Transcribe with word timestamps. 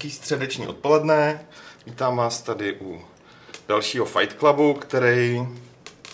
Hezký 0.00 0.10
středeční 0.10 0.66
odpoledne. 0.66 1.40
Vítám 1.86 2.16
vás 2.16 2.42
tady 2.42 2.76
u 2.80 3.02
dalšího 3.68 4.04
Fight 4.04 4.38
Clubu, 4.38 4.74
který 4.74 5.48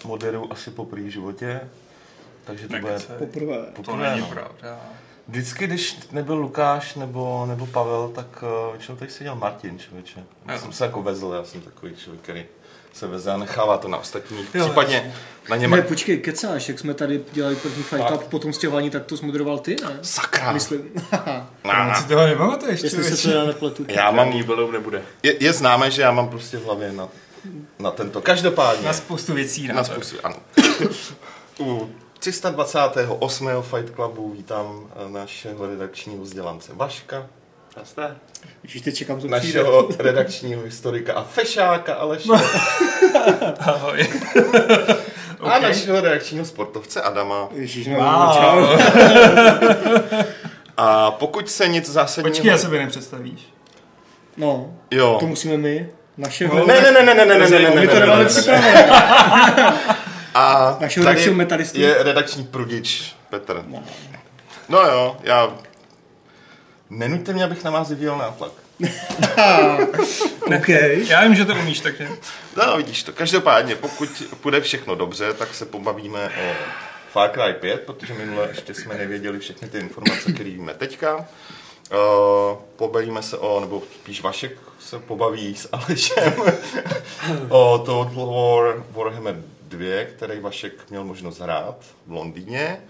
moderuju 0.05 0.53
asi 0.53 0.71
po 0.71 0.85
v 0.85 1.11
životě. 1.11 1.61
Takže 2.45 2.69
to 2.69 2.79
bude 2.79 2.93
Nekecej. 2.93 3.17
Poprvé. 3.19 3.57
To 3.57 3.83
poprvé. 3.83 4.11
není 4.11 4.21
no. 4.21 4.27
pravda. 4.27 4.81
Vždycky, 5.29 5.67
když 5.67 5.99
nebyl 6.13 6.35
Lukáš 6.35 6.95
nebo, 6.95 7.47
nebo 7.47 7.67
Pavel, 7.67 8.09
tak 8.15 8.43
uh, 8.43 8.73
většinou 8.73 8.97
tady 8.97 9.11
seděl 9.11 9.35
Martin, 9.35 9.79
člověče. 9.79 10.25
Já 10.47 10.59
jsem 10.59 10.73
se 10.73 10.85
jako 10.85 11.03
vezl, 11.03 11.33
já 11.37 11.45
jsem 11.45 11.61
takový 11.61 11.97
člověk, 11.97 12.23
který 12.23 12.45
se 12.93 13.07
veze 13.07 13.33
a 13.33 13.37
nechává 13.37 13.79
to 13.79 13.89
na 13.89 13.99
ostatní. 13.99 14.47
Jo, 14.55 14.65
Případně 14.65 15.15
na 15.51 15.57
něm... 15.57 15.71
Ne, 15.71 15.83
počkej, 15.83 16.19
kecáš, 16.19 16.69
jak 16.69 16.79
jsme 16.79 16.95
tady 16.95 17.25
dělali 17.33 17.57
první 17.57 17.83
Fight 17.83 18.07
Club 18.07 18.25
po 18.25 18.39
tom 18.39 18.53
stěhování, 18.53 18.91
tak 18.91 19.05
to 19.05 19.17
zmoderoval 19.17 19.59
ty, 19.59 19.77
ne? 19.83 19.99
Sakra! 20.03 20.53
Myslím. 20.53 20.91
Na, 21.67 21.95
Si 22.01 22.09
toho 22.09 22.27
nepamatuješ, 22.27 22.83
Jestli 22.83 23.05
se 23.05 23.23
to 23.31 23.35
já 23.39 23.45
nepletu. 23.45 23.85
já 23.89 24.11
mám, 24.11 24.31
Nibelou 24.31 24.71
nebude. 24.71 25.03
je, 25.23 25.45
je 25.45 25.53
známé, 25.53 25.91
že 25.91 26.03
já 26.03 26.11
mám 26.11 26.29
prostě 26.29 26.57
v 26.57 26.65
hlavě 26.65 26.93
na, 26.93 27.09
na 27.79 27.91
tento. 27.91 28.21
Každopádně. 28.23 28.87
Na 28.87 28.93
spoustu 28.93 29.35
věcí. 29.35 29.69
Na 29.69 29.75
Na 29.75 29.85
způsob, 29.85 30.19
ano. 30.25 30.37
U 31.61 31.91
328. 32.19 33.49
Fight 33.63 33.95
Clubu 33.95 34.31
vítám 34.37 34.81
eh, 35.07 35.11
našeho 35.11 35.67
redakčního 35.67 36.23
vzdělance 36.23 36.73
Vaška, 36.75 37.27
Jasné. 37.77 38.17
Ježiš, 38.65 38.83
teď 38.83 38.95
čekám, 38.97 39.21
co 39.21 39.27
přijde. 39.29 39.37
našeho 39.59 39.89
redakčního 39.99 40.63
historika 40.63 41.13
a 41.15 41.25
fešáka 41.25 41.95
Aleše 41.95 42.29
Ahoj. 43.61 44.09
a 45.41 45.59
našeho 45.59 46.01
redakčního 46.01 46.45
sportovce 46.45 47.03
Adama. 47.03 47.49
Ježiš, 47.55 47.87
no, 47.87 47.97
Wow. 47.97 48.37
čau. 48.37 48.67
A 50.77 51.11
pokud 51.11 51.51
se 51.51 51.69
nic 51.69 51.91
zásadního... 51.91 52.31
Počkej, 52.33 52.51
já 52.51 52.59
sebe 52.59 52.79
nepředstavíš. 52.79 53.41
No, 54.37 54.75
Jo. 54.91 55.17
to 55.21 55.27
musíme 55.27 55.57
my. 55.57 55.89
Našeho... 56.17 56.67
Ne, 56.67 56.81
ne, 56.81 56.93
ne, 56.93 57.03
ne, 57.03 57.15
ne, 57.15 57.25
ne, 57.25 57.39
ne, 57.39 57.49
ne, 57.49 57.59
ne, 57.71 57.81
My 57.81 57.87
to 57.89 57.95
ne, 57.95 58.01
ne, 58.01 58.07
nemáme 58.07 58.19
ne, 58.19 58.25
ne. 58.25 58.31
připravené. 58.31 58.85
A 60.35 60.77
Našeho 60.81 61.05
tady 61.07 61.31
metalisty. 61.31 61.81
je 61.81 62.03
redakční 62.03 62.45
prudič 62.45 63.15
Petr. 63.31 63.65
No 64.69 64.79
jo, 64.81 65.17
já... 65.23 65.53
Nenuďte 66.91 67.33
mě, 67.33 67.45
abych 67.45 67.65
na 67.65 67.71
vás 67.71 67.89
vyvíjel 67.89 68.17
nátlak. 68.19 68.53
OK. 70.59 70.69
Já 71.09 71.23
vím, 71.23 71.35
že 71.35 71.45
to 71.45 71.55
umíš, 71.55 71.81
takže. 71.81 72.09
No, 72.57 72.77
vidíš 72.77 73.03
to. 73.03 73.13
Každopádně, 73.13 73.77
pokud 73.77 74.09
půjde 74.41 74.61
všechno 74.61 74.95
dobře, 74.95 75.33
tak 75.33 75.55
se 75.55 75.67
pobavíme 75.67 76.29
o 76.29 76.55
Far 77.17 77.31
Cry 77.31 77.55
5, 77.61 77.81
protože 77.81 78.15
minule 78.15 78.49
ještě 78.49 78.75
jsme 78.75 78.95
nevěděli 78.95 79.39
všechny 79.39 79.69
ty 79.69 79.79
informace, 79.79 80.33
které 80.33 80.51
víme 80.51 80.75
teďka. 80.75 81.17
Uh, 81.17 82.59
pobavíme 82.77 83.23
se 83.23 83.39
o, 83.39 83.61
nebo 83.61 83.83
spíš 83.95 84.23
Vašek 84.23 84.59
se 84.79 84.99
pobaví 84.99 85.55
s 85.55 85.69
Alešem 85.73 86.35
o 87.49 87.79
Total 87.79 88.27
War 88.27 88.85
Warhammer 88.91 89.43
2, 89.63 90.05
který 90.05 90.41
Vašek 90.41 90.91
měl 90.91 91.05
možnost 91.05 91.39
hrát 91.39 91.77
v 92.07 92.13
Londýně. 92.13 92.81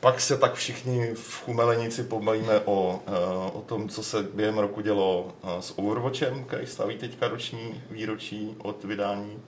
Pak 0.00 0.20
se 0.20 0.38
tak 0.38 0.54
všichni 0.54 1.14
v 1.14 1.42
Chumelenici 1.44 2.04
pobavíme 2.04 2.60
o, 2.64 3.02
eh, 3.06 3.10
o 3.52 3.60
tom, 3.66 3.88
co 3.88 4.02
se 4.02 4.22
během 4.22 4.58
roku 4.58 4.80
dělo 4.80 5.32
eh, 5.44 5.62
s 5.62 5.78
Overwatchem, 5.78 6.44
který 6.44 6.66
slaví 6.66 6.98
teďka 6.98 7.28
roční 7.28 7.82
výročí 7.90 8.56
od 8.58 8.84
vydání. 8.84 9.42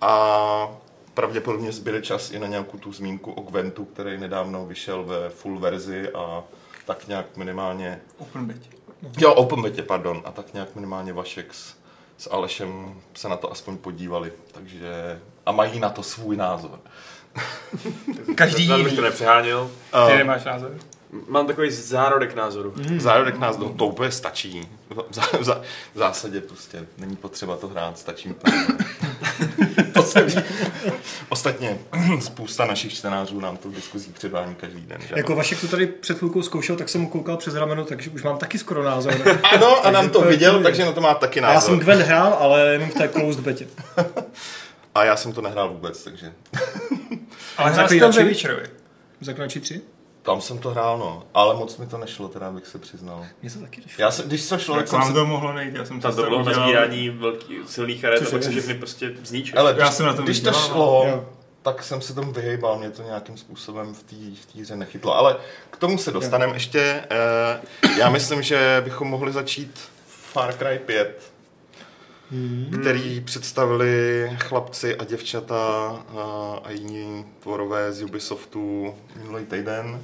A 0.00 0.76
pravděpodobně 1.14 1.72
zbyde 1.72 2.02
čas 2.02 2.30
i 2.30 2.38
na 2.38 2.46
nějakou 2.46 2.78
tu 2.78 2.92
zmínku 2.92 3.32
o 3.32 3.40
Gwentu, 3.42 3.84
který 3.84 4.18
nedávno 4.18 4.66
vyšel 4.66 5.04
ve 5.04 5.28
full 5.30 5.58
verzi 5.58 6.10
a 6.10 6.42
tak 6.86 7.08
nějak 7.08 7.36
minimálně... 7.36 8.00
Open 8.18 8.46
byť. 8.46 8.70
Jo, 9.18 9.32
Open 9.34 9.62
Betě, 9.62 9.82
pardon. 9.82 10.22
A 10.24 10.30
tak 10.32 10.54
nějak 10.54 10.74
minimálně 10.74 11.12
Vašek 11.12 11.54
s, 11.54 11.74
s 12.18 12.30
Alešem 12.30 12.94
se 13.14 13.28
na 13.28 13.36
to 13.36 13.52
aspoň 13.52 13.76
podívali. 13.76 14.32
Takže... 14.52 15.20
A 15.46 15.52
mají 15.52 15.80
na 15.80 15.90
to 15.90 16.02
svůj 16.02 16.36
názor. 16.36 16.78
Každý 18.34 18.66
Zase 18.66 18.82
bych 18.82 18.92
jiný. 18.92 18.96
to 18.96 19.02
nepřeháněl. 19.02 19.70
Ty 19.90 20.12
Eh, 20.12 20.18
nemáš 20.18 20.44
názor? 20.44 20.70
Mám 21.28 21.46
takový 21.46 21.70
zárodek 21.70 22.34
názoru. 22.34 22.72
Mhm. 22.76 23.00
Zárodek 23.00 23.34
do, 23.58 23.68
to 23.68 23.86
úplně 23.86 24.10
stačí. 24.10 24.68
V, 24.90 24.94
v, 24.94 25.32
v, 25.32 25.62
v 25.94 25.98
zásadě 25.98 26.40
prostě 26.40 26.86
není 26.98 27.16
potřeba 27.16 27.56
to 27.56 27.68
hrát, 27.68 27.98
stačí 27.98 28.34
názor. 30.04 30.42
Ostatně 31.28 31.78
spousta 32.20 32.64
našich 32.64 32.94
čtenářů 32.94 33.40
nám 33.40 33.56
to 33.56 33.68
v 33.68 33.74
diskuzích 33.74 34.12
předvání 34.12 34.54
každý 34.54 34.80
den. 34.80 34.98
Že? 35.08 35.14
Jako 35.16 35.36
Vašek 35.36 35.60
to 35.60 35.68
tady 35.68 35.86
před 35.86 36.18
chvilkou 36.18 36.42
zkoušel, 36.42 36.76
tak 36.76 36.88
jsem 36.88 37.00
mu 37.00 37.08
koukal 37.08 37.36
přes 37.36 37.54
rameno, 37.54 37.84
takže 37.84 38.10
už 38.10 38.22
mám 38.22 38.38
taky 38.38 38.58
skoro 38.58 38.84
názor. 38.84 39.14
ano, 39.52 39.86
a 39.86 39.90
nám 39.90 40.10
to 40.10 40.20
viděl, 40.20 40.62
takže 40.62 40.84
na 40.84 40.92
to 40.92 41.00
má 41.00 41.14
taky 41.14 41.40
A 41.40 41.52
já 41.52 41.60
jsem 41.60 41.72
názor. 41.74 41.84
Gwen 41.84 41.98
hrál, 41.98 42.36
ale 42.40 42.72
jenom 42.72 42.88
v 42.90 42.94
té 42.94 43.08
closed 43.08 43.44
betě. 43.44 43.66
A 44.94 45.04
já 45.04 45.16
jsem 45.16 45.32
to 45.32 45.40
nehrál 45.42 45.68
vůbec, 45.68 46.04
takže 46.04 46.32
Ale 47.56 47.70
hrál 47.72 47.84
Zaklínači? 47.84 48.18
ve 48.18 48.24
Witcherovi. 48.24 48.66
Zaklinači 49.20 49.60
3? 49.60 49.80
Tam 50.24 50.40
jsem 50.40 50.58
to 50.58 50.70
hrál, 50.70 50.98
no. 50.98 51.22
Ale 51.34 51.54
moc 51.54 51.76
mi 51.76 51.86
to 51.86 51.98
nešlo, 51.98 52.28
teda 52.28 52.50
bych 52.50 52.66
se 52.66 52.78
přiznal. 52.78 53.26
Mně 53.42 53.50
se 53.50 53.58
taky 53.58 53.80
nešlo. 53.80 54.02
Já 54.02 54.10
se, 54.10 54.22
když 54.22 54.48
to 54.48 54.58
šlo, 54.58 54.76
tak 54.76 54.88
jsem 54.88 55.02
se... 55.02 55.12
to 55.12 55.26
mohlo 55.26 55.52
nejít, 55.52 55.74
já 55.74 55.84
jsem 55.84 56.00
Tam 56.00 56.16
to 56.16 56.22
bylo 56.22 56.42
na 56.42 56.52
sbírání 56.52 57.08
velký, 57.08 57.56
silných 57.66 58.02
karet 58.02 58.22
a 58.22 58.24
pak 58.24 58.32
je- 58.32 58.42
se 58.42 58.50
všechny 58.50 58.74
prostě 58.74 59.12
zničil. 59.24 59.58
Ale 59.58 59.74
Já 59.78 59.84
když, 59.84 59.94
jsem 59.94 60.06
na 60.06 60.14
tom 60.14 60.24
když 60.24 60.40
to 60.40 60.52
šlo, 60.52 61.04
jo. 61.08 61.28
tak 61.62 61.82
jsem 61.82 62.00
se 62.00 62.14
tomu 62.14 62.32
vyhejbal, 62.32 62.78
mě 62.78 62.90
to 62.90 63.02
nějakým 63.02 63.36
způsobem 63.36 63.94
v 63.94 64.02
té 64.02 64.16
v 64.42 64.52
té 64.52 64.60
hře 64.60 64.76
nechytlo. 64.76 65.16
Ale 65.16 65.36
k 65.70 65.76
tomu 65.76 65.98
se 65.98 66.10
dostaneme 66.12 66.56
ještě. 66.56 67.04
Eh, 67.10 67.60
já 67.98 68.10
myslím, 68.10 68.42
že 68.42 68.80
bychom 68.84 69.08
mohli 69.08 69.32
začít 69.32 69.80
Far 70.06 70.54
Cry 70.54 70.80
5, 70.86 71.32
který 72.80 73.20
představili 73.20 74.30
chlapci 74.40 74.96
a 74.96 75.04
děvčata 75.04 75.56
eh, 76.08 76.18
a 76.64 76.70
jiní 76.70 77.24
tvorové 77.40 77.92
z 77.92 78.02
Ubisoftu 78.02 78.94
minulý 79.16 79.44
týden. 79.44 80.02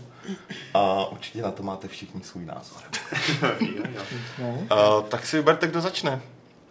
A 0.74 1.04
určitě 1.06 1.42
na 1.42 1.50
to 1.50 1.62
máte 1.62 1.88
všichni 1.88 2.22
svůj 2.24 2.44
názor. 2.44 2.82
No, 4.38 4.48
Uh, 4.48 5.04
tak 5.08 5.26
si 5.26 5.36
vyberte, 5.36 5.66
kdo 5.66 5.80
začne 5.80 6.20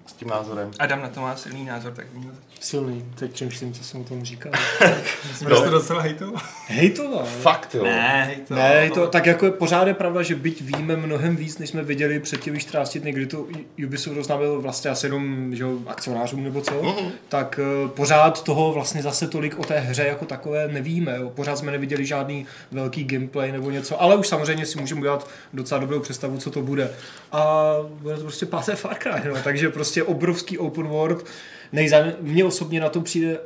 s 0.10 0.14
tím 0.14 0.28
názorem. 0.28 0.72
Adam 0.80 1.02
na 1.02 1.10
to 1.10 1.22
má 1.22 1.36
silný 1.36 1.66
názor, 1.66 1.92
tak 1.94 2.06
měl 2.14 2.32
začít. 2.32 2.64
silný. 2.64 3.06
Teď 3.16 3.32
přemýšlím, 3.34 3.74
co 3.74 3.84
jsem 3.84 4.02
o 4.02 4.04
tom 4.04 4.24
říkal. 4.24 4.52
Jsem 5.36 5.50
No. 5.50 5.62
to 5.64 5.70
docela 5.70 6.02
hejtoval. 6.02 6.42
Hejtoval. 6.68 7.26
Fakt 7.26 7.76
jo. 7.76 7.84
Ne, 7.84 8.24
hejtoval. 8.26 8.64
Ne, 8.70 8.90
to, 8.90 9.08
tak 9.08 9.26
jako 9.26 9.52
pořád 9.52 9.88
je 9.88 9.94
pravda, 9.94 10.22
že 10.22 10.36
byť 10.36 10.62
víme 10.62 10.96
mnohem 10.96 11.36
víc, 11.36 11.58
než 11.58 11.70
jsme 11.70 11.84
viděli 11.84 12.20
před 12.20 12.42
těmi 12.42 12.60
14 12.60 12.98
dny, 12.98 13.12
kdy 13.12 13.26
to 13.26 13.48
Ubisoft 13.86 14.18
oznámil 14.18 14.62
vlastně 14.62 14.92
asi 14.92 15.06
jenom 15.06 15.56
že 15.56 15.64
jo, 15.64 15.78
akcionářům 15.88 16.44
nebo 16.44 16.62
co, 16.62 16.84
Mhm. 16.84 17.12
tak 17.30 17.60
uh, 17.84 17.90
pořád 17.90 18.44
toho 18.44 18.74
vlastně 18.74 19.02
zase 19.04 19.28
tolik 19.28 19.60
o 19.60 19.64
té 19.64 19.80
hře 19.80 20.04
jako 20.04 20.26
takové 20.26 20.68
nevíme. 20.68 21.16
Jo. 21.18 21.30
Pořád 21.30 21.58
jsme 21.58 21.72
neviděli 21.72 22.06
žádný 22.06 22.46
velký 22.72 23.04
gameplay 23.04 23.52
nebo 23.52 23.72
něco, 23.72 24.02
ale 24.02 24.16
už 24.16 24.28
samozřejmě 24.28 24.66
si 24.66 24.80
můžeme 24.80 25.02
udělat 25.02 25.28
docela 25.54 25.80
dobrou 25.82 26.00
představu, 26.00 26.38
co 26.38 26.52
to 26.52 26.62
bude. 26.62 26.92
A 27.32 27.64
bude 27.90 28.16
to 28.16 28.22
prostě 28.22 28.46
páté 28.46 28.76
Far 28.76 28.96
Cry, 28.96 29.30
no. 29.30 29.36
takže 29.44 29.70
prostě 29.70 29.99
obrovský 30.04 30.58
open 30.58 30.88
world. 30.88 31.26
Nejzajm... 31.72 32.14
Mně 32.22 32.46
osobně 32.46 32.80
na 32.80 32.90
to 32.90 33.02
přijde 33.02 33.40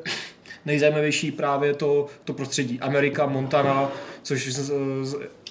nejzajímavější 0.65 1.31
právě 1.31 1.73
to, 1.73 2.07
to 2.23 2.33
prostředí. 2.33 2.79
Amerika, 2.79 3.25
Montana, 3.25 3.89
což 4.23 4.49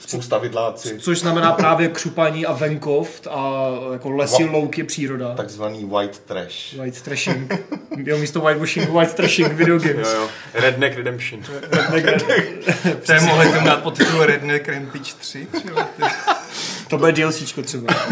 Spousta 0.00 0.38
vidláci. 0.38 0.98
Což 0.98 1.20
znamená 1.20 1.52
právě 1.52 1.88
křupaní 1.88 2.47
a 2.47 2.53
venkov 2.53 3.27
a 3.30 3.71
jako 3.92 4.10
lesy, 4.10 4.44
louky, 4.44 4.82
příroda. 4.84 5.34
Takzvaný 5.34 5.84
white 5.84 6.18
trash. 6.18 6.74
White 6.74 7.03
trashing. 7.03 7.54
Jo, 7.97 8.18
místo 8.18 8.41
whitewashingu, 8.41 8.92
white 8.98 9.15
trashing 9.15 9.53
video 9.53 9.74
Jo, 9.74 9.80
games. 9.80 10.12
jo. 10.15 10.28
Redneck 10.54 10.97
Redemption. 10.97 11.42
To 13.06 13.12
je 13.12 13.21
mohli 13.21 13.53
tomu 13.53 13.66
dát 13.66 13.82
pod 13.82 13.98
titul 13.98 14.24
Redneck 14.27 14.68
Rampage 14.68 15.12
3. 15.18 15.47
To 16.92 16.98
bude 16.98 17.12
DLCčko 17.12 17.62
třeba. 17.62 17.94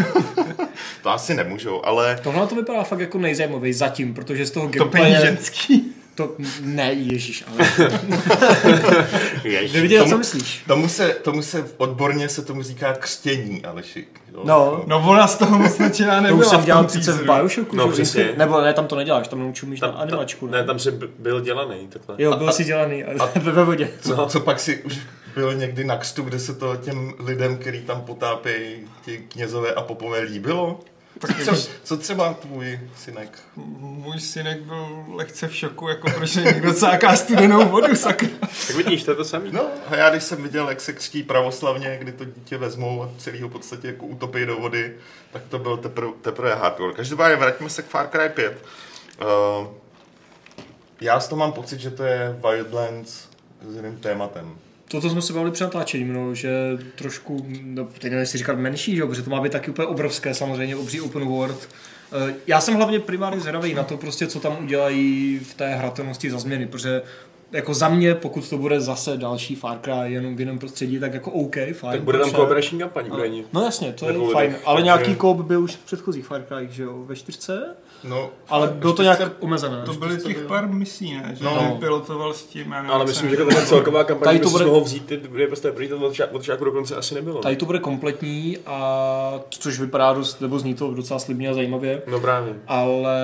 To 1.03 1.09
asi 1.09 1.33
nemůžou, 1.33 1.85
ale 1.85 2.19
Tohle 2.23 2.47
to 2.47 2.55
vypadá 2.55 2.83
fakt 2.83 2.99
jako 2.99 3.17
nejzajímavěji 3.17 3.73
zatím, 3.73 4.13
protože 4.13 4.45
z 4.45 4.51
toho 4.51 4.65
To 4.69 4.71
gameplaye... 4.79 5.03
pení 5.13 5.25
ženský. 5.25 5.93
To, 6.15 6.35
ne, 6.61 6.93
ježíš, 6.93 7.43
ale... 7.47 7.67
Ježiš. 9.43 9.73
Neviděl, 9.73 10.03
co 10.03 10.09
Tomu- 10.09 10.17
myslíš? 10.17 10.63
tomu 10.67 10.89
se, 10.89 11.09
tomu 11.09 11.41
se 11.41 11.67
odborně 11.77 12.29
se 12.29 12.41
tomu 12.41 12.63
říká 12.63 12.93
křtění, 12.93 13.65
Alešik. 13.65 14.21
Jo? 14.33 14.41
No. 14.43 14.83
No 14.87 15.03
ona 15.07 15.27
z 15.27 15.37
toho 15.37 15.59
moc 15.59 15.77
To 15.77 15.83
nebyla 16.21 16.39
už 16.39 16.47
jsem 16.47 16.61
v 16.61 16.65
dělal 16.65 16.83
přece 16.83 17.11
v. 17.11 17.23
Bioshocku. 17.25 17.75
No, 17.75 17.87
přesně. 17.87 18.29
Nebo 18.37 18.61
ne, 18.61 18.73
tam 18.73 18.87
to 18.87 18.95
neděláš, 18.95 19.27
tam 19.27 19.53
čumíš 19.53 19.81
na 19.81 19.87
Tam, 19.87 20.01
animačku. 20.01 20.47
tam, 20.47 20.59
ne, 20.59 20.63
tam 20.63 20.79
b- 20.91 21.07
byl 21.19 21.41
dělaný 21.41 21.87
takhle. 21.87 22.15
Jo, 22.17 22.37
byl 22.37 22.51
si 22.51 22.63
dělaný 22.63 23.03
a, 23.03 23.25
ve, 23.35 23.51
ve 23.51 23.63
vodě. 23.63 23.89
Co, 24.01 24.25
co 24.29 24.39
pak 24.39 24.59
si 24.59 24.77
už 24.83 24.97
byl 25.33 25.53
někdy 25.53 25.83
na 25.83 25.97
křtu, 25.97 26.23
kde 26.23 26.39
se 26.39 26.55
to 26.55 26.75
těm 26.75 27.13
lidem, 27.19 27.57
který 27.57 27.81
tam 27.81 28.01
potápějí, 28.01 28.87
ti 29.05 29.17
knězové 29.17 29.73
a 29.73 29.81
popové 29.81 30.19
líbilo? 30.19 30.79
Co, 31.45 31.69
co 31.83 31.97
třeba 31.97 32.33
tvůj 32.33 32.79
synek? 32.97 33.39
Můj 33.55 34.19
synek 34.19 34.61
byl 34.61 35.05
lehce 35.07 35.47
v 35.47 35.55
šoku, 35.55 35.87
jako 35.87 36.11
proč 36.11 36.35
někdo 36.35 36.73
cáká 36.73 37.15
studenou 37.15 37.69
vodu, 37.69 37.95
sakra. 37.95 38.29
Tak 38.67 38.75
vidíš, 38.75 39.03
to 39.03 39.11
je 39.11 39.15
to 39.15 39.25
samý. 39.25 39.51
No, 39.51 39.67
a 39.87 39.95
já 39.95 40.09
když 40.09 40.23
jsem 40.23 40.43
viděl, 40.43 40.69
jak 40.69 40.81
se 40.81 40.93
křtí 40.93 41.23
pravoslavně, 41.23 41.97
kdy 42.01 42.11
to 42.11 42.25
dítě 42.25 42.57
vezmou 42.57 43.03
a 43.03 43.09
celý 43.17 43.41
ho 43.41 43.49
v 43.49 43.51
podstatě 43.51 43.87
jako 43.87 44.05
utopí 44.05 44.45
do 44.45 44.57
vody, 44.57 44.93
tak 45.31 45.41
to 45.49 45.59
byl 45.59 45.77
teprve, 45.77 46.11
teprve 46.21 46.55
hardcore. 46.55 46.93
Každopádně 46.93 47.35
vraťme 47.35 47.69
se 47.69 47.81
k 47.81 47.85
Far 47.85 48.07
Cry 48.07 48.29
5. 48.29 48.65
Uh, 49.21 49.67
já 51.01 51.19
z 51.19 51.27
toho 51.27 51.39
mám 51.39 51.51
pocit, 51.51 51.79
že 51.79 51.91
to 51.91 52.03
je 52.03 52.39
Wildlands 52.41 53.27
s 53.67 53.75
jiným 53.75 53.97
tématem. 53.97 54.57
To, 54.91 55.01
jsme 55.09 55.21
se 55.21 55.33
bavili 55.33 55.51
při 55.51 55.63
natáčení, 55.63 56.03
no, 56.03 56.35
že 56.35 56.49
trošku, 56.95 57.45
no, 57.63 57.85
teď 57.85 58.11
nevím, 58.11 58.25
říkat 58.37 58.57
menší, 58.57 58.95
že? 58.95 59.05
protože 59.05 59.21
to 59.21 59.29
má 59.29 59.41
být 59.41 59.51
taky 59.51 59.71
úplně 59.71 59.87
obrovské, 59.87 60.33
samozřejmě, 60.33 60.75
obří 60.75 61.01
open 61.01 61.25
world. 61.25 61.69
Eh, 62.29 62.33
Já 62.47 62.61
jsem 62.61 62.73
hlavně 62.73 62.99
primárně 62.99 63.39
zvědavý 63.39 63.73
na 63.73 63.83
to, 63.83 63.97
prostě, 63.97 64.27
co 64.27 64.39
tam 64.39 64.63
udělají 64.63 65.39
v 65.39 65.53
té 65.53 65.75
hratelnosti 65.75 66.31
za 66.31 66.39
změny, 66.39 66.65
protože 66.67 67.01
jako 67.51 67.73
za 67.73 67.89
mě, 67.89 68.15
pokud 68.15 68.49
to 68.49 68.57
bude 68.57 68.79
zase 68.81 69.17
další 69.17 69.55
Far 69.55 69.79
Cry 69.83 70.13
jenom 70.13 70.35
v 70.35 70.39
jiném 70.39 70.59
prostředí, 70.59 70.99
tak 70.99 71.13
jako 71.13 71.31
OK, 71.31 71.55
fajn. 71.73 71.91
Tak 71.91 72.01
bude 72.01 72.19
tam 72.19 72.31
kooperační 72.31 72.79
kampaň 72.79 73.05
údajně. 73.13 73.43
No 73.53 73.61
jasně, 73.61 73.93
to 73.93 74.09
je 74.09 74.13
fajn, 74.33 74.51
tak, 74.51 74.61
ale 74.65 74.81
nějaký 74.81 75.15
koop 75.15 75.37
byl 75.41 75.63
už 75.63 75.75
v 75.75 75.85
předchozích 75.85 76.25
Far 76.25 76.43
Cry, 76.47 76.67
že 76.71 76.83
jo, 76.83 77.03
ve 77.05 77.15
čtyřce, 77.15 77.75
No, 78.03 78.29
ale 78.49 78.67
bylo 78.67 78.93
to 78.93 79.03
nějak 79.03 79.21
omezené. 79.39 79.81
To 79.85 79.93
byly 79.93 80.17
to 80.17 80.27
těch 80.27 80.37
bylo. 80.37 80.49
pár 80.49 80.67
misí, 80.67 81.13
ne? 81.13 81.31
Že 81.33 81.43
No. 81.45 81.55
no. 81.55 81.77
pilotoval 81.79 82.33
s 82.33 82.43
tím, 82.43 82.69
nevím, 82.69 82.91
Ale 82.91 83.05
myslím, 83.05 83.29
že 83.29 83.37
jmenuje. 83.37 83.55
ta 83.55 83.65
celková 83.65 84.03
kampaň 84.03 84.25
Tady 84.25 84.39
to 84.39 84.47
si 84.49 84.51
bude- 84.51 84.65
mohl 84.65 84.81
vzít 84.81 85.05
ty 85.05 85.17
dvě 85.17 85.47
prostě 85.47 85.71
první, 85.71 85.89
to 85.89 85.97
od 85.97 86.15
začátku 86.37 86.65
dokonce 86.65 86.95
asi 86.95 87.15
nebylo. 87.15 87.41
Tady 87.41 87.55
to 87.55 87.65
bude 87.65 87.79
kompletní, 87.79 88.57
a 88.65 89.39
což 89.49 89.79
vypadá 89.79 90.13
dost, 90.13 90.41
nebo 90.41 90.59
zní 90.59 90.73
to 90.73 90.93
docela 90.93 91.19
slibně 91.19 91.49
a 91.49 91.53
zajímavě, 91.53 92.01
No 92.07 92.19
právě. 92.19 92.53
ale 92.67 93.15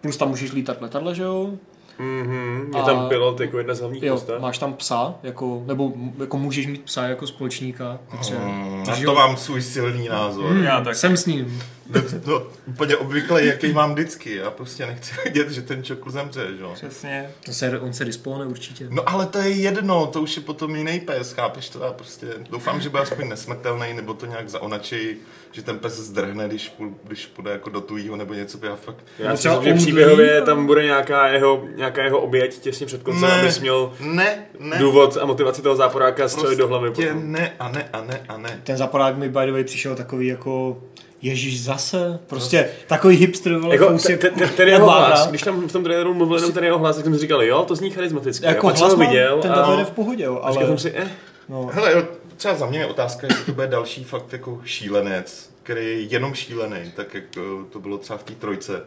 plus 0.00 0.16
tam 0.16 0.28
můžeš 0.28 0.52
lítat 0.52 0.82
letadle, 0.82 1.14
že 1.14 1.22
jo? 1.22 1.50
Mhm, 1.98 2.70
je 2.76 2.82
A- 2.82 2.84
tam 2.86 3.08
pilot 3.08 3.40
jako 3.40 3.58
jedna 3.58 3.74
z 3.74 3.80
hlavních 3.80 4.02
Jo, 4.02 4.14
postav. 4.14 4.40
máš 4.40 4.58
tam 4.58 4.74
psa, 4.74 5.14
jako, 5.22 5.62
nebo 5.66 5.92
jako 6.18 6.38
můžeš 6.38 6.66
mít 6.66 6.82
psa 6.84 7.04
jako 7.04 7.26
společníka. 7.26 7.98
Takže, 8.10 8.34
Mm, 8.34 8.82
takže 8.86 9.06
na 9.06 9.12
to 9.12 9.18
mám 9.18 9.36
svůj 9.36 9.62
silný 9.62 10.08
názor. 10.08 10.50
Hmm, 10.50 10.62
Já 10.64 10.80
tak. 10.80 10.94
Jsem 10.96 11.16
s 11.16 11.26
ním. 11.26 11.62
To, 11.92 12.18
to 12.24 12.50
úplně 12.66 12.96
obvykle, 12.96 13.44
jaký 13.44 13.72
mám 13.72 13.92
vždycky. 13.92 14.34
Já 14.36 14.50
prostě 14.50 14.86
nechci 14.86 15.14
vidět, 15.24 15.50
že 15.50 15.62
ten 15.62 15.82
čokl 15.84 16.10
zemře, 16.10 16.46
že 16.56 16.62
jo. 16.62 16.70
Přesně. 16.74 17.30
To 17.44 17.52
se, 17.52 17.78
on 17.80 17.92
se 17.92 18.04
respawne 18.04 18.46
určitě. 18.46 18.86
No 18.90 19.08
ale 19.08 19.26
to 19.26 19.38
je 19.38 19.48
jedno, 19.50 20.06
to 20.06 20.22
už 20.22 20.36
je 20.36 20.42
potom 20.42 20.76
jiný 20.76 21.00
pes, 21.00 21.32
chápeš 21.32 21.68
to? 21.68 21.84
Já 21.84 21.92
prostě 21.92 22.26
doufám, 22.50 22.80
že 22.80 22.88
bude 22.88 23.02
aspoň 23.02 23.28
nesmrtelný, 23.28 23.94
nebo 23.94 24.14
to 24.14 24.26
nějak 24.26 24.48
zaonačí, 24.48 25.16
že 25.52 25.62
ten 25.62 25.78
pes 25.78 25.92
zdrhne, 25.92 26.48
když, 26.48 26.74
když 27.04 27.26
půjde 27.26 27.50
jako 27.50 27.70
do 27.70 27.80
tujího, 27.80 28.16
nebo 28.16 28.34
něco, 28.34 28.58
já 28.62 28.76
fakt... 28.76 29.04
Já 29.18 29.30
si 29.36 29.38
třeba 29.38 29.62
že 29.64 29.74
příběhově 29.74 30.42
tam 30.42 30.66
bude 30.66 30.84
nějaká 30.84 31.28
jeho, 31.28 31.64
nějaká 31.76 32.02
jeho 32.04 32.18
oběť 32.20 32.58
těsně 32.58 32.86
před 32.86 33.02
koncem, 33.02 33.28
Ne. 33.28 33.40
abys 33.40 33.60
měl 33.60 33.92
Ne, 34.00 34.46
ne, 34.58 34.78
důvod 34.78 35.16
a 35.16 35.26
motivaci 35.26 35.62
toho 35.62 35.76
záporáka 35.76 36.28
střelit 36.28 36.58
do 36.58 36.68
hlavy. 36.68 36.90
prostě 36.90 37.06
potom. 37.06 37.32
ne 37.32 37.52
a 37.58 37.68
ne 37.68 37.88
a 37.92 38.00
ne 38.00 38.20
a 38.28 38.36
ne. 38.36 38.60
Ten 38.64 38.76
zaporák 38.76 39.16
mi 39.16 39.28
by 39.28 39.40
the 39.46 39.52
way 39.52 39.64
přišel 39.64 39.94
takový 39.96 40.26
jako 40.26 40.82
Ježíš 41.22 41.62
zase, 41.64 42.18
prostě 42.26 42.68
takový 42.86 43.16
hipster, 43.16 43.56
vole, 43.56 43.74
Jako, 43.74 43.98
ten, 43.98 44.18
ten, 44.18 44.32
ten 44.34 44.48
jak 44.58 44.68
jeho 44.68 44.86
hlas, 44.90 45.28
když 45.28 45.42
tam 45.42 45.68
v 45.68 45.72
tom 45.72 45.84
traileru 45.84 46.14
mluvil 46.14 46.36
jenom 46.36 46.52
ten 46.52 46.64
jeho 46.64 46.78
hlas, 46.78 46.96
tak 46.96 47.04
jsem 47.04 47.14
si 47.14 47.20
říkal, 47.20 47.42
jo, 47.42 47.64
to 47.64 47.76
zní 47.76 47.90
charismaticky. 47.90 48.46
Jako 48.46 48.66
hlas 48.68 48.94
viděl 48.94 49.38
ten 49.42 49.52
takhle 49.52 49.76
jde 49.76 49.84
v 49.84 49.90
pohodě, 49.90 50.24
jo, 50.24 50.40
a 50.42 50.50
říkal 50.50 50.66
ale 50.66 50.78
jsem 50.78 50.78
si, 50.90 50.98
eh, 50.98 51.10
no, 51.48 51.66
Hele, 51.72 51.92
jo, 51.92 52.02
třeba 52.36 52.54
za 52.54 52.66
mě 52.66 52.78
je 52.78 52.86
otázka, 52.86 53.26
jestli 53.26 53.44
to 53.44 53.52
bude 53.52 53.66
další 53.66 54.04
fakt 54.04 54.32
jako 54.32 54.60
šílenec, 54.64 55.50
který 55.62 55.84
je 55.86 56.00
jenom 56.00 56.34
šílený, 56.34 56.92
tak 56.96 57.14
jak 57.14 57.24
eh, 57.36 57.40
to 57.70 57.80
bylo 57.80 57.98
třeba 57.98 58.18
v 58.18 58.22
té 58.22 58.34
trojce, 58.34 58.82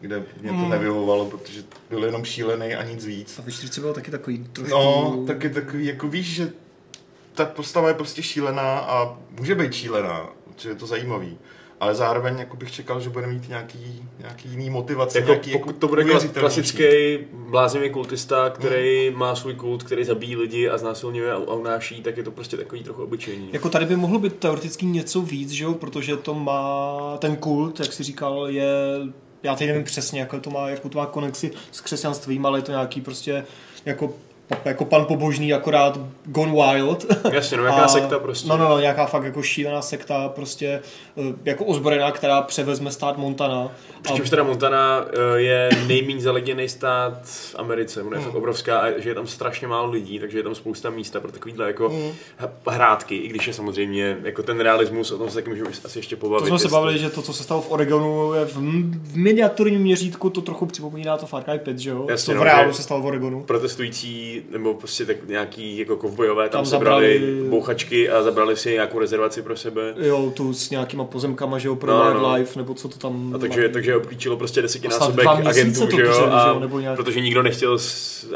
kde 0.00 0.22
mě 0.40 0.50
to 0.50 0.56
Hmm. 0.56 0.70
nevyhovovalo, 0.70 1.24
protože 1.24 1.62
byl 1.90 2.04
jenom 2.04 2.24
šílený 2.24 2.74
a 2.74 2.82
nic 2.82 3.04
víc. 3.06 3.38
a 3.38 3.42
ve 3.42 3.52
čtyřce 3.52 3.80
byl 3.80 3.92
taky 3.94 4.10
takový 4.10 4.44
trošku... 4.52 4.74
No, 4.78 5.24
tak 5.26 5.44
je 5.44 5.50
takový, 5.50 5.86
jako 5.86 6.08
víš, 6.08 6.34
že 6.34 6.50
ta 7.34 7.44
postava 7.44 7.88
je 7.88 7.94
prostě 7.94 8.22
šílená 8.22 8.78
a 8.78 9.16
může 9.38 9.54
být 9.54 9.72
šílená, 9.74 10.26
že 10.56 10.68
je 10.68 10.74
to 10.74 10.86
zajímavý. 10.86 11.38
Ale 11.80 11.94
zároveň 11.94 12.38
jako 12.38 12.56
bych 12.56 12.72
čekal, 12.72 13.00
že 13.00 13.10
bude 13.10 13.26
mít 13.26 13.48
nějaký, 13.48 14.02
nějaký 14.18 14.48
jiný 14.48 14.70
motivace, 14.70 15.18
jako, 15.18 15.30
nějaký 15.30 15.52
pokud 15.52 15.76
to 15.76 15.88
bude 15.88 16.04
klasický 16.32 16.84
bláznivý 17.32 17.90
kultista, 17.90 18.50
který 18.50 19.10
má 19.10 19.34
svůj 19.34 19.54
kult, 19.54 19.82
který 19.82 20.04
zabíjí 20.04 20.36
lidi 20.36 20.68
a 20.68 20.78
znásilňuje 20.78 21.32
a, 21.32 21.36
a 21.36 21.54
unáší, 21.54 22.02
tak 22.02 22.16
je 22.16 22.22
to 22.22 22.30
prostě 22.30 22.56
takový 22.56 22.82
trochu 22.82 23.02
obyčejný. 23.02 23.48
Jako 23.52 23.68
tady 23.68 23.86
by 23.86 23.96
mohlo 23.96 24.18
být 24.18 24.36
teoreticky 24.36 24.86
něco 24.86 25.20
víc, 25.20 25.50
že 25.50 25.64
jo, 25.64 25.74
protože 25.74 26.16
to 26.16 26.34
má, 26.34 27.16
ten 27.18 27.36
kult, 27.36 27.80
jak 27.80 27.92
jsi 27.92 28.02
říkal, 28.02 28.46
je, 28.48 28.68
já 29.42 29.54
teď 29.56 29.68
nevím 29.68 29.84
přesně, 29.84 30.20
jako 30.20 30.40
to 30.40 30.50
má, 30.50 30.68
jako 30.68 30.88
to 30.88 30.98
má 30.98 31.06
konexi 31.06 31.50
s 31.72 31.80
křesťanstvím, 31.80 32.46
ale 32.46 32.58
je 32.58 32.62
to 32.62 32.70
nějaký 32.70 33.00
prostě, 33.00 33.44
jako, 33.84 34.14
jako 34.64 34.84
pan 34.84 35.04
pobožný, 35.04 35.54
akorát 35.54 36.00
gone 36.24 36.52
wild. 36.52 37.06
Jasně, 37.32 37.56
no 37.56 37.62
nějaká 37.62 37.88
sekta 37.88 38.18
prostě. 38.18 38.48
No, 38.48 38.56
no, 38.56 38.68
no, 38.68 38.80
nějaká 38.80 39.06
fakt 39.06 39.24
jako 39.24 39.42
šílená 39.42 39.82
sekta, 39.82 40.28
prostě 40.28 40.66
eh, 41.16 41.34
jako 41.44 41.64
ozbrojená, 41.64 42.12
která 42.12 42.42
převezme 42.42 42.90
stát 42.90 43.18
Montana. 43.18 43.70
Přičemž 44.02 44.30
teda 44.30 44.42
Montana 44.42 45.04
eh, 45.36 45.40
je 45.40 45.68
nejméně 45.86 46.20
zaleděný 46.20 46.68
stát 46.68 47.12
v 47.24 47.54
Americe, 47.58 48.02
ona 48.02 48.16
je 48.18 48.22
fakt 48.24 48.34
obrovská 48.34 48.78
a 48.78 48.98
že 48.98 49.10
je 49.10 49.14
tam 49.14 49.26
strašně 49.26 49.66
málo 49.68 49.90
lidí, 49.90 50.18
takže 50.18 50.38
je 50.38 50.42
tam 50.42 50.54
spousta 50.54 50.90
místa 50.90 51.20
pro 51.20 51.32
takovýhle 51.32 51.66
jako 51.66 51.92
h- 52.38 52.50
hrátky, 52.66 53.16
i 53.16 53.28
když 53.28 53.46
je 53.46 53.52
samozřejmě 53.52 54.16
jako 54.22 54.42
ten 54.42 54.60
realismus, 54.60 55.10
o 55.12 55.18
tom 55.18 55.28
se 55.28 55.34
taky 55.34 55.50
můžeme 55.50 55.70
asi 55.84 55.98
ještě 55.98 56.16
pobavit. 56.16 56.42
To 56.42 56.46
jsme 56.48 56.58
se 56.58 56.64
jestli- 56.64 56.72
bavili, 56.76 56.98
že 56.98 57.10
to, 57.10 57.22
co 57.22 57.32
se 57.32 57.42
stalo 57.42 57.60
v 57.62 57.70
Oregonu, 57.70 58.32
je 58.34 58.44
v, 58.44 58.56
v 59.12 59.16
miniaturním 59.16 59.80
měřítku 59.80 60.30
to 60.30 60.40
trochu 60.40 60.66
připomíná 60.66 61.16
to 61.16 61.26
Far 61.26 61.42
Cry 61.44 61.58
5, 61.58 61.78
že 61.78 61.90
jo? 61.90 62.06
Jasně, 62.10 62.34
no, 62.34 62.40
v 62.40 62.44
reálu 62.44 62.68
že- 62.70 62.76
se 62.76 62.82
stalo 62.82 63.00
v 63.02 63.06
Oregonu. 63.06 63.42
protestující 63.42 64.37
nebo 64.50 64.74
prostě 64.74 65.06
tak 65.06 65.28
nějaký 65.28 65.78
jako 65.78 65.96
kovbojové 65.96 66.48
tam, 66.48 66.58
Tam 66.58 66.66
sebrali 66.66 67.20
zabrali- 67.20 67.48
bouchačky 67.50 68.10
a 68.10 68.22
zabrali 68.22 68.56
si 68.56 68.72
nějakou 68.72 68.98
rezervaci 68.98 69.42
pro 69.42 69.56
sebe. 69.56 69.94
Jo, 69.96 70.32
tu 70.36 70.52
s 70.54 70.70
nějakýma 70.70 71.04
pozemkama, 71.04 71.58
že 71.58 71.68
jo, 71.68 71.76
pro 71.76 71.90
No, 71.92 72.04
no, 72.04 72.10
wildlife, 72.20 72.58
nebo 72.58 72.74
co 72.74 72.88
to 72.88 72.98
tam... 72.98 73.32
A 73.34 73.38
takže, 73.38 73.68
takže 73.68 73.96
obklíčilo 73.96 74.36
prostě 74.36 74.62
desetinásobek 74.62 75.26
agentů, 75.26 75.88
že 75.96 76.02
jo, 76.02 76.12
že 76.12 76.22
a 76.30 76.48
jo, 76.48 76.60
nebo 76.60 76.80
nějak- 76.80 76.96
protože 76.96 77.20
nikdo 77.20 77.42
nechtěl, 77.42 77.78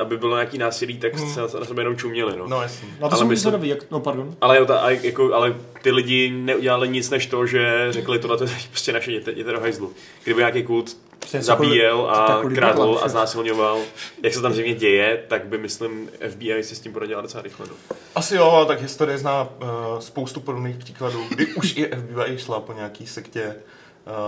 aby 0.00 0.16
bylo 0.16 0.34
nějaký 0.36 0.58
násilí, 0.58 0.98
tak 0.98 1.18
se 1.18 1.40
na 1.40 1.46
na 1.60 1.64
sebe 1.66 1.82
jenom 1.82 1.96
čuměli, 1.96 2.32
no. 2.38 2.48
No 2.48 2.62
jasně. 2.62 2.88
Na 3.00 3.08
to 3.08 3.14
ale 3.14 3.18
jsem 3.26 3.36
zvědavý, 3.36 3.68
jak... 3.68 3.90
No, 3.90 4.00
pardon. 4.00 4.34
Ale, 4.40 4.58
jo, 4.58 4.66
ta, 4.66 4.78
a 4.78 4.90
jako, 4.90 5.34
ale 5.34 5.54
ty 5.82 5.90
lidi 5.90 6.30
neudělali 6.30 6.88
nic 6.88 7.10
než 7.10 7.26
to, 7.26 7.46
že 7.46 7.86
řekli 7.90 8.18
tohle 8.18 8.36
to 8.38 8.44
je 8.44 8.50
prostě 8.70 8.92
naše, 8.92 9.10
jděte, 9.10 9.30
jděte 9.32 9.52
do 9.52 9.60
hajzlu. 9.60 9.92
Kdyby 10.24 10.38
nějaký 10.40 10.62
kult 10.62 10.96
Přesně, 11.22 11.42
zabíjel 11.42 12.10
a 12.10 12.42
Batman, 12.42 12.96
a 13.02 13.08
znásilňoval, 13.08 13.80
jak 14.22 14.34
se 14.34 14.42
tam 14.42 14.52
zřejmě 14.52 14.74
děje, 14.74 15.24
tak 15.28 15.44
by, 15.44 15.58
myslím, 15.58 16.10
FBI 16.30 16.64
si 16.64 16.74
s 16.76 16.80
tím 16.80 16.92
poradila 16.92 17.22
docela 17.22 17.42
rychle. 17.42 17.66
No. 17.68 17.96
Asi 18.14 18.36
jo, 18.36 18.50
ale 18.50 18.66
tak 18.66 18.80
historie 18.80 19.18
zná 19.18 19.42
uh, 19.42 19.68
spoustu 19.98 20.40
podobných 20.40 20.76
příkladů, 20.76 21.24
kdy 21.28 21.46
už 21.46 21.76
i 21.76 21.90
FBI 21.96 22.38
šla 22.38 22.60
po 22.60 22.72
nějaký 22.72 23.06
sektě 23.06 23.54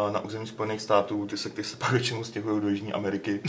uh, 0.06 0.12
na 0.12 0.20
území 0.20 0.46
Spojených 0.46 0.80
států, 0.80 1.26
ty 1.26 1.36
sekty 1.36 1.64
se 1.64 1.76
pak 1.76 1.90
většinou 1.90 2.24
stěhují 2.24 2.60
do 2.60 2.68
Jižní 2.68 2.92
Ameriky. 2.92 3.40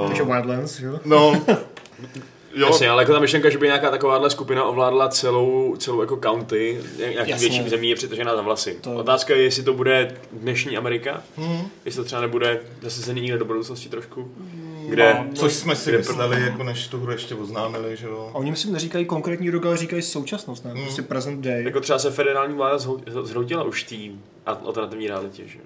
Uh, 0.00 0.06
Takže 0.08 0.22
Wildlands, 0.22 0.80
jo? 0.80 1.00
no, 1.04 1.42
jo, 2.54 2.66
Jasně, 2.66 2.90
ale 2.90 3.02
jako 3.02 3.12
ta 3.12 3.18
myšlenka, 3.20 3.50
že 3.50 3.58
by 3.58 3.66
nějaká 3.66 3.90
takováhle 3.90 4.30
skupina 4.30 4.64
ovládla 4.64 5.08
celou, 5.08 5.76
celou 5.78 6.00
jako 6.00 6.16
county, 6.16 6.80
nějaký 6.98 7.30
Jasně. 7.30 7.48
větší 7.48 7.68
zemí 7.68 7.88
je 7.88 7.94
přitažená 7.94 8.36
za 8.36 8.42
vlasy. 8.42 8.78
To- 8.80 8.94
Otázka 8.96 9.34
je, 9.34 9.42
jestli 9.42 9.62
to 9.62 9.72
bude 9.72 10.16
dnešní 10.32 10.76
Amerika, 10.76 11.22
Mhm. 11.36 11.66
jestli 11.84 11.98
to 11.98 12.04
třeba 12.04 12.20
nebude 12.22 12.60
zasazený 12.82 13.20
někde 13.20 13.38
do 13.38 13.44
budoucnosti 13.44 13.88
trošku, 13.88 14.30
kde... 14.88 15.14
No, 15.18 15.26
což 15.34 15.52
jsme 15.52 15.76
si 15.76 15.90
kde- 15.90 15.98
mysleli, 15.98 16.40
jako 16.42 16.62
než 16.62 16.88
tu 16.88 17.00
hru 17.00 17.12
ještě 17.12 17.34
oznámili, 17.34 17.96
že 17.96 18.06
jo. 18.06 18.30
A 18.34 18.36
oni 18.36 18.50
myslím 18.50 18.72
neříkají 18.72 19.04
konkrétní 19.04 19.50
rok, 19.50 19.66
ale 19.66 19.76
říkají 19.76 20.02
současnost, 20.02 20.64
ne? 20.64 20.72
Prostě 20.84 21.02
present 21.02 21.40
day. 21.44 21.64
Jako 21.64 21.80
třeba 21.80 21.98
se 21.98 22.10
federální 22.10 22.54
vláda 22.56 22.78
zhroutila 23.22 23.62
už 23.62 23.82
tým 23.82 24.22
alternativní 24.46 25.08
realitě, 25.08 25.42
že? 25.46 25.58
Uh, 25.58 25.64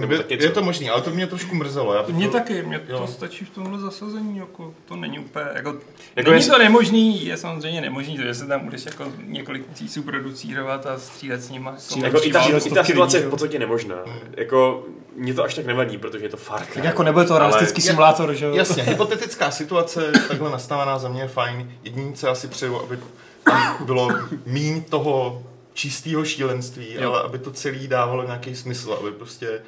Nebo 0.00 0.14
je, 0.14 0.24
je 0.28 0.50
to 0.50 0.62
možný, 0.62 0.90
ale 0.90 1.02
to 1.02 1.10
mě 1.10 1.26
trošku 1.26 1.54
mrzelo. 1.54 1.94
Já 1.94 2.02
bych 2.02 2.14
Mně 2.14 2.26
to- 2.26 2.32
taky, 2.32 2.64
jo. 2.88 2.98
to 2.98 3.06
stačí 3.06 3.44
v 3.44 3.50
tomhle 3.50 3.78
zasazení, 3.80 4.38
jako 4.38 4.74
to 4.88 4.96
není 4.96 5.18
úplně, 5.18 5.44
jako, 5.54 5.68
Jako 6.16 6.30
není 6.30 6.34
jestli- 6.42 6.50
to 6.52 6.58
nemožný, 6.58 7.26
je 7.26 7.36
samozřejmě 7.36 7.80
nemožný, 7.80 8.16
to, 8.16 8.22
že 8.22 8.34
se 8.34 8.46
tam 8.46 8.60
budeš 8.64 8.86
jako 8.86 9.04
několik 9.24 9.72
tisíců 9.72 10.02
producírovat 10.02 10.86
a 10.86 10.98
střílet 10.98 11.42
s 11.42 11.50
nima. 11.50 11.74
Střílet 11.78 12.06
Jako 12.06 12.26
i 12.26 12.32
ta, 12.32 12.40
i 12.66 12.70
ta 12.70 12.84
situace 12.84 13.16
je 13.16 13.20
v 13.20 13.24
jo. 13.24 13.30
podstatě 13.30 13.58
nemožná. 13.58 13.96
Jako, 14.36 14.84
mě 15.16 15.34
to 15.34 15.44
až 15.44 15.54
tak 15.54 15.66
nevadí, 15.66 15.98
protože 15.98 16.24
je 16.24 16.28
to 16.28 16.36
Far 16.36 16.60
Cry. 16.66 16.74
Tak 16.74 16.84
jako 16.84 17.02
nebude 17.02 17.24
to 17.24 17.38
realistický 17.38 17.82
Ale- 17.82 17.86
simulátor, 17.86 18.34
že 18.34 18.44
jo? 18.44 18.54
Jasně, 18.54 18.82
hypotetická 18.82 19.50
situace, 19.50 20.12
takhle 20.28 20.50
nastavená 20.50 20.98
za 20.98 21.08
mě 21.08 21.22
je 21.22 21.28
fajn. 21.28 21.72
Jediný, 21.84 22.12
co 22.14 22.26
já 22.26 22.34
si 22.34 22.48
přeju, 22.48 22.80
aby 22.80 22.98
tam 23.44 23.76
bylo 23.86 24.08
míň 24.46 24.82
toho 24.82 25.42
čistého 25.76 26.24
šílenství, 26.24 26.86
Jo. 26.94 27.12
ale 27.12 27.22
aby 27.22 27.38
to 27.38 27.50
celé 27.50 27.86
dávalo 27.88 28.24
nějaký 28.24 28.54
smysl, 28.56 28.92
aby 28.92 29.10
prostě 29.12 29.62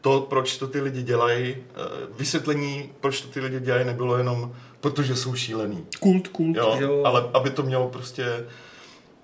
to, 0.00 0.20
proč 0.20 0.58
to 0.58 0.68
ty 0.68 0.80
lidi 0.80 1.02
dělají, 1.02 1.56
eh, 1.56 1.80
vysvětlení, 2.18 2.92
proč 3.00 3.20
to 3.20 3.28
ty 3.28 3.40
lidi 3.40 3.60
dělají, 3.60 3.84
nebylo 3.84 4.16
jenom 4.18 4.52
protože 4.80 5.16
jsou 5.16 5.34
šílený. 5.34 5.86
Kult, 6.00 6.28
kult, 6.28 6.56
Jo, 6.56 6.76
jo? 6.80 7.02
ale 7.04 7.30
aby 7.34 7.50
to 7.50 7.62
mělo 7.62 7.88
prostě, 7.88 8.46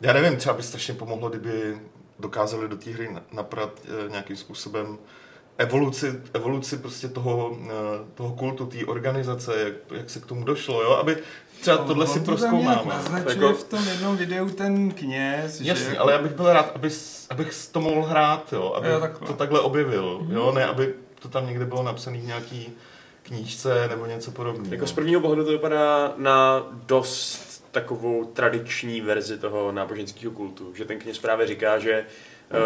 já 0.01 0.13
nevím, 0.13 0.37
třeba 0.37 0.55
by 0.55 0.63
strašně 0.63 0.95
pomohlo, 0.95 1.29
kdyby 1.29 1.79
dokázali 2.19 2.69
do 2.69 2.77
té 2.77 2.91
hry 2.91 3.13
na- 3.13 3.23
naprat 3.33 3.71
eh, 3.85 4.11
nějakým 4.11 4.37
způsobem 4.37 4.99
evoluci, 5.59 6.21
evoluci 6.33 6.77
prostě 6.79 7.09
toho, 7.09 7.59
eh, 7.65 7.71
toho 8.15 8.35
kultu, 8.35 8.67
té 8.67 8.85
organizace, 8.85 9.61
jak, 9.61 9.99
jak 9.99 10.11
se 10.11 10.21
k 10.21 10.27
tomu 10.27 10.45
došlo, 10.45 10.83
jo? 10.83 10.91
aby 10.91 11.17
třeba 11.61 11.77
tohle 11.77 12.07
si 12.07 12.19
to 12.21 12.25
proskoumáme. 12.25 12.83
Naznačuje 12.95 13.35
Jako- 13.47 13.55
v 13.55 13.65
tom 13.65 13.87
jednom 13.89 14.17
videu 14.17 14.49
ten 14.51 14.91
kněz, 14.93 15.61
Jasně, 15.61 15.91
že... 15.91 15.99
ale 15.99 16.13
já 16.13 16.19
bych 16.19 16.33
byl 16.33 16.53
rád, 16.53 16.73
abys, 16.75 17.27
abych 17.31 17.53
to 17.73 17.81
mohl 17.81 18.03
hrát, 18.03 18.53
jo, 18.53 18.73
aby 18.77 18.89
Jo, 18.89 19.01
takhle. 19.01 19.27
to 19.27 19.33
takhle 19.35 19.61
objevil, 19.61 20.27
jo, 20.29 20.53
ne, 20.53 20.65
aby 20.67 20.95
to 21.23 21.29
tam 21.29 21.47
někde 21.47 21.65
bylo 21.65 21.83
napsané 21.83 22.19
v 22.19 22.27
nějaký 22.27 22.73
knížce 23.23 23.89
nebo 23.89 24.07
něco 24.07 24.31
podobného. 24.31 24.75
Jako 24.75 24.87
z 24.87 24.93
prvního 24.93 25.21
pohledu 25.21 25.45
to 25.45 25.51
vypadá 25.51 26.13
na 26.17 26.67
dost 26.87 27.65
takovou 27.71 28.25
tradiční 28.25 29.01
verzi 29.01 29.39
toho 29.39 29.73
náboženského 29.73 30.33
kultu, 30.33 30.73
že 30.75 30.85
ten 30.85 30.99
kněz 30.99 31.19
právě 31.19 31.47
říká, 31.47 31.79
že 31.79 32.05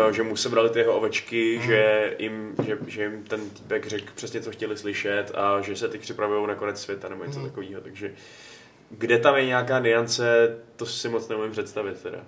eh, 0.08 0.12
že 0.12 0.22
mu 0.22 0.36
sebrali 0.36 0.70
ty 0.70 0.78
jeho 0.78 0.92
ovečky, 0.96 1.60
že, 1.62 2.14
jim, 2.18 2.54
že, 2.66 2.78
že 2.86 3.02
jim 3.02 3.22
ten 3.28 3.50
týpek 3.50 3.86
řekl 3.86 4.12
přesně, 4.14 4.40
co 4.40 4.50
chtěli 4.50 4.76
slyšet 4.76 5.32
a 5.34 5.60
že 5.60 5.76
se 5.76 5.88
teď 5.88 6.00
připravují 6.00 6.46
na 6.48 6.54
konec 6.54 6.80
světa 6.82 7.08
nebo 7.08 7.24
něco 7.24 7.38
Mm. 7.38 7.44
takového. 7.46 7.80
Takže 7.80 8.12
kde 8.98 9.18
tam 9.18 9.36
je 9.36 9.46
nějaká 9.46 9.78
niance, 9.78 10.56
to 10.76 10.86
si 10.86 11.08
moc 11.08 11.28
neumím 11.28 11.52
představit 11.52 12.02
teda. 12.02 12.18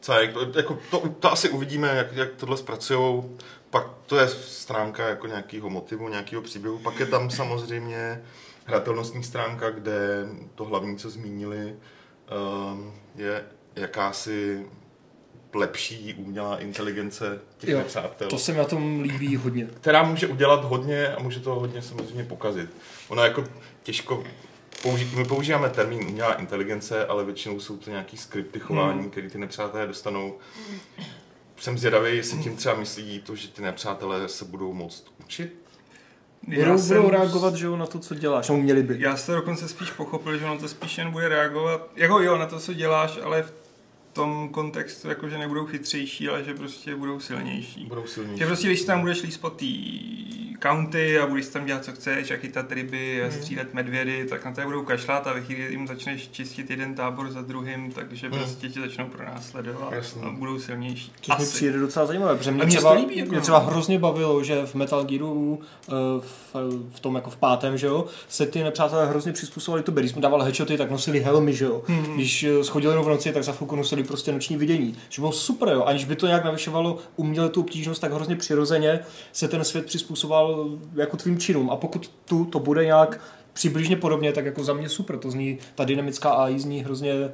Co, 0.00 0.12
jak, 0.12 0.30
jako 0.56 0.78
to, 0.90 1.08
to 1.20 1.32
asi 1.32 1.48
uvidíme, 1.48 1.88
jak, 1.96 2.12
jak 2.12 2.34
tohle 2.36 2.56
zpracují. 2.56 3.22
Pak 3.70 3.86
to 4.06 4.18
je 4.18 4.28
stránka 4.28 5.08
jako 5.08 5.26
nějakého 5.26 5.70
motivu, 5.70 6.08
nějakého 6.08 6.42
příběhu. 6.42 6.78
Pak 6.78 7.00
je 7.00 7.06
tam 7.06 7.30
samozřejmě 7.30 8.22
hratelnostní 8.64 9.22
stránka, 9.24 9.70
kde 9.70 10.26
to 10.54 10.64
hlavní, 10.64 10.96
co 10.96 11.10
zmínili, 11.10 11.76
um, 12.72 12.94
je 13.16 13.44
jakási 13.76 14.66
lepší 15.54 16.14
umělá 16.14 16.58
inteligence 16.58 17.38
těch 17.58 17.70
Jo, 17.70 17.78
nepřátel. 17.78 18.28
To 18.28 18.38
se 18.38 18.52
mi 18.52 18.58
na 18.58 18.64
tom 18.64 19.00
líbí 19.00 19.36
hodně. 19.36 19.68
která 19.80 20.02
může 20.02 20.26
udělat 20.26 20.64
hodně 20.64 21.08
a 21.08 21.22
může 21.22 21.40
to 21.40 21.54
hodně 21.54 21.82
samozřejmě 21.82 22.24
pokazit. 22.24 22.70
Ona 23.08 23.24
jako 23.24 23.44
těžko, 23.82 24.24
použi- 24.82 25.16
my 25.16 25.24
používáme 25.24 25.70
termín 25.70 26.04
umělá 26.08 26.34
inteligence, 26.34 27.06
ale 27.06 27.24
většinou 27.24 27.60
jsou 27.60 27.76
to 27.76 27.90
nějaký 27.90 28.16
skripty 28.16 28.60
chování, 28.60 29.00
Hmm. 29.00 29.10
které 29.10 29.30
ty 29.30 29.38
nepřátelé 29.38 29.86
dostanou. 29.86 30.38
Jsem 31.56 31.78
zvědavý, 31.78 32.16
jestli 32.16 32.38
tím 32.38 32.56
třeba 32.56 32.74
myslí 32.74 33.20
to, 33.20 33.36
že 33.36 33.48
ty 33.48 33.62
nepřátelé 33.62 34.28
se 34.28 34.44
budou 34.44 34.72
moct 34.72 35.04
učit. 35.24 35.56
Já 36.48 36.64
Budou, 36.64 36.78
jsem- 36.78 36.96
budou 36.96 37.10
reagovat, 37.10 37.54
že 37.54 37.66
jo, 37.66 37.76
na 37.76 37.86
to, 37.86 37.98
co 37.98 38.14
děláš. 38.14 38.48
No, 38.48 38.56
měli 38.56 38.82
by. 38.82 38.96
Já 38.98 39.16
jsem 39.16 39.34
dokonce 39.34 39.68
spíš 39.68 39.90
pochopil, 39.90 40.38
že 40.38 40.44
ono 40.44 40.58
to 40.58 40.68
spíš 40.68 40.98
jen 40.98 41.10
bude 41.10 41.28
reagovat, 41.28 41.90
jako 41.96 42.20
jo, 42.20 42.38
na 42.38 42.46
to, 42.46 42.60
co 42.60 42.72
děláš, 42.74 43.18
ale 43.24 43.42
v 43.42 43.52
tom 44.12 44.48
kontextu, 44.48 45.08
jako 45.08 45.28
že 45.28 45.38
nebudou 45.38 45.66
chytřejší, 45.66 46.28
ale 46.28 46.44
že 46.44 46.54
prostě 46.54 46.96
budou 46.96 47.20
silnější. 47.20 47.84
Budou 47.84 48.06
silnější. 48.06 48.38
Že 48.38 48.46
prostě, 48.46 48.66
když 48.66 48.80
si 48.80 48.86
tam 48.86 49.00
budeš 49.00 49.22
líst 49.22 49.40
po 49.40 49.50
té 49.50 49.66
county 50.62 51.18
a 51.18 51.26
budeš 51.26 51.46
tam 51.46 51.66
dělat, 51.66 51.84
co 51.84 51.92
chceš, 51.92 52.30
a 52.30 52.36
chytat 52.36 52.72
ryby 52.72 53.22
a 53.22 53.30
střílet 53.30 53.74
medvědy, 53.74 54.26
tak 54.30 54.44
na 54.44 54.52
to 54.52 54.62
budou 54.62 54.82
kašlat 54.84 55.26
a 55.26 55.32
ve 55.32 55.40
chvíli, 55.40 55.70
jim 55.70 55.86
začneš 55.86 56.28
čistit 56.28 56.70
jeden 56.70 56.94
tábor 56.94 57.30
za 57.30 57.42
druhým, 57.42 57.92
takže 57.92 58.28
Hmm. 58.28 58.38
prostě 58.38 58.68
tě 58.68 58.80
začnou 58.80 59.06
pronásledovat 59.06 59.92
Jasně. 59.92 60.22
a 60.22 60.30
budou 60.30 60.58
silnější. 60.58 61.12
Což 61.20 61.38
mi 61.38 61.44
přijde 61.46 61.78
docela 61.78 62.06
zajímavé, 62.06 62.36
protože 62.36 62.50
mě, 62.50 62.62
se 62.62 62.68
třeba, 62.68 62.94
to 62.94 63.00
líbí, 63.00 63.16
jako 63.16 63.28
mě 63.28 63.36
no. 63.36 63.42
třeba 63.42 63.58
hrozně 63.58 63.98
bavilo, 63.98 64.44
že 64.44 64.66
v 64.66 64.74
Metal 64.74 65.04
Gearu 65.04 65.60
eh, 65.88 65.92
v, 66.20 66.54
v, 66.94 67.00
tom 67.00 67.14
jako 67.14 67.30
v 67.30 67.36
pátém, 67.36 67.78
že 67.78 67.86
jo, 67.86 68.04
se 68.28 68.46
ty 68.46 68.62
nepřátelé 68.64 69.06
hrozně 69.06 69.32
přizpůsobovali 69.32 69.82
tobě. 69.82 70.02
Když 70.02 70.12
jsme 70.12 70.22
dávali 70.22 70.44
headshoty, 70.44 70.78
tak 70.78 70.90
nosili 70.90 71.20
helmy, 71.20 71.52
že 71.54 71.64
jo. 71.64 71.82
Mhm. 71.88 72.14
Když 72.14 72.44
eh, 72.44 72.64
schodili 72.64 72.92
jenom 72.92 73.04
v 73.04 73.08
noci, 73.08 73.32
tak 73.32 73.44
za 73.44 73.52
chvilku 73.52 73.76
nosili 73.76 74.01
prostě 74.04 74.32
noční 74.32 74.56
vidění. 74.56 74.94
Že 75.08 75.22
bylo 75.22 75.32
super, 75.32 75.68
jo. 75.68 75.84
Aniž 75.84 76.04
by 76.04 76.16
to 76.16 76.26
nějak 76.26 76.44
navyšovalo 76.44 76.98
uměle 77.16 77.48
tu 77.48 77.60
obtížnost, 77.60 78.00
tak 78.00 78.12
hrozně 78.12 78.36
přirozeně 78.36 79.00
se 79.32 79.48
ten 79.48 79.64
svět 79.64 79.86
přizpůsoboval 79.86 80.70
jako 80.94 81.16
tvým 81.16 81.38
činům. 81.38 81.70
A 81.70 81.76
pokud 81.76 82.10
tu 82.24 82.44
to 82.44 82.58
bude 82.58 82.84
nějak 82.84 83.20
přibližně 83.52 83.96
podobně, 83.96 84.32
tak 84.32 84.44
jako 84.44 84.64
za 84.64 84.72
mě 84.72 84.88
super. 84.88 85.18
To 85.18 85.30
zní, 85.30 85.58
ta 85.74 85.84
dynamická 85.84 86.30
AI 86.30 86.60
zní 86.60 86.84
hrozně 86.84 87.32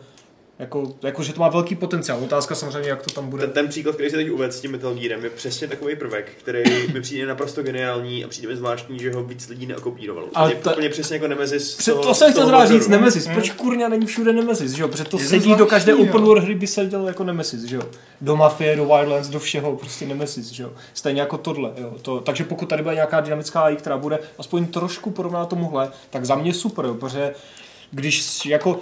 jako, 0.58 0.94
jako, 1.02 1.22
že 1.22 1.32
to 1.32 1.40
má 1.40 1.48
velký 1.48 1.74
potenciál. 1.74 2.18
Otázka 2.24 2.54
samozřejmě, 2.54 2.90
jak 2.90 3.02
to 3.02 3.10
tam 3.10 3.30
bude. 3.30 3.42
Ten, 3.42 3.50
ten 3.52 3.68
příklad, 3.68 3.92
který 3.94 4.10
se 4.10 4.16
teď 4.16 4.30
uvedl 4.30 4.52
s 4.52 4.60
tím 4.60 4.70
Metal 4.72 4.94
Gearem, 4.94 5.24
je 5.24 5.30
přesně 5.30 5.68
takový 5.68 5.96
prvek, 5.96 6.32
který 6.38 6.62
mi 6.92 7.00
přijde 7.00 7.26
naprosto 7.26 7.62
geniální 7.62 8.24
a 8.24 8.28
přijde 8.28 8.48
mi 8.48 8.56
zvláštní, 8.56 8.98
že 8.98 9.12
ho 9.12 9.24
víc 9.24 9.48
lidí 9.48 9.66
neokopírovalo. 9.66 10.28
Ale 10.34 10.48
Úplně, 10.48 10.62
to- 10.62 10.70
úplně 10.70 10.88
přesně 10.88 11.16
jako 11.16 11.28
Nemesis. 11.28 11.76
Před, 11.76 11.92
toho- 11.92 12.04
to 12.04 12.14
jsem 12.14 12.32
chtěl 12.32 12.46
zrovna 12.46 12.66
říct. 12.66 12.88
Nemesis. 12.88 13.28
Proč 13.32 13.50
kurňa 13.50 13.88
není 13.88 14.06
všude 14.06 14.32
Nemesis, 14.32 14.72
že 14.72 14.82
jo? 14.82 14.88
Protože 14.88 15.04
to 15.04 15.16
Je 15.16 15.22
to 15.22 15.28
sedí 15.28 15.54
do 15.54 15.66
každé 15.66 15.94
open 15.94 16.22
world 16.24 16.44
hry 16.44 16.54
by 16.54 16.66
se 16.66 16.86
dělal 16.86 17.06
jako 17.06 17.24
Nemesis, 17.24 17.62
že 17.64 17.76
jo? 17.76 17.82
Do 18.20 18.36
Mafie, 18.36 18.76
do 18.76 18.84
Wildlands, 18.84 19.28
do 19.28 19.38
všeho, 19.38 19.76
prostě 19.76 20.06
Nemesis, 20.06 20.50
že 20.50 20.62
jo? 20.62 20.70
Stejně 20.94 21.20
jako 21.20 21.38
tohle, 21.38 21.72
jo? 21.76 21.94
To, 22.02 22.20
takže 22.20 22.44
pokud 22.44 22.68
tady 22.68 22.82
bude 22.82 22.94
nějaká 22.94 23.20
dynamická 23.20 23.60
AI, 23.60 23.76
která 23.76 23.98
bude 23.98 24.18
aspoň 24.38 24.66
trošku 24.66 25.10
podobná 25.10 25.44
tomuhle, 25.46 25.90
tak 26.10 26.24
za 26.24 26.34
mě 26.34 26.54
super, 26.54 26.84
jo? 26.84 26.94
Protože 26.94 27.34
když 27.90 28.46
jako 28.46 28.80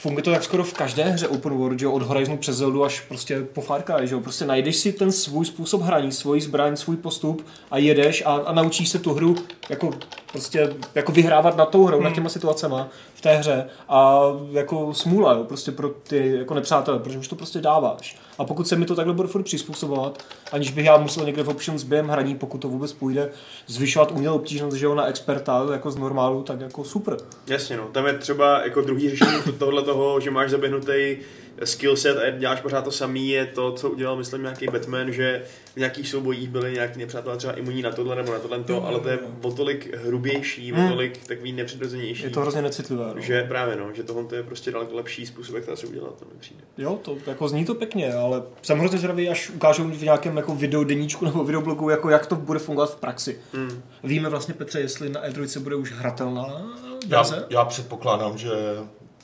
Funguje 0.00 0.22
to 0.22 0.30
tak 0.30 0.44
skoro 0.44 0.64
v 0.64 0.72
každé 0.72 1.04
hře 1.04 1.28
open 1.28 1.52
world, 1.52 1.78
že 1.78 1.86
od 1.86 2.02
Horizonu 2.02 2.36
přes 2.36 2.56
Zeldu 2.56 2.84
až 2.84 3.00
prostě 3.00 3.42
po 3.42 3.60
Far 3.60 3.82
Cry, 3.82 4.06
že 4.06 4.14
jo, 4.14 4.20
prostě 4.20 4.44
najdeš 4.44 4.76
si 4.76 4.92
ten 4.92 5.12
svůj 5.12 5.46
způsob 5.46 5.82
hraní, 5.82 6.12
svůj 6.12 6.40
zbraň, 6.40 6.76
svůj 6.76 6.96
postup 6.96 7.46
a 7.70 7.78
jedeš 7.78 8.22
a, 8.26 8.34
a 8.34 8.52
naučíš 8.52 8.88
se 8.88 8.98
tu 8.98 9.14
hru 9.14 9.36
jako 9.68 9.90
prostě 10.32 10.70
jako 10.94 11.12
vyhrávat 11.12 11.56
nad 11.56 11.68
tou 11.68 11.84
hrou, 11.84 11.96
hmm. 11.96 12.04
nad 12.04 12.14
těma 12.14 12.28
situacema 12.28 12.88
v 13.14 13.20
té 13.20 13.36
hře 13.36 13.66
a 13.88 14.20
jako 14.50 14.94
smůla, 14.94 15.32
jo, 15.32 15.44
prostě 15.44 15.72
pro 15.72 15.88
ty 15.88 16.36
jako 16.38 16.54
nepřátelé, 16.54 16.98
protože 16.98 17.18
už 17.18 17.28
to 17.28 17.36
prostě 17.36 17.58
dáváš. 17.58 18.16
A 18.38 18.44
pokud 18.44 18.68
se 18.68 18.76
mi 18.76 18.86
to 18.86 18.94
takhle 18.94 19.14
bude 19.14 19.28
furt 19.28 19.42
přizpůsobovat, 19.42 20.24
aniž 20.52 20.70
bych 20.70 20.84
já 20.84 20.96
musel 20.96 21.24
někde 21.24 21.42
v 21.42 21.48
options 21.48 21.82
během 21.82 22.08
hraní, 22.08 22.34
pokud 22.34 22.58
to 22.58 22.68
vůbec 22.68 22.92
půjde, 22.92 23.30
zvyšovat 23.66 24.12
umělou 24.12 24.36
obtížnost, 24.36 24.76
že 24.76 24.86
jo, 24.86 24.94
na 24.94 25.06
experta, 25.06 25.66
jako 25.72 25.90
z 25.90 25.96
normálu, 25.96 26.42
tak 26.42 26.60
jako 26.60 26.84
super. 26.84 27.16
Jasně, 27.46 27.76
no. 27.76 27.84
Tam 27.92 28.06
je 28.06 28.12
třeba 28.18 28.62
jako 28.62 28.80
druhý 28.80 29.10
řešení 29.10 29.32
to- 29.44 29.52
tohle 29.52 29.82
toho, 29.82 30.20
že 30.20 30.30
máš 30.30 30.50
zaběhnutý 30.50 31.16
skillset 31.64 32.18
a 32.18 32.30
děláš 32.30 32.60
pořád 32.60 32.84
to 32.84 32.90
samý, 32.90 33.28
je 33.28 33.46
to, 33.46 33.72
co 33.72 33.90
udělal, 33.90 34.16
myslím, 34.16 34.42
nějaký 34.42 34.66
Batman, 34.66 35.12
že 35.12 35.42
v 35.74 35.76
nějakých 35.76 36.08
soubojích 36.08 36.48
byli 36.48 36.72
nějaký 36.72 36.98
nepřátelé 36.98 37.36
třeba 37.36 37.52
imunní 37.52 37.82
na 37.82 37.90
tohle 37.90 38.16
nebo 38.16 38.32
na 38.32 38.38
tohle, 38.38 38.64
to, 38.64 38.86
ale 38.86 39.00
to 39.00 39.08
je 39.08 39.18
o 39.42 39.52
tolik 39.52 39.96
hrubější, 39.96 40.72
o 40.72 40.88
tolik 40.88 41.26
takový 41.26 41.52
nepřirozenější. 41.52 42.22
Je 42.22 42.30
to 42.30 42.40
hrozně 42.40 42.62
necitlivé. 42.62 43.04
No. 43.14 43.20
že 43.20 43.42
právě 43.42 43.76
no, 43.76 43.92
že 43.94 44.02
tohle 44.02 44.24
to 44.24 44.34
je 44.34 44.42
prostě 44.42 44.70
daleko 44.70 44.96
lepší 44.96 45.26
způsob, 45.26 45.54
jak 45.54 45.64
to 45.64 45.72
asi 45.72 45.86
udělat, 45.86 46.18
to 46.18 46.24
mi 46.24 46.40
přijde. 46.40 46.62
Jo, 46.78 46.98
to 47.02 47.16
jako 47.26 47.48
zní 47.48 47.64
to 47.64 47.74
pěkně, 47.74 48.14
ale 48.14 48.42
jsem 48.62 48.78
hrozně 48.78 48.98
zvědavý, 48.98 49.28
až 49.28 49.50
ukážou 49.50 49.84
v 49.84 50.02
nějakém 50.02 50.36
jako 50.36 50.54
videodeníčku 50.54 51.24
nebo 51.24 51.44
videoblogu, 51.44 51.88
jako 51.88 52.10
jak 52.10 52.26
to 52.26 52.36
bude 52.36 52.58
fungovat 52.58 52.92
v 52.92 53.00
praxi. 53.00 53.38
Hmm. 53.52 53.82
Víme 54.04 54.28
vlastně, 54.28 54.54
Petře, 54.54 54.80
jestli 54.80 55.08
na 55.08 55.28
E3 55.28 55.60
bude 55.60 55.76
už 55.76 55.92
hratelná 55.92 56.78
Já, 57.08 57.24
já 57.50 57.64
předpokládám, 57.64 58.38
že 58.38 58.50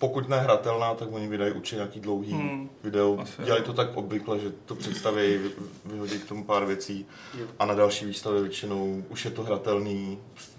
pokud 0.09 0.29
nehratelná, 0.29 0.95
tak 0.95 1.09
oni 1.13 1.29
vydají 1.29 1.53
určitě 1.53 1.77
nějaký 1.77 2.01
dlouhý 2.01 2.33
Hmm. 2.33 2.69
video. 2.85 3.19
Asi. 3.21 3.43
Dělají 3.45 3.63
to 3.65 3.73
tak 3.73 3.89
obvykle, 3.97 4.39
že 4.39 4.53
to 4.67 4.75
představí, 4.75 5.37
vy- 5.37 5.51
vyhodí 5.85 6.19
k 6.19 6.29
tomu 6.29 6.45
pár 6.45 6.65
věcí 6.67 7.07
Jo. 7.41 7.47
a 7.59 7.67
na 7.67 7.75
další 7.75 8.05
výstavě 8.07 8.41
většinou 8.43 9.05
už 9.09 9.25
je 9.25 9.31
to 9.31 9.43
hratelný, 9.43 10.19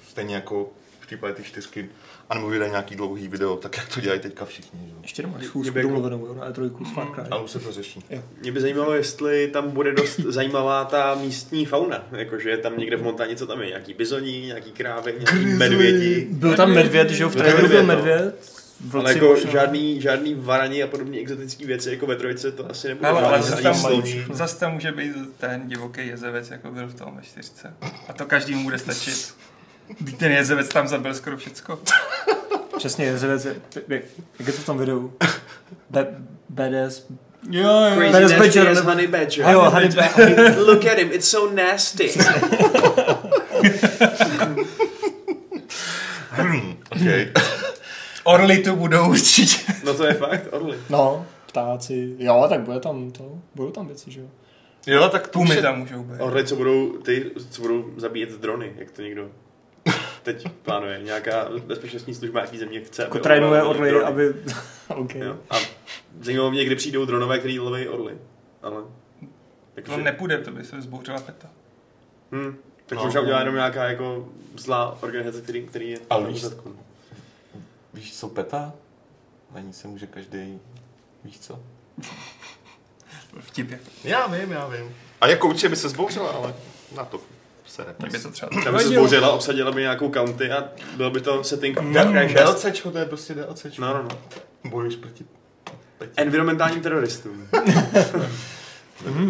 stejně 0.09 0.35
jako 0.35 0.69
v 0.99 1.07
případě 1.07 1.33
ty 1.33 1.43
čtyřky, 1.43 1.89
anebo 2.29 2.49
vydají 2.49 2.71
nějaký 2.71 2.95
dlouhý 2.95 3.27
video, 3.27 3.57
tak 3.57 3.77
jak 3.77 3.93
to 3.93 4.01
dělají 4.01 4.19
teďka 4.21 4.45
všichni. 4.45 4.79
Že? 4.87 4.93
Ještě 5.01 5.27
Mě 5.27 5.45
schůzku 5.47 5.73
by 5.73 5.79
jako- 5.79 5.87
domluvenou 5.93 6.25
jo, 6.25 6.33
na 6.35 6.49
E3 6.51 6.85
s 6.85 6.93
Far 6.93 7.07
Cry. 7.15 7.23
Ale 7.31 7.43
už 7.43 7.51
se 7.51 7.59
to 7.59 7.71
řeší. 7.71 8.03
Mě 8.41 8.51
by 8.51 8.61
zajímalo, 8.61 8.93
jestli 8.93 9.47
tam 9.47 9.69
bude 9.71 9.93
dost 9.93 10.19
zajímavá 10.19 10.85
ta 10.85 11.15
místní 11.15 11.65
fauna, 11.65 12.03
jakože 12.11 12.49
je 12.49 12.57
tam 12.57 12.77
někde 12.77 12.97
v 12.97 13.03
montáni, 13.03 13.35
co 13.35 13.47
tam 13.47 13.61
je, 13.61 13.67
nějaký 13.67 13.93
bizoní, 13.93 14.45
nějaký 14.45 14.71
krávy, 14.71 15.13
nějaký 15.19 15.45
medvědi. 15.45 16.27
Byl 16.31 16.55
tam 16.55 16.73
medvěd, 16.73 17.09
že 17.09 17.23
jo, 17.23 17.29
v 17.29 17.33
Byl 17.33 17.41
traileru 17.41 17.67
medvěd, 17.67 17.85
byl 17.85 17.95
no. 17.95 18.03
medvěd. 18.03 18.54
Ale 18.93 19.13
jako 19.13 19.25
možná. 19.25 19.51
žádný, 19.51 20.01
žádný 20.01 20.35
varani 20.35 20.83
a 20.83 20.87
podobně 20.87 21.19
exotické 21.19 21.65
věci 21.65 21.89
jako 21.89 22.05
ve 22.05 22.15
trojce 22.15 22.51
to 22.51 22.71
asi 22.71 22.87
nebude. 22.87 23.09
Ale, 23.09 23.21
ale 23.21 23.41
zase 23.41 23.61
tam, 23.63 23.75
zase 24.33 24.59
tam 24.59 24.73
může 24.73 24.91
být 24.91 25.13
ten 25.37 25.61
divoký 25.67 26.07
jezevec, 26.07 26.51
jako 26.51 26.71
byl 26.71 26.87
v 26.87 26.93
tom 26.95 27.13
ve 27.15 27.21
čtyřce. 27.21 27.73
A 28.07 28.13
to 28.13 28.25
každému 28.25 28.63
bude 28.63 28.77
stačit. 28.77 29.33
Ten 30.17 30.31
jezevec 30.31 30.67
tam 30.69 30.87
zabil 30.87 31.13
skoro 31.13 31.37
všecko. 31.37 31.79
Přesně, 32.77 33.05
jezevec, 33.05 33.45
je- 33.45 33.55
jak 34.39 34.47
je 34.47 34.53
to 34.53 34.61
v 34.61 34.65
tom 34.65 34.77
videu? 34.77 35.13
Be- 35.89 36.07
BDS. 36.49 37.03
Jo, 37.49 37.69
jo. 37.69 37.95
Crazy 38.11 38.35
Badger, 38.37 38.63
nasty 38.65 38.79
as 38.79 38.85
honey 38.85 39.07
badger. 39.07 39.45
Jo, 39.51 39.61
Honey 39.61 39.89
Badger. 39.89 40.55
Look 40.67 40.85
at 40.85 40.97
him, 40.97 41.09
it's 41.11 41.27
so 41.29 41.55
nasty. 41.55 42.11
Okay. 46.91 47.31
Orly 48.25 48.57
tu 48.57 48.75
budou 48.75 49.09
určitě. 49.09 49.73
No 49.85 49.93
to 49.93 50.05
je 50.05 50.13
fakt, 50.13 50.43
orly. 50.51 50.77
No, 50.89 51.25
ptáci. 51.47 52.15
Jo, 52.19 52.45
tak 52.49 52.61
bude 52.61 52.79
tam 52.79 53.11
to. 53.11 53.31
Budou 53.55 53.71
tam 53.71 53.87
věci, 53.87 54.11
že 54.11 54.21
jo. 54.21 54.27
Jo, 54.87 55.09
tak 55.09 55.27
Pumy 55.31 55.61
tam 55.61 55.79
můžou 55.79 56.03
být. 56.03 56.19
Orly, 56.21 56.43
co 56.47 56.55
budou, 56.55 56.97
ty, 56.97 57.31
co 57.49 57.61
budou 57.61 57.85
zabíjet 57.97 58.29
drony, 58.31 58.73
jak 58.75 58.91
to 58.91 59.01
někdo 59.01 59.29
teď 60.23 60.47
plánuje. 60.63 60.99
Nějaká 61.03 61.49
bezpečnostní 61.65 62.13
služba 62.15 62.39
nějaký 62.39 62.57
země 62.57 62.79
chce, 62.81 63.01
Jako 63.01 63.17
aby 63.17 63.23
trénuje 63.23 63.63
orly, 63.63 63.89
drony. 63.89 64.05
aby... 64.05 64.33
OK. 64.95 65.15
Jo. 65.15 65.37
A 65.49 65.55
zajímalo 66.21 66.51
mě, 66.51 66.65
kdy 66.65 66.75
přijdou 66.75 67.05
dronové, 67.05 67.39
který 67.39 67.59
loví 67.59 67.87
orly. 67.87 68.17
Ale 68.63 68.81
Jakože, 69.75 69.95
On 69.97 70.03
nepůjde, 70.03 70.37
to 70.37 70.51
by 70.51 70.63
se 70.63 70.77
vzbouřila 70.77 71.19
peta. 71.19 71.47
hm, 72.31 72.55
tak 72.85 72.97
No. 72.97 73.05
možná 73.05 73.21
udělá 73.21 73.39
jenom 73.39 73.55
nějaká 73.55 73.83
jako 73.83 74.29
zlá 74.57 74.97
organizace, 75.03 75.41
který, 75.41 75.63
který 75.63 75.89
je 75.89 75.99
Ale 76.09 76.27
víš-. 76.29 76.51
Víš, 77.95 78.15
co 78.17 78.27
peta? 78.27 78.73
Na 79.53 79.59
ní 79.59 79.73
se 79.73 79.87
může 79.87 80.07
každý, 80.07 80.59
víš 81.23 81.39
co? 81.39 81.59
Vtip 83.39 83.71
jako. 83.71 83.83
Já 84.03 84.27
vím, 84.27 84.51
já 84.51 84.67
vím. 84.67 84.95
A 85.21 85.27
jako 85.27 85.47
určitě 85.47 85.69
by 85.69 85.75
se 85.75 85.89
zbouřila, 85.89 86.29
ale 86.29 86.53
na 86.95 87.05
to 87.05 87.19
se 87.67 87.83
Mě 87.83 87.93
by 87.99 88.03
nepes. 88.03 88.23
to 88.23 88.31
třeba 88.31 88.49
Já 88.65 88.71
by 88.71 88.79
se 88.79 88.87
zbouřila, 88.89 89.31
obsadila 89.31 89.71
by 89.71 89.81
nějakou 89.81 90.11
county 90.13 90.51
a 90.51 90.63
byl 90.97 91.11
by 91.11 91.21
to 91.21 91.43
setting 91.43 91.81
Mm. 91.81 91.93
Far 91.93 92.07
Cry 92.11 92.29
6. 92.29 92.63
DLCčko, 92.63 92.91
to 92.91 92.97
je 92.97 93.05
prostě 93.05 93.33
DLCčko. 93.33 93.81
No, 93.81 93.93
no, 93.93 94.03
no. 94.03 94.17
Bojuješ 94.69 94.95
proti 94.95 95.25
petě. 95.97 96.11
Environmentálním 96.17 96.81
teroristům. 96.81 97.47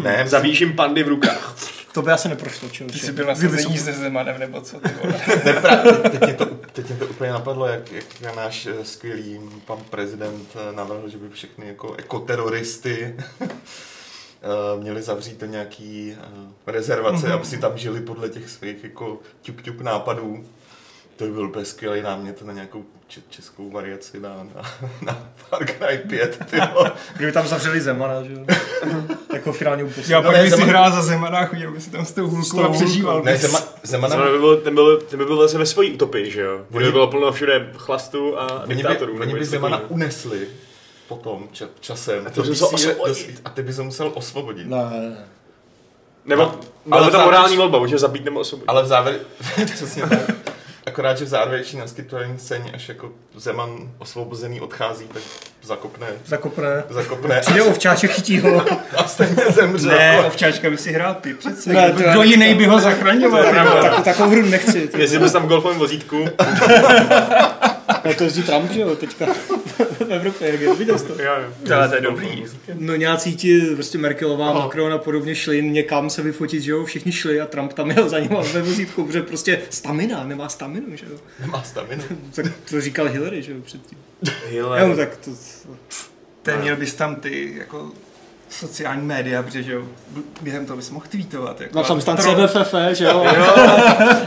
Ne, 0.02 0.24
Zabíjíš 0.28 0.60
jim 0.60 0.76
pandy 0.76 1.02
v 1.02 1.08
rukách. 1.08 1.56
To 1.92 2.02
by 2.02 2.12
asi 2.12 2.28
neprošlo, 2.28 2.68
čeho. 2.68 2.90
Ty 2.90 2.98
jsi 2.98 3.12
byl 3.12 3.26
na 3.26 3.34
sezení 3.34 3.78
se 3.78 3.92
Zemanem, 3.92 4.38
nebo 4.38 4.60
co, 4.60 4.80
ty 4.80 4.88
vole. 5.02 5.14
teď, 6.10 6.20
mě 6.24 6.34
to, 6.34 6.45
teď 6.76 6.88
mě 6.88 6.96
to 6.96 7.06
úplně 7.06 7.32
napadlo, 7.32 7.66
jak, 7.66 7.92
jak 7.92 8.36
náš 8.36 8.66
eh, 8.66 8.84
skvělý 8.84 9.40
pan 9.66 9.78
prezident 9.90 10.48
eh, 10.56 10.72
navrhl, 10.72 11.08
že 11.08 11.18
by 11.18 11.28
všechny 11.28 11.68
jako 11.68 11.94
ekoteroristy 11.94 13.16
eh, 13.40 14.80
měli 14.80 15.02
zavřít 15.02 15.40
do 15.40 15.46
nějaký 15.46 16.16
rezervace, 16.66 17.32
aby 17.32 17.44
si 17.44 17.58
tam 17.58 17.78
žili 17.78 18.00
podle 18.00 18.28
těch 18.28 18.50
svých 18.50 18.84
jako 18.84 19.20
ťuk-ťuk 19.42 19.82
nápadů. 19.82 20.44
To 21.16 21.24
by 21.24 21.30
byl 21.30 21.46
úplně 21.46 21.64
skvělý 21.64 22.02
námět 22.02 22.42
na 22.42 22.52
nějakou 22.52 22.84
českou 23.30 23.70
variaci 23.70 24.20
na, 24.20 24.28
na, 24.54 24.62
na 25.02 25.18
Far 25.36 25.66
Cry 25.66 25.98
5. 26.08 26.46
Ty 26.50 26.56
vole. 26.74 26.92
Kdyby 27.16 27.32
tam 27.32 27.46
zavřeli 27.46 27.80
Zemana, 27.80 28.22
že 28.22 28.32
jo? 28.32 28.38
jako 29.34 29.52
finální 29.52 29.82
úposled. 29.82 30.08
Já 30.08 30.20
No, 30.20 30.24
pak 30.26 30.36
ne, 30.36 30.42
by 30.44 30.50
si 30.50 30.56
Zeman- 30.56 30.66
hrál 30.68 30.92
za 30.92 31.02
Zemana 31.02 31.38
a 31.38 31.44
chodil 31.46 31.72
by 31.72 31.80
si 31.80 31.90
tam 31.90 32.04
s 32.06 32.12
tou 32.12 32.28
hulkou 32.28 32.60
a 32.62 32.68
přežíval. 32.72 33.22
ne. 33.22 33.36
Zema, 33.36 33.60
Zemana, 33.82 34.16
Ten 34.16 34.32
by 34.32 34.38
byl, 34.38 34.56
ten 34.56 34.74
byl, 34.74 35.00
ten 35.00 35.18
by 35.18 35.24
byl 35.24 35.42
zase 35.42 35.58
ve 35.58 35.66
svojí 35.66 35.92
utopii, 35.92 36.30
že 36.30 36.40
jo? 36.40 36.56
Kde 36.68 36.78
by 36.78 36.84
Oni- 36.84 36.92
bylo 36.92 37.06
plno 37.06 37.32
všude 37.32 37.70
chlastu 37.76 38.38
a 38.40 38.58
oni 38.62 38.68
by, 38.68 38.74
diktátorů. 38.74 39.12
oni 39.12 39.26
nebo 39.26 39.38
by 39.38 39.44
Zemana 39.44 39.76
takového. 39.76 39.94
unesli 39.94 40.48
potom 41.08 41.48
ča, 41.52 41.66
časem. 41.80 42.26
A 42.26 42.30
ty 42.30 42.40
bys 42.42 42.62
osvobodit. 42.62 43.26
do- 43.30 43.40
A 43.44 43.50
ty 43.50 43.62
bys 43.62 43.76
ho 43.78 43.84
musel 43.84 44.10
osvobodit. 44.14 44.66
Ne. 44.66 45.16
Nebo 46.24 46.42
No, 46.86 46.96
ale 46.96 47.06
by 47.06 47.10
to 47.10 47.12
záleží- 47.12 47.24
morální 47.24 47.56
volba, 47.56 47.78
ho 47.78 47.98
zabít 47.98 48.24
nebo 48.24 48.40
osvobodit. 48.40 48.68
Ale 48.68 48.82
v 48.82 48.86
závěr... 48.86 49.18
Přesně 49.74 50.02
tak. 50.02 50.20
Akorát, 50.86 51.18
že 51.18 51.24
v 51.24 51.28
závěrečný 51.28 51.78
naskytování 51.80 52.38
scéně, 52.38 52.70
až 52.74 52.88
jako 52.88 53.10
Zeman 53.36 53.70
osvobozený 53.98 54.60
odchází, 54.60 55.04
tak 55.14 55.22
zakopne, 55.62 56.06
Zakopne. 56.26 56.84
zakopne 56.90 57.40
Přijde 57.40 57.62
ovčáček, 57.62 58.10
chytí 58.10 58.38
ho. 58.40 58.64
a 58.96 59.04
stejně 59.08 59.44
zemře. 59.54 59.88
Ne, 59.88 60.20
ovčáčka 60.26 60.70
by 60.70 60.78
si 60.78 60.92
hrál 60.92 61.14
ty 61.14 61.34
přece. 61.34 61.72
Ne, 61.72 61.92
to 61.92 62.02
Kdo 62.10 62.22
jiný 62.22 62.54
by 62.54 62.66
ho 62.66 62.80
zachraňoval? 62.80 63.82
Tak, 63.82 64.04
takovou 64.04 64.30
hru 64.30 64.42
nechci. 64.42 64.88
Jestli 64.96 65.18
bys 65.18 65.32
tam 65.32 65.42
v 65.42 65.48
golfovém 65.48 65.78
vozítku, 65.78 66.24
Ale 68.06 68.14
to 68.14 68.24
jezdí 68.24 68.42
Trump, 68.42 68.70
že 68.70 68.80
jo, 68.80 68.96
teďka 68.96 69.26
v 70.06 70.10
Evropě, 70.10 70.48
jak 70.50 70.60
je, 70.60 70.74
viděl 70.74 70.98
jsi 70.98 71.06
to? 71.06 71.22
já 71.22 71.38
jo. 71.40 71.48
Ale 71.74 71.88
to 71.88 71.94
je 71.94 72.00
dobrý. 72.00 72.44
No 72.74 72.96
nějací 72.96 73.36
ti, 73.36 73.60
prostě 73.74 73.98
Merkelová, 73.98 74.50
Aha. 74.50 74.60
Macron 74.60 74.92
a 74.92 74.98
podobně 74.98 75.34
šli 75.34 75.62
někam 75.62 76.10
se 76.10 76.22
vyfotit, 76.22 76.62
že 76.62 76.70
jo, 76.70 76.84
všichni 76.84 77.12
šli 77.12 77.40
a 77.40 77.46
Trump 77.46 77.72
tam 77.72 77.90
jel 77.90 78.08
za 78.08 78.18
ním 78.18 78.30
ve 78.52 78.62
vozítku, 78.62 79.04
protože 79.04 79.22
prostě 79.22 79.62
stamina, 79.70 80.24
nemá 80.24 80.48
staminu, 80.48 80.96
že 80.96 81.06
jo. 81.10 81.18
Nemá 81.40 81.62
staminu. 81.62 82.02
Tak 82.34 82.46
to 82.70 82.80
říkal 82.80 83.08
Hillary, 83.08 83.42
že 83.42 83.52
jo, 83.52 83.58
předtím. 83.64 83.98
Hele, 84.52 84.80
Jo, 84.80 84.96
tak 84.96 85.16
to, 85.16 85.30
Ten 86.42 86.60
měl 86.60 86.76
bys 86.76 86.94
tam 86.94 87.16
ty 87.16 87.54
jako 87.58 87.90
sociální 88.50 89.06
média, 89.06 89.42
protože 89.42 89.62
že 89.62 89.72
jo, 89.72 89.82
během 90.42 90.66
toho 90.66 90.76
bys 90.76 90.90
mohl 90.90 91.06
tweetovat. 91.10 91.60
Jako, 91.60 91.76
napsal 91.78 91.96
bys 91.96 92.04
tam 92.04 92.16
Tro- 92.16 92.48
CVFF, 92.48 92.98
že 92.98 93.04
jo, 93.04 93.26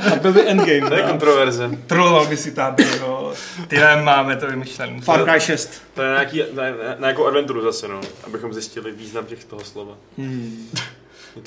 tak 0.10 0.22
byl 0.22 0.34
by 0.34 0.50
endgame. 0.50 0.90
to 0.90 0.96
je 0.96 1.02
no. 1.02 1.10
kontroverze. 1.10 1.70
Troloval 1.88 2.26
by 2.26 2.38
si 2.38 2.52
tam, 2.52 2.76
jo. 3.00 3.34
Ty 3.68 3.78
máme 4.04 4.36
to 4.36 4.48
vymyšlené. 4.48 5.02
Far 5.02 5.24
Cry 5.30 5.40
6. 5.42 5.82
To 5.94 6.02
je 6.02 6.10
nějaký, 6.10 6.44
na, 6.54 6.64
na, 6.64 6.70
na 6.72 6.96
nějakou 7.00 7.26
adventuru 7.26 7.62
zase, 7.62 7.88
no. 7.88 8.02
Abychom 8.24 8.54
zjistili 8.54 8.92
význam 8.92 9.26
těch 9.26 9.44
toho 9.44 9.64
slova. 9.64 9.94
Hmm. 10.18 10.70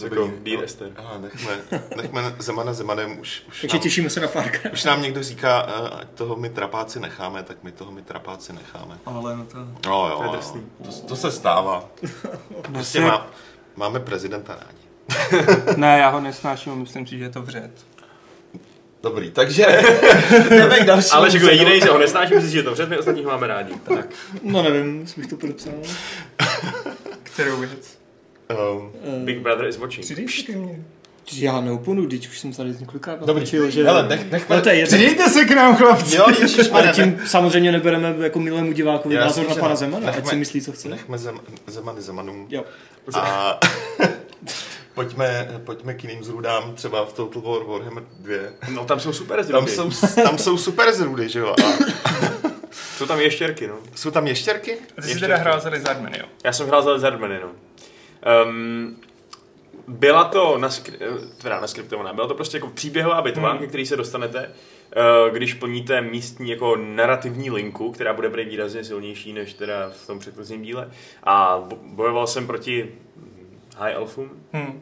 Dobrý. 0.00 0.20
jako 0.20 0.32
Dear 0.42 0.64
Esther. 0.64 0.88
Aha, 0.96 1.18
nechme, 1.18 1.58
nechme 1.96 2.34
Zemana 2.38 2.72
Zemanem, 2.72 3.18
už, 3.20 3.42
už, 3.48 3.60
Takže 3.60 3.76
nám, 3.76 3.82
těšíme 3.82 4.10
se 4.10 4.20
na 4.20 4.26
Far 4.28 4.50
Cry. 4.50 4.70
už 4.70 4.84
nám 4.84 5.02
někdo 5.02 5.22
říká, 5.22 5.66
eh, 5.68 5.88
ať 6.00 6.08
toho 6.14 6.36
my 6.36 6.48
trapáci 6.50 7.00
necháme, 7.00 7.42
tak 7.42 7.56
my 7.62 7.72
toho 7.72 7.92
my 7.92 8.02
trapáci 8.02 8.52
necháme. 8.52 8.98
Ale 9.06 9.36
no 9.36 9.44
to... 9.44 9.58
No 9.86 10.08
jo, 10.08 10.14
To 10.16 10.22
je 10.22 10.28
jo, 10.28 10.32
drsný. 10.36 10.66
to, 10.84 11.06
to 11.06 11.16
se 11.16 11.30
stává. 11.30 11.84
Prostě 12.72 13.00
má, 13.00 13.26
máme 13.76 14.00
prezidenta 14.00 14.54
rádi. 14.54 14.82
Ne, 15.76 15.98
já 15.98 16.08
ho 16.08 16.20
nesnáším, 16.20 16.74
myslím 16.74 17.06
si, 17.06 17.18
že 17.18 17.24
je 17.24 17.30
to 17.30 17.42
vřet. 17.42 17.70
Dobrý, 19.02 19.30
takže 19.30 19.66
jdeme 20.50 20.78
k 20.80 20.84
dalšímu. 20.84 21.14
Ale 21.16 21.30
že 21.30 21.38
kdo 21.38 21.48
jediný, 21.48 21.80
že 21.80 21.88
ho 21.88 21.98
nesnáším, 21.98 22.40
si, 22.40 22.50
že 22.50 22.58
je 22.58 22.62
to 22.62 22.72
před, 22.72 22.88
my 22.88 22.98
ostatní 22.98 23.24
ho 23.24 23.30
máme 23.30 23.46
rádi. 23.46 23.74
Tak. 23.94 24.06
No 24.42 24.62
nevím, 24.62 25.00
jestli 25.00 25.22
bych 25.22 25.30
to 25.30 25.36
podepsal. 25.36 25.72
Kterou 27.22 27.56
věc? 27.56 28.01
Um, 28.52 28.92
Eh, 29.04 29.24
Big 29.24 29.38
Brother 29.38 29.66
is 29.66 29.76
watching. 29.78 30.04
Přidej 30.04 30.26
ke 30.46 30.52
mně. 30.56 30.84
Já 31.36 31.60
neuponu, 31.60 32.06
když 32.06 32.28
už 32.28 32.38
jsem 32.40 32.52
tady 32.52 32.70
několikrát 32.80 33.18
Dobrý, 33.20 33.34
natočil, 33.34 33.70
že... 33.70 33.84
hele, 33.84 34.08
nech, 34.08 34.30
nechme... 34.30 34.54
Ale 34.56 34.62
to 34.62 34.68
je. 34.68 34.86
Přidejte 34.86 35.28
se 35.28 35.44
k 35.44 35.50
nám, 35.50 35.76
chlapci. 35.76 36.16
Jo, 36.16 36.26
Ale 36.72 36.88
tím 36.88 37.20
samozřejmě 37.26 37.72
nebereme 37.72 38.14
jako 38.20 38.40
milému 38.40 38.72
divákovi 38.72 39.14
názor 39.14 39.48
na 39.48 39.54
pana. 39.54 39.74
Zemana, 39.76 40.08
ať 40.08 40.14
Nechme- 40.16 40.30
si 40.30 40.36
myslí, 40.36 40.60
co 40.60 40.72
chce. 40.72 40.88
Nechme 40.88 41.18
zem, 41.18 41.40
Zemany 41.66 42.02
Zemanům. 42.02 42.46
Jo. 42.50 42.64
A 43.14 43.60
pojďme, 44.94 45.48
pojďme 45.64 45.94
k 45.94 46.04
jiným 46.04 46.24
zrůdám, 46.24 46.74
třeba 46.74 47.04
v 47.04 47.12
Total 47.12 47.42
War 47.42 47.64
Warhammer 47.66 48.04
2. 48.20 48.36
No 48.70 48.84
tam 48.84 49.00
jsou 49.00 49.12
super 49.12 49.44
Tam 49.44 49.66
zrudy. 49.66 49.92
jsou, 49.94 50.06
tam 50.22 50.38
jsou 50.38 50.58
super 50.58 50.92
zrůdy, 50.92 51.28
že 51.28 51.38
jo? 51.38 51.54
A 51.64 51.92
Jsou 52.96 53.06
tam 53.06 53.20
ještěrky, 53.20 53.66
no. 53.66 53.74
jsou 53.94 54.10
tam 54.10 54.26
ještěrky? 54.26 54.76
Ty 55.02 55.08
jsi 55.08 55.20
teda 55.20 55.36
hrál 55.36 55.60
za 55.60 55.68
Lizardman, 55.68 56.12
jo? 56.14 56.24
Já 56.44 56.52
jsem 56.52 56.66
hrál 56.66 56.82
za 56.82 56.92
Lizardmany, 56.92 57.38
no. 57.42 57.48
Um, 58.46 58.96
byla 59.88 60.24
to 60.24 60.58
naskri- 60.58 60.96
eh, 61.00 61.42
teda 61.42 61.60
naskriptovaná, 61.60 62.12
byla 62.12 62.26
to 62.28 62.34
prostě 62.34 62.56
jako 62.56 62.68
příběhová 62.68 63.22
bitva, 63.22 63.52
Hmm. 63.52 63.66
který 63.68 63.86
se 63.86 63.96
dostanete, 63.96 64.50
eh, 64.96 65.30
když 65.30 65.54
plníte 65.54 66.00
místní 66.00 66.50
jako 66.50 66.76
narrativní 66.76 67.50
linku, 67.50 67.92
která 67.92 68.12
bude 68.12 68.28
být 68.28 68.48
výrazně 68.48 68.84
silnější 68.84 69.32
než 69.32 69.54
teda 69.54 69.90
v 69.90 70.06
tom 70.06 70.18
předchozím 70.18 70.62
díle. 70.62 70.90
A 71.24 71.64
bo- 71.68 71.78
bojoval 71.82 72.26
jsem 72.26 72.46
proti 72.46 72.94
High 73.78 73.92
Elfům 73.94 74.30
Hm. 74.52 74.80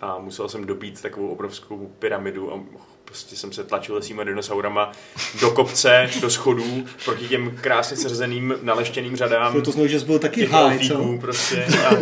a 0.00 0.18
musel 0.18 0.48
jsem 0.48 0.64
dobít 0.66 1.02
takovou 1.02 1.28
obrovskou 1.28 1.92
pyramidu 1.98 2.54
a 2.54 2.60
prostě 3.08 3.36
jsem 3.36 3.52
se 3.52 3.64
tlačil 3.64 3.94
lesíma 3.94 4.24
dinosaurama 4.24 4.92
do 5.40 5.50
kopce, 5.50 6.10
do 6.20 6.30
schodů, 6.30 6.84
proti 7.04 7.28
těm 7.28 7.58
krásně 7.60 7.96
srzeným, 7.96 8.54
naleštěným 8.62 9.16
řadám 9.16 9.52
To, 9.52 9.62
to 9.62 9.70
znovu, 9.70 9.88
že 9.88 10.00
jsi 10.00 10.06
byl 10.06 10.18
taky 10.18 10.48
elfíků 10.48 11.12
co? 11.14 11.20
prostě. 11.20 11.66
A, 11.88 11.94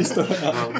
no. 0.52 0.72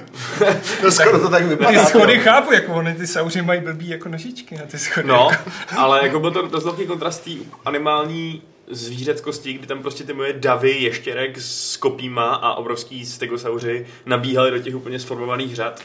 No 0.82 0.90
skoro 0.90 1.18
to 1.20 1.28
tak 1.28 1.44
vypadá. 1.46 1.70
Ty 1.70 1.78
schody 1.78 2.18
chápu, 2.18 2.52
jako 2.52 2.74
oni 2.74 2.94
ty 2.94 3.06
sauři 3.06 3.42
mají 3.42 3.60
blbý 3.60 3.88
jako 3.88 4.08
nožičky 4.08 4.54
na 4.56 4.62
ty 4.66 4.78
schody. 4.78 5.08
No, 5.08 5.28
Jako. 5.30 5.50
ale 5.76 6.00
jako 6.02 6.20
byl 6.20 6.30
to 6.30 6.42
dost 6.42 6.64
velký 6.64 6.86
kontrast 6.86 7.24
té 7.24 7.30
animální 7.64 8.42
zvířeckosti, 8.70 9.52
kdy 9.52 9.66
tam 9.66 9.82
prostě 9.82 10.04
ty 10.04 10.12
moje 10.12 10.32
davy 10.32 10.70
ještěrek 10.70 11.38
s 11.38 11.76
kopíma 11.76 12.34
a 12.34 12.54
obrovský 12.54 13.06
stegosauři 13.06 13.86
nabíhaly 14.06 14.50
do 14.50 14.58
těch 14.58 14.74
úplně 14.74 14.98
sformovaných 14.98 15.54
řad. 15.56 15.82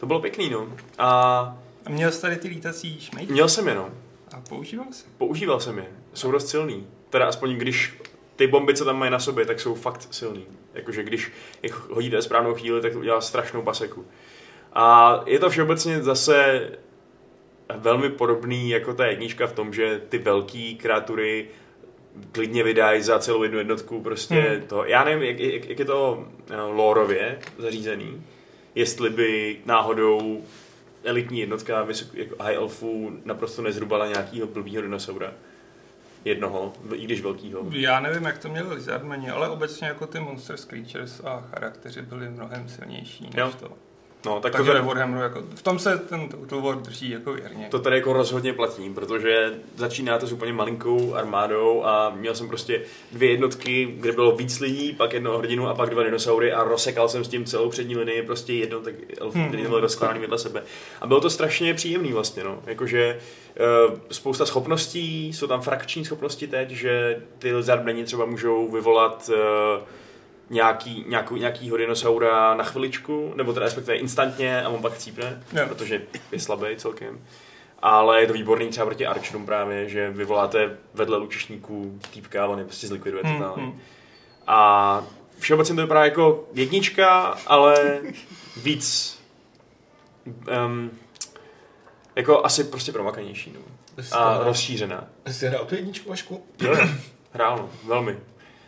To 0.00 0.06
bylo 0.06 0.20
pěkný, 0.20 0.50
no. 0.50 0.66
A 0.98 1.56
A 1.88 1.90
měl 1.90 2.12
jsi 2.12 2.20
tady 2.22 2.36
ty 2.36 2.48
lítací 2.48 3.00
šmejdy? 3.00 3.32
měl 3.32 3.48
jsem 3.48 3.68
je, 3.68 3.74
no. 3.74 3.90
A 4.36 4.40
používal 4.48 4.86
jsi? 4.90 5.04
Používal 5.18 5.60
jsem 5.60 5.78
je. 5.78 5.86
Jsou 6.14 6.30
dost 6.30 6.48
silný. 6.48 6.86
Teda 7.10 7.26
aspoň 7.28 7.54
když 7.56 7.94
ty 8.36 8.46
bomby, 8.46 8.74
co 8.74 8.84
tam 8.84 8.98
mají 8.98 9.10
na 9.10 9.18
sobě, 9.18 9.46
tak 9.46 9.60
jsou 9.60 9.74
fakt 9.74 10.08
silný. 10.10 10.46
Jakože 10.74 11.02
když 11.02 11.32
je 11.62 11.70
hodíte 11.90 12.22
správnou 12.22 12.54
chvíli, 12.54 12.80
tak 12.80 12.92
to 12.92 12.98
udělá 12.98 13.20
strašnou 13.20 13.62
paseku. 13.62 14.06
A 14.72 15.20
je 15.26 15.38
to 15.38 15.50
všeobecně 15.50 16.02
zase 16.02 16.68
velmi 17.76 18.10
podobný 18.10 18.70
jako 18.70 18.94
ta 18.94 19.06
jednička 19.06 19.46
v 19.46 19.52
tom, 19.52 19.72
že 19.72 20.00
ty 20.08 20.18
velký 20.18 20.76
kreatury 20.76 21.48
klidně 22.32 22.62
vydají 22.62 23.02
za 23.02 23.18
celou 23.18 23.42
jednu 23.42 23.58
jednotku 23.58 24.00
prostě 24.02 24.34
Hmm. 24.34 24.62
to. 24.62 24.84
Já 24.84 25.04
nevím, 25.04 25.22
jak, 25.28 25.38
jak, 25.40 25.68
jak 25.68 25.78
je 25.78 25.84
to 25.84 26.26
eh, 26.50 26.56
lórově 26.60 27.38
zařízený. 27.58 28.22
Jestli 28.74 29.10
by 29.10 29.56
náhodou 29.64 30.42
elitní 31.08 31.40
jednotka 31.40 31.82
vysok, 31.82 32.14
jako 32.14 32.42
high 32.44 32.54
elfů 32.56 33.10
naprosto 33.24 33.62
nezrubala 33.62 34.06
nějakýho 34.08 34.46
blbýho 34.46 34.82
dinosaura. 34.82 35.32
Jednoho, 36.24 36.72
i 36.94 37.04
když 37.04 37.20
velkýho. 37.20 37.66
Já 37.70 38.00
nevím, 38.00 38.24
jak 38.24 38.38
to 38.38 38.48
měli 38.48 38.74
Lizardmani, 38.74 39.30
ale 39.30 39.48
obecně 39.48 39.86
jako 39.86 40.06
ty 40.06 40.20
Monster 40.20 40.56
Creatures 40.56 41.20
a 41.24 41.40
charakteři 41.40 42.02
byli 42.02 42.28
mnohem 42.28 42.68
silnější 42.68 43.24
než 43.24 43.34
Jo. 43.36 43.52
to. 43.60 43.72
No, 44.26 44.40
tak 44.40 44.52
Takže 44.52 44.70
to, 44.72 44.78
ve 44.78 44.82
Warhammeru, 44.84 45.22
jako, 45.22 45.42
v 45.54 45.62
tom 45.62 45.78
se 45.78 45.98
ten 45.98 46.28
Total 46.28 46.60
War 46.60 46.76
drží 46.76 47.10
jako 47.10 47.32
věrně. 47.32 47.68
to 47.70 47.78
tady 47.78 47.96
jako 47.96 48.12
rozhodně 48.12 48.52
platí, 48.52 48.90
protože 48.94 49.52
začínáte 49.76 50.26
s 50.26 50.32
úplně 50.32 50.52
malinkou 50.52 51.14
armádou 51.14 51.84
a 51.84 52.10
měl 52.16 52.34
jsem 52.34 52.48
prostě 52.48 52.82
dvě 53.12 53.30
jednotky, 53.30 53.94
kde 54.00 54.12
bylo 54.12 54.36
víc 54.36 54.60
lidí, 54.60 54.92
pak 54.92 55.12
jednoho 55.12 55.38
hrdinu 55.38 55.68
a 55.68 55.74
pak 55.74 55.90
dva 55.90 56.02
dinosaury 56.02 56.52
a 56.52 56.64
rozsekal 56.64 57.08
jsem 57.08 57.24
s 57.24 57.28
tím 57.28 57.44
celou 57.44 57.68
přední 57.70 57.96
linii 57.96 58.22
prostě 58.22 58.52
jedno, 58.54 58.80
tak 58.80 58.94
Hmm. 59.34 59.48
který 59.48 59.62
byl 59.62 59.80
rozkládaný 59.80 60.20
vedle 60.20 60.38
sebe. 60.38 60.62
A 61.00 61.06
bylo 61.06 61.20
to 61.20 61.30
strašně 61.30 61.74
příjemný 61.74 62.12
vlastně, 62.12 62.44
no. 62.44 62.58
Jakože 62.66 63.18
uh, 63.90 63.98
spousta 64.10 64.46
schopností, 64.46 65.32
jsou 65.32 65.46
tam 65.46 65.60
frakční 65.60 66.04
schopnosti 66.04 66.46
teď, 66.46 66.70
že 66.70 67.22
ty 67.38 67.54
lizardmeni 67.54 68.04
třeba 68.04 68.24
můžou 68.24 68.68
vyvolat 68.72 69.30
uh, 69.32 69.82
nějaký, 70.50 71.04
nějakou, 71.08 71.36
nějakýho 71.36 71.76
dinosaura 71.76 72.54
na 72.54 72.64
chviličku, 72.64 73.32
nebo 73.36 73.52
teda 73.52 73.66
respektive 73.66 73.96
instantně 73.96 74.62
a 74.62 74.68
on 74.68 74.82
pak 74.82 74.92
chcípne, 74.92 75.42
Jo. 75.52 75.64
protože 75.68 76.02
je 76.32 76.40
slabý 76.40 76.76
celkem. 76.76 77.20
Ale 77.82 78.20
je 78.20 78.26
to 78.26 78.32
výborný 78.32 78.68
třeba 78.68 78.86
proti 78.86 79.06
Archerům 79.06 79.46
právě, 79.46 79.88
že 79.88 80.10
vyvoláte 80.10 80.76
vedle 80.94 81.16
lučišníků 81.18 81.98
týpka 82.12 82.44
a 82.44 82.46
on 82.46 82.58
je 82.58 82.64
prostě 82.64 82.86
zlikviduje 82.86 83.22
Hmm, 83.24 83.38
totálně. 83.38 83.62
hmm. 83.62 83.80
A 84.46 85.02
všeobecně 85.38 85.74
to 85.74 85.80
vypadá 85.80 86.04
jako 86.04 86.44
jednička, 86.54 87.36
ale 87.46 88.00
víc 88.62 89.18
um, 90.66 90.90
jako 92.16 92.44
asi 92.44 92.64
prostě 92.64 92.92
promakanější 92.92 93.52
no. 93.54 93.60
a 94.18 94.38
rozšířená. 94.44 95.04
Jsi 95.26 95.46
hrál 95.46 95.64
tu 95.64 95.74
jedničku, 95.74 96.08
Vašku? 96.10 96.44
Jo. 96.62 96.76
hrál, 97.32 97.56
no, 97.56 97.70
velmi. 97.84 98.18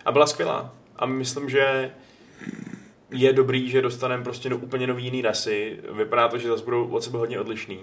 A 0.04 0.12
byla 0.12 0.26
skvělá. 0.26 0.72
A 1.00 1.06
myslím, 1.06 1.50
že 1.50 1.90
je 3.10 3.32
dobrý, 3.32 3.70
že 3.70 3.82
dostaneme 3.82 4.24
prostě 4.24 4.48
do 4.48 4.56
úplně 4.56 4.86
nový 4.86 5.04
jiný 5.04 5.22
rasy. 5.22 5.78
Vypadá 5.92 6.28
to, 6.28 6.38
že 6.38 6.48
zase 6.48 6.64
budou 6.64 6.88
od 6.88 7.04
sebe 7.04 7.18
hodně 7.18 7.40
odlišný. 7.40 7.78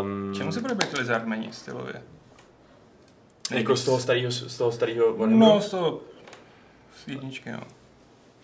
Um, 0.00 0.34
Čemu 0.34 0.52
se 0.52 0.60
bude 0.60 0.74
být 0.74 0.98
Lizardmeni 0.98 1.48
stylově? 1.52 2.02
Jako 3.50 3.76
z 3.76 3.84
toho 3.84 3.98
starého, 4.00 4.30
z 4.30 4.58
toho 4.58 4.72
starého 4.72 5.26
No, 5.26 5.60
z 5.60 5.70
toho 5.70 6.00
z 7.04 7.08
jedničky, 7.08 7.52
no. 7.52 7.60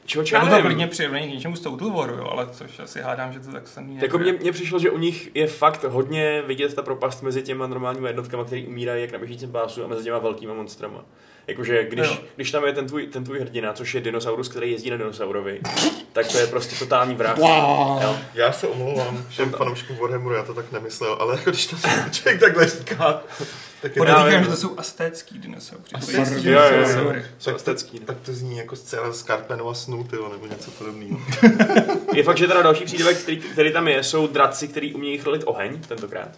Čeho, 0.05 0.25
Já 0.33 0.39
já 0.39 0.45
to 0.45 0.51
nevím. 0.51 0.65
klidně 0.65 0.87
přirovnaní 0.87 1.29
k 1.29 1.35
něčemu 1.35 1.57
z 1.57 1.61
Total 1.61 1.91
Waru, 1.91 2.15
jo, 2.15 2.25
ale 2.31 2.49
což 2.53 2.79
asi 2.79 3.01
hádám, 3.01 3.33
že 3.33 3.41
to 3.41 3.53
tak 3.53 3.69
samý 3.69 3.99
Jako 4.03 4.19
mně 4.19 4.53
přišlo, 4.53 4.79
že 4.79 4.91
u 4.91 4.99
nich 4.99 5.31
je 5.35 5.47
fakt 5.47 5.85
hodně 5.85 6.43
vidět 6.47 6.75
ta 6.75 6.83
propast 6.83 7.23
mezi 7.23 7.43
těma 7.43 7.67
normálními 7.67 8.09
jednotkama, 8.09 8.45
které 8.45 8.63
umírají 8.67 9.03
jak 9.03 9.13
na 9.13 9.19
běžícím 9.19 9.53
pásu 9.53 9.85
a 9.85 9.87
mezi 9.87 10.05
těma 10.05 10.19
velkýma 10.19 10.55
monstrama. 10.55 11.05
Jakože 11.47 11.85
když, 11.85 12.07
Jo. 12.09 12.19
když 12.37 12.51
tam 12.51 12.65
je 12.65 12.73
ten 12.73 12.87
tvůj, 12.87 13.07
ten 13.07 13.25
tvůj 13.25 13.41
hrdina, 13.41 13.73
což 13.73 13.95
je 13.95 14.01
dinosaurus, 14.01 14.49
který 14.49 14.73
jezdí 14.73 14.91
na 14.91 14.97
dinosaurovi, 14.97 15.61
tak 16.13 16.29
to 16.29 16.39
je 16.39 16.47
prostě 16.47 16.77
totální 16.77 17.15
vrah. 17.15 17.37
Wow. 17.37 18.03
Jo. 18.03 18.17
Já 18.35 18.53
se 18.53 18.67
omlouvám 18.67 19.25
všem 19.29 19.51
fanouškům 19.51 19.97
Warhammeru, 19.97 20.35
já 20.35 20.43
to 20.43 20.55
tak 20.55 20.73
nemyslel, 20.73 21.17
ale 21.21 21.37
jako 21.37 21.51
když 21.51 21.67
to 21.67 21.77
člověk 22.11 22.41
takhle 22.41 22.69
říká, 22.69 23.23
tak 23.83 23.97
je 23.97 24.01
Podotýkám, 24.03 24.45
že 24.45 24.51
to 24.51 24.57
jsou 24.57 24.79
astécký 24.79 25.39
dinosauři. 25.39 25.95
Astécký 25.95 26.49
Jo, 26.49 26.61
jo, 26.61 26.65
jo. 26.65 26.85
dinosaury. 26.85 27.25
Jsou 27.39 27.51
tak, 28.05 28.17
to 28.23 28.33
zní 28.33 28.59
jako 28.59 28.77
scéna 28.77 29.13
z 29.13 29.23
Cartmanova 29.23 29.75
snu, 29.75 30.05
tyjo, 30.05 30.29
nebo 30.29 30.47
něco 30.47 30.71
podobného. 30.71 31.21
Je 32.15 32.23
fakt, 32.23 32.39
že 32.39 32.49
teda 32.49 32.63
další 32.63 32.85
přídavek, 32.85 33.19
který, 33.19 33.37
který 33.37 33.73
tam 33.73 33.89
je, 33.89 34.03
jsou 34.03 34.27
draci, 34.27 34.69
který 34.69 34.95
umějí 34.95 35.19
chrolit 35.19 35.43
oheň 35.47 35.81
tentokrát. 35.89 36.29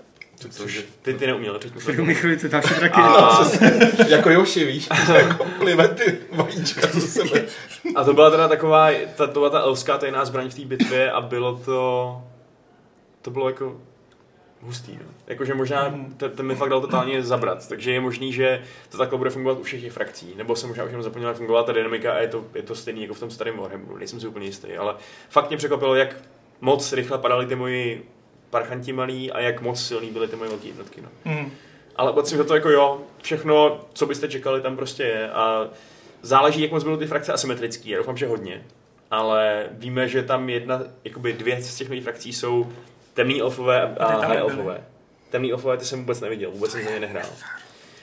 Což 0.51 0.85
ty, 1.03 1.15
ty 1.15 1.27
neuměl, 1.27 1.59
to. 1.59 1.81
Firmy 1.81 2.15
chvíli 2.15 2.49
další 2.49 2.75
draky. 2.79 3.01
A, 3.01 3.41
jako 4.09 4.31
Yoshi, 4.31 4.65
víš, 4.65 4.89
jako 5.15 5.45
plive 5.59 5.89
ty 5.89 6.19
vajíčka 6.33 6.87
do 6.95 7.01
sebe. 7.01 7.45
a 7.95 8.05
to 8.05 8.15
byla 8.15 8.31
teda 8.31 8.49
taková, 8.49 8.91
ta, 9.17 9.27
to 9.27 9.33
byla 9.33 9.51
ta 9.51 9.61
elfská 9.61 9.99
tajná 9.99 10.25
zbraň 10.25 10.49
v 10.51 10.55
té 10.55 10.65
bitvě 10.65 11.13
a 11.13 11.21
bylo 11.21 11.57
to, 11.57 12.23
to 13.23 13.31
bylo 13.31 13.49
jako 13.49 13.81
hustý, 14.65 14.93
no. 14.93 15.09
Jakože 15.27 15.55
možná 15.55 15.95
ten, 16.17 16.31
ten 16.31 16.47
mi 16.47 16.55
fakt 16.55 16.71
dal 16.71 16.81
totálně 16.81 17.23
zabrat, 17.23 17.69
takže 17.69 17.93
je 17.93 18.01
možný, 18.01 18.33
že 18.33 18.63
to 18.89 18.99
takhle 18.99 19.19
bude 19.19 19.31
fungovat 19.31 19.59
u 19.59 19.63
všech 19.63 19.81
těch 19.81 19.93
frakcí, 19.93 20.35
nebo 20.37 20.57
jsem 20.57 20.69
možná 20.69 20.85
už 20.85 20.91
jenom 20.91 21.03
zapomněl, 21.03 21.29
jak 21.29 21.37
fungovala 21.37 21.65
ta 21.67 21.73
dynamika 21.73 22.13
a 22.13 22.19
je 22.19 22.29
to, 22.29 22.45
je 22.55 22.63
to 22.63 22.75
stejný 22.75 23.03
jako 23.03 23.15
v 23.15 23.21
tom 23.21 23.31
starém 23.31 23.59
Warhammeru, 23.59 23.97
nejsem 23.97 24.21
si 24.21 24.27
úplně 24.27 24.47
jistý, 24.47 24.77
ale 24.77 24.95
fakt 25.29 25.49
mě 25.49 25.57
překvapilo, 25.57 25.95
jak 25.95 26.17
moc 26.61 26.93
rychle 26.93 27.19
padaly 27.19 27.47
ty 27.47 27.57
moji 27.57 28.09
parchanti 28.55 28.93
malí 28.93 29.33
a 29.33 29.41
jak 29.41 29.61
moc 29.61 29.87
silný 29.87 30.11
byly 30.11 30.29
ty 30.29 30.37
moje 30.37 30.51
velké 30.51 30.67
jednotky, 30.67 31.01
no. 31.01 31.09
Hmm. 31.25 31.51
Ale 31.97 32.11
obecně 32.11 32.39
za 32.39 32.45
to 32.45 32.55
jako 32.55 32.71
jo, 32.71 33.01
všechno, 33.23 33.81
co 33.93 34.07
byste 34.07 34.29
čekali, 34.29 34.61
tam 34.61 34.77
prostě 34.77 35.03
je 35.03 35.31
a 35.31 35.69
záleží, 36.23 36.63
jak 36.63 36.71
moc 36.71 36.85
budou 36.85 36.97
ty 36.97 37.07
frakce 37.07 37.33
asymetrický, 37.33 37.91
já 37.91 37.99
doufám, 37.99 38.17
že 38.17 38.27
hodně. 38.27 38.63
Ale 39.11 39.67
víme, 39.71 40.09
že 40.09 40.23
tam 40.23 40.49
jedna, 40.49 40.83
jakoby 41.05 41.33
dvě 41.33 41.63
z 41.63 41.77
těch 41.77 41.89
nových 41.89 42.03
frakcí 42.05 42.33
jsou 42.33 42.73
temný 43.15 43.41
elfové 43.41 43.83
a 43.83 44.07
tam 44.13 44.21
high 44.21 44.39
elfové. 44.39 44.85
Temný 45.31 45.53
elfové 45.53 45.77
ty 45.77 45.85
jsem 45.85 45.99
vůbec 46.01 46.21
neviděl, 46.21 46.51
vůbec 46.51 46.73
jsem 46.73 46.85
za 46.85 46.91
ně 46.91 47.01
nehrál. 47.01 47.29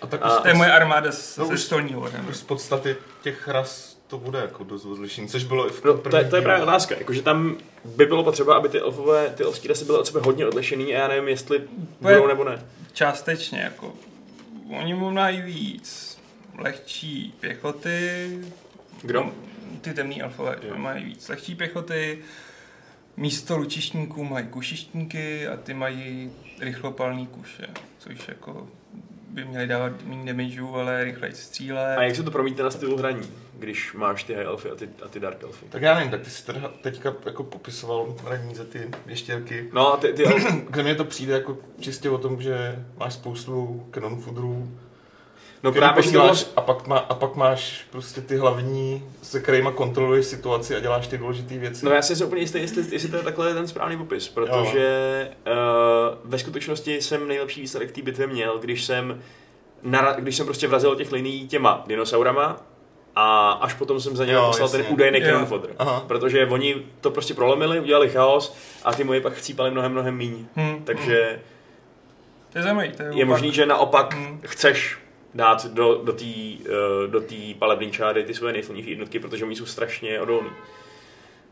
A 0.02 0.08
tak 0.08 0.20
A- 0.24 0.30
To 0.40 0.48
je 0.48 0.54
moje 0.54 0.72
armáda 0.72 1.12
z, 1.12 1.38
No 1.38 1.46
ze 1.46 1.58
stolního 1.58 2.10
už 2.30 2.38
z 2.38 2.44
podstaty 2.44 2.96
těch 3.22 3.48
ras 3.48 3.91
to 4.12 4.18
bude 4.18 4.40
jako 4.40 4.64
dost 4.64 4.86
odlišný, 4.86 5.28
což 5.28 5.44
bylo 5.44 5.68
i 5.68 5.72
v 5.72 5.84
No, 5.86 5.98
to, 5.98 6.18
je, 6.18 6.26
to 6.26 6.36
je 6.36 6.42
právě 6.42 6.64
otázka, 6.64 6.96
jakože 6.98 7.22
tam 7.22 7.58
by 7.86 8.06
bylo 8.06 8.24
potřeba, 8.24 8.56
aby 8.56 8.70
ty 8.70 8.80
elfové, 8.80 9.30
ty 9.30 9.44
elfské 9.44 9.68
rasy 9.68 9.86
byly 9.86 9.98
od 9.98 10.08
sebe 10.08 10.20
hodně 10.24 10.48
odlišený 10.48 10.96
a 10.96 11.00
já 11.00 11.08
nevím, 11.08 11.28
jestli 11.28 11.62
budou 12.02 12.28
nebo 12.28 12.44
ne. 12.44 12.66
Částečně, 12.94 13.60
jako 13.60 13.94
oni 14.80 14.94
mají 14.94 15.42
víc 15.42 16.18
lehčí 16.58 17.34
pěchoty, 17.40 18.40
Kdo? 19.02 19.32
ty 19.82 19.94
temný 19.94 20.22
alfové 20.22 20.60
Jo. 20.64 20.78
mají 20.78 21.06
víc 21.06 21.30
lehčí 21.30 21.56
pěchoty, 21.56 22.20
místo 23.18 23.58
lučišníků 23.58 24.24
mají 24.24 24.48
kušištníky 24.48 25.48
a 25.48 25.58
ty 25.58 25.74
mají 25.74 26.32
rychlopalný 26.60 27.28
kuše, 27.28 27.68
což 28.00 28.28
jako 28.28 28.68
by 29.34 29.46
měly 29.46 29.68
dávat 29.68 29.92
méně 30.06 30.34
damageů, 30.34 30.76
ale 30.76 31.04
rychleji 31.04 31.34
stříle. 31.34 31.96
A 31.96 32.04
jak 32.04 32.16
se 32.16 32.24
to 32.24 32.32
promítne 32.32 32.64
na 32.64 32.72
stylu 32.72 32.98
hraní, 32.98 33.32
když 33.60 33.94
máš 33.94 34.24
ty 34.24 34.34
high 34.34 34.46
elfy 34.46 34.70
a 34.70 34.76
ty, 34.76 34.90
a 35.06 35.08
ty 35.08 35.20
dark 35.20 35.44
elfy? 35.44 35.66
Tak 35.70 35.82
já 35.82 35.96
nevím, 35.96 36.12
tak 36.12 36.22
ty 36.22 36.30
jsi 36.30 36.46
teda 36.46 36.72
teďka 36.82 37.14
jako 37.26 37.44
popisoval 37.44 38.16
hraní 38.26 38.56
za 38.56 38.64
ty 38.64 38.90
ještěrky. 39.06 39.70
No 39.74 39.94
a 39.94 39.98
ty, 39.98 40.14
ty 40.14 40.26
elfy, 40.26 40.66
Kde 40.70 40.84
mně 40.84 40.96
to 40.96 41.06
přijde 41.06 41.34
jako 41.34 41.58
čistě 41.80 42.10
o 42.10 42.18
tom, 42.18 42.42
že 42.42 42.86
máš 42.98 43.14
spoustu 43.14 43.86
canon 43.94 44.22
foodrů, 44.22 44.78
no 45.64 45.72
který 45.72 45.82
právě, 45.86 46.04
posíláš 46.04 46.46
a, 46.56 46.62
pak 46.62 46.88
má, 46.88 46.98
a 46.98 47.14
pak 47.14 47.36
máš 47.36 47.86
prostě 47.92 48.22
ty 48.22 48.38
hlavní, 48.38 49.04
se 49.22 49.40
kterými 49.40 49.70
kontroluješ 49.76 50.26
situaci 50.26 50.76
a 50.76 50.80
děláš 50.80 51.08
ty 51.08 51.18
důležité 51.18 51.58
věci. 51.58 51.86
No 51.86 51.92
já 51.92 52.02
si 52.02 52.26
úplně 52.26 52.42
jistý, 52.42 52.60
jestli, 52.60 52.84
jestli 52.92 53.10
to 53.10 53.18
je 53.18 53.24
takhle 53.24 53.54
ten 53.54 53.68
správný 53.68 53.98
popis, 53.98 54.30
protože 54.30 55.30
uh, 55.48 56.18
ve 56.24 56.40
skutečnosti 56.40 57.02
jsem 57.02 57.28
nejlepší 57.28 57.62
výsledek 57.62 57.92
té 57.92 58.02
bitvy 58.02 58.28
měl, 58.28 58.60
když 58.60 58.84
jsem, 58.86 59.22
nara- 59.86 60.16
když 60.20 60.36
jsem 60.36 60.46
prostě 60.46 60.68
vrazil 60.68 60.96
těch 60.96 61.12
linií 61.12 61.48
těma 61.48 61.84
dinosaurama 61.88 62.58
a 63.16 63.52
až 63.52 63.74
potom 63.74 64.00
jsem 64.00 64.16
za 64.16 64.26
ně 64.26 64.34
Jo, 64.34 64.46
poslal 64.48 64.70
jasně. 64.70 64.84
ten 64.84 64.94
údajný 64.94 65.22
cannon 65.22 65.46
fodder. 65.46 65.70
Aha. 65.80 66.04
Protože 66.08 66.46
oni 66.48 66.76
to 67.02 67.12
prostě 67.12 67.34
prolomili, 67.34 67.80
udělali 67.80 68.10
chaos 68.10 68.56
a 68.84 68.94
ty 68.94 69.04
moje 69.04 69.22
pak 69.22 69.34
chcípali 69.34 69.72
mnohem, 69.72 69.92
mnohem 69.92 70.16
míň. 70.18 70.46
Hmm. 70.56 70.84
Takže 70.84 71.40
To 72.52 72.58
je 72.58 72.64
zajímavý, 72.64 72.90
to 72.92 73.04
je, 73.04 73.10
je 73.14 73.26
možný, 73.26 73.52
že 73.52 73.66
naopak 73.66 74.14
Hmm. 74.14 74.42
chceš 74.46 74.98
dát 75.34 75.66
do, 75.66 76.02
do 76.04 76.14
té 76.14 76.26
uh, 76.26 77.12
do 77.12 77.22
tý 77.22 77.54
palební 77.54 77.92
čáry 77.92 78.24
ty 78.24 78.34
svoje 78.34 78.54
nejsilnější 78.54 78.90
jednotky, 78.90 79.20
protože 79.20 79.46
oni 79.46 79.56
jsou 79.56 79.66
strašně 79.66 80.22
odolní. 80.22 80.50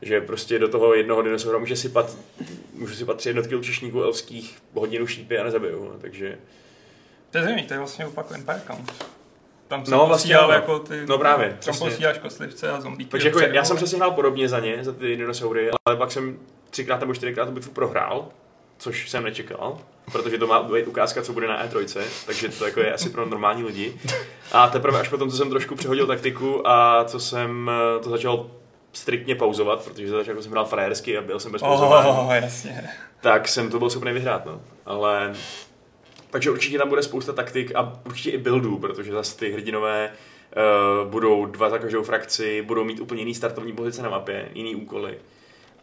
Že 0.01 0.21
prostě 0.21 0.59
do 0.59 0.67
toho 0.67 0.93
jednoho 0.93 1.21
dinosaura 1.21 1.57
může 1.59 1.75
sypat, 1.75 2.17
může 2.73 2.95
sypat 2.95 3.17
tři 3.17 3.29
jednotky 3.29 3.55
lučišníků 3.55 4.03
elfských 4.03 4.57
hodinu 4.73 5.07
šípy 5.07 5.37
a 5.37 5.43
nezabijou. 5.43 5.83
No. 5.85 5.99
Takže 6.01 6.37
To 7.31 7.37
je 7.37 7.43
zajímavý, 7.43 7.67
to 7.67 7.73
je 7.73 7.77
vlastně 7.79 8.07
opak 8.07 8.31
Empire 8.31 8.61
Count. 8.67 9.05
Tam 9.67 9.85
jsem 9.85 9.91
No, 9.91 9.97
no, 9.97 10.07
vlastně 10.07 10.35
ano. 10.35 10.53
jako 10.53 10.79
ty... 10.79 11.05
No 11.05 11.17
právě, 11.17 11.57
Tam 11.65 11.77
posíláš 11.77 12.17
kostlivce 12.17 12.71
a 12.71 12.81
zombíky. 12.81 13.11
Takže 13.11 13.27
jako 13.27 13.39
já 13.39 13.63
jsem 13.63 13.77
přesně 13.77 13.97
hrál 13.97 14.11
podobně 14.11 14.49
za 14.49 14.59
ně, 14.59 14.77
za 14.81 14.93
ty 14.93 15.15
dinosaury, 15.17 15.69
ale 15.85 15.97
pak 15.97 16.11
jsem 16.11 16.39
třikrát 16.69 16.99
nebo 16.99 17.13
čtyřikrát 17.13 17.45
tu 17.45 17.51
bitvu 17.51 17.71
prohrál, 17.71 18.27
což 18.77 19.09
jsem 19.09 19.23
nečekal, 19.23 19.79
protože 20.11 20.37
to 20.37 20.47
má 20.47 20.63
být 20.63 20.87
ukázka, 20.87 21.21
co 21.21 21.33
bude 21.33 21.47
na 21.47 21.65
E3, 21.67 22.03
takže 22.25 22.49
to 22.49 22.65
jako 22.65 22.79
je 22.79 22.93
asi 22.93 23.09
pro 23.09 23.25
normální 23.25 23.63
lidi. 23.63 23.93
A 24.51 24.67
teprve 24.67 24.99
až 24.99 25.09
potom, 25.09 25.29
co 25.29 25.37
jsem 25.37 25.49
trošku 25.49 25.75
přehodil 25.75 26.07
taktiku 26.07 26.67
a 26.67 27.03
co 27.05 27.19
jsem 27.19 27.71
eh, 27.97 27.99
to 28.03 28.09
začal 28.09 28.51
striktně 28.93 29.35
pauzovat, 29.35 29.83
protože 29.85 30.09
za 30.09 30.17
začátku 30.17 30.41
jsem 30.41 30.51
hrál 30.51 30.65
frajersky 30.65 31.17
a 31.17 31.21
byl 31.21 31.39
jsem 31.39 31.51
bez 31.51 31.61
pauzování, 31.61 32.09
Oh, 32.09 32.31
jasně. 32.33 32.89
tak 33.21 33.47
jsem 33.47 33.69
to 33.69 33.79
byl 33.79 33.89
schopný 33.89 34.11
vyhrát, 34.13 34.45
no. 34.45 34.61
Ale 34.85 35.33
takže 36.31 36.51
určitě 36.51 36.77
tam 36.77 36.89
bude 36.89 37.03
spousta 37.03 37.33
taktik 37.33 37.71
a 37.75 37.93
určitě 38.05 38.29
i 38.31 38.37
buildů, 38.37 38.77
protože 38.77 39.11
zase 39.11 39.37
ty 39.37 39.51
hrdinové 39.51 40.09
uh, 41.03 41.09
budou 41.11 41.45
dva 41.45 41.69
za 41.69 41.77
každou 41.77 42.03
frakci, 42.03 42.61
budou 42.61 42.83
mít 42.83 42.99
úplně 42.99 43.21
jiný 43.21 43.35
startovní 43.35 43.73
pozice 43.73 44.01
na 44.03 44.09
mapě, 44.09 44.49
jiný 44.53 44.75
úkoly. 44.75 45.17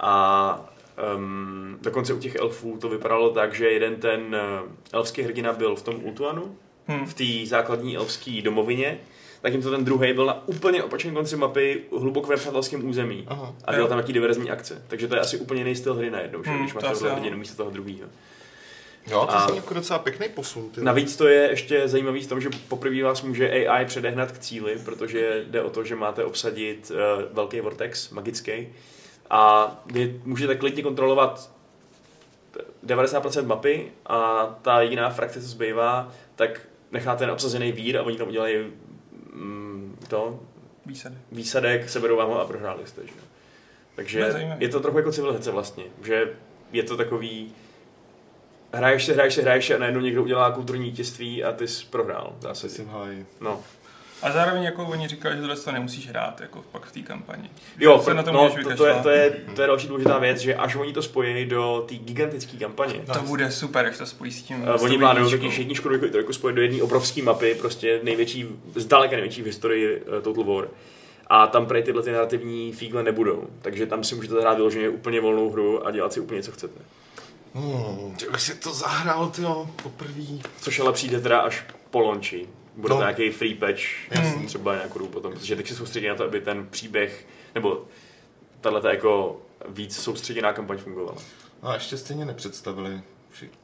A 0.00 0.70
um, 1.16 1.78
dokonce 1.82 2.12
u 2.14 2.18
těch 2.18 2.34
elfů 2.34 2.78
to 2.80 2.88
vypadalo 2.88 3.30
tak, 3.30 3.54
že 3.54 3.70
jeden 3.70 3.96
ten 3.96 4.20
uh, 4.64 4.68
elfský 4.92 5.22
hrdina 5.22 5.52
byl 5.52 5.76
v 5.76 5.82
tom 5.82 5.94
Ultuanu, 6.04 6.56
Hm. 6.88 7.06
v 7.06 7.14
té 7.14 7.46
základní 7.48 7.96
elfské 7.96 8.42
domovině, 8.42 8.98
zatímco 9.42 9.70
ten 9.70 9.84
druhý 9.84 10.12
byl 10.12 10.26
na 10.26 10.48
úplně 10.48 10.82
opačném 10.82 11.14
konci 11.14 11.36
mapy, 11.36 11.82
hluboko 11.98 12.28
ve 12.28 12.36
přátelském 12.36 12.88
území. 12.88 13.24
Aha. 13.28 13.54
A 13.64 13.72
dělal 13.72 13.88
tam 13.88 13.98
nějaký 13.98 14.12
diverzní 14.12 14.50
akce. 14.50 14.82
Takže 14.88 15.08
to 15.08 15.14
je 15.14 15.20
asi 15.20 15.36
úplně 15.38 15.60
jiný 15.60 15.76
styl 15.76 15.94
hry 15.94 16.10
najednou, 16.10 16.42
že? 16.44 16.50
Hmm, 16.50 16.60
když 16.60 16.72
to 16.72 16.80
máš 16.80 16.98
tohle 16.98 17.14
vidět 17.14 17.36
místo 17.36 17.56
toho 17.56 17.70
druhého. 17.70 18.08
Jo, 19.10 19.20
to 19.30 19.36
A- 19.36 19.46
je 19.50 19.56
jako 19.56 19.74
docela 19.74 19.98
pěkný 19.98 20.28
posun. 20.28 20.70
Ty. 20.70 20.80
Navíc 20.80 21.16
to 21.16 21.28
je 21.28 21.50
ještě 21.50 21.88
zajímavý 21.88 22.22
v 22.22 22.26
tom, 22.26 22.40
že 22.40 22.48
poprvé 22.68 23.02
vás 23.02 23.22
může 23.22 23.50
AI 23.68 23.84
předehnat 23.84 24.32
k 24.32 24.38
cíli, 24.38 24.78
protože 24.84 25.44
jde 25.50 25.62
o 25.62 25.70
to, 25.70 25.84
že 25.84 25.96
máte 25.96 26.24
obsadit 26.24 26.90
uh, 26.90 26.96
velký 27.34 27.60
vortex, 27.60 28.10
magický, 28.10 28.68
a 29.30 29.72
vy 29.86 30.20
můžete 30.24 30.54
klidně 30.54 30.82
kontrolovat 30.82 31.50
90% 32.86 33.46
mapy 33.46 33.92
a 34.06 34.46
ta 34.62 34.80
jediná 34.80 35.10
frakce, 35.10 35.42
co 35.42 35.48
zbývá, 35.48 36.12
tak 36.36 36.60
necháte 36.92 37.26
na 37.26 37.32
obsazený 37.32 37.72
vír 37.72 37.98
a 37.98 38.02
oni 38.02 38.16
tam 38.16 38.28
udělají 38.28 38.56
mm, 39.32 39.98
to, 40.08 40.40
Výsady. 40.86 41.16
výsadek, 41.32 41.90
seberou 41.90 42.16
vám 42.16 42.28
ho 42.28 42.40
a 42.40 42.46
prohráli 42.46 42.86
jste. 42.86 43.06
Že? 43.06 43.12
Takže 43.96 44.46
je 44.58 44.68
to 44.68 44.80
trochu 44.80 44.98
jako 44.98 45.12
civilizace 45.12 45.50
vlastně, 45.50 45.84
že 46.02 46.34
je 46.72 46.82
to 46.82 46.96
takový 46.96 47.54
hraješ 48.72 49.04
se, 49.04 49.12
hraješ 49.12 49.34
se, 49.34 49.42
hraješ 49.42 49.66
se 49.66 49.74
a 49.74 49.78
najednou 49.78 50.00
někdo 50.00 50.22
udělá 50.22 50.50
kulturní 50.50 50.84
vítězství 50.84 51.44
a 51.44 51.52
ty 51.52 51.68
jsi 51.68 51.86
prohrál. 51.86 52.32
Dá 52.40 52.54
se 52.54 52.66
Asi 52.66 52.76
si. 52.76 52.88
No. 53.40 53.62
A 54.22 54.32
zároveň 54.32 54.62
jako 54.62 54.84
oni 54.84 55.08
říkali, 55.08 55.34
že 55.34 55.40
tohle 55.40 55.56
to 55.56 55.72
nemusíš 55.72 56.08
hrát 56.08 56.40
jako 56.40 56.64
pak 56.72 56.86
v 56.86 56.92
té 56.92 57.00
kampani. 57.00 57.50
Jo, 57.78 58.02
se 58.04 58.14
na 58.14 58.22
to 58.22 58.32
no, 58.32 58.42
můžeš 58.42 58.64
to, 58.64 58.76
to, 58.76 58.86
je, 58.86 58.94
to, 58.94 59.10
je, 59.10 59.30
to 59.54 59.60
je 59.62 59.66
další 59.66 59.88
důležitá 59.88 60.18
věc, 60.18 60.38
že 60.38 60.54
až 60.54 60.76
oni 60.76 60.92
to 60.92 61.02
spojí 61.02 61.44
do 61.44 61.84
té 61.88 61.94
gigantické 61.94 62.56
kampaně, 62.56 63.00
To 63.12 63.20
bude 63.20 63.50
super, 63.50 63.86
až 63.86 63.98
to 63.98 64.06
spojí 64.06 64.32
s 64.32 64.42
tím. 64.42 64.62
Uh, 64.62 64.84
oni 64.84 64.98
plánují 64.98 65.30
taky 65.30 65.46
jedničku, 65.46 65.88
dvojku, 65.88 66.08
trojku 66.08 66.32
spojit 66.32 66.54
do 66.54 66.62
jedné 66.62 66.82
obrovské 66.82 67.22
mapy, 67.22 67.54
prostě 67.54 68.00
největší, 68.02 68.46
zdaleka 68.74 69.16
největší 69.16 69.42
v 69.42 69.46
historii 69.46 70.00
uh, 70.00 70.22
Total 70.22 70.44
War. 70.44 70.68
A 71.26 71.46
tam 71.46 71.66
prej 71.66 71.82
tyhle 71.82 72.02
ty 72.02 72.12
narrativní 72.12 72.72
fígle 72.72 73.02
nebudou. 73.02 73.46
Takže 73.62 73.86
tam 73.86 74.04
si 74.04 74.14
můžete 74.14 74.34
zahrát 74.34 74.56
vyloženě 74.56 74.88
úplně 74.88 75.20
volnou 75.20 75.50
hru 75.50 75.86
a 75.86 75.90
dělat 75.90 76.12
si 76.12 76.20
úplně 76.20 76.42
co 76.42 76.52
chcete. 76.52 76.80
Hmm, 77.54 78.14
že 78.20 78.30
bych 78.30 78.40
si 78.40 78.54
to 78.54 78.74
zahrál, 78.74 79.28
ty 79.28 79.42
jo, 79.42 79.70
poprvé. 79.82 80.24
Což 80.60 80.80
ale 80.80 80.92
přijde 80.92 81.20
teda 81.20 81.40
až 81.40 81.64
po 81.90 82.00
launchi. 82.00 82.48
Bude 82.76 82.90
No. 82.90 82.96
to 82.96 83.02
nějaký 83.02 83.30
free 83.30 83.54
patch, 83.54 83.80
Jasný. 84.10 84.46
třeba 84.46 84.74
nějakou 84.74 84.98
dobu 84.98 85.10
potom, 85.10 85.32
protože 85.32 85.56
teď 85.56 85.68
se 85.68 85.74
soustředí 85.74 86.08
na 86.08 86.14
to, 86.14 86.24
aby 86.24 86.40
ten 86.40 86.66
příběh, 86.70 87.26
nebo 87.54 87.84
tahle 88.60 88.80
jako 88.90 89.40
víc 89.68 89.96
soustředěná 90.02 90.52
kampaň 90.52 90.78
fungovala. 90.78 91.18
A 91.62 91.74
ještě 91.74 91.96
stejně 91.96 92.24
nepředstavili 92.24 93.00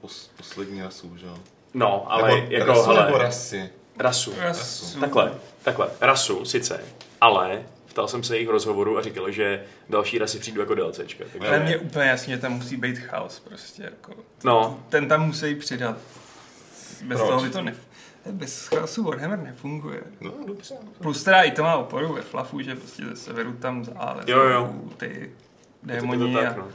pos, 0.00 0.30
poslední 0.36 0.82
rasu, 0.82 1.16
že 1.16 1.26
jo? 1.26 1.38
No, 1.74 2.12
ale 2.12 2.34
nebo 2.40 2.52
jako, 2.52 2.66
rasu 2.66 2.82
hele, 2.90 3.04
nebo 3.06 3.18
rasy. 3.18 3.70
rasu. 3.98 4.32
Rasu. 4.38 5.00
Takhle, 5.00 5.32
takhle, 5.62 5.90
rasu 6.00 6.44
sice, 6.44 6.84
ale 7.20 7.62
ptal 7.86 8.08
jsem 8.08 8.22
se 8.22 8.36
jejich 8.36 8.48
rozhovoru 8.48 8.98
a 8.98 9.02
říkali, 9.02 9.32
že 9.32 9.64
další 9.88 10.18
rasy 10.18 10.38
přijdou 10.38 10.60
jako 10.60 10.74
DLCčka. 10.74 11.24
Takže, 11.32 11.48
Ale 11.48 11.70
je 11.70 11.78
úplně 11.78 12.04
jasně, 12.08 12.38
tam 12.38 12.52
musí 12.52 12.76
být 12.76 12.98
chaos 12.98 13.40
prostě. 13.40 13.82
Jako. 13.82 14.12
No, 14.44 14.80
Ten 14.88 15.08
tam 15.08 15.26
musí 15.26 15.54
přidat. 15.54 15.96
Bez 17.02 17.18
Proč? 17.18 17.30
toho 17.30 17.42
by 17.42 17.50
to 17.50 17.62
ne... 17.62 17.74
Bez 18.30 18.68
chaosu 18.68 19.02
Warhammer 19.02 19.38
nefunguje. 19.38 20.00
No, 20.20 20.32
dobře. 20.46 20.74
Plus 21.02 21.24
teda 21.24 21.42
i 21.42 21.50
to 21.50 21.62
má 21.62 21.76
oporu 21.76 22.12
ve 22.14 22.22
Flafu, 22.22 22.60
že 22.62 22.74
prostě 22.74 23.04
ze 23.04 23.16
severu 23.16 23.52
tam 23.52 23.84
zálezou 23.84 24.30
Jo, 24.30 24.38
jo. 24.40 24.74
ty 24.96 25.30
démoni 25.82 26.32
to 26.32 26.38
a 26.40 26.42
tak, 26.42 26.56
no. 26.56 26.68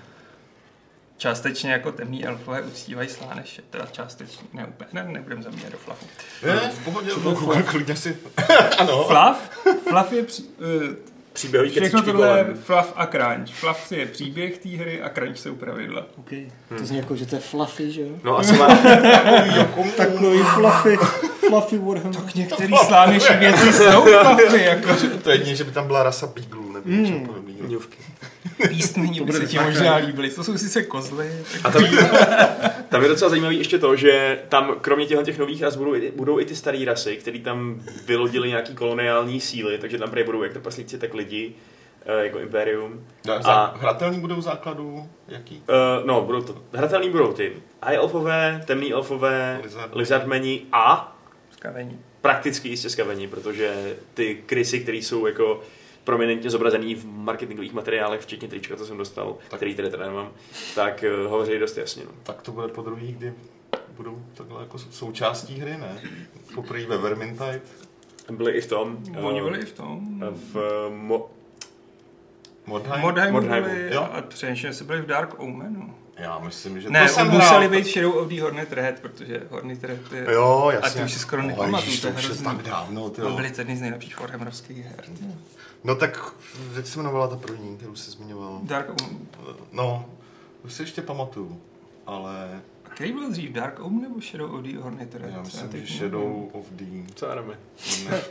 částečně 1.17 1.71
jako 1.71 1.91
temný 1.91 2.25
elfové 2.25 2.61
uctívají 2.61 3.09
sláneše. 3.09 3.61
Teda 3.69 3.85
částečně, 3.85 4.47
ne 4.53 4.65
úplně, 4.65 4.89
ne, 4.93 5.03
nebudem 5.03 5.43
zabíjet 5.43 5.71
do 5.71 5.77
Flafu. 5.77 6.05
Je, 6.45 6.59
v 6.59 6.83
pohodě, 7.23 7.63
klidně 7.63 7.95
si. 7.95 8.17
ano. 8.79 9.03
Fluff? 9.03 9.67
Fluff 9.89 10.11
je 10.11 10.23
při, 10.23 10.43
uh, 10.43 10.95
Příběhový 11.37 11.69
všechno 11.69 12.01
tohle 12.01 12.37
je. 12.37 12.53
Fluff 12.53 12.93
a 12.95 13.05
Crunch. 13.05 13.53
Fluff 13.53 13.91
je 13.91 14.05
příběh 14.05 14.57
té 14.57 14.69
hry 14.69 15.01
a 15.01 15.09
Crunch 15.09 15.37
jsou 15.39 15.55
pravidla. 15.55 16.05
Okay. 16.19 16.47
To 16.77 16.85
zní 16.85 16.97
jako, 16.97 17.15
že 17.15 17.25
to 17.25 17.35
je 17.35 17.41
fluffy, 17.41 17.91
že 17.91 18.01
jo? 18.01 18.07
No 18.23 18.37
asi 18.37 18.53
má, 18.53 18.67
Takový 19.97 20.39
fluffy, 20.39 20.97
fluffy 21.47 21.77
Warhammer. 21.77 22.21
Některý 22.35 22.73
sláneční 22.85 23.35
věci 23.35 23.73
jsou 23.73 24.01
Fluffy, 24.01 24.63
jako 24.63 24.89
To 25.23 25.29
je 25.29 25.35
jedině, 25.35 25.55
že 25.55 25.63
by 25.63 25.71
tam 25.71 25.87
byla 25.87 26.03
rasa 26.03 26.27
Beaglů 26.27 26.66
nebo 26.77 26.89
Hmm. 26.89 27.03
něčeho 27.03 27.19
podobného. 27.25 27.59
mňůvky. 27.67 27.97
pístmení 28.69 29.21
by 29.21 29.33
se 29.33 29.47
ti 29.47 29.59
možná 29.59 29.95
líbily. 29.95 30.29
To 30.29 30.43
jsou 30.43 30.57
sice 30.57 30.83
kozly, 30.83 31.31
A 31.63 31.71
tam, 31.71 31.83
tam 32.89 33.03
je 33.03 33.09
docela 33.09 33.29
zajímavý 33.29 33.57
ještě 33.57 33.79
to, 33.79 33.95
že 33.95 34.39
tam 34.49 34.75
kromě 34.81 35.05
těchto 35.05 35.23
těch 35.23 35.37
nových 35.37 35.63
ras 35.63 35.75
budou, 35.75 35.95
i- 35.95 36.11
budou 36.15 36.39
i 36.39 36.45
ty 36.45 36.55
staré 36.55 36.85
rasy, 36.85 37.17
které 37.17 37.39
tam 37.39 37.81
vylodili 38.05 38.47
nějaký 38.49 38.75
koloniální 38.75 39.39
síly, 39.39 39.77
takže 39.77 39.97
tam 39.97 40.09
budou 40.23 40.43
jak 40.43 40.53
trpaslíci, 40.53 40.97
tak 40.97 41.13
lidi, 41.13 41.51
eh, 42.05 42.23
jako 42.25 42.39
Imperium. 42.39 43.05
A... 43.29 43.51
A- 43.53 43.77
Hratelný 43.77 44.19
budou 44.19 44.41
základů, 44.41 45.09
jaký? 45.27 45.55
Uh, 45.55 46.07
no, 46.07 46.21
budou 46.21 46.41
to, 46.41 46.55
hratelný 46.73 47.09
budou 47.09 47.33
ty 47.33 47.51
High 47.83 47.95
Elfové, 47.95 48.61
temný 48.65 48.93
elfové, 48.93 49.59
Lizard. 49.63 49.95
Lizardmeni 49.95 50.61
a 50.71 51.15
skavení. 51.51 51.99
prakticky 52.21 52.69
jistě 52.69 52.89
skavení, 52.89 53.27
protože 53.27 53.95
ty 54.13 54.37
krysy, 54.45 54.79
které 54.79 54.97
jsou 54.97 55.25
jako 55.27 55.61
prominentně 56.07 56.49
zobrazený 56.49 56.95
v 56.95 57.05
marketingových 57.05 57.73
materiálech, 57.73 58.21
včetně 58.21 58.47
trička, 58.47 58.75
co 58.75 58.85
jsem 58.85 58.97
dostal, 58.97 59.37
Tak. 59.49 59.59
který 59.59 59.75
tady 59.75 59.89
teda 59.89 60.05
nemám, 60.05 60.31
tak 60.75 61.03
uh, 61.23 61.31
hovoří 61.31 61.59
dost 61.59 61.77
jasně. 61.77 62.03
No. 62.05 62.11
Tak 62.23 62.41
to 62.41 62.51
bude 62.51 62.67
po 62.67 62.81
druhý, 62.81 63.13
kdy 63.13 63.33
budou 63.97 64.21
takhle 64.33 64.61
jako 64.61 64.77
součástí 64.77 65.59
hry, 65.59 65.71
ne? 65.77 66.01
Poprvé 66.55 66.85
ve 66.85 66.97
Vermintide. 66.97 67.61
Byli 68.31 68.51
i 68.51 68.61
v 68.61 68.67
tom. 68.67 68.97
Oni 69.21 69.39
eh, 69.39 69.43
byli 69.43 69.59
i 69.59 69.65
v 69.65 69.73
tom. 69.73 70.19
v 70.31 70.57
eh, 70.57 71.07
mo- 71.07 71.25
Modheim? 72.65 73.01
Modheimu 73.01 73.41
Modheimu, 73.41 73.67
byli 73.67 73.93
jo. 73.95 74.01
a 74.11 74.23
se 74.73 74.83
byli 74.83 75.01
v 75.01 75.05
Dark 75.05 75.39
Omenu. 75.39 75.95
Já 76.17 76.39
myslím, 76.39 76.81
že 76.81 76.89
Ne, 76.89 77.07
to 77.07 77.13
jsem 77.13 77.27
museli 77.27 77.67
hrál. 77.67 77.69
být 77.69 77.87
Shadow 77.87 78.17
of 78.17 78.27
the 78.27 78.41
Hornet 78.41 78.73
Red, 78.73 78.99
protože 78.99 79.41
Hornet 79.49 79.83
Red 79.83 80.11
je... 80.11 80.25
Jo, 80.33 80.65
A 80.67 80.73
jasně. 80.73 80.99
ty 81.01 81.05
už 81.05 81.13
si 81.13 81.19
skoro 81.19 81.41
nepamatuju, 81.41 81.95
to 81.95 82.01
to 82.01 82.07
je 82.07 82.13
hrozný. 82.13 82.45
tak 82.45 82.61
dávno, 82.61 83.09
ty 83.09 83.21
To 83.21 83.27
jo. 83.27 83.35
byly 83.35 83.51
jedny 83.57 83.77
z 83.77 83.81
nejlepších 83.81 84.19
Warhammerovských 84.19 84.85
her. 84.85 85.03
No 85.83 85.95
tak, 85.95 86.33
jak 86.75 86.87
se 86.87 86.99
jmenovala 86.99 87.27
ta 87.27 87.35
první, 87.35 87.77
kterou 87.77 87.95
jsi 87.95 88.11
zmiňoval? 88.11 88.59
Dark 88.63 88.87
Omen. 89.01 89.17
No, 89.71 90.05
už 90.65 90.73
si 90.73 90.81
ještě 90.83 91.01
pamatuju, 91.01 91.61
ale 92.07 92.61
A 92.85 92.89
který 92.89 93.11
byl 93.11 93.31
dřív? 93.31 93.51
Dark 93.51 93.79
Omen 93.79 94.01
nebo 94.01 94.21
Shadow 94.21 94.55
of 94.55 94.61
the 94.61 94.77
Red? 95.13 95.31
já 95.33 95.41
myslím, 95.41 95.69
že 95.71 95.77
nevím. 95.77 95.87
Shadow 95.97 96.49
of 96.51 96.65
the... 96.71 96.85
Co 97.15 97.25
jdeme? 97.35 97.53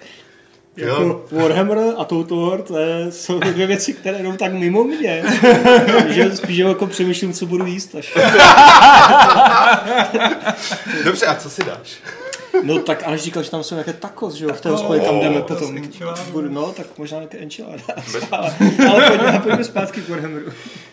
Jako 0.77 1.25
Warhammer 1.33 1.79
a 1.99 2.05
Total 2.05 2.39
War, 2.51 2.63
to 2.63 2.75
jsou 3.11 3.39
dvě 3.39 3.67
věci, 3.67 3.93
které 3.95 4.23
jdou 4.23 4.37
tak 4.37 4.53
mimo 4.53 4.85
mě, 4.85 5.25
že 6.09 6.37
spíš 6.37 6.57
jako 6.59 6.87
přemýšlím, 6.87 7.33
co 7.33 7.47
budu 7.47 7.67
jíst 7.67 7.95
až. 7.95 8.15
Dobře, 11.05 11.27
a 11.27 11.35
co 11.35 11.51
si 11.51 11.65
dáš? 11.65 11.97
No 12.63 12.79
tak 12.79 13.03
Aleš 13.07 13.23
říkal, 13.23 13.43
že 13.43 13.51
tam 13.51 13.63
jsou 13.65 13.75
nějaké 13.75 13.93
tacos, 13.93 14.35
že 14.35 14.45
jo, 14.45 14.51
v 14.53 14.61
té 14.61 14.69
to- 14.69 14.75
hospodě, 14.77 15.01
kam 15.01 15.21
jdeme 15.21 15.43
potom. 15.43 15.79
Budu- 16.33 16.49
No, 16.49 16.73
tak 16.73 16.99
možná 16.99 17.19
nějaké 17.19 17.39
enchiladas. 17.39 18.17
ale, 18.33 18.55
ale 18.91 19.07
pojďme, 19.11 19.41
pojďme 19.43 19.65
zpátky 19.65 20.01
k 20.03 20.09
Warhammeru. 20.09 20.47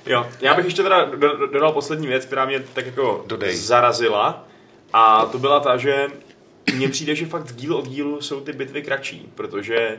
Jo, 0.06 0.28
já 0.42 0.54
bych 0.54 0.66
ještě 0.66 0.84
teda 0.84 1.06
do- 1.06 1.38
do- 1.38 1.48
dodal 1.48 1.72
poslední 1.72 2.08
věc, 2.08 2.26
která 2.26 2.46
mě 2.46 2.60
tak 2.74 2.86
jako 2.86 3.24
Dodej. 3.28 3.56
zarazila. 3.56 4.48
A 4.94 5.26
to 5.26 5.40
byla 5.40 5.60
ta, 5.60 5.78
že 5.78 6.08
mně 6.76 6.90
přijde, 6.90 7.16
že 7.16 7.26
fakt 7.26 7.56
díl 7.56 7.76
od 7.76 7.88
dílu 7.88 8.22
jsou 8.22 8.40
ty 8.42 8.54
bitvy 8.54 8.82
kratší, 8.82 9.32
protože 9.36 9.98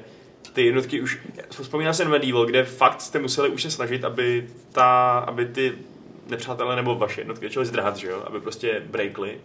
ty 0.53 0.67
jednotky 0.67 1.01
už, 1.01 1.19
vzpomínám 1.63 1.95
se 1.95 2.05
na 2.05 2.11
Medieval, 2.11 2.47
kde 2.47 2.65
fakt 2.65 3.01
jste 3.01 3.19
museli 3.19 3.49
už 3.49 3.63
se 3.63 3.71
snažit, 3.71 4.05
aby, 4.05 4.47
ta, 4.73 5.19
aby 5.19 5.47
ty 5.47 5.73
nepřátelé 6.27 6.77
nebo 6.77 6.95
vaše 6.95 7.21
jednotky 7.21 7.47
začaly 7.47 7.67
zdrhat, 7.67 7.97
že 7.97 8.09
jo, 8.09 8.23
aby 8.27 8.41
prostě 8.41 8.83
breakly. 8.87 9.41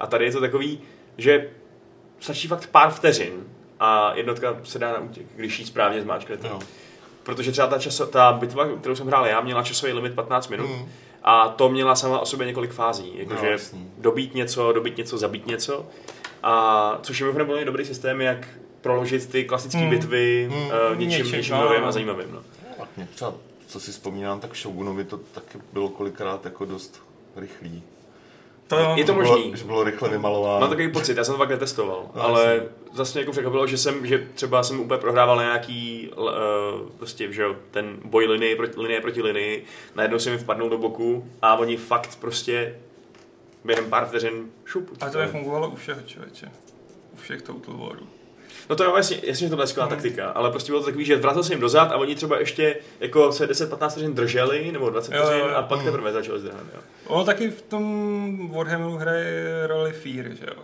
A 0.00 0.06
tady 0.06 0.24
je 0.24 0.32
to 0.32 0.40
takový, 0.40 0.80
že 1.18 1.48
stačí 2.24 2.48
fakt 2.48 2.66
pár 2.66 2.90
vteřin 2.90 3.32
a 3.80 4.14
jednotka 4.14 4.56
se 4.64 4.78
dá 4.78 4.92
na 4.92 4.98
útěk, 4.98 5.26
když 5.36 5.58
ji 5.58 5.66
správně 5.66 6.02
zmáčknete. 6.02 6.48
No. 6.48 6.58
Protože 7.22 7.52
třeba 7.52 7.66
ta, 7.68 7.78
časo, 7.78 8.06
ta 8.06 8.32
bitva, 8.32 8.68
kterou 8.80 8.96
jsem 8.96 9.06
hrál 9.06 9.26
já, 9.26 9.40
měla 9.40 9.62
časový 9.62 9.92
limit 9.92 10.14
15 10.14 10.48
minut 10.48 10.66
Mm. 10.66 10.88
a 11.22 11.48
to 11.48 11.68
měla 11.68 11.96
sama 11.96 12.18
o 12.20 12.26
sobě 12.26 12.46
několik 12.46 12.70
fází. 12.72 13.12
Jakože 13.14 13.42
No, 13.42 13.50
jasný. 13.50 13.90
dobít 13.98 14.34
něco, 14.34 14.72
dobít 14.72 14.96
něco, 14.96 15.18
zabít 15.18 15.46
něco. 15.46 15.86
A 16.42 16.98
což 17.02 17.20
je 17.20 17.24
mimochodem 17.24 17.46
velmi 17.48 17.64
dobrý 17.64 17.84
systém, 17.84 18.20
jak 18.20 18.48
proložit 18.80 19.26
ty 19.30 19.44
klasické 19.44 19.78
Mm. 19.80 19.90
bitvy 19.90 20.48
Mm. 20.50 20.56
uh, 20.56 20.70
něčím, 20.98 21.08
Něčím, 21.18 21.36
něčím 21.36 21.54
no, 21.54 21.62
novým 21.64 21.80
no. 21.82 21.86
a 21.88 21.92
zajímavým. 21.92 22.28
No. 22.32 22.42
Tak 22.78 22.88
mě 22.96 23.08
třeba, 23.14 23.34
co 23.66 23.80
si 23.80 23.92
vzpomínám, 23.92 24.40
tak 24.40 24.56
Shogunovi 24.56 25.04
to 25.04 25.16
taky 25.16 25.58
bylo 25.72 25.88
kolikrát 25.88 26.44
jako 26.44 26.64
dost 26.64 27.02
rychlý. 27.36 27.82
To, 28.74 28.94
Je 28.96 29.04
to 29.04 29.12
Že 29.12 29.18
bylo- 29.18 29.36
možný. 29.36 29.52
Že 29.56 29.64
bylo 29.64 29.84
rychle 29.84 30.08
vymalováno. 30.08 30.60
Mám 30.60 30.68
takový 30.70 30.92
pocit, 30.92 31.16
já 31.16 31.24
jsem 31.24 31.34
to 31.34 31.38
fakt 31.38 31.48
netestoval, 31.48 32.10
No, 32.14 32.22
ale 32.22 32.44
jasně. 32.54 32.68
zase 32.94 33.12
mě 33.12 33.20
jako 33.20 33.32
překvapilo, 33.32 33.66
že 33.66 33.78
jsem, 33.78 34.06
že 34.06 34.26
třeba 34.34 34.62
jsem 34.62 34.80
úplně 34.80 35.00
prohrával 35.00 35.36
na 35.36 35.42
nějaký, 35.42 36.10
uh, 36.16 36.26
prostě, 36.98 37.32
že 37.32 37.42
jo, 37.42 37.56
ten 37.70 37.96
boj 38.04 38.26
linie 38.26 38.56
proti, 38.56 38.80
linie 38.80 39.00
proti 39.00 39.22
linii, 39.22 39.64
najednou 39.94 40.18
se 40.18 40.30
mi 40.30 40.38
vpadnul 40.38 40.68
do 40.70 40.78
boku 40.78 41.30
a 41.42 41.56
oni 41.56 41.76
fakt 41.76 42.18
prostě 42.20 42.74
během 43.64 43.90
pár 43.90 44.06
vteřin 44.06 44.50
šup. 44.64 44.90
A 45.00 45.10
to 45.10 45.18
je 45.18 45.26
fungovalo 45.26 45.68
u 45.70 45.76
všeho 45.76 46.00
člověče. 46.06 46.46
U 47.12 47.16
všech 47.16 47.42
Total 47.42 47.74
Warů. 47.76 48.06
No 48.70 48.76
to 48.76 48.84
je 48.84 48.90
jasně, 48.96 49.16
jasně, 49.22 49.46
že 49.46 49.50
to 49.50 49.56
byla 49.56 49.66
skvělá 49.66 49.88
taktika, 49.88 50.28
ale 50.28 50.50
prostě 50.50 50.72
bylo 50.72 50.80
to 50.80 50.86
takový, 50.86 51.04
že 51.04 51.16
vracel 51.16 51.42
se 51.42 51.52
jim 51.52 51.60
dozad 51.60 51.92
a 51.92 51.96
oni 51.96 52.14
třeba 52.14 52.38
ještě 52.38 52.76
jako 53.00 53.32
se 53.32 53.50
10-15 53.50 53.90
vteřin 53.90 54.14
drželi, 54.14 54.72
nebo 54.72 54.90
20 54.90 55.12
Jo, 55.14 55.18
jo, 55.20 55.26
vteřin 55.26 55.46
jo. 55.48 55.56
a 55.56 55.62
pak 55.62 55.82
teprve 55.84 56.12
začali 56.12 56.40
zdrhat, 56.40 56.62
jo. 56.74 56.80
Ono 57.06 57.24
taky 57.24 57.50
v 57.50 57.62
tom 57.62 58.50
Warhammeru 58.52 58.96
hraje 58.96 59.66
roli 59.66 59.92
Fear, 59.92 60.34
že 60.34 60.46
jo? 60.46 60.62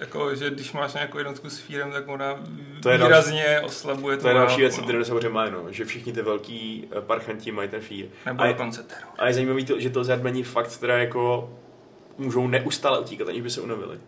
Jako, 0.00 0.34
že 0.34 0.50
když 0.50 0.72
máš 0.72 0.94
nějakou 0.94 1.18
jednotku 1.18 1.50
s 1.50 1.58
Fearem, 1.58 1.92
tak 1.92 2.08
ona 2.08 2.44
To 2.82 2.90
je 2.90 2.98
výrazně 2.98 3.60
oslabuje 3.64 4.16
To 4.16 4.28
je 4.28 4.34
další 4.34 4.60
věc, 4.60 4.78
no. 4.78 4.86
ty 4.86 4.92
dinosauri 4.92 5.28
mají, 5.28 5.52
no, 5.52 5.64
že 5.70 5.84
všichni 5.84 6.12
ty 6.12 6.22
velký 6.22 6.88
eh, 6.98 7.00
parchanti 7.00 7.52
mají 7.52 7.68
ten 7.68 7.80
fear. 7.80 8.08
Nebo 8.26 8.42
a, 8.42 8.46
je, 8.46 8.52
dokonce 8.52 8.82
teror. 8.82 9.02
a 9.18 9.26
je 9.28 9.34
zajímavý, 9.34 9.64
to, 9.64 9.80
že 9.80 9.90
to 9.90 10.04
zardmení 10.04 10.42
fakt 10.42 10.76
teda 10.78 10.98
jako 10.98 11.50
můžou 12.18 12.46
neustále 12.46 13.00
utíkat, 13.00 13.28
aniž 13.28 13.42
by 13.42 13.50
se 13.50 13.60
unavili. 13.60 13.98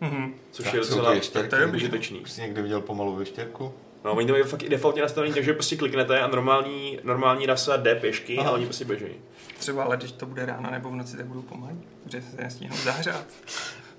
Mhm. 0.00 0.34
Což 0.50 0.64
Tak 0.64 0.74
je 0.74 0.80
docela 0.80 1.04
to 1.04 1.12
ještěrky. 1.12 1.48
to 1.48 1.56
je 1.56 1.62
dobrý. 1.62 1.76
užitečný. 1.80 2.20
Už 2.20 2.30
jsi 2.30 2.40
někdy 2.40 2.62
viděl 2.62 2.80
pomalu 2.80 3.16
věštěrku? 3.16 3.74
No, 4.04 4.12
oni 4.12 4.26
to 4.26 4.32
mají 4.32 4.44
fakt 4.44 4.62
i 4.62 4.68
defaultně 4.68 5.02
nastavený, 5.02 5.34
takže 5.34 5.52
prostě 5.52 5.76
kliknete 5.76 6.20
a 6.20 6.26
normální, 6.26 6.98
normální 7.04 7.46
rasa 7.46 7.76
jde 7.76 7.94
pěšky 7.94 8.38
Aha. 8.38 8.50
a 8.50 8.52
oni 8.52 8.64
prostě 8.64 8.84
běží. 8.84 9.06
Třeba 9.58 9.84
ale 9.84 9.96
když 9.96 10.12
to 10.12 10.26
bude 10.26 10.46
ráno 10.46 10.70
nebo 10.70 10.90
v 10.90 10.94
noci, 10.94 11.16
tak 11.16 11.26
budou 11.26 11.42
pomalý, 11.42 11.78
protože 12.04 12.22
se 12.36 12.42
nestihnou 12.42 12.76
zahřát. 12.76 13.24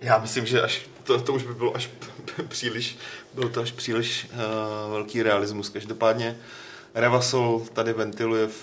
Já 0.02 0.18
myslím, 0.18 0.46
že 0.46 0.62
až 0.62 0.82
to, 1.04 1.22
to 1.22 1.34
už 1.34 1.44
by 1.44 1.54
bylo 1.54 1.76
až 1.76 1.90
příliš, 2.48 2.98
byl 3.34 3.50
to 3.50 3.62
až 3.62 3.72
příliš 3.72 4.28
uh, 4.34 4.92
velký 4.92 5.24
realismus. 5.24 5.70
Každopádně 5.70 6.38
Revasol 6.96 7.66
tady 7.74 7.94
ventiluje 7.94 8.48
v, 8.48 8.54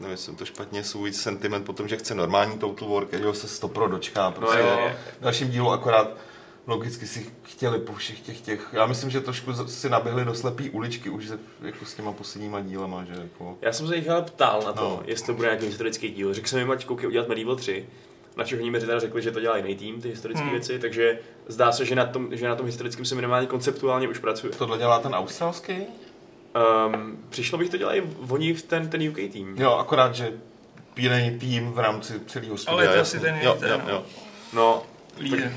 nevím, 0.00 0.16
jsem 0.16 0.36
to 0.36 0.44
špatně, 0.44 0.84
svůj 0.84 1.12
sentiment 1.12 1.64
po 1.66 1.72
tom, 1.72 1.88
že 1.88 1.96
chce 1.96 2.14
normální 2.14 2.58
Total 2.58 2.88
War, 2.88 3.04
kterého 3.06 3.34
se 3.34 3.48
stopro 3.48 3.88
dočká. 3.88 4.30
Prostě 4.30 4.58
jo, 4.58 4.66
jo. 4.66 4.90
v 5.20 5.22
dalším 5.22 5.50
dílu 5.50 5.70
akorát 5.70 6.08
logicky 6.66 7.06
si 7.06 7.26
chtěli 7.42 7.78
po 7.78 7.92
všech 7.94 8.20
těch 8.20 8.40
těch, 8.40 8.68
já 8.72 8.86
myslím, 8.86 9.10
že 9.10 9.20
trošku 9.20 9.54
si 9.54 9.90
naběhli 9.90 10.24
do 10.24 10.34
slepý 10.34 10.70
uličky 10.70 11.10
už 11.10 11.28
se, 11.28 11.38
jako 11.62 11.84
s 11.84 11.94
těma 11.94 12.12
posledníma 12.12 12.60
dílema, 12.60 13.04
že 13.04 13.12
jako... 13.22 13.58
Já 13.62 13.72
jsem 13.72 13.88
se 13.88 13.96
jich 13.96 14.08
ale 14.10 14.22
ptal 14.22 14.62
na 14.66 14.72
to, 14.72 14.82
No. 14.82 15.02
jestli 15.06 15.26
to 15.26 15.34
bude 15.34 15.48
nějaký 15.48 15.66
historický 15.66 16.08
díl. 16.10 16.34
Řekl 16.34 16.48
jsem 16.48 16.58
jim, 16.58 16.70
ať 16.70 16.84
koukej 16.84 17.08
udělat 17.08 17.28
Medieval 17.28 17.56
3, 17.56 17.86
na 18.36 18.44
čeho 18.44 18.60
oni 18.62 18.70
mi 18.70 18.80
teda 18.80 18.98
řekli, 18.98 19.22
že 19.22 19.30
to 19.30 19.40
dělá 19.40 19.56
jiný 19.56 19.76
tým, 19.76 20.00
ty 20.00 20.08
historické 20.08 20.42
Hmm. 20.44 20.52
věci, 20.52 20.78
takže 20.78 21.18
zdá 21.46 21.72
se, 21.72 21.84
že 21.84 21.94
na 21.94 22.06
tom, 22.06 22.28
že 22.36 22.48
na 22.48 22.54
tom 22.56 22.66
historickém 22.66 23.04
se 23.04 23.14
minimálně 23.14 23.46
konceptuálně 23.46 24.08
už 24.08 24.18
pracuje. 24.18 24.52
Tohle 24.58 24.78
dělá 24.78 24.98
ten 24.98 25.14
australský? 25.14 25.74
Um, 26.86 27.18
přišlo 27.30 27.58
bych 27.58 27.68
to 27.70 27.76
dělají 27.76 28.02
oni 28.28 28.54
v 28.54 28.62
ten, 28.62 28.88
ten 28.88 29.08
UK 29.08 29.16
tým. 29.32 29.54
Jo, 29.58 29.72
akorát, 29.72 30.14
že 30.14 30.32
jiný 30.96 31.38
tým 31.40 31.72
v 31.72 31.78
rámci 31.78 32.20
celého 32.26 32.56
studia. 32.56 32.72
Ale 32.76 32.84
je 32.84 32.88
to 32.94 33.00
asi 33.00 33.20
ten 33.20 33.38
jo, 33.42 33.56
ten, 33.60 33.70
jo, 33.70 33.80
no. 33.86 33.90
jo. 33.90 34.04
No, 34.52 34.82
Lídr. 35.18 35.52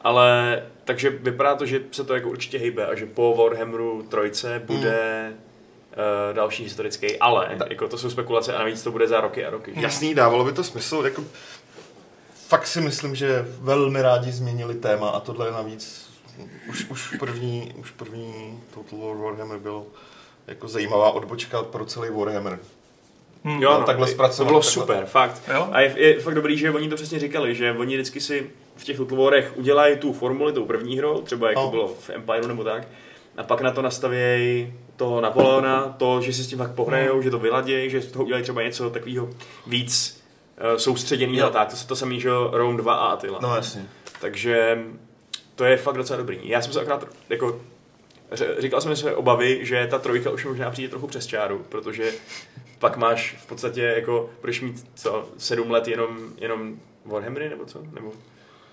Ale 0.00 0.62
takže 0.84 1.10
vypadá 1.10 1.54
to, 1.54 1.66
že 1.66 1.80
se 1.90 2.04
to 2.04 2.14
jako 2.14 2.28
určitě 2.28 2.58
hejbe 2.58 2.86
a 2.86 2.94
že 2.94 3.06
po 3.06 3.34
Warhammeru 3.38 4.02
trojce 4.02 4.62
bude 4.66 5.32
uh, 5.32 6.36
další 6.36 6.62
historický, 6.62 7.18
ale. 7.18 7.56
Tak. 7.58 7.70
jako 7.70 7.88
to 7.88 7.98
jsou 7.98 8.10
spekulace 8.10 8.54
a 8.54 8.58
navíc 8.58 8.82
to 8.82 8.90
bude 8.90 9.08
za 9.08 9.20
roky 9.20 9.46
a 9.46 9.50
roky. 9.50 9.72
že? 9.74 9.80
Jasný, 9.80 10.14
dávalo 10.14 10.44
by 10.44 10.52
to 10.52 10.64
smysl. 10.64 11.02
Jako, 11.04 11.24
fakt 12.48 12.66
si 12.66 12.80
myslím, 12.80 13.14
že 13.14 13.46
velmi 13.60 14.02
rádi 14.02 14.32
změnili 14.32 14.74
téma 14.74 15.08
a 15.08 15.20
tohle 15.20 15.46
je 15.48 15.52
navíc 15.52 16.06
už, 16.68 16.90
už 16.90 17.16
první, 17.18 17.74
už 17.76 17.90
první 17.90 18.60
Total 18.74 18.98
War 18.98 19.16
Warhammer 19.16 19.58
byl 19.58 19.86
jako 20.46 20.68
zajímavá 20.68 21.10
odbočka 21.10 21.62
pro 21.62 21.84
celý 21.84 22.10
Warhammer. 22.10 22.58
Hm. 23.44 23.62
Jo, 23.62 23.70
No, 23.80 23.86
takhle 23.86 24.06
to 24.06 24.12
zpracovat, 24.12 24.46
bylo 24.48 24.60
takhle. 24.60 24.72
super, 24.72 25.04
fakt. 25.06 25.42
Jo? 25.54 25.68
A 25.72 25.80
je, 25.80 25.94
je, 25.96 26.20
fakt 26.20 26.34
dobrý, 26.34 26.58
že 26.58 26.70
oni 26.70 26.88
to 26.88 26.94
přesně 26.96 27.18
říkali, 27.18 27.54
že 27.54 27.72
oni 27.72 27.94
vždycky 27.96 28.20
si 28.20 28.50
v 28.76 28.84
těch 28.84 28.98
Warech 29.00 29.52
udělají 29.56 29.96
tu 29.96 30.12
formuli 30.12 30.52
tou 30.52 30.64
první 30.64 30.98
hrou, 30.98 31.20
třeba 31.22 31.48
jak 31.48 31.56
No. 31.56 31.64
to 31.64 31.70
bylo 31.70 31.88
v 31.88 32.10
Empireu 32.10 32.46
nebo 32.46 32.64
tak, 32.64 32.88
a 33.36 33.42
pak 33.42 33.60
na 33.60 33.70
to 33.70 33.82
nastavějí 33.82 34.72
toho 34.96 35.20
Napoleona, 35.20 35.94
to, 35.98 36.20
že 36.20 36.32
si 36.32 36.42
s 36.44 36.46
tím 36.46 36.58
fakt 36.58 36.74
pohrajou, 36.74 37.22
že 37.22 37.30
to 37.30 37.38
vyladějí, 37.38 37.90
že 37.90 38.00
z 38.02 38.06
toho 38.12 38.24
udělají 38.24 38.42
třeba 38.42 38.62
něco 38.62 38.90
takového 38.90 39.28
víc 39.66 40.22
uh, 40.72 40.76
soustředěného 40.76 41.38
Jo. 41.38 41.46
a 41.46 41.50
tak. 41.50 41.68
To 41.70 41.76
se 41.76 41.86
to 41.86 41.96
samý, 41.96 42.20
že 42.20 42.28
jo, 42.28 42.50
Rome 42.52 42.76
2 42.76 42.94
a 42.94 43.06
Attila. 43.06 43.38
No 43.42 43.56
jasně. 43.56 43.84
Takže 44.20 44.78
to 45.54 45.64
je 45.64 45.76
fakt 45.76 45.96
docela 45.96 46.16
dobrý. 46.16 46.38
Já 46.42 46.62
jsem 46.62 46.72
se 46.72 46.80
akorát 46.80 47.06
jako 47.28 47.60
říkal 48.58 48.80
jsem 48.80 48.96
své 48.96 49.14
obavy, 49.14 49.58
že 49.62 49.86
ta 49.90 49.98
trojka 49.98 50.30
už 50.30 50.44
možná 50.44 50.70
přijde 50.70 50.88
trochu 50.88 51.06
přes 51.06 51.26
čáru, 51.26 51.66
protože 51.68 52.12
pak 52.78 52.96
máš 52.96 53.36
v 53.40 53.46
podstatě 53.46 53.82
jako, 53.82 54.30
budeš 54.40 54.60
mít 54.60 54.86
co, 54.94 55.28
sedm 55.38 55.70
let 55.70 55.88
jenom, 55.88 56.18
jenom 56.38 56.76
Warhammery 57.04 57.48
nebo 57.48 57.64
co? 57.64 57.82
Nebo, 57.94 58.12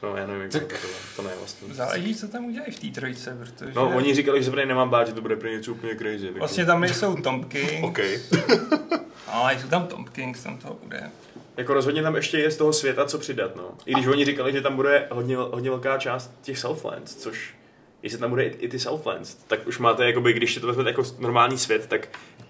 no 0.03 0.17
já 0.17 0.27
nevím, 0.27 0.41
jak 0.41 0.51
Tak- 0.51 0.67
to, 0.81 0.87
to, 1.15 1.21
ne 1.21 1.31
vlastně. 1.39 1.73
Záleží, 1.73 2.15
co 2.15 2.27
tam 2.27 2.45
udělají 2.45 2.71
v 2.71 2.79
té 2.79 2.99
trojce, 2.99 3.37
protože... 3.39 3.71
No, 3.75 3.95
oni 3.95 4.15
říkali, 4.15 4.39
že 4.39 4.45
se 4.45 4.51
tady 4.51 4.65
nemám 4.65 4.89
bát, 4.89 5.07
že 5.07 5.13
to 5.13 5.21
bude 5.21 5.35
pro 5.35 5.49
něco 5.49 5.71
úplně 5.71 5.95
crazy. 5.95 6.27
Tak 6.27 6.37
Vlastně 6.37 6.65
tam 6.65 6.83
jsou 6.83 7.15
Tom 7.15 7.43
King, 7.43 7.71
OK. 7.83 7.99
ale 9.27 9.59
jsou 9.59 9.67
tam 9.67 9.87
Tom 9.87 10.05
Kings, 10.05 10.43
tam 10.43 10.57
toho 10.57 10.77
bude. 10.83 11.11
Jako 11.57 11.73
rozhodně 11.73 12.03
tam 12.03 12.15
ještě 12.15 12.37
je 12.39 12.51
z 12.51 12.57
toho 12.57 12.73
světa 12.73 13.05
co 13.05 13.19
přidat, 13.19 13.55
no. 13.55 13.71
I 13.85 13.93
když 13.93 14.07
oni 14.07 14.25
říkali, 14.25 14.51
že 14.51 14.61
tam 14.61 14.75
bude 14.75 15.07
hodně, 15.11 15.37
hodně 15.37 15.69
velká 15.69 15.97
část 15.97 16.31
těch 16.41 16.59
Southlands, 16.59 17.15
což 17.15 17.53
jestli 18.03 18.19
tam 18.19 18.29
bude 18.29 18.43
i, 18.43 18.47
i 18.57 18.67
ty 18.69 18.79
Southlands, 18.79 19.35
tak 19.35 19.67
už 19.67 19.79
máte, 19.79 20.05
jakoby, 20.05 20.33
když 20.33 20.53
si 20.53 20.59
to 20.59 20.67
vezmete 20.67 20.89
jako 20.89 21.03
normální 21.19 21.57
svět, 21.57 21.87
tak 21.87 22.07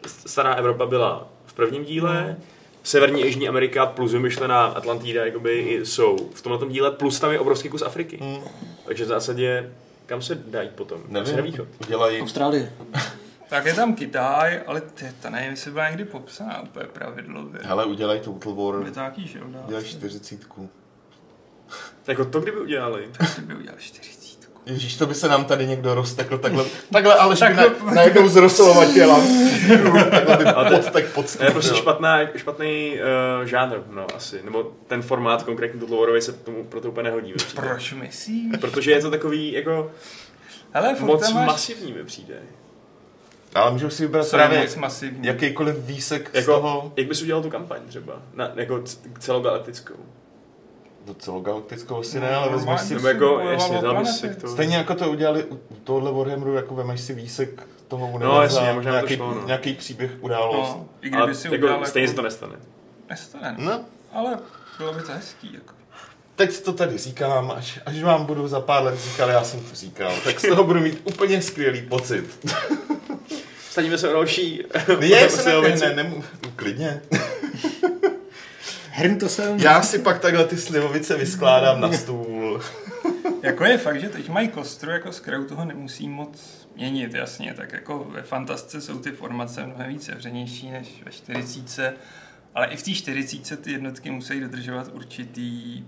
stará 0.07 0.53
Evropa 0.53 0.85
byla 0.85 1.27
v 1.45 1.53
prvním 1.53 1.85
díle, 1.85 2.37
Severní 2.83 3.23
a 3.23 3.25
Jižní 3.25 3.47
Amerika 3.49 3.85
plus 3.85 4.11
vymyšlená 4.13 4.65
Atlantida 4.65 5.25
jakoby 5.25 5.53
i 5.59 5.85
jsou 5.85 6.17
v 6.33 6.41
tomhle 6.41 6.67
díle, 6.69 6.91
plus 6.91 7.19
tam 7.19 7.31
je 7.31 7.39
obrovský 7.39 7.69
kus 7.69 7.81
Afriky. 7.81 8.17
Hmm, 8.21 8.43
Takže 8.85 9.03
v 9.05 9.07
zásadě 9.07 9.71
kam 10.05 10.21
se 10.21 10.35
dají 10.35 10.69
potom? 10.75 11.01
Asi 11.03 11.13
na 11.13 11.21
nevím, 11.21 11.43
východ. 11.51 11.67
udělají... 11.81 12.21
Austrálie. 12.21 12.73
Tak 13.49 13.65
je 13.65 13.73
tam 13.73 13.95
Kytaj, 13.95 14.61
ale 14.67 14.81
ty, 14.81 15.05
ta 15.21 15.29
nevím, 15.29 15.51
jestli 15.51 15.71
byla 15.71 15.89
někdy 15.89 16.05
popsaná 16.05 16.61
úplně 16.61 16.85
pravidlově. 16.85 17.61
Hele, 17.63 17.85
udělají 17.85 18.19
Total 18.19 18.53
War, 18.53 18.85
Je 18.85 18.91
to 18.91 18.99
nějaký 18.99 19.27
žilda. 19.27 19.59
udělají 19.65 19.85
čtyřicítku. 19.85 20.69
Jako 22.07 22.25
to 22.25 22.39
kdyby 22.41 22.59
udělali. 22.59 23.07
Kdyby 23.37 23.55
udělal 23.55 23.77
40. 23.79 24.22
Ježíš, 24.65 24.95
to 24.97 25.05
by 25.05 25.13
se 25.15 25.27
nám 25.29 25.45
tady 25.45 25.67
někdo 25.67 25.95
roztekl 25.95 26.37
takhle, 26.37 26.65
takhle 26.91 27.15
ale 27.15 27.35
Tak- 27.37 27.55
na, 27.55 27.93
najednou 27.93 28.27
zrosolovat 28.27 28.93
těla. 28.93 29.19
takhle 30.11 30.37
by 30.37 30.43
pod, 30.43 30.91
tak 30.91 31.05
pod 31.05 31.37
To 31.37 31.43
je 31.43 31.51
prostě 31.51 31.75
špatná, 31.75 32.19
špatný 32.35 32.97
uh, 33.39 33.45
žánr, 33.45 33.75
no 33.89 34.07
asi. 34.15 34.41
Nebo 34.43 34.71
ten 34.87 35.01
formát 35.01 35.43
konkrétně 35.43 35.79
Total 35.79 35.97
Warový 35.97 36.21
se 36.21 36.33
tomu 36.33 36.63
proto 36.63 36.89
úplně 36.89 37.03
nehodí. 37.03 37.27
mi 37.31 37.33
přijde. 37.37 37.61
Proč 37.61 37.93
myslíš? 37.93 38.51
Protože 38.61 38.91
je 38.91 39.01
to 39.01 39.11
takový 39.11 39.51
jako 39.53 39.91
Hele, 40.71 40.95
furt 40.95 41.07
moc 41.07 41.33
máš... 41.33 41.47
masivní 41.47 41.91
mi 41.93 42.03
přijde. 42.03 42.35
Ale 43.55 43.71
můžu 43.71 43.89
si 43.89 44.05
vybrat 44.05 44.27
Co 44.27 44.35
právě 44.37 44.67
jakýkoliv 45.21 45.75
výsek 45.77 46.29
z 46.33 46.35
Jako, 46.35 46.51
toho 46.53 46.93
jak 46.97 47.07
bys 47.07 47.21
udělal 47.21 47.43
tu 47.43 47.49
kampaň 47.49 47.79
třeba? 47.87 48.13
Na, 48.33 48.51
jako 48.55 48.81
c- 48.81 48.97
do 51.05 51.13
celogalaktickou 51.13 51.99
asi 51.99 52.19
ne, 52.19 52.31
No, 52.31 52.37
ale 52.37 52.45
vezmeš 52.49 52.65
normálně 52.65 52.87
si... 52.87 52.93
Nebo 52.95 53.07
jako, 53.07 53.39
jasně, 53.39 53.77
o 53.77 53.81
dal 53.81 53.95
bys 53.99 54.19
planety. 54.19 54.35
si 54.35 54.41
to... 54.41 54.47
Stejně 54.53 54.75
jako 54.77 54.95
to 54.95 55.09
udělali 55.11 55.43
u 55.43 55.59
tohohle 55.83 56.11
Warhammeru, 56.11 56.53
jako 56.53 56.75
vemeš 56.75 57.01
si 57.01 57.13
výsek 57.13 57.67
toho 57.87 58.07
univerza, 58.07 58.41
jasně, 58.61 58.73
možná 58.73 58.91
by 58.91 58.97
to 58.97 59.05
nějaký, 59.05 59.15
šlo, 59.15 59.33
no. 59.33 59.47
nějaký 59.47 59.73
příběh, 59.73 60.11
událost. 60.21 60.69
No, 60.75 60.85
i 61.01 61.11
Ale 61.11 61.23
kdyby 61.25 61.35
si 61.35 61.47
jako, 61.47 61.55
udělal 61.55 61.85
stejně 61.85 62.07
se 62.07 62.11
jako... 62.11 62.15
to 62.21 62.21
nestane. 62.21 62.55
Nestane. 63.09 63.55
No, 63.57 63.81
Ale 64.13 64.37
bylo 64.77 64.93
by 64.93 65.01
to 65.01 65.11
hezký. 65.11 65.53
Jako. 65.53 65.73
teď 66.35 66.61
to 66.61 66.73
tady 66.73 66.97
říkám, 66.97 67.51
až, 67.57 67.79
až 67.85 68.03
vám 68.03 68.25
budu 68.25 68.47
za 68.47 68.59
pár 68.59 68.83
let 68.83 68.99
říkal, 68.99 69.29
já 69.29 69.43
jsem 69.43 69.59
to 69.59 69.75
říkal, 69.75 70.11
tak 70.23 70.39
z 70.39 70.47
toho 70.49 70.63
budu 70.63 70.79
mít 70.79 71.01
úplně 71.03 71.41
skvělý 71.41 71.81
pocit. 71.81 72.47
Sadíme 73.71 73.97
se 73.97 74.09
o 74.09 74.13
další... 74.13 74.63
Je, 74.99 75.29
se 75.29 75.61
ne, 75.61 75.75
ne, 75.75 76.03
nemů- 76.03 76.23
klidně. 76.55 77.01
Hrn 78.95 79.19
to 79.19 79.29
jsem... 79.29 79.59
Já 79.59 79.81
si 79.81 79.99
pak 79.99 80.19
takhle 80.19 80.45
ty 80.45 80.57
slivovice 80.57 81.17
vyskládám 81.17 81.81
na 81.81 81.91
stůl. 81.91 82.61
jako 83.43 83.65
je 83.65 83.77
fakt, 83.77 84.01
že 84.01 84.09
teď 84.09 84.29
mají 84.29 84.47
kostru, 84.47 84.91
jako 84.91 85.11
z 85.11 85.19
kterou 85.19 85.43
toho 85.43 85.65
nemusí 85.65 86.09
moc 86.09 86.67
měnit, 86.75 87.13
jasně. 87.13 87.53
Tak 87.53 87.73
jako 87.73 88.03
ve 88.03 88.21
fantasce 88.21 88.81
jsou 88.81 88.99
ty 88.99 89.11
formace 89.11 89.65
mnohem 89.65 89.89
víc 89.89 90.05
sevřenější 90.05 90.71
než 90.71 91.03
ve 91.05 91.11
40. 91.11 91.97
Ale 92.55 92.67
i 92.67 92.77
v 92.77 92.83
té 92.83 92.91
40 92.91 93.59
ty 93.59 93.71
jednotky 93.71 94.11
musí 94.11 94.39
dodržovat 94.39 94.87
určitý... 94.93 95.83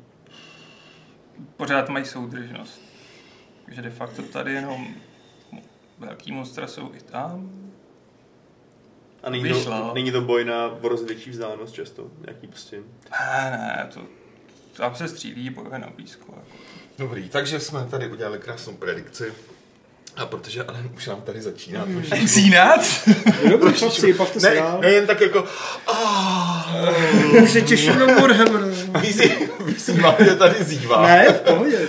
Pořád 1.58 1.89
mají 1.89 2.06
soudržnost. 2.06 2.82
Takže 3.65 3.82
de 3.82 3.89
facto 3.89 4.22
tady 4.22 4.54
jenom 4.54 4.88
velký 6.00 6.32
monstra 6.32 6.68
jsou 6.68 6.91
i 6.94 7.00
tam. 7.00 7.64
A 9.26 9.30
není 9.30 9.49
to, 9.63 9.91
není 9.93 10.11
to 10.11 10.21
boj 10.21 10.45
na 10.45 10.65
o 10.82 10.89
dost 10.89 11.03
větší 11.07 11.30
vzdálenost 11.30 11.73
často. 11.73 12.03
Nějaký 12.26 12.47
prostě... 12.47 12.78
Ne, 13.11 13.51
ne, 13.51 13.89
to... 13.93 13.99
Tam 14.78 14.95
se 14.95 15.07
střílí, 15.07 15.49
bojuje 15.49 15.80
na 15.80 15.88
blízko. 15.95 16.26
Jako. 16.36 16.47
Dobrý, 16.99 17.30
takže 17.30 17.59
jsme 17.59 17.88
tady 17.91 18.07
udělali 18.11 18.39
krásnou 18.39 18.73
predikci. 18.73 19.34
A 20.15 20.26
protože 20.26 20.63
ale 20.63 20.84
už 20.95 21.07
nám 21.07 21.21
tady 21.21 21.41
začíná 21.41 21.82
Hmm. 21.84 21.93
trošičku. 22.01 22.28
Zínat? 22.28 22.82
Dobrý 23.49 23.73
chlapci, 23.73 24.13
bavte 24.13 24.39
se 24.39 24.49
Ne, 24.49 24.55
dál. 24.55 24.80
ne, 24.82 24.89
jen 24.91 25.07
tak 25.07 25.21
jako, 25.21 25.45
Už 27.43 27.51
se 27.51 27.61
těším 27.61 27.99
na 27.99 28.05
Warhammer. 28.05 28.61
vyzý- 29.01 29.49
vyzývám, 29.65 30.15
že 30.19 30.36
tady 30.36 30.63
zývá. 30.63 31.07
Ne, 31.07 31.30
v 31.34 31.41
pohodě. 31.41 31.88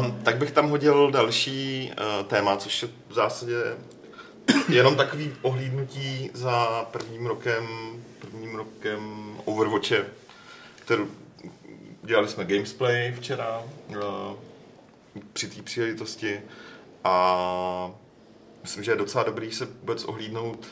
Um, 0.00 0.18
tak 0.22 0.36
bych 0.36 0.50
tam 0.50 0.68
hodil 0.70 1.10
další 1.10 1.92
uh, 2.20 2.26
téma, 2.26 2.56
což 2.56 2.82
je 2.82 2.88
v 3.08 3.14
zásadě 3.14 3.54
jenom 4.68 4.96
takový 4.96 5.32
ohlídnutí 5.42 6.30
za 6.34 6.84
prvním 6.92 7.26
rokem, 7.26 7.68
prvním 8.18 8.54
rokem 8.54 9.34
Overwatche, 9.44 10.06
kterou 10.74 11.08
dělali 12.02 12.28
jsme 12.28 12.44
gamesplay 12.44 13.12
včera 13.12 13.62
uh, 13.88 13.96
při 15.32 15.48
té 15.48 15.62
příležitosti 15.62 16.40
a 17.04 17.90
myslím, 18.62 18.84
že 18.84 18.92
je 18.92 18.96
docela 18.96 19.24
dobrý 19.24 19.52
se 19.52 19.64
vůbec 19.64 20.04
ohlídnout 20.04 20.66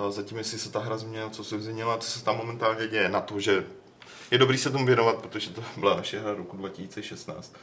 uh, 0.00 0.10
zatím, 0.10 0.38
jestli 0.38 0.58
se 0.58 0.70
ta 0.70 0.78
hra 0.78 0.96
změnila, 0.96 1.30
co 1.30 1.44
se 1.44 1.60
změnila, 1.60 1.98
co 1.98 2.10
se 2.10 2.24
tam 2.24 2.36
momentálně 2.36 2.88
děje, 2.88 3.08
na 3.08 3.20
to, 3.20 3.40
že 3.40 3.64
je 4.30 4.38
dobrý 4.38 4.58
se 4.58 4.70
tomu 4.70 4.86
věnovat, 4.86 5.16
protože 5.16 5.50
to 5.50 5.64
byla 5.76 5.96
naše 5.96 6.20
hra 6.20 6.34
roku 6.34 6.56
2016. 6.56 7.54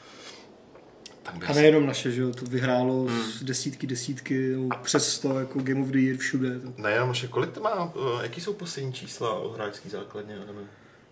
Tak 1.23 1.49
A 1.49 1.53
nejenom 1.53 1.85
naše, 1.85 2.11
že 2.11 2.21
jo, 2.21 2.31
to 2.31 2.45
vyhrálo 2.45 3.07
z 3.09 3.43
desítky, 3.43 3.87
desítky, 3.87 4.47
nebo 4.47 4.69
přes 4.83 5.09
100 5.13 5.39
jako 5.39 5.59
Game 5.59 5.81
of 5.81 5.87
the 5.87 5.97
Year 5.99 6.17
všude. 6.17 6.59
To 6.59 6.81
Nejenom 6.81 7.07
naše, 7.07 7.27
kolik 7.27 7.51
to 7.51 7.59
má, 7.61 7.95
uh, 7.95 8.21
jaký 8.23 8.41
jsou 8.41 8.53
poslední 8.53 8.93
čísla 8.93 9.33
o 9.39 9.49
hráčský 9.53 9.89
základně? 9.89 10.35
Adame? 10.43 10.61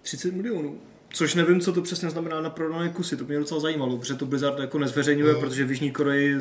30 0.01 0.34
milionů. 0.34 0.80
Což 1.14 1.36
nevím, 1.36 1.59
co 1.62 1.74
to 1.74 1.82
přesně 1.82 2.09
znamená 2.09 2.41
na 2.41 2.49
prodané 2.49 2.89
kusy, 2.89 3.18
to 3.18 3.24
mě 3.26 3.39
docela 3.39 3.59
zajímalo, 3.59 3.97
protože 3.97 4.16
to 4.16 4.26
Blizzard 4.26 4.59
jako 4.59 4.80
nezveřejňuje, 4.80 5.32
Hmm. 5.34 5.41
protože 5.41 5.66
v 5.66 5.70
Jižní 5.72 5.91
Koreji 5.91 6.36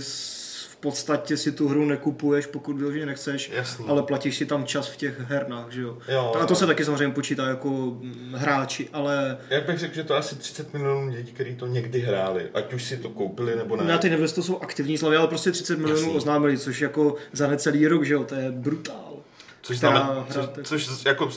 podstatě 0.80 1.36
si 1.36 1.52
tu 1.52 1.68
hru 1.68 1.84
nekupuješ, 1.84 2.46
pokud 2.46 2.76
vyloženě 2.76 3.06
nechceš, 3.06 3.50
Jasný. 3.54 3.84
ale 3.88 4.02
platíš 4.02 4.36
si 4.36 4.46
tam 4.46 4.64
čas 4.64 4.88
v 4.88 4.96
těch 4.96 5.20
hernách, 5.20 5.70
že 5.72 5.80
jo. 5.82 5.98
Jo, 6.08 6.32
a 6.40 6.46
to 6.46 6.52
jo. 6.52 6.56
se 6.58 6.66
taky 6.66 6.84
samozřejmě 6.84 7.14
počítá 7.14 7.48
jako 7.48 7.68
mm, 7.70 8.34
hráči, 8.36 8.88
ale 8.92 9.38
Jak 9.50 9.66
bych 9.66 9.78
řekl, 9.78 9.94
že 9.94 10.04
to 10.04 10.14
asi 10.16 10.36
30 10.36 10.72
milionů 10.72 11.08
lidí, 11.14 11.32
kteří 11.32 11.56
to 11.56 11.66
někdy 11.66 12.00
hráli, 12.00 12.48
ať 12.54 12.72
už 12.72 12.84
si 12.84 12.96
to 12.96 13.08
koupili 13.08 13.56
nebo 13.56 13.76
ne. 13.76 13.84
na 13.84 13.98
ty 13.98 14.10
nevím, 14.10 14.28
to 14.28 14.42
jsou 14.42 14.58
aktivní 14.60 14.98
slavy, 14.98 15.16
ale 15.16 15.28
prostě 15.28 15.50
30 15.52 15.78
milionů 15.78 16.00
Jasný. 16.00 16.16
oznámili, 16.16 16.58
což 16.58 16.80
jako 16.80 17.14
za 17.32 17.46
necelý 17.46 17.86
rok, 17.86 18.04
že 18.04 18.14
jo, 18.14 18.24
to 18.24 18.34
je 18.34 18.50
brutál. 18.50 19.16
což, 19.62 19.78
znamená, 19.78 20.26
hra- 20.30 20.52
co, 20.52 20.62
což 20.62 21.04
jako 21.04 21.28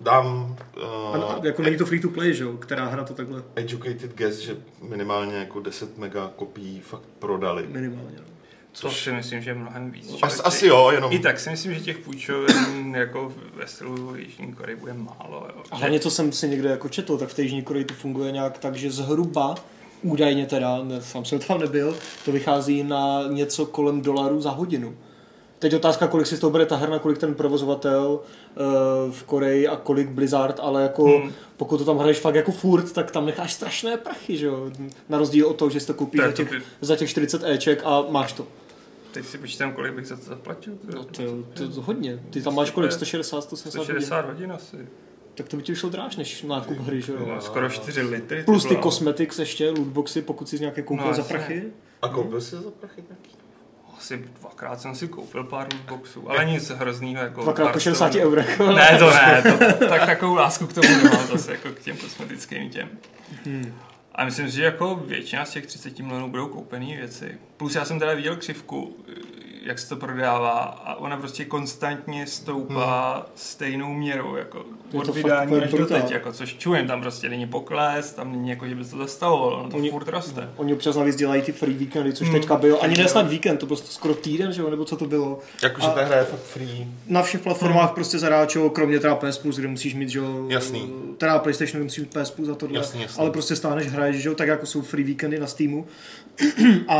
dám 0.00 0.56
uh, 0.76 1.16
a 1.16 1.40
jako 1.42 1.62
není 1.62 1.76
to 1.76 1.86
free 1.86 2.00
to 2.00 2.08
play, 2.08 2.34
že 2.34 2.44
jo, 2.44 2.52
která 2.56 2.84
hra 2.86 3.04
to 3.04 3.14
takhle 3.14 3.42
educated 3.56 4.14
guess, 4.14 4.38
že 4.38 4.56
minimálně 4.82 5.36
jako 5.36 5.60
10 5.60 5.98
mega 5.98 6.30
kopií 6.36 6.80
fakt 6.80 7.02
prodali. 7.18 7.66
minimálně. 7.66 8.16
no. 8.16 8.35
To 8.80 8.90
si 8.90 9.12
myslím, 9.12 9.42
že 9.42 9.50
je 9.50 9.54
mnohem 9.54 9.90
víc. 9.90 10.14
As, 10.22 10.40
asi 10.44 10.66
jo, 10.66 10.90
jenom... 10.94 11.12
I 11.12 11.18
tak 11.18 11.40
si 11.40 11.50
myslím, 11.50 11.74
že 11.74 11.80
těch 11.80 11.98
půjčoven 11.98 12.94
jako 12.94 13.32
ve 13.54 13.66
stylu 13.66 14.16
Jižní 14.16 14.52
Koreji 14.52 14.76
bude 14.76 14.92
málo. 14.92 15.46
Jo. 15.56 15.62
A 15.70 15.76
hlavně, 15.76 16.00
co 16.00 16.10
jsem 16.10 16.32
si 16.32 16.48
někde 16.48 16.70
jako 16.70 16.88
četl, 16.88 17.18
tak 17.18 17.28
v 17.28 17.34
té 17.34 17.42
Jižní 17.42 17.62
Koreji 17.62 17.84
to 17.84 17.94
funguje 17.94 18.32
nějak 18.32 18.58
tak, 18.58 18.76
že 18.76 18.90
zhruba, 18.90 19.54
údajně 20.02 20.46
teda, 20.46 20.78
ne, 20.82 21.02
sám 21.02 21.24
jsem 21.24 21.38
tam 21.38 21.60
nebyl, 21.60 21.96
to 22.24 22.32
vychází 22.32 22.82
na 22.82 23.22
něco 23.28 23.66
kolem 23.66 24.02
dolarů 24.02 24.40
za 24.40 24.50
hodinu. 24.50 24.94
Teď 25.58 25.74
otázka, 25.74 26.06
kolik 26.06 26.26
si 26.26 26.36
z 26.36 26.40
toho 26.40 26.50
bere 26.50 26.66
ta 26.66 26.76
herna, 26.76 26.98
kolik 26.98 27.18
ten 27.18 27.34
provozovatel 27.34 28.20
uh, 28.20 29.12
v 29.12 29.22
Koreji 29.24 29.68
a 29.68 29.76
kolik 29.76 30.08
Blizzard, 30.08 30.60
ale 30.62 30.82
jako 30.82 31.04
Hmm. 31.04 31.32
pokud 31.56 31.78
to 31.78 31.84
tam 31.84 31.98
hraješ 31.98 32.18
fakt 32.18 32.34
jako 32.34 32.52
furt, 32.52 32.92
tak 32.92 33.10
tam 33.10 33.26
necháš 33.26 33.52
strašné 33.52 33.96
prachy, 33.96 34.36
že 34.36 34.46
jo? 34.46 34.70
Na 35.08 35.18
rozdíl 35.18 35.46
od 35.46 35.56
toho, 35.56 35.70
že 35.70 35.80
si 35.80 35.86
to 35.86 35.94
koupíš 35.94 36.20
za 36.20 36.32
těch, 36.32 36.52
za 36.80 36.96
těch 36.96 37.10
40 37.10 37.44
Eček 37.44 37.82
a 37.84 38.04
máš 38.10 38.32
to. 38.32 38.46
Teď 39.16 39.26
si 39.26 39.38
počítám, 39.38 39.72
kolik 39.72 39.92
bych 39.94 40.06
za 40.06 40.16
to 40.16 40.22
zaplatil. 40.22 40.72
No, 40.94 41.04
to, 41.04 41.22
je, 41.22 41.28
to 41.54 41.62
je 41.62 41.68
hodně. 41.74 42.18
Ty 42.30 42.42
tam 42.42 42.54
máš 42.54 42.70
kolik? 42.70 42.92
160, 42.92 43.40
170 43.40 43.78
hodin? 43.78 43.94
160 43.94 44.26
hodin 44.26 44.52
asi. 44.52 44.76
Tak 45.34 45.48
to 45.48 45.56
by 45.56 45.62
ti 45.62 45.72
vyšlo 45.72 45.90
dráž 45.90 46.16
než 46.16 46.42
nákup 46.42 46.78
hry, 46.78 47.02
že 47.02 47.12
jo? 47.12 47.18
No, 47.28 47.40
skoro 47.40 47.68
4 47.70 48.02
litry. 48.02 48.42
Plus 48.44 48.64
ty 48.64 48.76
cosmetics 48.76 49.38
ještě, 49.38 49.70
lootboxy, 49.70 50.22
pokud 50.22 50.48
si 50.48 50.58
nějaké 50.58 50.82
koupil 50.82 51.06
No, 51.06 51.14
za 51.14 51.22
prachy. 51.22 51.62
A 52.02 52.08
koupil 52.08 52.40
jsi 52.40 52.56
za 52.56 52.70
prachy 52.80 53.02
nějaký? 53.08 53.30
Asi 53.98 54.24
dvakrát 54.40 54.80
jsem 54.80 54.94
si 54.94 55.08
koupil 55.08 55.44
pár 55.44 55.66
boxů, 55.88 56.30
ale 56.30 56.44
nic 56.44 56.70
hroznýho. 56.70 57.22
Jako 57.22 57.42
Dvakrát 57.42 57.66
po 57.66 57.72
pár 57.72 57.80
60 57.80 58.08
stovek. 58.08 58.26
eurech. 58.26 58.58
Ne, 58.58 58.96
to 58.98 59.10
ne, 59.10 59.42
to, 59.78 59.86
tak 59.88 60.06
takovou 60.06 60.34
lásku 60.34 60.66
k 60.66 60.72
tomu 60.72 60.88
nemám 60.88 61.26
zase 61.26 61.52
jako 61.52 61.68
k 61.68 61.80
těm 61.80 61.96
kosmetickým 61.96 62.70
těm. 62.70 62.88
Hmm. 63.44 63.74
A 64.16 64.24
myslím 64.24 64.50
si, 64.50 64.56
že 64.56 64.64
jako 64.64 64.94
většina 65.06 65.44
z 65.44 65.50
těch 65.50 65.66
30 65.66 65.98
milionů 65.98 66.30
budou 66.30 66.48
koupené 66.48 66.86
věci. 66.86 67.38
Plus 67.56 67.74
já 67.74 67.84
jsem 67.84 67.98
teda 67.98 68.14
viděl 68.14 68.36
křivku, 68.36 68.96
jak 69.62 69.78
se 69.78 69.88
to 69.88 69.96
prodává 69.96 70.58
a 70.60 70.94
ona 70.94 71.16
prostě 71.16 71.44
konstantně 71.44 72.26
stoupá 72.26 73.26
stejnou 73.34 73.94
měrou, 73.94 74.36
jako 74.36 74.64
od 74.96 75.14
vydání 75.14 75.56
až 75.56 75.70
do 75.70 75.76
brutál. 75.76 76.00
teď, 76.00 76.10
jako, 76.10 76.32
což 76.32 76.54
čujem, 76.54 76.86
tam 76.86 77.00
prostě 77.00 77.28
není 77.28 77.46
pokles, 77.46 78.12
tam 78.12 78.32
není 78.32 78.50
jako, 78.50 78.68
že 78.68 78.74
by 78.74 78.84
se 78.84 78.90
to 78.90 78.96
zastavovalo, 78.98 79.62
no 79.62 79.70
to 79.70 79.76
Oni- 79.76 79.90
furt 79.90 80.08
roste. 80.08 80.48
Oni 80.56 80.72
občas 80.74 80.96
navíc 80.96 81.16
dělají 81.16 81.42
ty 81.42 81.52
free 81.52 81.74
víkendy, 81.74 82.12
což 82.12 82.28
Hmm. 82.28 82.36
teďka 82.40 82.56
bylo. 82.56 82.82
Ani 82.82 82.96
ne 82.96 83.08
snad 83.08 83.28
víkend, 83.30 83.56
to 83.56 83.66
bylo 83.66 83.76
skoro 83.76 84.14
týden, 84.14 84.52
že 84.52 84.62
jo, 84.62 84.70
nebo 84.70 84.84
co 84.84 84.96
to 84.96 85.04
bylo. 85.04 85.38
Jakože 85.62 85.86
ta 85.88 86.04
hra 86.04 86.16
je 86.16 86.24
fakt 86.24 86.40
free. 86.42 86.88
Na 87.08 87.22
všech 87.22 87.40
platformách 87.40 87.92
prostě 87.92 88.18
zadáčo, 88.18 88.70
kromě 88.70 89.00
teda 89.00 89.14
PS 89.14 89.38
Plus, 89.38 89.56
kde 89.56 89.68
musíš 89.68 89.94
mít, 89.94 90.08
že 90.08 90.18
jo, 90.18 90.46
Jasný. 90.48 90.92
teda 91.18 91.38
PlayStation 91.38 91.82
musíš 91.82 91.98
mít 91.98 92.10
PS 92.22 92.30
Plus 92.30 92.46
za 92.48 92.54
tohle, 92.54 92.78
Jasný, 92.78 93.02
jasný. 93.02 93.20
ale 93.20 93.30
prostě 93.30 93.56
stáneš, 93.56 93.86
hraješ, 93.86 94.16
že 94.16 94.28
jo, 94.28 94.34
tak 94.34 94.48
jako 94.48 94.66
jsou 94.66 94.82
free 94.82 95.04
víkendy 95.04 95.38
na 95.40 95.46
Steamu. 95.46 95.86
a 96.88 96.98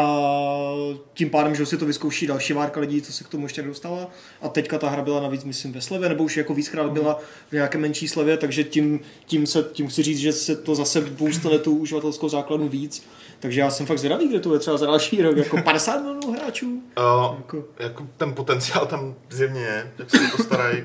tím 1.15 1.31
pádem, 1.31 1.55
že 1.55 1.63
jo, 1.63 1.67
si 1.67 1.77
to 1.77 1.87
vyzkouší 1.87 2.27
další 2.27 2.53
várka 2.53 2.81
lidí, 2.81 3.03
co 3.03 3.13
se 3.13 3.25
k 3.25 3.29
tomu 3.29 3.47
ještě 3.47 3.63
nedostala. 3.63 4.11
A 4.43 4.49
teďka 4.49 4.79
ta 4.79 4.89
hra 4.91 5.03
byla 5.03 5.21
navíc, 5.21 5.45
myslím, 5.45 5.73
ve 5.73 5.81
slevě, 5.81 6.09
nebo 6.09 6.25
už 6.25 6.37
jako 6.37 6.55
víckrát 6.55 6.91
byla 6.93 7.19
v 7.49 7.53
nějaké 7.53 7.79
menší 7.87 8.09
slevě, 8.09 8.37
takže 8.37 8.65
tím, 8.65 9.01
tím, 9.27 9.47
se, 9.47 9.63
tím 9.73 9.89
chci 9.89 10.03
říct, 10.03 10.19
že 10.19 10.33
se 10.33 10.57
to 10.57 10.75
zase 10.75 11.01
boostne 11.01 11.59
tu 11.59 11.77
uživatelskou 11.77 12.29
základnu 12.29 12.69
víc. 12.69 13.07
Takže 13.41 13.61
já 13.61 13.71
jsem 13.71 13.87
fakt 13.87 13.99
zvědavý, 13.99 14.29
kde 14.29 14.41
to 14.41 14.55
je 14.55 14.61
třeba 14.61 14.77
za 14.77 14.87
další 14.87 15.23
rok, 15.23 15.37
jako 15.37 15.63
50 15.63 16.01
milionů 16.01 16.33
hráčů. 16.33 16.83
Uh, 16.99 17.37
Jako, 17.37 17.65
jako 17.79 18.07
ten 18.17 18.33
potenciál 18.33 18.87
tam 18.87 19.15
zjevně 19.31 19.61
je, 19.61 19.93
jak 19.99 20.11
se 20.11 20.19
to 20.19 20.37
postarají 20.37 20.85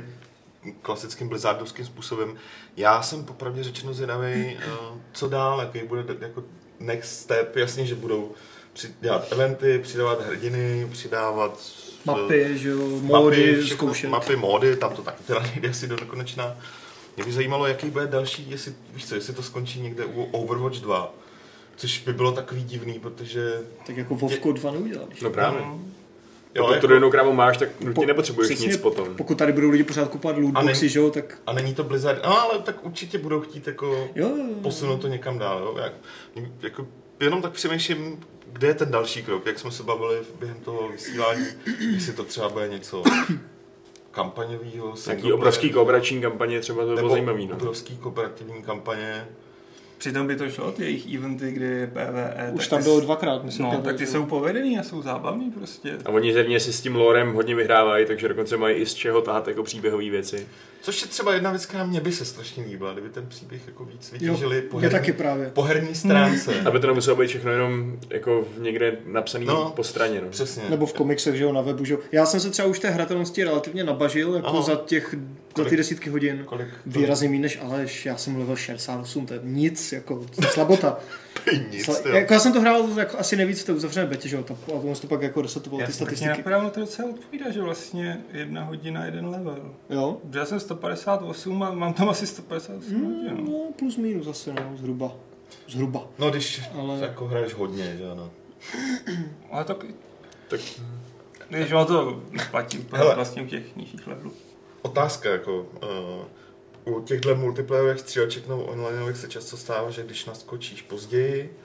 klasickým 0.82 1.30
blizzardovským 1.30 1.86
způsobem. 1.86 2.36
Já 2.78 3.02
jsem 3.02 3.26
popravdě 3.26 3.64
řečeno 3.64 3.94
zvědavý, 3.94 4.58
uh, 4.58 4.98
co 5.14 5.30
dál, 5.30 5.60
jaký 5.60 5.88
bude 5.88 6.06
jako 6.20 6.44
next 6.80 7.20
step. 7.20 7.56
Jasně, 7.56 7.86
že 7.86 7.96
budou 7.96 8.32
dělat 9.02 9.28
eventy, 9.32 9.80
přidávat 9.80 10.26
hrdiny, 10.26 10.88
přidávat 10.92 11.60
eh, 11.88 11.92
mapy, 12.06 12.58
že 12.58 12.70
jo, 12.70 12.88
módy, 12.88 13.62
všechno, 13.62 13.76
zkoušet. 13.76 14.10
Mapy, 14.10 14.36
módy, 14.36 14.76
tam 14.76 14.96
to 14.96 15.02
taky 15.02 15.24
teda 15.24 15.40
nejde 15.40 15.70
asi 15.70 15.88
do 15.88 15.96
nekonečna. 15.96 16.58
Mě 17.16 17.26
by 17.26 17.32
zajímalo, 17.32 17.68
jaký 17.68 17.90
bude 17.90 18.08
další, 18.08 18.50
jestli, 18.50 18.74
víš 18.94 19.06
co, 19.08 19.16
jestli 19.16 19.34
to 19.34 19.44
skončí 19.44 19.82
někde 19.82 20.06
u 20.06 20.24
Overwatch 20.24 20.78
2, 20.80 21.14
což 21.76 22.00
by 22.00 22.14
bylo 22.14 22.32
takový 22.32 22.64
divný, 22.64 23.00
protože 23.00 23.60
Tak 23.88 23.98
jako 23.98 24.16
Vovko 24.16 24.52
2 24.52 24.72
neuděláš. 24.72 25.22
No 25.22 25.30
právě. 25.30 25.62
No. 25.62 25.80
Jo, 26.56 26.64
Pokud 26.64 26.74
jako- 26.76 26.88
tu 26.88 26.94
jednou 26.94 27.12
krávu 27.12 27.34
máš, 27.34 27.58
tak 27.58 27.70
nutně 27.82 27.94
Po- 27.94 28.06
nepotřebuješ 28.06 28.50
přesně, 28.50 28.68
nic 28.68 28.78
potom. 28.78 29.16
Pokud 29.16 29.38
tady 29.38 29.54
budou 29.54 29.70
lidi 29.70 29.84
pořád 29.84 30.10
kupovat 30.10 30.38
A 30.38 30.40
lootboxy, 30.40 30.90
že 30.90 31.00
jo, 31.00 31.10
tak 31.12 31.38
A 31.48 31.54
není 31.54 31.74
to 31.76 31.84
Blizzard, 31.84 32.24
no, 32.24 32.42
ale 32.42 32.60
tak 32.60 32.86
určitě 32.86 33.18
budou 33.18 33.42
chtít 33.42 33.68
jako 33.68 33.86
jo, 33.86 34.10
jo, 34.16 34.38
jo. 34.38 34.56
posunout 34.62 34.98
to 34.98 35.08
někam 35.08 35.40
dál. 35.40 35.60
Jo? 35.60 35.78
Jak, 35.84 35.94
jako, 36.62 36.88
jenom 37.20 37.42
tak 37.42 37.52
přemýšlím, 37.52 38.20
kde 38.54 38.68
je 38.68 38.74
ten 38.74 38.92
další 38.92 39.24
krok, 39.24 39.46
jak 39.46 39.60
jsme 39.60 39.72
se 39.72 39.84
bavili 39.84 40.18
během 40.40 40.58
toho 40.58 40.90
vysílání, 40.90 41.46
jestli 41.94 42.14
to 42.14 42.24
třeba 42.24 42.50
bude 42.50 42.68
něco 42.68 43.04
kampaňového, 44.12 44.94
Taký 45.06 45.34
obrovský 45.34 45.70
kooperační 45.70 46.22
kampaně 46.22 46.60
třeba 46.60 46.80
to 46.82 46.86
bylo 46.86 46.96
nebo 46.96 47.10
zajímavý. 47.10 47.48
No. 47.48 47.56
obrovský 47.56 47.98
kooperativní 47.98 48.64
kampaně. 48.64 49.28
Přitom 50.02 50.28
by 50.28 50.36
to 50.36 50.50
šlo, 50.50 50.72
ty 50.72 50.84
jejich 50.84 51.14
eventy, 51.16 51.52
kdy 51.52 51.66
je 51.66 51.88
PvE. 51.88 52.50
Už 52.52 52.68
tam 52.68 52.84
bylo 52.84 53.00
s- 53.00 53.04
dvakrát, 53.04 53.44
myslím. 53.44 53.66
No, 53.66 53.72
že 53.72 53.78
tak 53.82 53.96
ty 53.96 54.08
jsou 54.08 54.26
povedený 54.26 54.80
a 54.80 54.84
jsou 54.84 55.02
zábavný 55.02 55.52
prostě. 55.52 55.98
A 56.06 56.10
oni 56.10 56.34
zjevně 56.34 56.60
si 56.60 56.74
s 56.74 56.82
tím 56.82 56.96
lorem 56.96 57.34
hodně 57.34 57.56
vyhrávají, 57.56 58.06
takže 58.06 58.28
dokonce 58.28 58.58
mají 58.58 58.76
i 58.76 58.86
z 58.86 58.94
čeho 58.94 59.22
tahat 59.22 59.48
jako 59.48 59.64
příběhové 59.64 60.10
věci. 60.10 60.48
Což 60.82 61.02
je 61.02 61.08
třeba 61.08 61.34
jedna 61.34 61.50
věc, 61.52 61.66
která 61.66 61.84
mě 61.86 62.02
by 62.02 62.12
se 62.12 62.26
strašně 62.26 62.64
líbila, 62.64 62.94
kdyby 62.94 63.10
ten 63.10 63.26
příběh 63.28 63.62
jako 63.68 63.86
víc 63.86 64.12
vytěžili 64.12 64.62
po 64.62 64.78
Je 64.80 64.82
herní, 64.84 65.00
taky 65.00 65.14
právě. 65.14 65.50
po 65.54 65.62
herní 65.62 65.96
stránce. 65.96 66.62
Aby 66.66 66.80
to 66.80 66.88
nemuselo 66.88 67.16
být 67.16 67.28
všechno 67.28 67.52
jenom 67.52 67.98
jako 68.10 68.46
v 68.58 68.62
někde 68.62 68.98
napsaný 69.06 69.46
No. 69.46 69.74
po 69.76 69.84
straně. 69.84 70.22
No. 70.22 70.30
Přesně. 70.30 70.64
Nebo 70.70 70.86
v 70.86 70.94
komiksech, 70.94 71.36
že 71.36 71.44
jo, 71.44 71.54
na 71.54 71.62
webu, 71.62 71.86
že 71.86 71.94
jo. 71.94 72.00
Já 72.12 72.26
jsem 72.26 72.40
se 72.40 72.50
třeba 72.50 72.68
už 72.68 72.80
té 72.80 72.90
hratelnosti 72.90 73.44
relativně 73.44 73.84
nabažil, 73.84 74.34
jako 74.36 74.48
Aha. 74.48 74.62
za 74.62 74.76
těch, 74.76 75.10
za 75.14 75.20
Kolik? 75.54 75.70
ty 75.70 75.78
desítky 75.78 76.10
hodin. 76.10 76.42
Kolik? 76.46 76.68
Výrazně 76.86 77.30
méně 77.30 77.42
než 77.42 77.60
Aleš, 77.62 78.06
já 78.06 78.18
jsem 78.18 78.36
level 78.38 78.56
68, 78.56 79.26
to 79.26 79.34
je 79.34 79.40
nic, 79.44 79.91
jako 79.96 80.26
to 80.36 80.42
slabota. 80.42 81.00
Nic, 81.72 81.88
Sla- 81.90 82.14
jako 82.16 82.34
já 82.34 82.40
jsem 82.40 82.54
to 82.54 82.62
hrál 82.62 82.90
jako 82.98 83.20
asi 83.20 83.36
nejvíc 83.36 83.62
v 83.62 83.66
té 83.66 83.72
uzavřené 83.74 84.06
betě, 84.08 84.30
že 84.30 84.36
jo, 84.36 84.46
a 84.68 84.72
on 84.72 84.96
to 85.02 85.08
pak 85.08 85.22
jako 85.22 85.42
resetoval 85.42 85.86
ty 85.86 85.94
statistiky. 85.94 86.30
napadá, 86.30 86.70
to 86.70 86.80
docela 86.80 87.10
odpovídá, 87.10 87.52
že 87.52 87.62
vlastně 87.62 88.22
jedna 88.32 88.64
hodina, 88.64 89.06
jeden 89.06 89.28
level. 89.28 89.74
Jo? 89.90 90.18
Protože 90.24 90.40
já 90.40 90.46
jsem 90.46 90.60
158 90.60 91.64
a 91.64 91.72
mám 91.72 91.94
tam 91.94 92.10
asi 92.10 92.28
158 92.28 93.06
hodin. 93.06 93.46
no. 93.46 93.52
No, 93.52 93.60
plus 93.80 93.98
minus 93.98 94.28
asi, 94.28 94.54
no, 94.54 94.78
zhruba. 94.78 95.12
Zhruba. 95.70 96.08
No 96.20 96.30
když 96.32 96.62
Ale- 96.80 97.00
jako 97.02 97.26
hraješ 97.28 97.54
hodně, 97.54 97.96
že 97.98 98.12
ano. 98.12 98.32
Ale 99.52 99.64
tak 99.64 99.86
Tak 100.48 100.60
Když 101.50 101.72
ono 101.72 101.86
to 101.86 102.22
neplatí 102.32 102.80
úplně 102.80 103.02
Hele. 103.04 103.16
vlastně 103.16 103.42
u 103.42 103.46
těch 103.46 103.76
nižších 103.76 104.08
levelů. 104.08 104.32
Otázka, 104.82 105.30
jako 105.30 105.60
uh, 105.62 106.26
u 106.86 107.02
těchto 107.02 107.36
multiplayerových 107.36 108.00
stříleček 108.00 108.48
nebo 108.48 108.64
onlineových 108.64 109.18
se 109.18 109.28
často 109.28 109.58
stává, 109.58 109.92
že 109.92 110.04
když 110.04 110.26
naskočíš 110.26 110.82
později, 110.82 111.58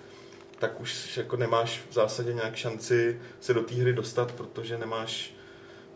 tak 0.58 0.80
už 0.80 1.16
jako 1.16 1.36
nemáš 1.36 1.82
v 1.90 1.94
zásadě 1.94 2.34
nějak 2.34 2.56
šanci 2.56 3.20
se 3.40 3.54
do 3.54 3.62
té 3.62 3.74
hry 3.74 3.92
dostat, 3.92 4.32
protože 4.32 4.78
nemáš 4.78 5.34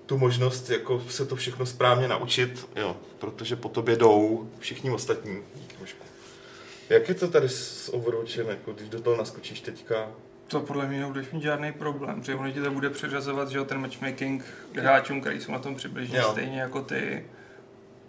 tu 0.07 0.19
možnost 0.19 0.71
jako 0.71 1.03
se 1.09 1.27
to 1.27 1.37
všechno 1.37 1.67
správně 1.67 2.09
naučit, 2.09 2.69
jo, 2.77 2.97
protože 3.19 3.57
po 3.57 3.69
tobě 3.69 3.97
jdou 3.97 4.51
všichni 4.59 4.91
ostatní 4.91 5.43
trošku. 5.79 6.05
Jak 6.89 7.09
je 7.09 7.15
to 7.15 7.29
tady 7.29 7.49
s 7.49 7.95
Overwatchem, 7.95 8.49
jako 8.49 8.73
když 8.73 8.89
do 8.89 9.01
toho 9.01 9.17
naskočíš 9.17 9.61
teďka? 9.61 10.09
To 10.49 10.61
podle 10.61 10.87
mě 10.89 11.01
nebudeš 11.01 11.31
mít 11.31 11.43
žádný 11.43 11.73
problém, 11.73 12.21
protože 12.21 12.35
ono 12.35 12.51
ti 12.53 12.61
to 12.61 12.71
bude 12.71 12.91
přiřazovat, 12.91 13.49
že 13.49 13.59
jo, 13.59 13.65
ten 13.65 13.81
matchmaking 13.81 14.45
hráčům, 14.75 15.21
který 15.21 15.41
jsou 15.41 15.53
na 15.53 15.59
tom 15.59 15.75
přibližně 15.75 16.19
Jo. 16.19 16.29
stejně 16.33 16.61
jako 16.61 16.83
ty. 16.83 17.25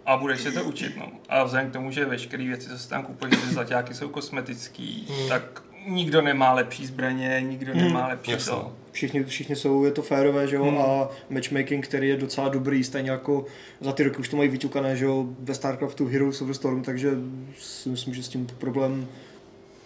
A 0.06 0.16
budeš 0.16 0.40
se 0.40 0.52
to 0.52 0.64
učit, 0.64 0.96
no. 0.96 1.08
A 1.28 1.44
vzhledem 1.44 1.70
k 1.70 1.72
tomu, 1.72 1.90
že 1.90 2.04
veškeré 2.04 2.44
věci, 2.44 2.68
co 2.68 2.78
se 2.78 2.88
tam 2.88 3.02
kupují, 3.02 3.32
že 3.46 3.52
zlaťáky 3.52 3.94
jsou 3.94 4.08
kosmetický, 4.08 5.06
Hmm. 5.10 5.28
tak 5.28 5.62
nikdo 5.86 6.22
nemá 6.22 6.52
lepší 6.52 6.86
zbraně, 6.86 7.42
nikdo 7.48 7.72
Hmm. 7.72 7.82
nemá 7.84 8.06
lepší 8.08 8.30
Jasně. 8.30 8.50
to. 8.52 8.72
Všichni, 8.92 9.24
všichni 9.24 9.56
jsou, 9.56 9.84
je 9.84 9.90
to 9.90 10.02
férové, 10.02 10.48
že 10.48 10.56
jo, 10.56 10.64
Hmm. 10.64 10.78
a 10.78 11.08
matchmaking, 11.30 11.86
který 11.88 12.08
je 12.08 12.16
docela 12.16 12.48
dobrý, 12.48 12.84
stejně 12.84 13.10
jako 13.10 13.44
za 13.80 13.92
ty 13.92 14.02
roky 14.02 14.16
už 14.16 14.28
to 14.28 14.36
mají 14.36 14.48
vyťukané, 14.48 14.96
že 14.96 15.04
jo, 15.04 15.26
ve 15.38 15.54
StarCraftu 15.54 16.06
Heroes 16.06 16.42
of 16.42 16.48
the 16.48 16.54
Storm, 16.54 16.82
takže 16.82 17.10
si 17.58 17.88
myslím, 17.88 18.14
že 18.14 18.22
s 18.22 18.28
tím 18.28 18.46
problém 18.46 19.08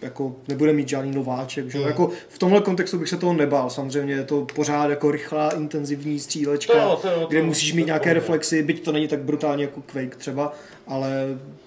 jako 0.01 0.35
nebude 0.47 0.73
mít 0.73 0.89
žádný 0.89 1.11
nováček, 1.11 1.69
že 1.71 1.77
jo? 1.77 1.83
Hmm. 1.83 1.91
Jako 1.91 2.11
v 2.29 2.39
tomhle 2.39 2.61
kontextu 2.61 2.99
bych 2.99 3.09
se 3.09 3.17
toho 3.17 3.33
nebál, 3.33 3.69
samozřejmě 3.69 4.13
je 4.13 4.23
to 4.23 4.45
pořád 4.55 4.89
jako 4.89 5.11
rychlá, 5.11 5.49
intenzivní 5.49 6.19
střílečka, 6.19 6.73
To 6.73 6.79
jo, 6.79 6.99
to 7.01 7.07
jo, 7.07 7.19
to 7.19 7.27
kde 7.27 7.39
jo, 7.39 7.45
musíš 7.45 7.69
to 7.69 7.75
mít 7.75 7.81
je 7.81 7.85
nějaké 7.85 8.03
pohodě. 8.03 8.13
reflexy, 8.13 8.63
byť 8.63 8.85
to 8.85 8.91
není 8.91 9.07
tak 9.07 9.19
brutálně 9.19 9.63
jako 9.63 9.81
Quake 9.81 10.15
třeba, 10.15 10.53
ale 10.87 11.09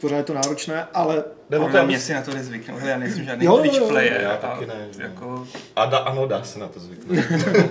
pořád 0.01 0.16
je 0.16 0.22
to 0.22 0.35
náročné, 0.35 0.87
ale 0.95 1.24
Nebo 1.51 1.64
Podle 1.64 1.81
tam, 1.81 1.87
mě 1.89 2.01
si 2.01 2.14
na 2.14 2.22
to 2.22 2.31
Hele, 2.66 2.91
já 2.91 2.99
nejsem 2.99 3.24
žádný 3.24 3.47
Jo, 3.47 3.59
Twitch 3.59 3.83
player. 3.83 4.20
já 4.20 4.33
a 4.33 4.37
taky 4.37 4.66
ne, 4.66 4.89
jako, 4.99 5.47
A 5.76 5.87
da, 5.87 5.99
ano, 5.99 6.26
dá 6.26 6.45
se 6.45 6.59
na 6.59 6.68
to 6.68 6.81
zvyknout. 6.81 7.24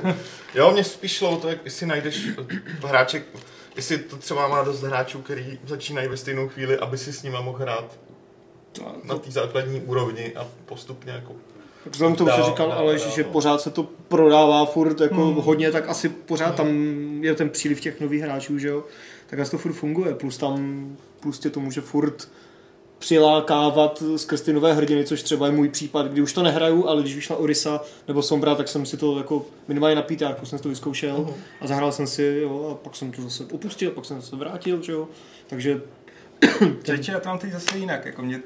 jo, 0.55 0.72
mě 0.72 0.84
spíš 0.84 1.12
šlo 1.12 1.30
o 1.32 1.38
to, 1.38 1.49
jak 1.49 1.57
jestli 1.66 1.86
najdeš 1.86 2.28
hráček, 2.88 3.24
jestli 3.76 3.97
to 3.97 4.18
třeba 4.18 4.47
má 4.47 4.64
dost 4.64 4.82
hráčů, 4.84 5.22
který 5.22 5.60
začínají 5.68 6.07
ve 6.07 6.18
stejnou 6.18 6.47
chvíli, 6.49 6.78
aby 6.78 6.97
si 6.97 7.14
s 7.14 7.24
nima 7.24 7.41
mohl 7.41 7.57
hrát 7.57 7.97
to, 8.07 8.09
na 9.03 9.17
té 9.17 9.32
základní 9.32 9.82
úrovni 9.82 10.34
a 10.36 10.47
postupně 10.65 11.11
jako... 11.11 11.34
Tak 11.84 11.93
vzhledem 11.93 12.15
k 12.15 12.17
tomu, 12.17 12.30
co 12.30 12.38
Dál, 12.38 12.45
říkal 12.49 12.70
dál, 12.70 12.78
Aleš, 12.78 13.01
dál, 13.03 13.11
že 13.15 13.24
no. 13.24 13.30
pořád 13.30 13.61
se 13.61 13.70
to 13.70 13.88
prodává 14.07 14.65
furt 14.65 15.01
jako 15.01 15.26
Hmm. 15.26 15.36
hodně, 15.36 15.72
tak 15.72 15.89
asi 15.89 16.09
pořád 16.09 16.55
tam 16.55 16.67
je 17.24 17.36
ten 17.36 17.49
příliv 17.49 17.82
těch 17.82 17.99
nových 18.01 18.22
hráčů, 18.22 18.57
že 18.59 18.67
jo? 18.67 18.84
Tak 19.28 19.39
asi 19.39 19.51
to 19.51 19.57
furt 19.57 19.74
funguje, 19.74 20.15
plus 20.15 20.38
tam 20.38 20.88
plus 21.20 21.39
tě 21.39 21.49
to 21.49 21.59
může 21.59 21.82
furt 21.82 22.28
přilákávat 22.99 24.03
skrz 24.15 24.41
ty 24.41 24.53
nové 24.53 24.74
hrdiny, 24.74 25.05
což 25.05 25.24
třeba 25.24 25.45
je 25.45 25.51
můj 25.51 25.70
případ, 25.70 26.05
kdy 26.07 26.22
už 26.22 26.34
to 26.34 26.43
nehraju, 26.43 26.88
ale 26.88 27.01
když 27.01 27.15
vyšla 27.15 27.36
Orisa 27.38 27.82
nebo 28.07 28.22
Sombra, 28.22 28.55
tak 28.55 28.67
jsem 28.67 28.86
si 28.86 28.97
to 28.97 29.17
jako 29.17 29.45
minimálně 29.67 29.95
na 29.95 30.01
PTR 30.01 30.36
jsem 30.45 30.59
si 30.59 30.63
to 30.63 30.70
vyzkoušel 30.70 31.17
Mhm. 31.17 31.34
a 31.61 31.67
zahrál 31.67 31.91
jsem 31.91 32.07
si, 32.07 32.39
jo, 32.43 32.70
a 32.72 32.76
pak 32.84 32.95
jsem 32.95 33.11
to 33.11 33.22
zase 33.22 33.45
opustil, 33.53 33.91
pak 33.91 34.05
jsem 34.05 34.22
se 34.22 34.36
vrátil, 34.36 34.82
že 34.82 34.91
jo? 34.91 35.07
Takže 35.47 35.82
Čeče, 36.83 37.11
já 37.11 37.19
to 37.19 37.29
mám 37.29 37.39
teď 37.39 37.51
zase 37.51 37.77
jinak, 37.77 38.05
jako 38.05 38.21
mě 38.21 38.39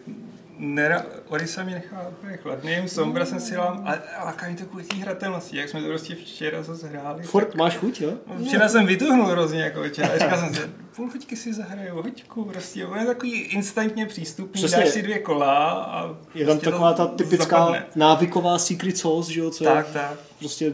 Nera, 0.57 1.05
Orisa 1.27 1.63
mě 1.63 1.73
nechá 1.75 2.07
úplně 2.09 2.37
chladným, 2.37 2.87
Sombra 2.89 3.25
jsem 3.25 3.39
si 3.39 3.55
dám, 3.55 3.81
ale 3.85 4.01
láká 4.25 4.47
mi 4.49 4.55
to 4.55 4.65
kvůli 4.65 4.83
té 4.83 4.95
hratelnosti, 4.95 5.57
jak 5.57 5.69
jsme 5.69 5.81
to 5.81 5.87
prostě 5.87 6.15
včera 6.15 6.63
zase 6.63 6.87
hráli. 6.87 7.23
furt 7.23 7.55
máš 7.55 7.77
chuť, 7.77 8.01
jo? 8.01 8.13
No, 8.27 8.45
Včera 8.45 8.69
jsem 8.69 8.85
vytuhnul 8.85 9.25
hrozně 9.25 9.61
jako 9.61 9.79
večera. 9.79 10.07
A 10.09 10.17
říkal 10.17 10.37
jsem 10.39 10.55
si, 10.55 10.61
půl 10.95 11.09
hoďky 11.11 11.35
si 11.35 11.53
zahraju, 11.53 12.01
hoďku 12.01 12.45
prostě. 12.45 12.85
On 12.85 12.99
je 12.99 13.05
takový 13.05 13.31
instantně 13.41 14.05
přístupný, 14.05 14.53
Přesně. 14.61 14.77
dáš 14.77 14.89
si 14.89 15.01
dvě 15.01 15.19
kola 15.19 15.69
a 15.69 16.07
Je 16.35 16.45
tam 16.45 16.55
prostě 16.57 16.69
taková 16.71 16.93
ta 16.93 17.05
typická 17.07 17.57
zapadne. 17.59 17.85
návyková 17.95 18.57
secret 18.57 18.97
sauce, 18.97 19.33
že 19.33 19.39
jo, 19.39 19.49
co 19.49 19.63
je 19.63 19.69
Tak, 19.69 19.87
tak. 19.93 20.13
prostě 20.39 20.73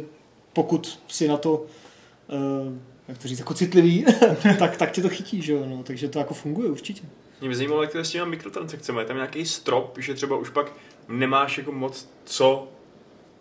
pokud 0.53 0.99
si 1.07 1.27
na 1.27 1.37
to, 1.37 1.53
uh, 1.53 2.73
jak 3.09 3.17
to 3.17 3.27
říct, 3.27 3.39
jako 3.39 3.53
citlivý, 3.53 4.05
tak, 4.59 4.77
tak 4.77 4.91
tě 4.91 5.01
to 5.01 5.09
chytí, 5.09 5.41
že 5.41 5.53
jo, 5.53 5.65
no, 5.65 5.83
takže 5.83 6.07
to 6.07 6.19
jako 6.19 6.33
funguje 6.33 6.69
určitě. 6.69 7.01
Mě 7.39 7.49
by 7.49 7.55
zajímalo, 7.55 7.81
jak 7.81 7.91
to 7.91 7.97
je 7.97 8.05
s 8.05 8.11
těma 8.11 8.25
mikrotransakcemi. 8.25 8.99
Je 8.99 9.05
tam 9.05 9.15
nějaký 9.15 9.45
strop, 9.45 9.97
že 9.97 10.13
třeba 10.13 10.37
už 10.37 10.49
pak 10.49 10.73
nemáš 11.07 11.57
jako 11.57 11.71
moc 11.71 12.09
co 12.25 12.67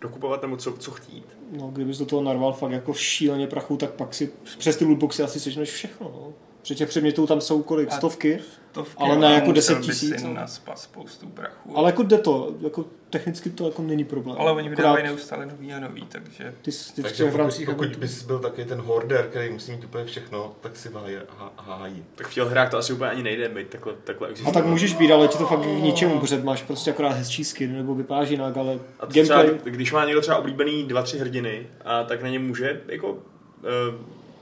dokupovat 0.01 0.41
nebo 0.41 0.57
co, 0.57 0.71
co 0.71 0.91
chtít. 0.91 1.25
No, 1.51 1.67
kdybys 1.67 1.97
do 1.97 2.05
toho 2.05 2.23
narval 2.23 2.53
fakt 2.53 2.71
jako 2.71 2.93
šíleně 2.93 3.47
prachu, 3.47 3.77
tak 3.77 3.91
pak 3.91 4.13
si 4.13 4.31
přes 4.57 4.75
ty 4.75 4.85
lootboxy 4.85 5.23
asi 5.23 5.39
sežneš 5.39 5.69
všechno, 5.69 6.11
no. 6.15 6.33
Protože 6.61 6.75
těch 6.75 6.89
předmětů 6.89 7.27
tam 7.27 7.41
jsou 7.41 7.63
kolik, 7.63 7.89
A- 7.91 7.95
stovky, 7.95 8.39
Stovky, 8.71 8.95
Ale 9.03 9.17
ne 9.17 9.27
a 9.27 9.31
jako 9.31 9.45
musel 9.47 9.75
10 9.75 9.77
by 9.79 9.83
tisíc, 9.85 10.21
si 10.21 10.27
naspat 10.33 10.79
spoustu 10.79 11.27
prachu. 11.29 11.77
ale 11.77 11.89
jako 11.89 12.03
jde 12.03 12.17
to, 12.17 12.53
jako 12.61 12.85
technicky 13.09 13.49
to 13.49 13.65
jako 13.65 13.81
není 13.81 14.03
problém. 14.03 14.37
ale 14.39 14.51
oni 14.51 14.67
Akorát 14.67 14.77
vydávají 14.77 15.03
neustále 15.05 15.45
nový 15.45 15.73
a 15.73 15.79
nový, 15.79 16.05
takže... 16.09 16.53
ty, 16.61 16.71
ty 16.95 17.01
Takže 17.01 17.23
v 17.23 17.27
pokud, 17.27 17.37
rámci 17.37 17.65
pokud 17.65 17.83
eventů. 17.83 17.99
bys 17.99 18.23
byl 18.23 18.39
taky 18.39 18.65
ten 18.65 18.79
hoarder, 18.81 19.27
který 19.29 19.49
musí 19.53 19.71
mít 19.71 19.83
úplně 19.85 20.05
všechno, 20.05 20.55
tak 20.61 20.75
si 20.77 20.89
hájí. 20.93 21.15
há- 21.37 21.53
hájí. 21.57 22.03
Tak 22.15 22.27
v 22.27 22.33
těch 22.33 22.43
hrách 22.43 22.69
to 22.71 22.77
asi 22.77 22.93
úplně 22.93 23.09
ani 23.11 23.23
nejde 23.23 23.49
být 23.49 23.67
takhle, 23.69 23.93
takhle 24.03 24.27
A 24.27 24.31
existuje. 24.31 24.53
tak 24.53 24.65
můžeš 24.65 24.93
být, 24.93 25.11
ale 25.11 25.27
ti 25.27 25.37
to 25.37 25.45
fakt 25.45 25.59
k 25.61 25.65
ničemu, 25.65 26.19
protože 26.19 26.37
máš 26.43 26.61
prostě 26.61 26.91
akorát 26.91 27.09
hezčí 27.09 27.43
skin, 27.43 27.75
nebo 27.77 27.95
vypadáš 27.95 28.29
jinak, 28.29 28.57
ale 28.57 28.79
A 28.99 29.05
to 29.05 29.11
třeba, 29.11 29.43
gameplay, 29.43 29.73
když 29.73 29.91
má 29.91 30.05
někdo 30.05 30.21
třeba 30.21 30.37
oblíbený 30.37 30.83
dva, 30.83 31.01
tři 31.01 31.17
hrdiny, 31.19 31.67
a 31.85 32.03
tak 32.03 32.23
na 32.23 32.29
ně 32.29 32.39
může 32.39 32.81
jako 32.87 33.11
uh, 33.11 33.17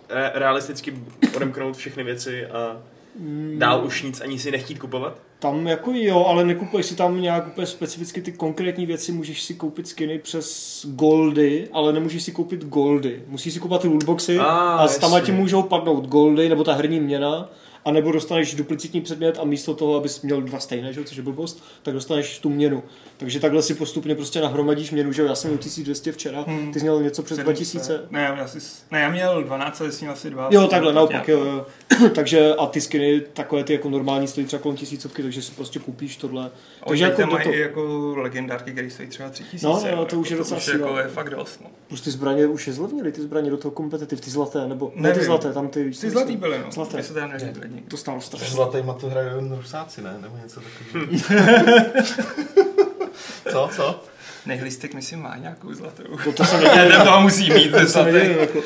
re- 0.09 0.31
realisticky 0.33 0.93
odemknout 1.35 1.77
všechny 1.77 2.03
věci 2.03 2.45
a 2.45 2.77
Mm. 3.19 3.55
dál 3.59 3.85
už 3.85 4.03
nic 4.03 4.21
ani 4.21 4.39
si 4.39 4.51
nechtít 4.51 4.79
kupovat? 4.79 5.17
Tam 5.39 5.67
jako 5.67 5.91
jo, 5.93 6.25
ale 6.25 6.45
nekupuješ 6.45 6.85
si 6.85 6.95
tam 6.95 7.21
nějak 7.21 7.47
úplně 7.47 7.67
specificky 7.67 8.21
ty 8.21 8.31
konkrétní 8.31 8.85
věci, 8.85 9.11
můžeš 9.11 9.41
si 9.43 9.53
koupit 9.53 9.87
skiny 9.87 10.19
přes 10.19 10.81
goldy, 10.89 11.67
ale 11.73 11.93
nemůžeš 11.93 12.23
si 12.23 12.31
koupit 12.31 12.65
goldy. 12.65 13.21
Musíš 13.27 13.53
si 13.53 13.59
koupit 13.59 13.81
ty 13.81 13.87
lootboxy 13.87 14.39
a 14.39 14.87
s 14.87 14.97
tama 14.97 15.17
jasně. 15.17 15.25
ti 15.33 15.39
můžou 15.39 15.63
padnout 15.63 16.07
goldy 16.07 16.49
nebo 16.49 16.63
ta 16.63 16.73
herní 16.73 16.99
měna, 16.99 17.49
a 17.87 17.91
nebo 17.91 18.11
dostaneš 18.11 18.55
duplicitní 18.55 19.01
předmět 19.01 19.39
a 19.39 19.43
místo 19.43 19.73
toho, 19.73 19.95
abys 19.95 20.21
měl 20.21 20.41
dva 20.41 20.59
stejné, 20.59 20.93
že? 20.93 21.03
což 21.03 21.17
je 21.17 21.23
blbost, 21.23 21.63
tak 21.83 21.93
dostaneš 21.93 22.39
tu 22.39 22.49
měnu. 22.49 22.83
Takže 23.17 23.39
takhle 23.39 23.61
si 23.61 23.73
postupně 23.75 24.15
prostě 24.15 24.41
nahromadíš 24.41 24.91
měnu, 24.91 25.11
že 25.11 25.21
jo? 25.21 25.27
já 25.27 25.35
jsem 25.35 25.49
měl 25.49 25.57
1200 25.57 26.11
včera, 26.11 26.41
Hmm. 26.47 26.71
ty 26.73 26.79
jsi 26.79 26.83
měl 26.85 27.03
něco 27.03 27.23
přes 27.23 27.37
2000. 27.37 28.01
Ne, 28.11 28.21
já 28.21 28.43
asi, 28.43 28.57
ne, 28.91 28.99
já 29.01 29.09
měl 29.09 29.43
12, 29.43 29.81
ale 29.81 29.91
jsi 29.91 30.03
měl 30.05 30.13
asi 30.13 30.29
dva. 30.29 30.47
Jo, 30.51 30.67
takhle, 30.67 30.93
naopak, 30.93 31.27
jo, 31.27 31.45
jo. 31.45 31.65
takže 32.15 32.55
a 32.55 32.65
ty 32.65 32.81
skiny, 32.81 33.21
takové 33.33 33.63
ty 33.63 33.73
jako 33.73 33.89
normální 33.89 34.27
stojí 34.27 34.47
třeba 34.47 34.61
kolem 34.61 34.77
tisícovky, 34.77 35.23
takže 35.23 35.41
si 35.41 35.51
prostě 35.51 35.79
koupíš 35.79 36.17
tohle. 36.17 36.51
Takže 36.87 37.03
jako 37.03 37.21
jako 37.21 37.33
mají 37.33 37.43
to, 37.43 37.53
jako 37.53 38.13
legendárky, 38.17 38.71
které 38.71 38.89
stojí 38.89 39.09
třeba 39.09 39.29
3000. 39.29 39.67
No, 39.67 39.81
no, 39.83 39.89
jo, 39.89 40.05
to 40.05 40.19
už 40.19 40.29
je 40.29 40.33
jako 40.37 40.43
docela 40.43 40.57
už 40.57 40.67
jako 40.67 40.97
je 40.97 41.07
fakt 41.07 41.29
dost. 41.29 41.61
No. 41.63 41.69
plus 41.87 42.01
ty 42.01 42.11
zbraně 42.11 42.47
už 42.47 42.67
je 42.67 42.73
zlevnily, 42.73 43.11
ty 43.11 43.21
zbraně 43.21 43.49
do 43.49 43.57
toho 43.57 43.71
kompetitiv, 43.71 44.21
ty 44.21 44.29
zlaté, 44.29 44.67
nebo 44.67 44.91
ne 44.95 45.13
ty 45.13 45.23
zlaté, 45.23 45.53
tam 45.53 45.67
ty, 45.67 45.91
Ty 45.91 46.09
zlatý 46.09 46.37
byly, 46.37 46.59
no. 46.59 46.71
Zlaté. 46.71 47.03
Se 47.03 47.27
nelíbily. 47.27 47.76
To 47.87 47.97
stálo 47.97 48.21
strašně. 48.21 48.47
zlatýma 48.47 48.93
to 48.93 49.09
hrají 49.09 49.27
jen 49.35 49.55
rusáci, 49.55 50.01
ne? 50.01 50.17
Nebo 50.21 50.37
něco 50.43 50.61
takového. 50.61 51.07
co, 53.51 53.69
co? 53.75 54.03
Nehlistek 54.45 54.93
myslím 54.93 55.21
má 55.21 55.37
nějakou 55.37 55.73
zlatou. 55.73 56.03
To, 56.23 56.31
to 56.31 56.45
jsem 56.45 56.63
Ne, 56.63 56.69
nedělal, 56.75 56.89
ten 56.91 57.07
toho 57.07 57.21
musí 57.21 57.49
mít, 57.53 57.71
ten 57.71 57.85
to 57.85 57.91
jsem 57.91 58.11
zlatý. 58.11 58.29
jako. 58.39 58.59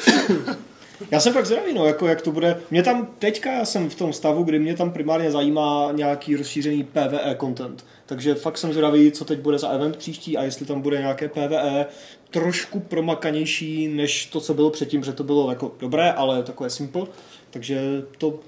Já 1.12 1.20
jsem 1.20 1.34
fakt 1.34 1.46
zvědavý, 1.46 1.74
no, 1.74 1.86
jako 1.86 2.08
jak 2.08 2.22
to 2.22 2.32
bude. 2.32 2.58
Mě 2.72 2.84
tam 2.84 3.08
teďka 3.20 3.52
já 3.52 3.66
jsem 3.66 3.90
v 3.90 3.96
tom 3.96 4.14
stavu, 4.14 4.44
kdy 4.44 4.60
mě 4.60 4.76
tam 4.76 4.92
primárně 4.92 5.32
zajímá 5.32 5.90
nějaký 5.92 6.36
rozšířený 6.36 6.84
PvE 6.84 7.36
content. 7.40 7.86
Takže 8.06 8.36
fakt 8.36 8.58
jsem 8.58 8.72
zvědavý, 8.72 9.12
co 9.12 9.26
teď 9.26 9.40
bude 9.40 9.58
za 9.58 9.70
event 9.70 9.96
příští 9.98 10.38
a 10.38 10.44
jestli 10.44 10.66
tam 10.66 10.82
bude 10.82 10.98
nějaké 10.98 11.28
PvE 11.30 11.86
trošku 12.30 12.80
promakanější 12.80 13.88
než 13.88 14.26
to, 14.26 14.42
co 14.42 14.54
bylo 14.54 14.70
předtím, 14.70 15.04
že 15.04 15.14
to 15.14 15.24
bylo 15.24 15.50
jako 15.50 15.72
dobré, 15.80 16.12
ale 16.12 16.44
takové 16.44 16.70
simple. 16.70 17.06
Takže 17.50 17.82
to, 18.18 18.40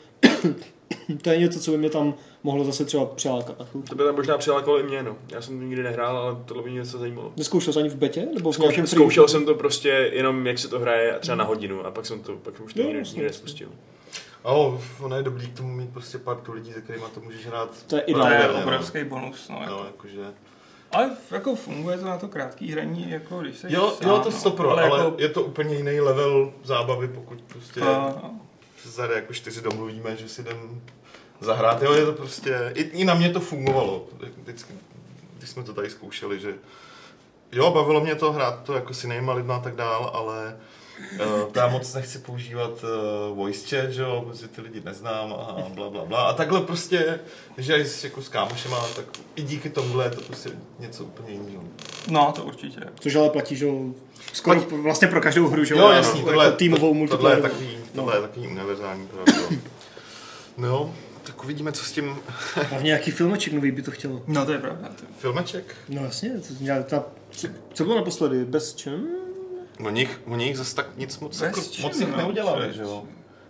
to 1.21 1.29
je 1.29 1.37
něco, 1.37 1.59
co 1.59 1.71
by 1.71 1.77
mě 1.77 1.89
tam 1.89 2.13
mohlo 2.43 2.63
zase 2.65 2.85
třeba 2.85 3.05
přilákat. 3.05 3.57
To 3.89 3.95
by 3.95 4.03
tam 4.03 4.15
možná 4.15 4.37
přilákalo 4.37 4.79
i 4.79 4.83
mě, 4.83 5.03
no. 5.03 5.15
Já 5.29 5.41
jsem 5.41 5.57
to 5.59 5.63
nikdy 5.65 5.83
nehrál, 5.83 6.17
ale 6.17 6.35
tohle 6.45 6.63
by 6.63 6.69
mě 6.69 6.79
něco 6.79 6.97
zajímalo. 6.97 7.33
Neskoušel 7.37 7.73
jsi 7.73 7.79
ani 7.79 7.89
v 7.89 7.95
betě? 7.95 8.27
Nebo 8.35 8.51
v 8.51 8.55
Zkoušel, 8.55 8.87
zkoušel 8.87 9.27
jsem 9.27 9.45
to 9.45 9.55
prostě 9.55 10.09
jenom, 10.13 10.47
jak 10.47 10.59
se 10.59 10.67
to 10.67 10.79
hraje, 10.79 11.17
třeba 11.19 11.35
na 11.35 11.43
hodinu 11.43 11.85
a 11.85 11.91
pak 11.91 12.05
jsem 12.05 12.19
to, 12.19 12.33
pak 12.35 12.61
už 12.61 12.73
to 12.73 12.81
Jo, 12.81 12.87
nikdy, 12.87 13.23
nespustil. 13.23 13.69
Oh, 14.43 14.73
ono 14.99 15.15
je 15.15 15.23
dobrý 15.23 15.47
k 15.47 15.57
tomu 15.57 15.69
mít 15.69 15.89
prostě 15.93 16.17
partu 16.17 16.51
lidí, 16.53 16.73
se 16.73 16.81
kterými 16.81 17.05
to 17.13 17.19
můžeš 17.19 17.45
hrát. 17.45 17.69
To 17.87 17.95
je 17.95 18.01
To 18.01 18.09
je 18.09 18.15
ideální. 18.15 18.53
ne, 18.55 18.63
obrovský 18.63 19.03
bonus, 19.03 19.49
no. 19.49 19.55
No, 19.55 19.61
Jako. 19.77 19.85
jakože... 19.85 20.33
Ale 20.91 21.11
jako 21.31 21.55
funguje 21.55 21.97
to 21.97 22.05
na 22.05 22.17
to 22.17 22.27
krátký 22.27 22.71
hraní, 22.71 23.09
jako 23.11 23.39
když 23.39 23.57
se 23.57 23.67
Jo, 23.73 23.93
jo, 24.01 24.19
to 24.19 24.31
stopro, 24.31 24.69
ale, 24.69 24.83
ale 24.83 25.03
jako, 25.03 25.15
je 25.17 25.29
to 25.29 25.43
úplně 25.43 25.75
jiný 25.75 25.99
level 25.99 26.53
zábavy, 26.63 27.07
pokud 27.07 27.41
prostě 27.41 27.81
a, 27.81 28.15
tady 28.89 29.13
jako 29.13 29.33
čtyři 29.33 29.61
domluvíme, 29.61 30.15
že 30.15 30.29
si 30.29 30.41
jdem 30.41 30.81
zahrát. 31.41 31.81
Jo, 31.81 31.93
je 31.93 32.05
to 32.05 32.13
prostě, 32.13 32.71
i, 32.75 32.81
i 32.81 33.05
na 33.05 33.13
mě 33.13 33.29
to 33.29 33.39
fungovalo, 33.39 34.07
vždycky, 34.43 34.73
když 35.37 35.49
jsme 35.49 35.63
to 35.63 35.73
tady 35.73 35.89
zkoušeli, 35.89 36.39
že 36.39 36.53
jo, 37.51 37.71
bavilo 37.71 38.01
mě 38.01 38.15
to 38.15 38.31
hrát 38.31 38.63
to 38.63 38.73
jako 38.73 38.93
s 38.93 39.03
jinýma 39.03 39.33
lidma 39.33 39.55
a 39.55 39.59
tak 39.59 39.75
dál, 39.75 40.11
ale 40.13 40.55
Uh, 41.13 41.49
já 41.55 41.67
moc 41.67 41.93
nechci 41.93 42.19
používat 42.19 42.71
uh, 42.83 43.37
voice 43.37 43.67
chat, 43.67 43.91
že 43.91 44.01
jo, 44.01 44.25
protože 44.27 44.47
ty 44.47 44.61
lidi 44.61 44.81
neznám 44.85 45.33
a 45.33 45.55
bla, 45.69 45.89
bla, 45.89 46.05
bla. 46.05 46.21
A 46.21 46.33
takhle 46.33 46.61
prostě, 46.61 47.19
že 47.57 47.77
i 47.77 47.85
s, 47.85 48.03
jako 48.03 48.21
s 48.21 48.29
kámošema, 48.29 48.87
tak 48.95 49.05
i 49.35 49.41
díky 49.41 49.69
tomuhle 49.69 50.05
je 50.05 50.09
to 50.09 50.21
prostě 50.21 50.49
něco 50.79 51.03
úplně 51.03 51.31
jiného. 51.31 51.63
No, 52.09 52.31
to 52.35 52.43
určitě. 52.43 52.81
Což 52.99 53.15
ale 53.15 53.29
platí, 53.29 53.55
že 53.55 53.65
jo, 53.65 53.85
skoro 54.33 54.59
Platí- 54.59 54.81
vlastně 54.81 55.07
pro 55.07 55.21
každou 55.21 55.47
hru, 55.47 55.63
že 55.63 55.73
Jo, 55.73 55.79
Jako 55.79 55.93
jasný, 55.93 56.23
tohle, 56.23 56.51
týmovou 56.51 57.07
to, 57.07 57.17
tohle 57.17 57.31
je 57.31 57.35
multiplayerovou. 57.35 57.82
Takový, 57.93 58.05
tohle 58.05 58.17
je 58.17 58.21
takový 58.21 58.47
univerzální 58.47 59.07
pravidlo. 59.07 59.49
No 60.57 60.95
tak 61.23 61.43
uvidíme, 61.43 61.71
co 61.71 61.85
s 61.85 61.91
tím 61.91 62.15
Hlavně 62.69 62.87
nějaký 62.87 63.11
filmeček 63.11 63.53
nový 63.53 63.71
by 63.71 63.81
to 63.81 63.91
chtělo. 63.91 64.23
No, 64.27 64.45
to 64.45 64.51
je 64.51 64.57
pravda. 64.59 64.89
Filmeček. 65.17 65.75
No 65.89 66.03
jasně, 66.05 66.29
to, 66.29 66.53
já- 66.61 66.83
ta, 66.83 67.03
co, 67.31 67.47
co 67.73 67.83
bylo 67.83 67.95
naposledy? 67.95 68.45
Bez 68.45 68.75
čem? 68.75 69.07
O 69.85 69.89
nich, 69.89 70.19
o 70.25 70.35
nich 70.35 70.57
zase 70.57 70.75
tak 70.75 70.87
nic 70.97 71.19
moc, 71.19 71.31
Bez 71.31 71.41
jako, 71.41 71.61
čem, 71.61 71.83
moc 71.83 71.99
jich 71.99 72.09
no, 72.09 72.17
neudělali, 72.17 72.67
šest. 72.67 72.75
že 72.75 72.81
jo. 72.81 73.03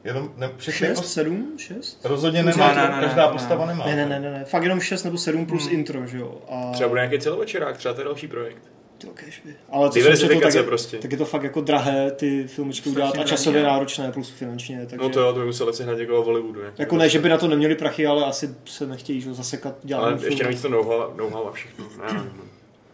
Jenom 0.04 0.34
ne, 0.38 0.50
všechny 0.58 0.88
6, 0.88 1.00
post- 1.00 1.14
7, 1.14 1.54
6? 1.58 2.00
Rozhodně 2.04 2.44
Ne, 2.44 2.52
nemá, 2.52 2.74
ne, 2.74 2.82
ne, 2.82 3.02
každá 3.02 3.26
ne, 3.26 3.32
postava 3.32 3.66
ne. 3.66 3.72
nemá. 3.74 3.86
Ne, 3.86 3.96
ne, 3.96 4.06
ne, 4.06 4.20
ne, 4.20 4.32
ne, 4.32 4.46
fakt 4.46 4.64
jenom 4.64 4.80
6 4.80 5.04
nebo 5.04 5.18
7 5.18 5.46
plus 5.46 5.64
Hmm. 5.66 5.74
intro, 5.74 6.08
že 6.08 6.18
jo. 6.18 6.42
A... 6.50 6.72
Třeba 6.74 6.90
bude 6.90 7.02
nějaký 7.02 7.20
celovečerák, 7.20 7.78
třeba 7.78 7.94
to 7.94 8.02
je 8.02 8.06
další 8.06 8.28
projekt. 8.28 8.64
Ty 9.08 9.26
kežby. 9.26 9.56
Ale 9.70 9.90
co 9.90 10.00
jsem 10.00 10.18
četl, 10.18 10.40
tak, 10.40 10.54
je, 10.54 10.64
prostě. 10.64 10.98
tak 10.98 11.12
je 11.12 11.18
to 11.18 11.26
fakt 11.26 11.44
jako 11.44 11.62
drahé 11.62 12.12
ty 12.12 12.48
filmečky 12.48 12.90
udělat 12.90 13.08
a 13.08 13.12
Strašně 13.12 13.30
časově 13.30 13.62
drahé. 13.62 13.74
náročné 13.74 14.12
plus 14.12 14.30
finančně. 14.30 14.86
Takže... 14.90 14.98
No 14.98 15.10
to 15.10 15.20
jo, 15.20 15.34
to 15.34 15.40
by 15.40 15.46
museli 15.46 15.74
sehnat 15.74 15.98
někoho 15.98 16.22
v 16.24 16.26
Hollywoodu. 16.26 16.64
Ne? 16.64 16.74
Jako 16.78 16.98
ne, 16.98 17.10
že 17.10 17.20
by 17.20 17.30
na 17.30 17.38
to 17.38 17.48
neměli 17.48 17.76
prachy, 17.76 18.08
ale 18.08 18.26
asi 18.26 18.56
se 18.66 18.88
nechtějí 18.88 19.22
že, 19.22 19.34
zasekat 19.34 19.76
dělat 19.84 20.04
Ale 20.04 20.18
film. 20.18 20.26
ještě 20.32 20.44
navíc 20.44 20.62
to 20.62 20.70
know-how, 20.70 21.48
a 21.48 21.52
všechno. 21.52 21.86
Ne, 21.98 22.14
ne, 22.14 22.20
ne. 22.24 22.44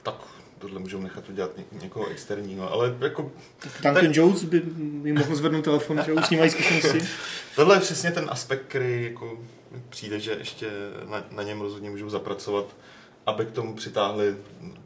Tak 0.04 0.16
tohle 0.60 0.80
můžou 0.80 1.00
nechat 1.00 1.30
udělat 1.30 1.58
ně, 1.58 1.64
někoho 1.82 2.08
externího, 2.08 2.72
ale 2.74 2.96
jako 3.02 3.32
Duncan 3.84 4.12
Jones 4.14 4.44
by 4.44 4.62
jim 5.04 5.18
mohl 5.18 5.36
zvednout 5.36 5.64
telefon, 5.64 6.02
že 6.06 6.12
jo, 6.12 6.18
s 6.22 6.30
ním 6.30 6.40
mají 6.40 6.52
zkušenosti. 6.52 7.00
tohle 7.56 7.76
je 7.76 7.80
přesně 7.80 8.12
ten 8.12 8.26
aspekt, 8.30 8.62
který 8.68 9.04
jako 9.04 9.38
přijde, 9.90 10.20
že 10.20 10.32
ještě 10.40 10.68
na, 11.10 11.26
na 11.32 11.44
něm 11.44 11.62
rozhodně 11.62 11.90
můžou 11.90 12.10
zapracovat, 12.10 12.66
aby 13.30 13.46
k 13.46 13.52
tomu 13.52 13.74
přitáhli 13.76 14.36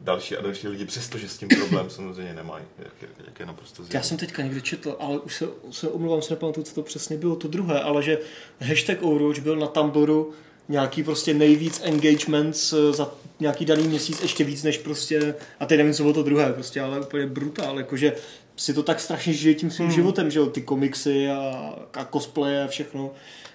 další 0.00 0.36
a 0.36 0.42
další 0.42 0.68
lidi, 0.68 0.84
přestože 0.84 1.28
s 1.28 1.38
tím 1.38 1.48
problém 1.48 1.90
samozřejmě 1.90 2.34
nemají, 2.34 2.64
jak 2.78 3.02
je, 3.02 3.08
jak 3.26 3.40
je 3.40 3.46
naprosto 3.46 3.82
Já 3.92 4.02
jsem 4.02 4.16
teďka 4.16 4.42
někde 4.42 4.60
četl, 4.60 4.96
ale 5.00 5.18
už 5.18 5.34
se, 5.36 5.48
se 5.70 5.88
omlouvám, 5.88 6.22
se 6.22 6.32
nepamatuju, 6.32 6.64
co 6.64 6.74
to 6.74 6.82
přesně 6.82 7.16
bylo, 7.16 7.36
to 7.36 7.48
druhé, 7.48 7.80
ale 7.80 8.02
že 8.02 8.18
hashtag 8.60 9.02
Overwatch 9.02 9.38
byl 9.40 9.56
na 9.56 9.66
Tumblru 9.66 10.32
nějaký 10.68 11.02
prostě 11.02 11.34
nejvíc 11.34 11.80
engagements 11.84 12.72
eh, 12.72 12.92
za 12.92 13.10
nějaký 13.40 13.64
daný 13.64 13.88
měsíc, 13.88 14.22
ještě 14.22 14.44
víc 14.44 14.62
než 14.62 14.78
prostě, 14.78 15.34
a 15.60 15.66
teď 15.66 15.78
nevím, 15.78 15.92
co 15.94 16.02
bylo 16.02 16.14
to 16.14 16.22
druhé, 16.22 16.52
prostě, 16.52 16.80
ale 16.80 17.00
úplně 17.00 17.26
brutál, 17.26 17.78
jakože 17.78 18.12
si 18.56 18.74
to 18.74 18.82
tak 18.82 19.00
strašně 19.00 19.32
žije 19.32 19.54
tím 19.54 19.70
svým 19.70 19.86
Hmm. 19.86 19.94
životem, 19.94 20.30
že 20.30 20.38
jo, 20.38 20.46
ty 20.46 20.62
komiksy 20.62 21.28
a, 21.30 21.74
a 21.94 22.04
cosplay 22.04 22.62
a 22.62 22.66
všechno, 22.66 23.10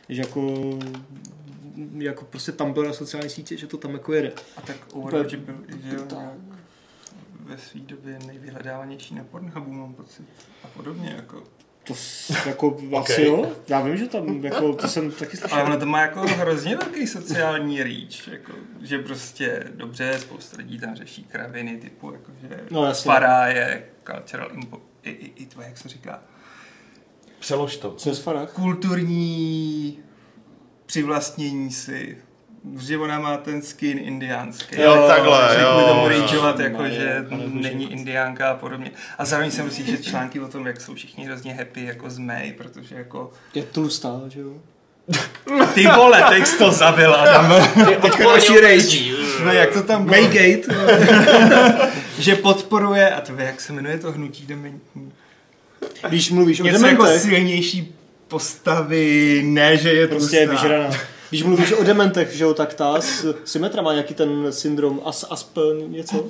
že 0.10 0.22
jako 0.22 0.64
jako 1.98 2.26
prostě 2.26 2.52
Tumblr 2.52 2.88
a 2.88 2.94
sociální 2.94 3.30
sítě, 3.30 3.58
že 3.58 3.68
to 3.68 3.78
tam 3.78 3.94
jako 3.94 4.14
jede. 4.14 4.32
A 4.58 4.62
tak 4.62 4.76
Overwatch 4.94 5.36
byl, 5.36 5.56
že 5.84 5.98
ve 7.40 7.58
své 7.58 7.80
době 7.80 8.20
nejvyhledávanější 8.28 9.16
na 9.16 9.24
Pornhubu, 9.24 9.72
mám 9.72 9.94
pocit. 9.94 10.26
A 10.64 10.68
podobně, 10.68 11.14
jako. 11.16 11.44
To 11.84 11.94
jako 12.46 12.78
asi 12.98 13.22
jo, 13.22 13.52
já 13.68 13.82
vím, 13.82 13.98
že 13.98 14.08
tam 14.08 14.46
jako, 14.46 14.74
to 14.74 14.88
jsem 14.88 15.12
taky 15.12 15.38
slyšel. 15.38 15.58
Ale 15.58 15.70
ono 15.70 15.80
to 15.80 15.86
má 15.86 16.02
jako 16.02 16.20
hrozně 16.22 16.76
velký 16.76 17.08
sociální 17.08 17.84
reach, 17.84 18.28
jako, 18.28 18.52
že 18.82 19.00
prostě 19.00 19.64
dobře, 19.76 20.20
spousta 20.20 20.58
lidí 20.58 20.80
tam 20.80 20.96
řeší 20.96 21.24
kraviny 21.24 21.78
typu, 21.78 22.12
jako, 22.12 22.32
že 22.42 22.60
No, 22.72 22.86
jasně. 22.86 23.12
Fará 23.12 23.48
je 23.48 23.86
cultural 24.12 24.50
impo, 24.54 24.82
i, 25.04 25.10
i, 25.10 25.34
i 25.36 25.46
to, 25.46 25.62
jak 25.62 25.78
se 25.78 25.90
říká, 25.90 26.22
Přelož 27.40 27.78
to. 27.78 27.92
Co 27.92 28.10
je 28.10 28.16
Farah? 28.16 28.52
kulturní 28.52 30.00
přivlastnění 30.90 31.72
si. 31.72 32.18
Že 32.80 32.98
ona 32.98 33.20
má 33.20 33.38
ten 33.38 33.62
skin 33.62 33.98
indiánský. 33.98 34.82
Jo, 34.82 35.06
takhle, 35.08 35.48
Takže 35.48 35.64
jo, 35.64 35.70
kvůli 35.72 35.86
tomu 35.86 36.02
jo. 36.02 36.08
rageovat, 36.10 36.60
jako, 36.60 36.82
No, 36.84 36.90
že 36.90 37.26
není 37.52 37.92
indiánka 37.92 38.50
a 38.52 38.56
podobně. 38.56 38.92
A 39.18 39.26
zároveň 39.26 39.52
jsem 39.52 39.66
myslím, 39.66 39.86
že 39.86 39.98
články 39.98 40.40
o 40.40 40.48
tom, 40.48 40.68
jak 40.68 40.82
jsou 40.82 40.96
všichni 40.96 41.26
hrozně 41.26 41.54
happy 41.54 41.86
jako 41.86 42.10
z 42.10 42.18
May, 42.18 42.54
protože 42.54 42.96
jako 42.96 43.32
Je 43.54 43.64
tlustá, 43.64 44.22
že 44.28 44.40
jo? 44.40 44.54
ty 45.74 45.88
vole, 45.88 46.24
teď 46.30 46.48
jsi 46.48 46.58
to 46.58 46.72
zabil, 46.72 47.16
Adam. 47.16 47.54
Teďka 48.02 48.24
další 48.24 48.60
rage. 48.60 49.00
No, 49.46 49.52
jak 49.52 49.74
to 49.74 49.84
tam 49.84 50.06
bylo? 50.06 50.22
Maygate. 50.22 50.76
že 52.20 52.36
podporuje, 52.36 53.10
a 53.10 53.22
to 53.22 53.34
jak 53.38 53.62
se 53.62 53.74
jmenuje 53.74 54.00
to 54.00 54.12
hnutí 54.12 54.46
dementní. 54.46 55.12
Když 56.10 56.32
mluvíš 56.32 56.60
o 56.60 56.64
Něco 56.64 56.86
jako 56.86 57.06
silnější 57.08 57.96
postavy, 58.30 59.42
ne, 59.46 59.78
že 59.78 59.94
je 59.94 60.08
prostě 60.08 60.38
je 60.38 60.48
tlustá. 60.48 60.64
vyžraná. 60.68 60.96
Když 61.30 61.44
mluvíš 61.44 61.72
o 61.72 61.84
dementech, 61.84 62.32
že 62.36 62.44
jo, 62.44 62.54
tak 62.54 62.74
ta 62.74 63.02
s- 63.02 63.36
Symetra 63.46 63.82
má 63.82 63.92
nějaký 63.94 64.14
ten 64.14 64.48
syndrom 64.50 65.02
as, 65.06 65.26
Aspen 65.30 65.92
něco? 65.92 66.26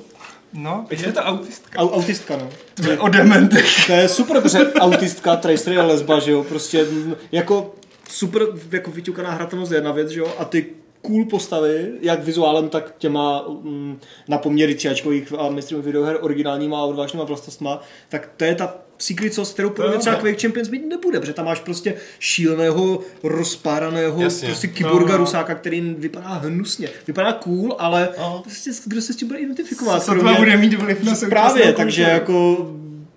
No, 0.52 0.86
je 0.90 1.12
to 1.12 1.20
autistka. 1.20 1.78
Au, 1.80 1.88
autistka, 1.90 2.36
no. 2.36 2.48
To 2.84 2.90
je 2.90 2.98
o 2.98 3.08
dementech. 3.08 3.86
To 3.86 3.92
je 3.92 4.08
super, 4.08 4.40
protože 4.42 4.72
autistka, 4.72 5.36
Tracer 5.36 5.72
je 5.72 5.80
lesba, 5.82 6.18
že 6.18 6.30
jo, 6.32 6.44
prostě 6.44 6.86
jako 7.32 7.74
super 8.08 8.42
jako 8.72 8.90
vyťukaná 8.90 9.30
hratelnost 9.30 9.72
je 9.72 9.76
jedna 9.76 9.92
věc, 9.92 10.08
že 10.08 10.20
jo, 10.20 10.28
a 10.38 10.44
ty 10.44 10.66
cool 11.02 11.24
postavy, 11.24 11.92
jak 12.00 12.24
vizuálem, 12.24 12.68
tak 12.68 12.94
těma 12.98 13.44
mm, 13.48 13.98
na 14.28 14.38
poměry 14.38 14.74
tříáčkových 14.74 15.32
a 15.38 15.48
mainstreamových 15.48 15.86
videoher 15.86 16.18
originálníma 16.20 16.78
a 16.80 16.84
odvážnýma 16.84 17.24
vlastnostma, 17.24 17.80
tak 18.08 18.28
to 18.36 18.44
je 18.44 18.54
ta 18.54 18.74
secret 19.02 19.34
sauce, 19.34 19.52
kterou 19.52 19.70
podle 19.70 19.90
mě 19.90 19.98
třeba. 20.00 20.16
Quake 20.16 20.40
Champions 20.42 20.68
mít 20.68 20.86
nebude, 20.86 21.20
protože 21.20 21.32
tam 21.32 21.44
máš 21.44 21.60
prostě 21.60 21.94
šíleného, 22.18 23.00
rozpáraného 23.22 24.22
Jasně. 24.22 24.48
prostě 24.48 24.68
kyborga 24.68 25.06
No, 25.06 25.12
no. 25.12 25.18
rusáka, 25.18 25.54
který 25.54 25.80
vypadá 25.98 26.28
hnusně. 26.28 26.88
Vypadá 27.06 27.32
cool, 27.32 27.76
ale 27.78 28.08
No. 28.18 28.40
prostě 28.44 28.70
kdo 28.86 29.00
se 29.02 29.12
s 29.12 29.16
tím 29.16 29.28
bude 29.28 29.40
identifikovat? 29.40 30.04
Co 30.04 30.12
Kromě- 30.12 30.32
to 30.32 30.38
bude 30.38 30.56
mít 30.56 30.74
vliv 30.74 31.02
na 31.02 31.14
Právě, 31.28 31.72
takže 31.72 32.02
jako 32.02 32.56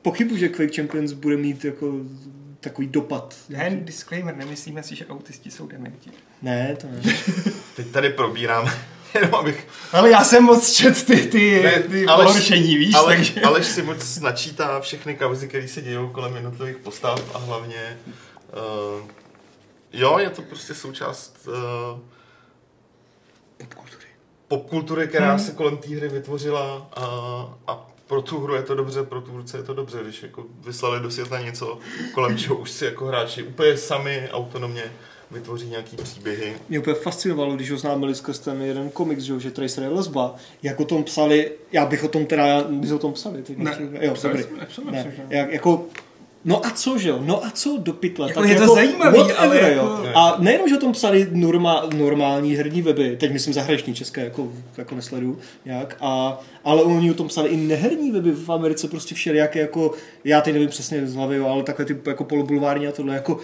pochybuji, 0.02 0.40
že 0.40 0.50
Quake 0.50 0.76
Champions 0.76 1.12
bude 1.12 1.38
mít 1.38 1.66
jako 1.66 1.94
takový 2.60 2.88
dopad. 2.88 3.36
Ne, 3.50 3.78
disclaimer, 3.84 4.36
nemyslíme 4.36 4.84
si, 4.84 4.96
že 4.96 5.06
autisti 5.06 5.52
jsou 5.52 5.68
dementi. 5.68 6.10
Ne, 6.42 6.76
to 6.82 6.88
ne. 6.88 7.14
Teď 7.76 7.88
tady 7.88 8.10
probírám, 8.10 8.70
jenom 9.22 9.36
abych... 9.36 9.68
Ale 9.92 10.10
já 10.10 10.24
jsem 10.24 10.44
moc 10.44 10.72
čet 10.74 11.06
ty, 11.06 11.18
ty, 11.18 11.64
Ne, 11.64 11.80
ty 11.80 12.06
Aleš- 12.06 12.24
pohoršení, 12.26 12.78
víš, 12.78 12.96
Ale, 12.96 13.16
takže... 13.16 13.42
Aleš 13.42 13.66
si 13.66 13.82
moc 13.82 14.20
načítá 14.20 14.80
všechny 14.80 15.16
kauzy, 15.16 15.48
které 15.48 15.68
se 15.68 15.82
dějou 15.82 16.10
kolem 16.10 16.36
jednotlivých 16.36 16.78
postav 16.78 17.36
a 17.36 17.38
hlavně... 17.38 18.00
Uh, 18.98 19.08
jo, 19.94 20.18
je 20.18 20.30
to 20.30 20.42
prostě 20.42 20.74
součást 20.76 21.48
uh, 21.48 22.00
Popkultury. 23.58 24.06
popkultury, 24.48 25.08
která 25.08 25.38
se 25.38 25.52
kolem 25.52 25.78
té 25.78 25.96
hry 25.96 26.08
vytvořila 26.10 26.90
a, 26.96 27.04
a 27.68 27.88
pro 28.08 28.22
tu 28.22 28.40
hru 28.40 28.56
je 28.56 28.62
to 28.64 28.76
dobře, 28.76 29.04
pro 29.04 29.22
tvůrce 29.22 29.58
je 29.58 29.64
to 29.64 29.74
dobře, 29.74 30.00
když 30.04 30.24
jako 30.24 30.46
vyslali 30.66 31.00
do 31.00 31.12
světa 31.12 31.40
něco, 31.40 31.80
kolem 32.14 32.38
čeho 32.38 32.56
už 32.56 32.72
si 32.72 32.86
jako 32.86 33.06
hráči 33.06 33.44
úplně 33.44 33.78
sami 33.78 34.30
autonomně 34.32 34.84
vytvoří 35.34 35.70
nějaký 35.70 35.96
příběhy. 35.98 36.54
Mě 36.70 36.80
úplně 36.80 36.96
fascinovalo, 36.96 37.56
když 37.56 37.72
oznámili 37.72 38.16
skrz 38.16 38.40
ten 38.40 38.62
jeden 38.62 38.90
komiks, 38.90 39.24
že, 39.24 39.34
jo, 39.34 39.40
že 39.40 39.52
Tracer 39.52 39.84
je 39.84 39.90
lesba, 39.90 40.36
jak 40.64 40.80
o 40.80 40.86
tom 40.86 41.04
psali, 41.04 41.52
já 41.72 41.86
bych 41.86 42.04
o 42.04 42.08
tom 42.08 42.26
teda, 42.26 42.66
my 42.70 42.88
jsme 42.88 42.96
o 42.96 43.00
tom 43.00 43.14
psali, 43.14 43.42
teď 43.42 43.58
Ne, 43.58 43.64
nechci- 43.64 44.06
jo, 44.06 44.14
psali 44.14 44.34
dobrý. 44.34 44.48
jsme, 44.50 44.60
nepsali 44.60 44.88
ne, 44.92 45.14
že? 45.18 45.24
jak, 45.38 45.52
jako, 45.54 45.86
no 46.46 46.66
a 46.66 46.70
co, 46.70 46.98
že 46.98 47.10
jo, 47.10 47.20
no 47.26 47.46
a 47.46 47.50
co 47.50 47.78
do 47.78 47.94
pytle. 47.94 48.28
Jako 48.30 48.44
je 48.44 48.56
to 48.56 48.74
zajímavý, 48.76 49.20
ale 49.20 49.60
jako- 49.72 50.04
A 50.16 50.36
nejenom, 50.40 50.70
že 50.70 50.76
o 50.76 50.80
tom 50.80 50.92
psali 50.92 51.28
norma, 51.32 51.90
normální 51.96 52.56
herní 52.56 52.82
weby, 52.82 53.18
teď 53.20 53.32
myslím 53.34 53.54
zahraniční 53.54 53.94
české, 53.96 54.24
jako, 54.24 54.52
jako 54.78 54.96
nesledu 54.96 55.38
nějak, 55.66 55.98
a, 56.02 56.40
ale 56.64 56.84
oni 56.84 57.12
o 57.12 57.14
tom 57.14 57.28
psali 57.28 57.50
i 57.50 57.58
neherní 57.58 58.12
weby 58.12 58.32
v 58.32 58.50
Americe, 58.52 58.88
prostě 58.88 59.16
všelijaké, 59.16 59.60
jako, 59.60 59.92
já 60.24 60.42
teď 60.42 60.54
nevím 60.54 60.70
přesně 60.70 61.08
z 61.08 61.16
hlavy, 61.16 61.36
jo, 61.36 61.48
ale 61.48 61.64
takové 61.64 61.86
ty 61.86 61.98
jako 62.08 62.24
polobulvární 62.24 62.88
a 62.88 62.92
tohle, 62.92 63.14
jako, 63.16 63.38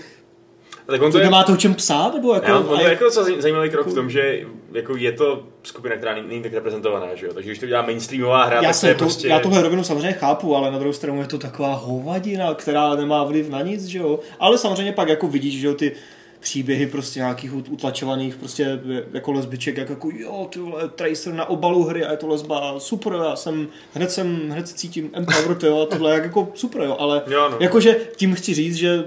tak 0.89 1.01
on 1.01 1.07
to 1.07 1.11
to 1.11 1.17
je, 1.17 1.23
nemáte 1.23 1.51
o 1.51 1.57
čem 1.57 1.75
psát, 1.75 2.13
nebo 2.13 2.33
jako, 2.33 2.45
já, 2.51 2.59
on 2.59 2.65
ale- 2.69 2.83
je 2.83 2.89
jako 2.89 3.03
docela 3.03 3.25
zaj- 3.27 3.39
zajímavý 3.39 3.69
krok 3.69 3.87
v 3.87 3.93
tom, 3.93 4.09
že 4.09 4.39
jako 4.73 4.97
je 4.97 5.11
to 5.11 5.43
skupina, 5.63 5.95
která 5.95 6.15
není, 6.15 6.43
tak 6.43 6.53
reprezentovaná, 6.53 7.15
že 7.15 7.25
jo? 7.25 7.33
Takže 7.33 7.49
když 7.49 7.59
to 7.59 7.65
dělá 7.67 7.81
mainstreamová 7.81 8.43
hra, 8.45 8.61
tak 8.61 8.79
to 8.79 8.87
je 8.87 8.93
to, 8.93 8.97
prostě... 8.99 9.27
já 9.27 9.39
tuhle 9.39 9.61
rovinu 9.61 9.83
samozřejmě 9.83 10.13
chápu, 10.13 10.55
ale 10.55 10.71
na 10.71 10.77
druhou 10.77 10.93
stranu 10.93 11.21
je 11.21 11.27
to 11.27 11.37
taková 11.37 11.73
hovadina, 11.73 12.53
která 12.53 12.95
nemá 12.95 13.23
vliv 13.23 13.49
na 13.49 13.61
nic, 13.61 13.85
že 13.85 13.97
jo. 13.99 14.19
Ale 14.39 14.57
samozřejmě 14.57 14.91
pak 14.91 15.09
jako 15.09 15.27
vidíš, 15.27 15.59
že 15.59 15.67
jo, 15.67 15.73
ty 15.73 15.91
příběhy 16.39 16.87
prostě 16.87 17.19
nějakých 17.19 17.53
ut- 17.53 17.63
utlačovaných 17.69 18.35
prostě 18.35 18.79
jako 19.13 19.31
lesbiček, 19.31 19.77
jak 19.77 19.89
jako 19.89 20.09
jo, 20.17 20.47
ty 20.53 20.59
vole, 20.59 20.89
Tracer 20.95 21.33
na 21.33 21.49
obalu 21.49 21.83
hry 21.83 22.05
a 22.05 22.11
je 22.11 22.17
to 22.17 22.27
lesba, 22.27 22.75
super, 22.79 23.13
já 23.13 23.35
jsem, 23.35 23.67
hned 23.93 24.11
jsem, 24.11 24.49
hned 24.49 24.67
se 24.67 24.73
cítím 24.75 25.09
empowered, 25.13 25.63
jo, 25.63 25.81
a 25.81 25.85
tohle 25.85 26.13
jak 26.13 26.23
jako 26.23 26.47
super, 26.53 26.81
jo, 26.81 26.95
ale 26.99 27.21
Jo, 27.27 27.47
no. 27.51 27.57
jakože 27.59 27.95
tím 28.15 28.35
chci 28.35 28.53
říct, 28.53 28.75
že 28.75 29.03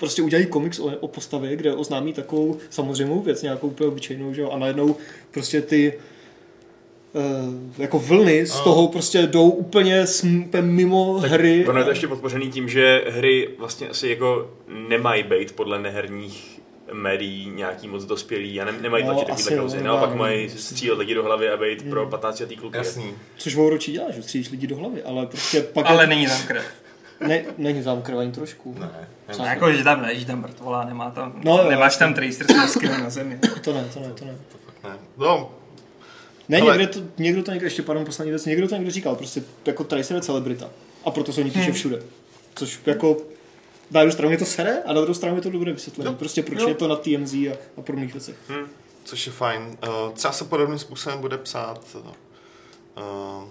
prostě 0.00 0.22
udělají 0.22 0.46
komiks 0.46 0.78
o, 0.78 0.84
o 1.00 1.08
postavě, 1.08 1.56
kde 1.56 1.74
oznámí 1.74 2.12
takovou 2.12 2.56
samozřejmou 2.70 3.20
věc, 3.20 3.42
nějakou 3.42 3.66
úplně 3.66 3.88
obyčejnou, 3.88 4.34
že 4.34 4.40
jo, 4.40 4.50
a 4.50 4.58
najednou 4.58 4.96
prostě 5.30 5.62
ty 5.62 5.92
eh, 7.14 7.82
jako 7.82 7.98
vlny 7.98 8.46
z 8.46 8.60
toho 8.60 8.88
prostě 8.88 9.22
jdou 9.26 9.50
úplně, 9.50 10.04
sm- 10.04 10.44
úplně 10.44 10.62
mimo 10.62 11.12
hry. 11.18 11.66
Ono 11.68 11.78
je 11.78 11.84
to 11.84 11.90
ještě 11.90 12.08
podpořený 12.08 12.50
tím, 12.50 12.68
že 12.68 13.04
hry 13.08 13.48
vlastně 13.58 13.88
asi 13.88 14.08
jako 14.08 14.50
nemají 14.88 15.22
být 15.22 15.52
podle 15.52 15.78
neherních 15.82 16.60
médií 16.92 17.50
nějaký 17.54 17.88
moc 17.88 18.04
dospělý 18.04 18.60
a 18.60 18.64
ne, 18.64 18.72
nemají 18.80 19.04
No, 19.04 19.10
tlačit 19.14 19.26
takovýhle 19.28 19.56
jo, 19.56 19.62
kauzy. 19.62 19.76
nemá, 19.76 19.88
Naopak 19.88 20.10
no. 20.10 20.16
mají 20.16 20.50
střílet 20.50 20.98
lidi 20.98 21.14
do 21.14 21.22
hlavy 21.24 21.48
a 21.50 21.56
být 21.56 21.90
pro 21.90 22.06
15 22.06 22.40
letý 22.40 22.56
kluky. 22.56 22.76
Jasný. 22.76 23.14
Což 23.36 23.54
Vouročí 23.54 23.92
dělá, 23.92 24.10
že 24.10 24.22
střílíš 24.22 24.50
lidi 24.50 24.66
do 24.66 24.76
hlavy, 24.76 25.02
ale 25.02 25.26
prostě 25.26 25.60
pak 25.62 25.86
Ale 25.86 26.02
je, 26.02 26.06
není 26.06 26.26
tam 26.26 26.42
krev. 26.46 26.64
Ne, 27.26 27.44
není 27.58 27.84
tam 27.84 28.02
krv 28.02 28.18
ani 28.18 28.32
trošku. 28.32 28.76
Ne. 28.78 29.08
No, 29.38 29.44
jako, 29.44 29.72
že 29.72 29.84
tam 29.84 30.00
leží 30.02 30.24
tam 30.24 30.40
mrtvola, 30.40 30.84
nemá 30.84 31.10
tam, 31.10 31.40
No, 31.44 31.58
jo, 31.58 31.70
nemáš 31.70 31.96
tam 31.96 32.14
tracer 32.14 32.46
s 32.68 32.80
na 33.00 33.10
zemi. 33.10 33.38
To 33.64 33.72
ne, 33.72 33.84
to 33.94 34.00
ne, 34.00 34.10
to 34.14 34.24
ne. 34.24 34.34
Ne. 34.84 34.90
No, 35.16 35.50
Ne, 36.48 36.60
Ale- 36.60 36.78
někde 36.78 37.00
to, 37.00 37.00
někdo 37.18 37.42
to 37.42 37.50
někde, 37.50 37.66
ještě 37.66 37.82
pardon, 37.82 38.04
poslední 38.04 38.30
věc, 38.30 38.44
někdo 38.46 38.68
to 38.68 38.74
někdo 38.74 38.90
říkal, 38.90 39.16
prostě 39.16 39.42
jako 39.66 39.84
Tracer 39.84 40.16
je 40.16 40.22
celebrita. 40.22 40.70
A 41.04 41.10
proto 41.10 41.32
se 41.32 41.40
o 41.40 41.44
ní 41.44 41.50
píše 41.50 41.72
všude. 41.72 42.02
Což 42.54 42.80
jako 42.86 43.16
na 43.90 44.00
jednu 44.00 44.12
stranu 44.12 44.32
je 44.32 44.38
to 44.38 44.44
sere 44.44 44.82
a 44.82 44.92
na 44.92 45.00
druhou 45.00 45.14
stranu 45.14 45.36
je 45.36 45.42
to 45.42 45.50
dobré 45.50 45.72
vysvětlení. 45.72 46.14
Prostě 46.16 46.42
proč 46.42 46.58
Jo. 46.60 46.68
je 46.68 46.74
to 46.74 46.88
na 46.88 46.96
TMZ 46.96 47.34
a, 47.34 47.52
a 47.76 47.82
podobných 47.82 48.12
věcech. 48.12 48.36
což 49.04 49.26
je 49.26 49.32
fajn. 49.32 49.62
Uh, 49.62 50.12
třeba 50.14 50.32
se 50.32 50.44
podobným 50.44 50.78
způsobem 50.78 51.20
bude 51.20 51.38
psát 51.38 51.96
uh, 52.96 53.44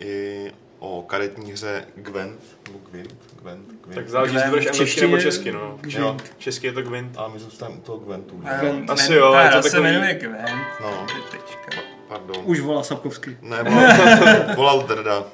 i 0.00 0.52
o 0.84 1.02
karetní 1.02 1.52
hře 1.52 1.84
Gwent, 1.94 2.40
nebo 2.66 2.78
Gwent, 2.90 3.14
Gwent, 3.42 3.66
Gwent. 3.68 3.94
Tak 3.94 4.08
záleží, 4.08 4.34
jestli 4.34 4.50
Gwent. 4.50 4.64
budeš 4.64 4.66
V 4.66 4.70
anglicky 4.70 4.84
češtině 4.94 5.06
nebo 5.06 5.22
česky, 5.22 5.52
no. 5.52 5.78
Jo. 5.88 6.16
Česky 6.38 6.66
je 6.66 6.72
to 6.72 6.82
Gwent. 6.82 7.18
A 7.18 7.28
my 7.28 7.38
zůstaneme 7.38 7.78
u 7.78 7.82
toho 7.82 7.98
Gwentu. 7.98 8.36
Gwent. 8.60 8.90
Asi 8.90 9.14
jo, 9.14 9.32
ta 9.32 9.42
je 9.42 9.48
to 9.48 9.52
hra 9.52 9.62
se 9.62 9.70
takový- 9.70 9.92
jmenuje 9.92 10.14
Gwent. 10.14 10.50
No. 10.80 11.06
Tečka. 11.30 11.82
Pardon. 12.08 12.36
Už 12.44 12.60
volá 12.60 12.82
Sapkovský. 12.82 13.36
Ne, 13.42 13.62
volal, 13.70 14.56
volal 14.56 14.82
Drda. 14.82 15.24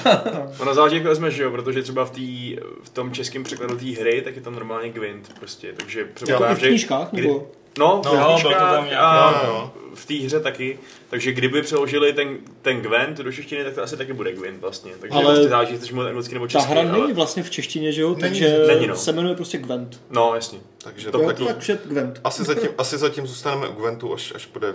Ono 0.58 0.74
záleží, 0.74 0.96
jak 0.96 1.04
vezmeš, 1.04 1.34
že 1.34 1.42
jo, 1.42 1.50
protože 1.50 1.82
třeba 1.82 2.04
v, 2.04 2.10
tý, 2.10 2.56
v 2.82 2.88
tom 2.88 3.12
českém 3.12 3.44
překladu 3.44 3.76
té 3.76 3.84
hry, 4.00 4.22
tak 4.22 4.36
je 4.36 4.42
tam 4.42 4.54
normálně 4.54 4.88
Gwent 4.90 5.32
prostě, 5.38 5.72
takže 5.72 6.00
Jako 6.00 6.12
předpokládám, 6.14 6.56
v 6.56 6.60
že... 6.60 6.68
knížkách, 6.68 7.08
kdy- 7.10 7.22
nebo? 7.22 7.50
No, 7.78 8.02
No, 8.04 8.10
v 8.10 8.14
jo, 8.14 8.38
bylo 8.42 8.52
to 8.54 8.58
tam 8.58 8.84
nějak, 8.86 9.02
a 9.02 9.42
jo, 9.46 9.52
jo. 9.52 9.72
v 9.94 10.06
té 10.06 10.14
hře 10.14 10.40
taky. 10.40 10.78
Takže 11.10 11.32
kdyby 11.32 11.62
přeložili 11.62 12.12
ten, 12.12 12.36
ten 12.62 12.80
Gwent 12.80 13.18
do 13.18 13.32
češtiny, 13.32 13.64
tak 13.64 13.74
to 13.74 13.82
asi 13.82 13.96
taky 13.96 14.12
bude 14.12 14.32
Gwent 14.32 14.60
vlastně. 14.60 14.92
Takže 15.00 15.14
Ale 15.14 15.24
ale 15.24 15.34
prostě 15.34 15.48
záleží, 15.48 15.72
jestli 15.72 15.94
mluvit 15.94 16.08
anglicky 16.08 16.34
nebo 16.34 16.46
Ta 16.46 16.50
česky. 16.50 16.70
hra 16.72 16.80
ale... 16.80 16.92
není 16.92 17.12
vlastně 17.12 17.42
v 17.42 17.50
češtině, 17.50 17.92
že 17.92 18.02
jo? 18.02 18.08
Není, 18.08 18.20
Takže 18.20 18.64
není, 18.66 18.86
no. 18.86 18.96
se 18.96 19.12
jmenuje 19.12 19.34
prostě 19.34 19.58
Gwent. 19.58 20.00
No, 20.10 20.32
jasně. 20.34 20.58
Takže 20.78 21.10
To 21.10 21.20
Jo, 21.20 21.26
taky, 21.26 21.44
takže 21.44 21.78
Gwent. 21.84 22.20
asi, 22.24 22.44
zatím, 22.44 22.68
asi 22.78 22.98
zatím 22.98 23.26
zůstaneme 23.26 23.68
u 23.68 23.72
Gwentu, 23.72 24.14
až, 24.14 24.32
až 24.34 24.46
bude 24.46 24.74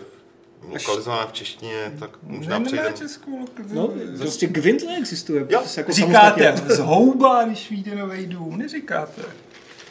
lokalizovaná 0.69 1.25
v 1.27 1.33
češtině, 1.33 1.91
tak 1.99 2.09
možná 2.23 2.59
Ne, 2.59 2.65
přejdeme. 2.65 2.93
českou 2.97 3.39
lokalizaci. 3.39 3.75
No, 3.75 3.89
prostě 4.19 4.47
Gwent 4.47 4.83
neexistuje. 4.83 5.45
Jo. 5.49 5.59
Prostě 5.59 5.79
jako 5.81 5.91
Říkáte 5.91 6.43
samostatně. 6.43 6.75
z 6.75 6.79
houba, 6.79 7.43
když 7.43 7.69
vyjde 7.69 7.95
nový 7.95 8.25
dům, 8.25 8.57
neříkáte. 8.57 9.21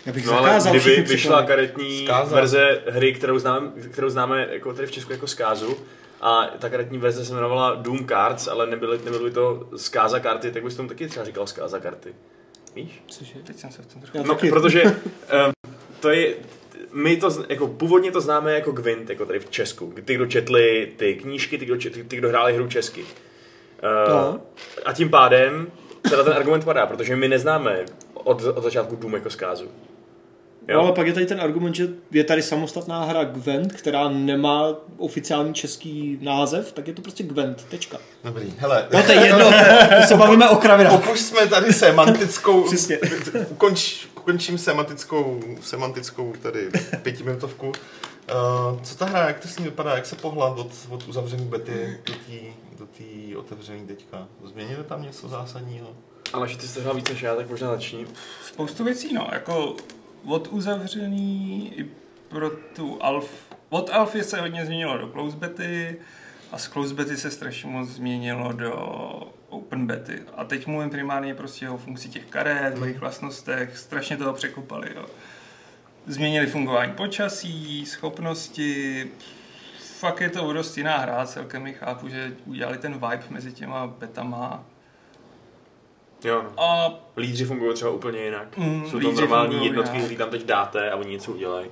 Já 0.07 0.12
bych 0.12 0.26
No 0.26 0.38
ale 0.38 0.59
kdyby 0.70 1.03
vyšla 1.03 1.42
karetní 1.42 2.05
Zkáza. 2.05 2.36
verze 2.36 2.82
hry, 2.88 3.14
kterou 3.14 3.38
známe, 3.38 3.70
kterou 3.92 4.09
známe 4.09 4.48
jako 4.50 4.72
tady 4.72 4.86
v 4.86 4.90
Česku 4.90 5.12
jako 5.12 5.26
zkázu, 5.26 5.76
a 6.20 6.46
ta 6.59 6.68
karetní 6.68 6.98
verze 6.98 7.24
se 7.24 7.32
jmenovala 7.32 7.74
Doom 7.74 8.07
Cards, 8.09 8.48
ale 8.48 8.66
nebyly, 8.66 8.98
nebyly 9.05 9.30
to 9.30 9.68
zkáza 9.76 10.20
karty, 10.20 10.53
tak 10.53 10.64
bys 10.64 10.76
tomu 10.76 10.88
taky 10.88 11.09
třeba 11.09 11.24
říkal 11.24 11.46
zkáza 11.46 11.78
karty. 11.80 12.14
Víš? 12.74 13.03
Cože? 13.07 13.34
Teď 13.44 13.59
jsem 13.59 13.70
se 13.70 13.82
v 13.82 13.86
tom 13.86 14.03
trochu... 14.03 14.18
No, 14.28 14.34
taky. 14.34 14.50
protože 14.50 14.82
um, 14.82 14.92
to 16.00 16.11
je, 16.11 16.34
my 16.92 17.16
to, 17.16 17.30
jako 17.48 17.68
původně 17.68 18.12
to 18.12 18.20
známe 18.20 18.53
jako 18.53 18.72
Gwent, 18.72 19.11
jako 19.11 19.26
tady 19.26 19.38
v 19.38 19.50
Česku. 19.50 19.94
Ty, 20.05 20.14
kdo 20.14 20.26
četli 20.26 20.92
ty 20.96 21.14
knížky, 21.14 21.59
ty, 21.59 21.64
kdo, 21.64 21.76
čet, 21.76 22.09
ty, 22.09 22.16
kdo 22.16 22.28
hráli 22.28 22.55
hru 22.55 22.68
česky. 22.68 23.03
Uh, 23.03 23.09
No. 24.09 24.40
A 24.84 24.92
tím 24.92 25.11
pádem 25.11 25.66
teda 26.11 26.24
ten 26.24 26.32
argument 26.32 26.64
padá, 26.64 26.86
protože 26.86 27.16
my 27.16 27.28
neznáme 27.28 27.84
od, 28.14 28.42
od 28.42 28.62
začátku 28.62 28.96
Doom 28.96 29.14
jako 29.14 29.30
zkázu. 29.30 29.68
No, 30.69 30.81
ale 30.81 30.93
pak 30.93 31.07
je 31.07 31.13
tady 31.13 31.27
ten 31.27 31.41
argument, 31.41 31.75
že 31.75 31.89
je 32.11 32.25
tady 32.25 32.43
samostatná 32.43 33.05
hra 33.05 33.25
Gwent, 33.25 33.73
která 33.73 34.09
nemá 34.09 34.75
oficiální 34.99 35.55
český 35.55 36.19
název, 36.23 36.73
tak 36.73 36.89
je 36.89 36.95
to 36.95 37.03
prostě 37.03 37.25
Gwent, 37.25 37.65
tečka. 37.65 37.99
Dobrý, 38.25 38.55
hele. 38.59 38.89
No 38.93 39.03
to 39.03 39.13
je 39.13 39.27
jedno, 39.27 39.45
to 40.01 40.07
se 40.07 40.17
bavíme 40.17 40.49
o 40.49 40.57
kravinách. 40.57 40.95
Opušťme 40.95 41.47
tady 41.47 41.73
semantickou, 41.73 42.63
Přesně. 42.63 42.99
ukonč, 43.49 44.07
ukončím 44.17 44.59
semantickou, 44.59 45.41
semantickou 45.61 46.33
tady 46.43 46.69
pětiminutovku. 47.03 47.67
Uh, 47.67 48.81
co 48.83 48.97
ta 48.97 49.05
hra, 49.05 49.27
jak 49.27 49.39
to 49.39 49.49
s 49.49 49.59
ní 49.59 49.65
vypadá, 49.65 49.95
jak 49.95 50.07
se 50.07 50.17
pohla 50.17 50.55
od, 50.55 50.71
od 50.89 51.09
uzavření 51.09 51.45
bety 51.45 52.01
do 52.07 52.13
té 52.13 52.63
do 52.79 52.87
tý 52.87 53.37
otevřený 53.37 53.87
teďka? 53.87 54.29
Změnili 54.45 54.85
tam 54.85 55.03
něco 55.03 55.29
zásadního? 55.29 55.97
Ale 56.33 56.49
že 56.49 56.59
ty 56.59 56.69
jsi 56.69 56.75
to 56.75 56.81
hrál 56.81 56.95
víc 56.95 57.09
než 57.09 57.23
já, 57.23 57.35
tak 57.37 57.51
možná 57.51 57.71
začni. 57.71 58.07
Spoustu 58.47 58.85
věcí, 58.85 59.15
no, 59.15 59.29
jako 59.33 59.77
od 60.25 60.49
uzavřený 60.51 61.73
i 61.77 61.91
pro 62.29 62.51
tu 62.51 63.03
Alf. 63.03 63.31
Od 63.68 63.91
Alfy 63.91 64.25
se 64.25 64.41
hodně 64.41 64.66
změnilo 64.66 64.99
do 64.99 65.09
close 65.09 65.37
bety 65.37 65.97
a 66.53 66.59
z 66.59 66.68
close 66.68 66.95
bety 66.95 67.16
se 67.16 67.31
strašně 67.31 67.70
moc 67.70 67.89
změnilo 67.89 68.53
do 68.53 68.73
open 69.49 69.87
bety. 69.87 70.23
A 70.37 70.45
teď 70.45 70.66
mluvím 70.66 70.91
primárně 70.91 71.35
prostě 71.35 71.70
o 71.70 71.77
funkci 71.77 72.09
těch 72.09 72.25
karet, 72.25 72.79
o 72.79 72.85
jejich 72.85 73.01
vlastnostech, 73.01 73.79
strašně 73.79 74.16
toho 74.16 74.33
překopali, 74.33 74.91
jo. 74.97 75.07
Změnili 76.07 76.47
fungování 76.47 76.93
počasí, 76.93 77.87
schopnosti, 77.87 79.11
fakt 79.99 80.20
je 80.20 80.31
to 80.31 80.53
dost 80.53 80.77
jiná 80.79 80.99
hra, 80.99 81.27
celkem 81.27 81.66
i 81.66 81.73
chápu, 81.73 82.09
že 82.09 82.33
udělali 82.47 82.79
ten 82.79 82.93
vibe 82.93 83.25
mezi 83.31 83.53
těma 83.53 83.87
betama 83.87 84.64
Jo, 86.25 86.43
no. 86.43 86.62
a 86.62 86.95
Lídři 87.16 87.45
fungují 87.45 87.75
třeba 87.75 87.91
úplně 87.91 88.18
jinak. 88.20 88.57
Mm, 88.57 88.85
Jsou 88.91 89.01
to 89.01 89.12
normální 89.12 89.51
fungují 89.51 89.70
jednotky, 89.70 89.99
které 89.99 90.16
tam 90.16 90.31
teď 90.31 90.45
dáte 90.47 90.91
a 90.91 90.97
oni 90.97 91.11
něco 91.11 91.33
udělají. 91.33 91.66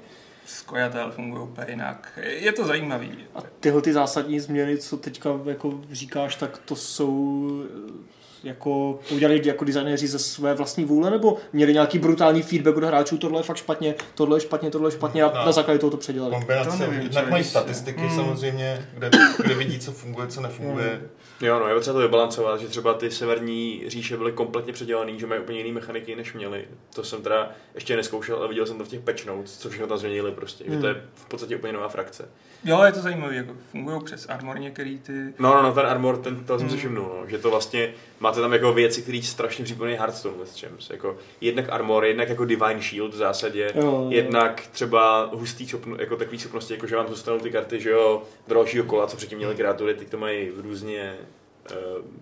Skojatel 0.46 1.11
funguje 1.11 1.42
úplně 1.42 1.66
jinak. 1.70 2.18
Je 2.22 2.53
to 2.53 2.64
zajímavý. 2.66 3.11
A 3.34 3.38
tyhle 3.61 3.82
ty 3.82 3.92
zásadní 3.92 4.40
změny, 4.40 4.78
co 4.78 4.96
teďka 4.96 5.30
jako 5.44 5.80
říkáš, 5.92 6.36
tak 6.36 6.59
to 6.59 6.76
jsou 6.76 7.51
eh, 7.88 8.20
jako 8.44 8.98
udělali 9.11 9.40
jako 9.44 9.64
designéři 9.64 10.07
ze 10.07 10.18
své 10.18 10.55
vlastní 10.55 10.84
vůle, 10.84 11.11
nebo 11.11 11.36
měli 11.53 11.72
nějaký 11.72 11.98
brutální 11.98 12.42
feedback 12.42 12.76
od 12.76 12.84
hráčů, 12.84 13.18
tohle 13.18 13.38
je 13.38 13.42
fakt 13.42 13.57
špatně, 13.57 13.94
tohle 14.14 14.36
je 14.36 14.40
špatně, 14.40 14.70
tohle 14.70 14.88
je 14.88 14.92
špatně 14.92 15.22
a 15.22 15.32
No. 15.38 15.46
na 15.46 15.53
základě 15.53 15.78
toho 15.78 15.90
to 15.90 15.96
předělali. 15.96 16.34
Kombinace, 16.34 16.70
To 16.70 16.76
nevím, 16.76 17.01
jednak 17.01 17.30
mají 17.30 17.44
statistiky 17.44 18.01
Mm. 18.03 18.16
samozřejmě, 18.16 18.86
kde, 18.94 19.11
kde 19.44 19.55
vidí, 19.55 19.78
co 19.78 19.92
funguje, 19.92 20.26
co 20.26 20.40
nefunguje. 20.40 21.01
Jo, 21.43 21.59
no, 21.59 21.68
je 21.68 21.74
potřeba 21.74 21.95
to 21.95 22.01
vybalancovat, 22.01 22.61
že 22.61 22.68
třeba 22.68 22.95
ty 22.95 23.11
severní 23.11 23.82
říše 23.86 24.16
byly 24.16 24.32
kompletně 24.32 24.72
předělané, 24.72 25.18
že 25.18 25.26
mají 25.26 25.41
úplně 25.41 25.59
jiné 25.59 25.72
mechaniky, 25.72 26.16
než 26.16 26.32
měli. 26.32 26.64
To 26.95 27.05
jsem 27.05 27.22
teda 27.22 27.51
ještě 27.74 27.97
neskoušel, 27.97 28.36
ale 28.36 28.49
viděl 28.49 28.66
jsem 28.66 28.78
to 28.78 28.84
v 28.84 28.88
těch 28.88 29.01
patch 29.01 29.26
notes, 29.26 29.59
co 29.59 29.70
všechno 29.70 29.86
tam 29.86 29.99
změnili 29.99 30.32
prostě, 30.32 30.64
že 30.68 30.78
to 30.78 30.86
je 30.86 31.05
v 31.14 31.28
podstatě 31.28 31.57
úplně 31.57 31.72
nová 31.72 31.88
frakce. 31.88 32.28
Jo, 32.64 32.82
je 32.82 32.93
to 32.93 33.01
zajímavé, 33.01 33.34
jako 33.34 33.53
fungují 33.70 34.05
přes 34.05 34.28
armor 34.28 34.59
některý 34.59 34.99
ty... 34.99 35.12
No, 35.38 35.55
no, 35.55 35.62
no, 35.62 35.72
ten 35.72 35.86
armor, 35.86 36.16
ten, 36.16 36.45
to 36.45 36.59
jsem 36.59 36.70
si 36.70 36.76
všimnul, 36.76 37.16
no, 37.20 37.26
že 37.26 37.38
to 37.38 37.51
vlastně, 37.51 37.95
máte 38.20 38.41
tam 38.41 38.53
jako 38.53 38.72
věci, 38.72 39.03
které 39.03 39.22
strašně 39.22 39.64
připomínají 39.64 39.99
Hearthstone 39.99 40.34
Champs, 40.61 40.91
jako 40.91 41.16
jednak 41.41 41.68
armor, 41.68 42.05
jednak 42.05 42.28
jako 42.28 42.45
Divine 42.45 42.82
Shield 42.82 43.14
v 43.14 43.16
zásadě, 43.16 43.72
Jo, 43.74 43.82
jo. 43.82 44.07
jednak 44.11 44.66
třeba 44.72 45.30
hustý 45.32 45.68
schopno, 45.68 45.97
jako 45.99 46.16
takový 46.16 46.38
schopnosti, 46.38 46.74
jako 46.74 46.86
že 46.86 46.97
vám 46.97 47.09
zůstanou 47.09 47.38
ty 47.38 47.51
karty, 47.51 47.80
že 47.80 47.91
jo, 47.91 48.22
dalšího 48.49 48.84
kola, 48.84 49.07
co 49.07 49.16
předtím 49.16 49.38
měly 49.38 49.55
kreatury, 49.55 49.95
teď 49.95 50.09
to 50.09 50.18
mají 50.18 50.51
různě 50.57 51.16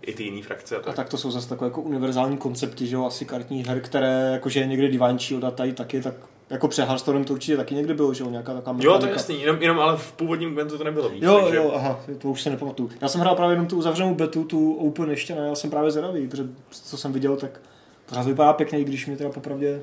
i 0.03 0.12
ty 0.14 0.22
jiné 0.22 0.42
frakce 0.42 0.76
a 0.76 0.78
A 0.78 0.82
tak. 0.82 0.94
tak 0.96 1.09
to 1.09 1.16
jsou 1.16 1.30
zase 1.30 1.49
takové 1.49 1.68
jako 1.68 1.80
univerzální 1.82 2.36
koncepty, 2.36 2.86
že 2.86 2.94
jo, 2.96 3.05
asi 3.05 3.24
kartních 3.24 3.66
her, 3.66 3.80
které 3.80 4.30
jakože 4.32 4.61
je 4.61 4.66
někde 4.66 4.88
Divine 4.88 5.18
Shield 5.18 5.44
a 5.44 5.51
tady 5.51 5.72
taky, 5.72 6.01
tak 6.03 6.14
jako 6.51 6.68
před 6.68 6.84
Hearthstonem 6.84 7.24
to 7.24 7.32
určitě 7.32 7.57
taky 7.57 7.74
někde 7.74 7.94
bylo, 7.94 8.14
že 8.14 8.24
jo, 8.24 8.30
nějaká 8.30 8.55
taková 8.55 8.76
Jo, 8.76 8.82
to 8.82 8.88
je 8.88 8.92
mechanika. 8.94 9.14
jasný, 9.14 9.40
jenom, 9.40 9.62
jenom 9.62 9.80
ale 9.80 9.96
v 9.96 10.12
původním 10.12 10.53
Gwentu 10.55 10.78
to 10.78 10.84
nebylo 10.84 11.09
víc. 11.09 11.22
Jo, 11.22 11.40
takže... 11.42 11.57
jo, 11.57 11.72
aha, 11.74 12.01
to 12.18 12.28
už 12.28 12.42
se 12.42 12.51
nepamatuju. 12.51 12.90
Já 13.01 13.09
jsem 13.09 13.20
hrál 13.20 13.34
právě 13.36 13.53
jenom 13.55 13.66
tu 13.66 13.76
uzavřenou 13.76 14.14
betu, 14.14 14.44
tu 14.44 14.74
Open 14.74 15.11
ještě 15.11 15.34
ne, 15.34 15.46
já 15.49 15.55
jsem 15.55 15.70
právě 15.70 15.90
zvědavý, 15.90 16.28
protože 16.28 16.49
co 16.70 16.96
jsem 16.96 17.12
viděl, 17.12 17.36
tak 17.36 17.61
pořád 18.07 18.26
vypadá 18.26 18.53
pěkně, 18.53 18.80
i 18.80 18.84
když 18.84 19.07
mě 19.07 19.16
teda 19.16 19.30
popravdě 19.30 19.80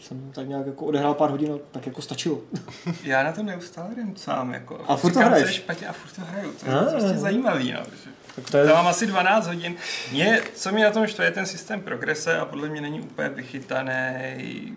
jsem 0.00 0.30
tak 0.34 0.48
nějak 0.48 0.66
jako 0.66 0.86
odehrál 0.86 1.14
pár 1.14 1.30
hodin 1.30 1.52
a 1.52 1.58
tak 1.70 1.86
jako 1.86 2.02
stačilo. 2.02 2.38
Já 3.04 3.22
na 3.22 3.32
to 3.32 3.42
neustále 3.42 3.88
jdem 3.92 4.12
sám, 4.16 4.52
jako. 4.54 4.80
A 4.88 4.96
furt 4.96 5.12
to 5.12 5.20
hraješ? 5.20 5.50
špatně 5.54 5.86
a 5.88 5.92
furt 5.92 6.12
to 6.16 6.22
hraju. 6.32 6.52
To 6.52 6.66
je 6.70 6.76
Ah. 6.76 6.90
prostě 6.90 7.18
zajímavý, 7.18 7.72
no. 7.72 7.78
že- 7.84 8.10
Tak 8.21 8.21
to 8.50 8.58
je, 8.58 8.66
To 8.66 8.74
mám 8.74 8.86
asi 8.86 9.06
12 9.06 9.46
hodin. 9.46 9.76
Mě, 10.12 10.40
co 10.54 10.72
mě 10.72 10.84
na 10.84 10.90
tom 10.90 11.06
štve, 11.06 11.24
je 11.24 11.30
ten 11.30 11.46
systém 11.46 11.80
progrese 11.80 12.38
a 12.38 12.44
podle 12.44 12.68
mě 12.68 12.80
není 12.80 13.00
úplně 13.00 13.28
vychytaný 13.28 14.76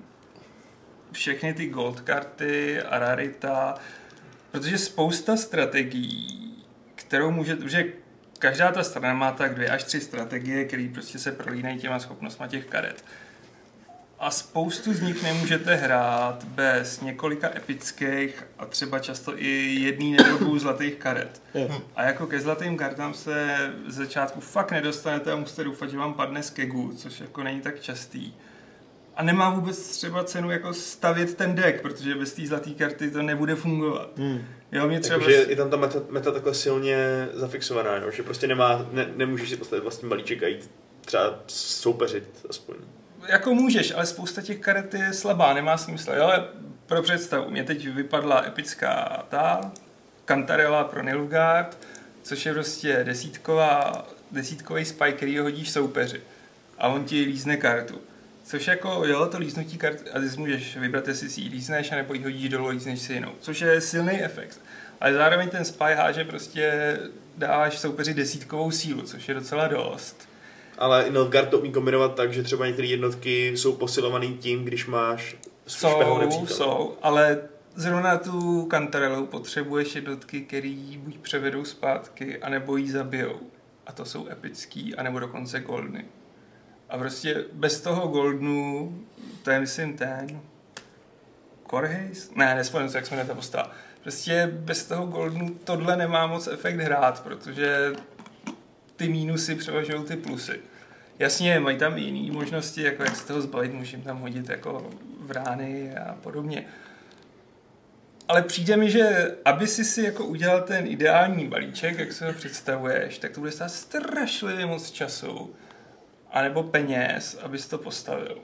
všechny 1.12 1.54
ty 1.54 1.68
gold 1.68 2.02
karty 2.02 2.82
a 2.82 3.00
rarita, 3.00 3.76
protože 4.52 4.78
spousta 4.78 5.38
strategií, 5.38 6.64
kterou 6.96 7.32
může, 7.32 7.58
že 7.66 7.86
každá 8.40 8.72
ta 8.72 8.84
strana 8.84 9.14
má 9.14 9.32
tak 9.32 9.56
dvě 9.56 9.70
až 9.70 9.84
tři 9.84 10.02
strategie, 10.02 10.66
které 10.66 10.90
prostě 10.94 11.20
se 11.20 11.32
prolínají 11.32 11.80
těma 11.80 12.00
schopnostma 12.00 12.48
těch 12.48 12.66
karet. 12.66 13.06
A 14.20 14.32
spoustu 14.32 14.94
z 14.94 15.02
nich 15.02 15.24
nemůžete 15.24 15.76
hrát 15.76 16.44
bez 16.44 17.02
několika 17.02 17.56
epických 17.56 18.44
a 18.58 18.66
třeba 18.66 19.00
často 19.00 19.40
i 19.40 19.76
jedný 19.80 20.12
nebo 20.12 20.38
dvou 20.38 20.60
zlatých 20.60 20.96
karet. 20.96 21.42
A 21.96 22.04
jako 22.04 22.28
ke 22.28 22.40
zlatým 22.40 22.78
kartám 22.78 23.14
se 23.14 23.58
z 23.88 23.96
začátku 23.96 24.40
fakt 24.40 24.72
nedostanete 24.72 25.32
a 25.32 25.36
musíte 25.36 25.64
doufat, 25.64 25.90
že 25.90 25.98
vám 25.98 26.14
padne 26.14 26.44
z 26.44 26.50
kegu, 26.50 26.94
což 26.98 27.20
jako 27.20 27.44
není 27.44 27.62
tak 27.62 27.80
častý. 27.80 28.34
A 29.16 29.24
nemá 29.24 29.50
vůbec 29.50 29.98
třeba 29.98 30.24
cenu 30.24 30.52
jako 30.52 30.74
stavět 30.74 31.36
ten 31.36 31.56
deck, 31.56 31.82
protože 31.82 32.16
bez 32.16 32.34
té 32.34 32.48
zlaté 32.48 32.70
karty 32.70 33.12
to 33.12 33.22
nebude 33.22 33.56
fungovat. 33.56 34.18
Hmm. 34.18 34.46
Jo, 34.72 34.88
mě 34.88 35.00
třeba... 35.00 35.16
Jakože 35.16 35.46
je 35.50 35.56
tam 35.56 35.70
ta 35.70 35.78
meta, 35.78 36.00
meta 36.10 36.32
takhle 36.32 36.54
silně 36.54 37.28
zafixovaná, 37.34 37.96
jo? 37.96 38.12
že 38.12 38.24
prostě 38.24 38.48
nemá, 38.48 38.86
ne, 38.92 39.08
nemůžeš 39.16 39.50
si 39.50 39.58
postavit 39.58 39.82
vlastní 39.82 40.10
balíček 40.10 40.44
a 40.44 40.48
jít 40.48 40.72
třeba 41.06 41.40
soupeřit 41.48 42.46
aspoň. 42.50 42.76
Jako 43.28 43.54
můžeš, 43.54 43.92
ale 43.92 44.06
spousta 44.06 44.42
těch 44.42 44.60
karet 44.60 44.94
je 44.94 45.14
slabá, 45.14 45.54
nemá 45.54 45.78
smysl. 45.78 46.12
Jo? 46.12 46.24
Ale 46.24 46.48
pro 46.86 47.02
představu, 47.02 47.50
mě 47.52 47.64
teď 47.64 47.88
vypadla 47.88 48.46
epická 48.48 49.24
ta, 49.30 49.72
Cantarella 50.26 50.84
pro 50.84 51.04
Nilfgaard, 51.04 51.78
což 52.24 52.46
je 52.46 52.54
prostě 52.54 53.04
desítková, 53.04 54.06
desítkový 54.32 54.86
spike, 54.86 55.12
který 55.12 55.38
ho 55.38 55.44
hodíš 55.44 55.72
soupeři. 55.72 56.22
A 56.78 56.88
on 56.88 57.04
ti 57.04 57.22
lízne 57.22 57.58
kartu. 57.58 58.02
Což 58.44 58.68
jako, 58.68 59.04
jo, 59.06 59.26
to 59.26 59.38
líznutí 59.38 59.78
kart, 59.78 60.04
a 60.14 60.20
ty 60.20 60.30
si 60.30 60.40
můžeš 60.40 60.78
vybrat, 60.78 61.08
jestli 61.08 61.30
si 61.30 61.42
ji 61.42 61.50
lízneš, 61.50 61.92
anebo 61.92 62.14
ji 62.14 62.24
hodíš 62.24 62.50
dolů, 62.50 62.68
lízneš 62.68 63.00
si 63.02 63.14
jinou. 63.14 63.32
Což 63.40 63.62
je 63.62 63.82
silný 63.82 64.24
efekt. 64.24 64.62
Ale 65.02 65.14
zároveň 65.14 65.50
ten 65.50 65.66
spy 65.66 65.94
háže 65.96 66.24
prostě 66.24 66.98
dáváš 67.38 67.80
soupeři 67.80 68.14
desítkovou 68.14 68.72
sílu, 68.72 69.02
což 69.02 69.28
je 69.28 69.34
docela 69.34 69.68
dost. 69.68 70.30
Ale 70.78 71.06
Nilfgaard 71.10 71.50
to 71.50 71.60
umí 71.60 71.72
kombinovat 71.72 72.16
tak, 72.16 72.34
že 72.34 72.44
třeba 72.44 72.68
některé 72.68 72.88
jednotky 72.88 73.58
jsou 73.58 73.74
posilovaný 73.74 74.38
tím, 74.38 74.66
když 74.66 74.86
máš 74.88 75.36
Jsou, 75.68 76.22
jsou, 76.46 76.98
ale 77.02 77.42
zrovna 77.76 78.18
tu 78.18 78.66
kantarelu 78.66 79.26
potřebuješ 79.26 79.96
jednotky, 79.96 80.42
který 80.42 80.98
buď 80.98 81.18
převedou 81.18 81.66
zpátky, 81.66 82.38
anebo 82.38 82.78
jí 82.78 82.90
zabijou. 82.90 83.40
A 83.88 83.92
to 83.92 84.06
jsou 84.06 84.28
epický, 84.28 84.96
anebo 84.96 85.20
dokonce 85.20 85.60
goldny. 85.60 86.06
A 86.90 86.98
prostě 86.98 87.46
bez 87.54 87.82
toho 87.82 88.08
goldnu, 88.08 88.94
to 89.44 89.52
je 89.52 89.60
myslím 89.60 89.98
ten... 89.98 90.42
Korhejs? 91.64 92.32
Ne, 92.36 92.56
nespomínám 92.56 92.90
se, 92.90 92.98
jak 92.98 93.06
se 93.06 93.16
jmenuje 93.16 93.28
ta 93.28 93.36
postava. 93.36 93.72
Prostě 94.04 94.50
bez 94.54 94.86
toho 94.86 95.06
goldnu 95.06 95.50
tohle 95.64 95.98
nemá 95.98 96.28
moc 96.28 96.48
efekt 96.48 96.80
hrát, 96.80 97.24
protože 97.24 97.94
ty 98.96 99.10
mínusy 99.10 99.56
převažují 99.56 100.04
ty 100.04 100.16
plusy. 100.16 100.60
Jasně, 101.20 101.60
mají 101.60 101.78
tam 101.78 101.98
i 101.98 102.02
jiné 102.02 102.34
možnosti, 102.34 102.82
jako 102.82 103.04
jak 103.04 103.16
se 103.16 103.28
toho 103.28 103.42
zbavit, 103.42 103.74
můžeme 103.74 104.04
tam 104.04 104.20
hodit 104.20 104.50
jako 104.50 104.90
vrány 105.20 105.96
a 105.96 106.14
podobně. 106.14 106.66
Ale 108.28 108.42
přijde 108.42 108.78
mi, 108.78 108.92
že 108.92 109.36
aby 109.46 109.68
si 109.68 109.86
si 109.86 110.02
jako 110.02 110.26
udělal 110.26 110.62
ten 110.62 110.88
ideální 110.88 111.48
balíček, 111.48 112.00
jak 112.00 112.12
se 112.12 112.28
ho 112.28 112.34
představuješ, 112.34 113.18
tak 113.18 113.32
to 113.32 113.40
bude 113.40 113.52
stát 113.52 113.72
strašlivě 113.72 114.66
moc 114.66 114.92
času 114.92 115.56
anebo 116.32 116.64
peněz, 116.64 117.38
abys 117.42 117.68
to 117.68 117.78
postavil. 117.78 118.38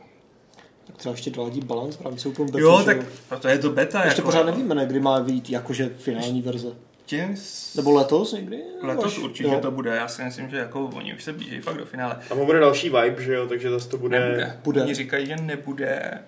Tak 0.84 0.97
třeba 0.97 1.14
ještě 1.14 1.30
doladí 1.30 1.62
balans 1.62 1.95
v 1.95 2.02
rámci 2.02 2.30
Beta, 2.30 2.60
Jo, 2.60 2.80
že 2.80 2.86
tak 2.86 2.97
proto 3.30 3.47
je 3.47 3.58
to 3.58 3.70
beta. 3.70 4.04
Ještě 4.06 4.22
jako, 4.22 4.32
pořád 4.32 4.45
nevíme, 4.45 4.76
ne, 4.76 4.86
kdy 4.86 4.99
má 4.99 5.20
vyjít 5.20 5.49
jakože 5.49 5.89
finální 5.89 6.41
verze. 6.41 6.76
Tím 7.12 7.36
s... 7.36 7.76
Nebo 7.76 7.91
letos 7.91 8.34
někdy? 8.34 8.62
Letos 8.82 9.05
Až- 9.05 9.18
určitě 9.18 9.49
jo. 9.49 9.59
to 9.62 9.72
bude, 9.72 9.95
já 9.95 10.07
si 10.07 10.24
myslím, 10.24 10.49
že 10.49 10.57
jako 10.57 10.86
oni 10.86 11.14
už 11.14 11.24
se 11.24 11.34
blíží 11.34 11.59
fakt 11.59 11.78
do 11.78 11.86
finále. 11.86 12.20
A 12.32 12.36
bude 12.36 12.59
další 12.59 12.89
vibe, 12.89 13.24
že 13.24 13.34
jo, 13.34 13.47
takže 13.47 13.70
zase 13.70 13.89
to 13.89 13.97
bude... 13.97 14.20
Nebude. 14.20 14.59
Bude. 14.64 14.82
Oni 14.82 14.93
říkají, 14.93 15.26
že 15.26 15.36
nebude. 15.36 16.20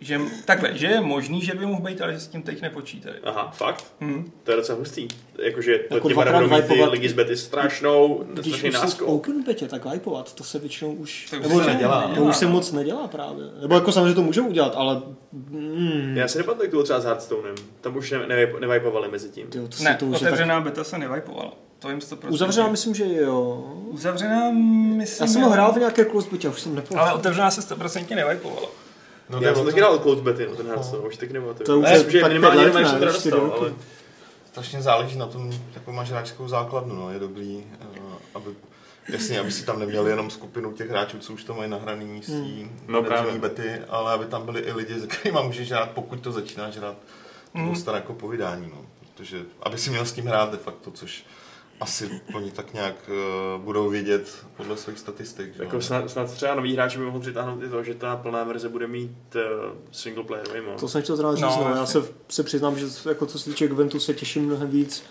Že, 0.00 0.20
takhle, 0.44 0.78
že 0.78 0.86
je 0.86 1.00
možný, 1.00 1.40
že 1.40 1.54
by 1.54 1.66
mohl 1.66 1.80
být, 1.82 2.00
ale 2.02 2.12
že 2.12 2.20
s 2.20 2.26
tím 2.26 2.42
teď 2.42 2.62
nepočítají. 2.62 3.14
Aha, 3.24 3.50
fakt? 3.54 3.84
Hm. 4.00 4.30
To 4.44 4.50
je 4.50 4.56
docela 4.56 4.78
hustý. 4.78 5.08
Jakože 5.42 5.78
to 5.78 5.94
Jako 5.94 6.08
těma 6.08 6.24
nebudou 6.24 6.48
mít 6.56 6.66
ty 6.66 6.84
ligy 6.84 7.08
z 7.08 7.12
bety 7.12 7.36
strašnou, 7.36 8.24
Když 8.32 8.46
strašný 8.46 8.70
už 8.70 8.76
jsou 8.78 8.88
v. 9.06 9.08
Open 9.08 9.42
Betě, 9.42 9.68
tak 9.68 9.86
hypovat, 9.86 10.34
to 10.34 10.44
se 10.44 10.58
většinou 10.58 10.92
už... 10.92 11.26
To 11.30 11.36
už 11.36 11.42
nebo 11.42 11.60
se 11.60 11.66
ne, 11.66 11.72
nedělá, 11.72 12.02
To 12.02 12.08
nedělá, 12.08 12.28
už 12.28 12.36
se 12.36 12.44
no. 12.44 12.50
moc 12.50 12.72
nedělá 12.72 13.08
právě. 13.08 13.44
Nebo 13.60 13.74
jako 13.74 13.92
samozřejmě 13.92 14.14
to 14.14 14.22
můžou 14.22 14.46
udělat, 14.46 14.72
ale... 14.76 15.02
Mm, 15.32 16.14
Já 16.16 16.28
si 16.28 16.38
nepamatuju, 16.38 16.64
jak 16.64 16.70
to 16.70 16.74
bylo 16.76 16.84
třeba 16.84 17.00
s 17.00 17.04
Hearthstonem. 17.04 17.54
Tam 17.80 17.96
už 17.96 18.10
ne, 18.10 18.18
ne, 18.26 18.46
nevipovali 18.60 19.08
mezi 19.10 19.28
tím. 19.28 19.46
tyjo, 19.46 19.68
to 19.68 19.82
Ne, 19.84 19.94
to 19.94 20.06
už 20.06 20.12
je 20.14 20.20
tak... 20.20 20.26
otevřená 20.28 20.60
beta 20.60 20.84
se 20.84 20.98
nevypovala. 20.98 21.52
To 21.78 21.90
jim 21.90 21.98
100%. 21.98 22.16
Uzavřená 22.28 22.68
myslím, 22.68 22.94
že 22.94 23.04
jo. 23.14 23.64
Uzavřená, 23.86 24.50
myslím. 24.96 25.26
Já 25.26 25.32
jsem 25.32 25.42
ho 25.42 25.48
jo. 25.48 25.52
hrál 25.52 25.72
v 25.72 25.76
nějaké 25.78 26.04
close 26.04 26.28
betě, 26.30 26.48
už 26.48 26.60
jsem 26.60 26.72
Ale 26.72 26.76
nepamatuji. 26.82 27.18
otevřená 27.18 27.50
se 27.50 27.60
100% 27.74 28.14
nevypovala. 28.16 28.68
No, 29.28 29.40
Já 29.40 29.50
to 29.52 29.56
jsem 29.56 29.66
je 29.66 29.72
taky 29.72 29.80
hrál 29.80 29.98
close 29.98 30.22
bety, 30.22 30.46
no, 30.46 30.56
ten 30.56 30.66
Hearthstone, 30.66 31.08
už 31.08 31.16
taky 31.16 31.32
To 31.32 31.40
nematuju. 31.40 31.78
už 31.78 31.84
Ne, 31.84 31.92
je 31.96 32.20
tak 32.20 32.28
minimálně 32.32 32.62
pět 32.62 32.74
let, 32.74 32.82
nevím, 32.84 33.02
jak 33.02 33.16
jsem 33.16 33.30
to 33.30 33.40
dostal, 33.40 33.58
ale... 33.60 33.72
strašně 34.46 34.82
záleží 34.82 35.18
na 35.18 35.26
tom, 35.26 35.52
jakou 35.74 35.92
máš 35.92 36.10
hráčskou 36.10 36.48
základnu, 36.48 36.94
no, 36.94 37.12
je 37.12 37.18
dobrý, 37.18 37.64
eh, 37.94 37.98
aby, 38.34 38.50
jasně, 39.08 39.40
aby 39.40 39.52
si 39.52 39.64
tam 39.66 39.78
neměli 39.80 40.10
jenom 40.10 40.30
skupinu 40.30 40.72
těch 40.72 40.90
hráčů, 40.90 41.18
co 41.18 41.32
už 41.32 41.44
to 41.44 41.54
mají 41.54 41.70
nahraný 41.70 42.22
s 42.22 42.26
tím 42.26 42.80
No 42.88 43.02
právě. 43.02 43.38
bety, 43.38 43.78
ale 43.88 44.12
aby 44.12 44.24
tam 44.24 44.44
byli 44.44 44.60
i 44.60 44.72
lidi, 44.72 45.00
se 45.00 45.06
kterými 45.06 45.38
můžeš 45.42 45.70
hrát, 45.70 45.90
pokud 45.90 46.20
to 46.20 46.32
začínáš 46.32 46.76
hrát, 46.76 46.96
to 47.52 47.58
Mm. 47.58 47.68
dostane 47.70 47.98
jako 47.98 48.14
povídání, 48.14 48.70
no, 48.74 48.80
protože, 49.14 49.42
aby 49.62 49.78
si 49.78 49.90
měl 49.90 50.04
s 50.06 50.12
tím 50.12 50.26
hrát 50.26 50.50
de 50.50 50.56
facto, 50.58 50.90
což 50.90 51.24
asi 51.80 52.20
oni 52.34 52.50
tak 52.50 52.74
nějak 52.74 52.94
uh, 53.08 53.64
budou 53.64 53.88
vědět 53.88 54.46
podle 54.56 54.76
svých 54.76 54.98
statistik. 54.98 55.54
Že? 55.54 55.62
Jako 55.62 55.80
snad, 55.80 56.10
snad 56.10 56.32
třeba 56.32 56.54
nový 56.54 56.74
hráči 56.74 56.98
by 56.98 57.04
mohl 57.04 57.20
přitáhnout 57.20 57.62
i 57.62 57.68
to, 57.68 57.82
že 57.82 57.94
ta 57.94 58.16
plná 58.16 58.44
verze 58.44 58.68
bude 58.68 58.86
mít 58.86 59.34
uh, 59.34 59.42
single 59.92 60.24
playerový 60.24 60.60
mod. 60.60 60.80
To 60.80 60.88
jsem 60.88 61.02
chtěl 61.02 61.16
zrovna 61.16 61.34
říct, 61.34 61.56
No, 61.56 61.68
no, 61.68 61.76
já 61.76 61.86
se, 61.86 62.02
se 62.28 62.42
přiznám, 62.42 62.78
že 62.78 62.86
jako 63.08 63.26
co 63.26 63.38
se 63.38 63.50
týče 63.50 63.68
Gventu 63.68 64.00
se 64.00 64.14
těším 64.14 64.44
mnohem 64.46 64.70
víc 64.70 65.04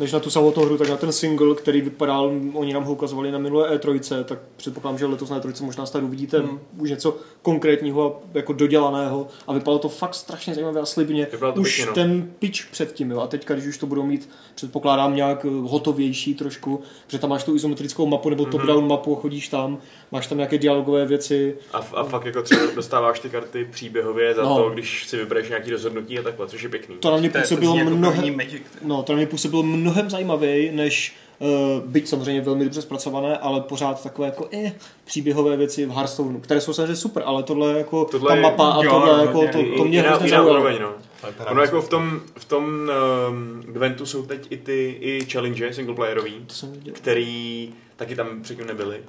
než 0.00 0.12
na 0.12 0.20
tu 0.20 0.30
samotnou 0.30 0.64
hru, 0.64 0.78
tak 0.78 0.88
na 0.88 0.96
ten 0.96 1.12
single, 1.12 1.54
který 1.54 1.80
vypadal, 1.80 2.32
oni 2.54 2.72
nám 2.74 2.84
ho 2.84 2.92
ukazovali 2.92 3.32
na 3.32 3.38
minulé 3.38 3.76
E3, 3.78 4.24
tak 4.24 4.38
předpokládám, 4.56 4.98
že 4.98 5.06
letos 5.06 5.30
na 5.30 5.40
E3 5.40 5.64
možná 5.64 5.86
snad 5.86 6.02
uvidíte 6.02 6.38
Hmm. 6.38 6.60
už 6.78 6.90
něco 6.90 7.16
konkrétního 7.42 8.16
a 8.16 8.20
jako 8.38 8.52
dodělaného 8.52 9.26
a 9.46 9.52
vypadalo 9.52 9.78
to 9.78 9.88
fakt 9.88 10.14
strašně 10.14 10.54
zajímavě 10.54 10.82
a 10.82 10.86
slibně. 10.86 11.26
Už 11.56 11.76
pěkně, 11.76 11.86
no. 11.86 11.92
ten 11.94 12.30
pitch 12.38 12.70
předtím, 12.70 13.10
jo, 13.10 13.20
a 13.20 13.26
teďka, 13.26 13.54
když 13.54 13.66
už 13.66 13.78
to 13.78 13.86
budou 13.86 14.02
mít, 14.02 14.28
předpokládám 14.54 15.16
nějak 15.16 15.44
eh, 15.44 15.48
hotovější 15.68 16.34
trošku, 16.34 16.80
že 17.08 17.18
tam 17.18 17.30
máš 17.30 17.44
tu 17.44 17.54
izometrickou 17.56 18.06
mapu 18.06 18.28
nebo 18.30 18.42
Mhm. 18.42 18.52
top-down 18.52 18.86
mapu, 18.88 19.14
chodíš 19.14 19.48
tam, 19.48 19.78
máš 20.12 20.26
tam 20.26 20.38
nějaké 20.38 20.58
dialogové 20.58 21.06
věci, 21.06 21.56
A, 21.72 21.78
a 21.78 22.04
fakt 22.04 22.26
jako 22.26 22.42
třeba 22.42 22.60
dostáváš 22.74 23.20
ty 23.20 23.30
karty 23.30 23.68
příběhově 23.70 24.34
za 24.34 24.42
No. 24.42 24.56
to, 24.56 24.70
když 24.70 25.08
si 25.08 25.16
vybereš 25.16 25.48
nějaký 25.48 25.70
rozhodnutí 25.70 26.18
a 26.18 26.22
takhle, 26.22 26.46
což 26.48 26.62
je 26.62 26.68
pěkný. 26.68 26.96
to 27.00 27.10
na 27.10 27.16
mě 27.16 27.30
působilo 27.30 27.76
jako 27.76 27.90
mnohem. 27.90 28.38
No, 28.82 29.02
to 29.02 29.12
na 29.12 29.16
mě 29.16 29.26
působilo 29.26 29.62
mnohem 29.62 29.89
zajímavěji, 30.08 30.72
než 30.72 31.14
uh, 31.38 31.48
byť 31.86 32.08
samozřejmě 32.08 32.40
velmi 32.40 32.64
dobře 32.64 32.82
zpracované, 32.82 33.38
ale 33.38 33.60
pořád 33.60 34.02
takové 34.02 34.26
jako 34.28 34.48
eh, 34.52 34.72
příběhové 35.04 35.56
věci 35.56 35.86
v 35.86 35.90
Hearthstoneu, 35.90 36.40
které 36.40 36.60
jsou 36.60 36.72
samozřejmě 36.72 36.96
super, 36.96 37.22
ale 37.26 37.42
tohle 37.42 37.78
jako 37.78 38.04
Tohle 38.04 38.28
ta 38.28 38.34
je- 38.36 38.42
mapa 38.42 38.70
a 38.70 38.84
jo, 38.84 38.90
tohle 38.90 39.10
rozhodně. 39.26 39.46
jako 39.46 39.58
to, 39.70 39.76
to 39.76 39.84
mě 39.84 39.98
jiná, 39.98 40.08
hrozně 40.10 40.28
zaujalo. 40.28 40.50
úroveň, 40.50 40.78
no. 40.82 40.92
Je 41.40 41.46
Ono 41.46 41.62
jako 41.62 41.82
v 41.82 41.88
tom, 41.88 42.20
v 42.38 42.44
tom 42.44 42.64
um, 42.64 43.62
Gventu 43.72 44.06
jsou 44.06 44.22
teď 44.26 44.46
i 44.50 44.56
ty 44.56 44.96
i 45.00 45.26
challenge 45.32 45.72
singleplayerový, 45.74 46.46
který 46.92 47.70
taky 47.96 48.16
tam 48.16 48.42
předtím 48.42 48.66
nebyly. 48.66 49.00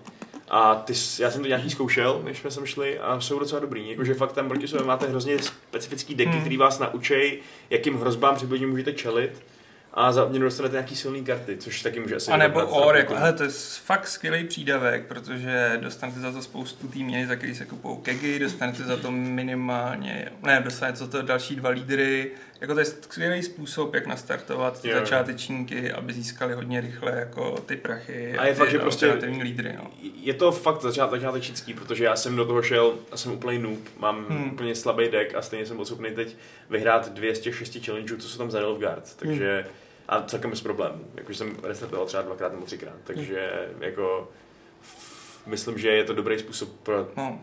A 0.54 0.76
ty, 0.76 0.94
já 1.20 1.32
jsem 1.32 1.42
to 1.42 1.48
nějaký 1.48 1.70
zkoušel, 1.70 2.22
než 2.24 2.38
jsme 2.40 2.52
sem 2.52 2.66
šli 2.66 3.00
a 3.00 3.20
jsou 3.20 3.40
docela 3.40 3.60
dobrý. 3.62 3.90
Jakože 3.90 4.14
fakt 4.14 4.34
tam 4.34 4.48
proti 4.48 4.68
sobě 4.68 4.86
máte 4.86 5.08
hrozně 5.08 5.38
specifický 5.40 6.16
deky, 6.16 6.32
Hmm. 6.32 6.40
který 6.42 6.58
vás 6.58 6.80
naučí, 6.80 7.14
jakým 7.70 7.98
hrozbám 7.98 8.36
přibližně 8.36 8.68
můžete 8.68 8.94
čelit. 8.94 9.32
A 9.94 10.12
za 10.12 10.26
odměnu 10.26 10.46
dostanete 10.46 10.74
nějaký 10.74 10.96
silný 10.96 11.24
karty, 11.24 11.58
což 11.58 11.82
taky 11.82 12.00
může 12.00 12.16
asi 12.16 12.32
A 12.32 12.38
nebo 12.38 12.66
OR, 12.68 12.96
jako, 12.98 13.16
hele, 13.16 13.34
to 13.34 13.44
je 13.44 13.50
fakt 13.84 14.08
skvělý 14.08 14.44
přídavek, 14.44 15.06
protože 15.08 15.78
dostanete 15.82 16.20
za 16.20 16.32
to 16.32 16.42
spoustu 16.42 16.88
tý 16.88 17.04
měny, 17.04 17.28
za 17.28 17.36
který 17.36 17.56
se 17.56 17.66
kupují 17.66 17.98
kegy, 18.02 18.40
dostanete 18.40 18.84
za 18.84 18.98
to 18.98 19.12
minimálně, 19.12 20.32
ne, 20.44 20.62
dostanete 20.64 20.98
za 20.98 21.08
to 21.08 21.22
další 21.22 21.56
dva 21.56 21.70
lídry, 21.70 22.32
jako 22.62 22.74
to 22.74 22.80
je 22.80 22.86
skvělý 22.86 23.44
způsob, 23.44 23.94
jak 23.94 24.08
nastartovat 24.08 24.82
ty 24.82 24.90
Jo, 24.90 25.00
začátečníky, 25.00 25.92
aby 25.92 26.14
získali 26.14 26.54
hodně 26.54 26.82
rychle 26.82 27.12
jako 27.20 27.60
ty 27.66 27.76
prachy 27.76 28.38
A 28.38 28.46
je 28.46 28.54
ty 28.54 28.60
fakt, 28.60 28.72
že 28.72 28.80
prostě- 28.80 29.14
lídry, 29.42 29.74
no. 29.78 29.92
Je 30.22 30.34
to 30.34 30.52
fakt 30.52 30.82
začát, 30.82 31.12
začátečnický, 31.12 31.74
protože 31.74 32.04
já 32.04 32.16
jsem 32.16 32.36
do 32.36 32.46
toho 32.46 32.62
šel, 32.62 32.94
já 33.12 33.18
jsem 33.18 33.32
úplný 33.32 33.60
noob, 33.60 33.80
mám 34.00 34.26
Hmm. 34.26 34.38
hmm. 34.38 34.52
úplně 34.52 34.76
slabý 34.76 35.10
deck 35.10 35.36
a 35.36 35.42
stejně 35.42 35.66
jsem 35.66 35.76
byl 35.76 35.86
schopný 35.86 36.12
teď 36.12 36.36
vyhrát 36.70 37.14
dvě 37.14 37.36
z 37.36 37.40
těch 37.40 37.56
šesti 37.58 37.80
challengeů, 37.80 38.18
co 38.18 38.30
jsou 38.30 38.38
tam 38.38 38.52
za 38.52 38.60
Nilfgaard, 38.60 39.16
takže 39.16 39.66
a 40.12 40.22
celkem 40.22 40.50
bez 40.50 40.62
problémů, 40.62 41.06
jakože 41.16 41.38
jsem 41.38 41.58
restartoval 41.64 42.06
třeba 42.06 42.24
dvakrát 42.24 42.52
nebo 42.54 42.66
třikrát, 42.66 42.96
takže 43.04 43.52
jako 43.80 44.30
myslím, 45.46 45.78
že 45.78 45.90
je 45.90 46.04
to 46.04 46.14
dobrý 46.14 46.40
způsob 46.40 46.70
pro 46.84 47.08
no. 47.18 47.40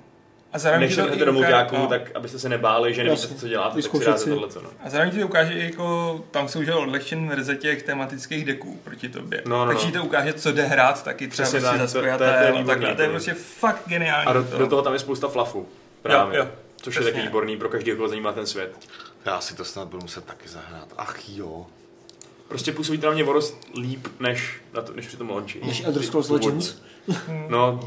A 0.53 0.59
zároveň 0.59 0.89
než 0.89 0.97
to 0.97 1.25
do 1.25 1.33
no. 1.33 1.87
tak 1.87 2.11
abyste 2.15 2.39
se 2.39 2.49
nebáli, 2.49 2.95
že 2.95 3.05
nevíte, 3.05 3.35
co 3.35 3.49
děláte, 3.49 3.83
tak 3.83 3.93
si 3.93 4.05
dáte 4.05 4.25
tohle. 4.25 4.49
No. 4.63 4.71
A 4.85 4.91
zároveň 4.91 5.11
ti 5.15 5.21
to 5.21 5.27
ukáže, 5.27 5.53
i 5.53 5.65
jako 5.65 6.25
tam 6.31 6.49
jsou 6.49 6.63
že 6.63 6.75
odlehčen 6.75 7.29
verze 7.29 7.57
těch 7.57 7.83
tematických 7.83 8.45
deků 8.45 8.81
proti 8.85 9.09
tobě. 9.09 9.43
No, 9.47 9.65
no, 9.65 9.67
Takže 9.67 9.87
no. 9.87 9.93
ti 9.93 9.99
to 9.99 10.05
ukáže, 10.05 10.33
co 10.33 10.53
jde 10.53 10.63
hrát 10.63 11.05
taky 11.05 11.29
třeba 11.29 11.49
Přesně 11.49 11.61
prostě 11.61 11.79
tak, 11.79 11.89
za 11.89 11.95
to- 12.01 12.01
to 12.01 12.07
je- 12.07 12.19
to 12.19 12.25
je. 12.25 12.65
To 12.65 12.87
je 12.87 12.95
to 12.95 13.03
je. 13.03 13.09
prostě 13.09 13.35
fakt 13.35 13.83
geniální. 13.87 14.27
A 14.27 14.33
do, 14.33 14.45
to. 14.45 14.59
do 14.59 14.67
toho 14.67 14.83
tam 14.83 14.93
je 14.93 14.99
spousta 14.99 15.29
flafu. 15.29 15.69
Právě. 16.03 16.39
Jo, 16.39 16.45
jo. 16.45 16.51
Což 16.77 16.95
je 16.95 17.01
Přesně. 17.01 17.13
taky 17.13 17.27
výborný 17.27 17.57
pro 17.57 17.69
každého, 17.69 17.97
koho 17.97 18.09
zajímá 18.09 18.33
ten 18.33 18.47
svět. 18.47 18.77
Já 19.27 19.41
si 19.41 19.57
to 19.57 19.65
snad 19.65 19.89
budu 19.89 20.03
muset 20.03 20.25
taky 20.25 20.49
zahrát. 20.49 20.89
Ach 20.97 21.29
jo. 21.29 21.67
Prostě 22.49 22.73
působí 22.73 22.99
to 22.99 23.07
na 23.07 23.13
mě 23.13 23.25
dost 23.25 23.61
líp, 23.81 24.07
než, 24.21 24.61
na 24.75 24.83
to, 24.83 24.93
než 24.93 25.07
při 25.07 25.17
tom 25.17 25.31
launchi. 25.31 25.61
Než 25.67 25.85
Elder 25.85 26.03
Scrolls. 26.03 26.29
Legends. 26.29 26.75
No, 27.49 27.81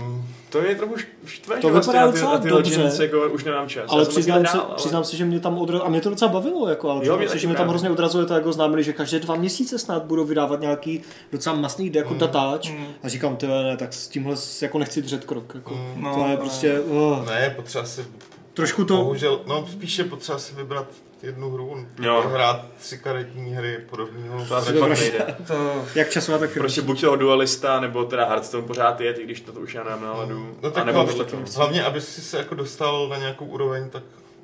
to 0.49 0.61
je 0.61 0.75
trochu 0.75 0.95
štve, 1.25 1.57
To 1.57 1.67
že 1.67 1.71
vlastně 1.73 1.93
vypadá 1.93 2.05
na 2.05 2.11
ty, 2.11 2.17
docela 2.17 2.33
na 2.33 2.39
ty 2.39 2.49
dobře. 2.49 2.71
Legends 2.77 2.99
jako 2.99 3.29
už 3.29 3.43
nemám 3.43 3.69
čas. 3.69 3.85
Ale 3.89 4.05
přiznám 4.05 4.45
se, 4.45 4.51
hrál, 4.51 4.65
ale- 4.67 4.75
přiznám 4.75 5.03
se, 5.03 5.17
že 5.17 5.25
mě 5.25 5.39
tam 5.39 5.57
odrazilo, 5.57 5.85
a 5.85 5.89
mě 5.89 6.01
to 6.01 6.09
docela 6.09 6.31
bavilo, 6.31 6.69
jako, 6.69 6.89
ale 6.89 7.05
Jo, 7.05 7.17
mě 7.17 7.29
se, 7.29 7.37
že 7.37 7.47
mě 7.47 7.55
tam 7.55 7.67
hrozně 7.69 7.89
odrazuje 7.89 8.25
to, 8.25 8.33
jako 8.33 8.53
známili, 8.53 8.83
že 8.83 8.93
každé 8.93 9.19
dva 9.19 9.35
měsíce 9.35 9.79
snad 9.79 10.03
budou 10.03 10.25
vydávat 10.25 10.61
nějaký 10.61 11.01
docela 11.31 11.55
masný 11.55 11.91
jako 11.95 12.13
datáč 12.13 12.71
a 13.03 13.09
říkám, 13.09 13.35
ty 13.35 13.47
ne, 13.47 13.77
tak 13.77 13.93
s 13.93 14.07
tímhle 14.07 14.35
jako 14.61 14.79
nechci 14.79 15.01
držet 15.01 15.25
krok, 15.25 15.55
jako. 15.55 15.77
No, 15.95 16.15
to 16.15 16.25
je 16.25 16.31
no. 16.31 16.37
prostě, 16.37 16.79
oh, 16.79 17.25
Ne, 17.25 17.53
potřeba 17.55 17.85
si, 17.85 18.05
trošku 18.53 18.85
to, 18.85 18.95
bohužel, 18.97 19.41
no 19.47 19.67
spíše 19.71 20.03
potřeba 20.03 20.39
si 20.39 20.55
vybrat 20.55 20.87
jednu 21.23 21.49
hru, 21.51 21.85
Jo. 22.01 22.21
hrát 22.33 22.65
tři 22.77 22.97
karetní 22.97 23.51
hry 23.55 23.79
podobného. 23.89 24.45
To 24.45 24.55
asi 24.55 24.73
fakt 24.73 24.99
nejde. 24.99 25.35
To, 25.47 25.85
jak 25.95 26.09
časová, 26.09 26.37
tak 26.37 26.49
firma. 26.49 26.63
Prostě 26.63 26.81
buď 26.81 27.01
toho 27.01 27.15
dualista, 27.15 27.79
nebo 27.79 28.03
teda 28.05 28.25
Hearthstone 28.25 28.67
pořád 28.67 29.01
je, 29.01 29.13
i 29.13 29.23
když 29.23 29.41
to, 29.41 29.51
to 29.51 29.59
už 29.59 29.73
já 29.73 29.83
nemám 29.83 30.01
náladu. 30.03 30.55
No 30.61 30.67
a 30.69 30.71
tak 30.71 30.85
nebo 30.85 31.03
hlavně, 31.03 31.23
tohle 31.23 31.45
hlavně, 31.55 31.83
aby 31.83 32.01
si 32.01 32.21
se 32.21 32.37
jako 32.37 32.55
dostal 32.55 33.07
na 33.07 33.17
nějakou 33.17 33.45
úroveň, 33.45 33.89
tak 33.89 34.03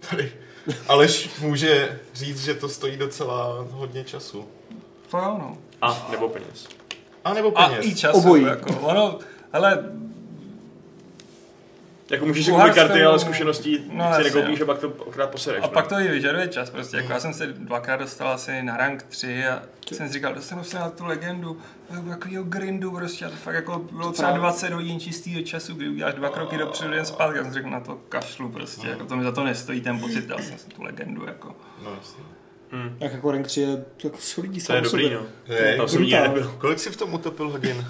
tady 0.10 0.32
Aleš 0.88 1.30
může 1.40 2.00
říct, 2.14 2.44
že 2.44 2.54
to 2.54 2.70
stojí 2.70 2.98
docela 2.98 3.66
hodně 3.72 4.04
času. 4.04 4.46
to 5.12 5.18
jo, 5.18 5.36
no. 5.40 5.58
A 5.82 6.08
nebo 6.12 6.30
peněz. 6.30 6.68
A 7.26 7.34
nebo 7.34 7.58
A 7.58 7.68
peněz. 7.70 7.86
i 7.86 7.96
času, 7.96 8.18
Obojí. 8.18 8.44
jako, 8.44 8.74
ono, 8.80 9.20
hele, 9.54 9.84
Jako 12.12 12.26
můžeš 12.26 12.46
si 12.46 12.52
koupit 12.52 12.74
karty, 12.74 13.04
ale 13.04 13.20
zkušeností 13.20 13.80
No, 13.92 14.14
si 14.16 14.24
nekoupíš 14.24 14.60
no. 14.60 14.64
a 14.64 14.68
pak 14.68 14.80
to 14.80 14.90
okrát 14.90 15.30
posereš. 15.30 15.64
a 15.64 15.68
no. 15.68 15.72
pak 15.74 15.88
to 15.88 16.00
i 16.00 16.08
vyžaduje 16.08 16.48
čas, 16.48 16.70
prostě, 16.70 16.98
jako 16.98 17.12
já 17.14 17.20
jsem 17.20 17.34
se 17.34 17.48
dvakrát 17.48 17.98
dostal 18.00 18.28
asi 18.28 18.64
na 18.64 18.78
rank 18.78 19.04
3 19.04 19.46
a 19.46 19.62
jsem 19.92 20.08
si 20.08 20.14
říkal, 20.14 20.34
dostanu 20.34 20.64
se 20.64 20.80
na 20.80 20.90
tu 20.90 21.06
legendu, 21.06 21.58
takovýho 22.10 22.44
grindu 22.44 22.92
prostě, 22.92 23.26
a 23.26 23.30
to 23.30 23.36
fakt 23.36 23.56
jako 23.56 23.80
bylo 23.92 24.12
třeba 24.12 24.32
20 24.32 24.74
hodin 24.74 25.00
čistého 25.00 25.42
času, 25.42 25.74
kdy 25.74 25.90
uděláš 25.90 26.14
dva 26.14 26.30
kroky 26.30 26.58
dopředu, 26.58 26.94
jen 26.94 27.06
zpátky, 27.06 27.38
já 27.38 27.44
jsem 27.44 27.54
řekl 27.54 27.70
na 27.70 27.80
to 27.80 27.96
kašlu 28.10 28.50
prostě, 28.50 28.88
jako 28.88 29.06
to 29.06 29.18
mi 29.18 29.24
za 29.24 29.32
to 29.32 29.44
nestojí 29.44 29.82
ten 29.82 30.00
pocit, 30.00 30.26
dal 30.28 30.40
jsem 30.40 30.58
si 30.58 30.68
tu 30.70 30.84
legendu, 30.84 31.26
jako. 31.26 31.56
No, 31.84 31.92
jasně. 31.98 32.24
Jak 33.00 33.14
jako 33.14 33.32
rank 33.32 33.48
3 33.48 33.62
je 33.62 33.86
jako 34.04 34.18
solidní 34.20 34.62
To 34.62 34.74
je 34.74 34.82
sám 34.82 34.92
dobrý, 34.92 35.10
no. 35.14 35.20
Hej, 35.46 35.78
To 35.78 36.00
nebyl. 36.00 36.56
Kolik 36.58 36.80
jsi 36.80 36.90
v 36.90 36.98
tom 36.98 37.14
utopil 37.14 37.50
hodin? 37.50 37.86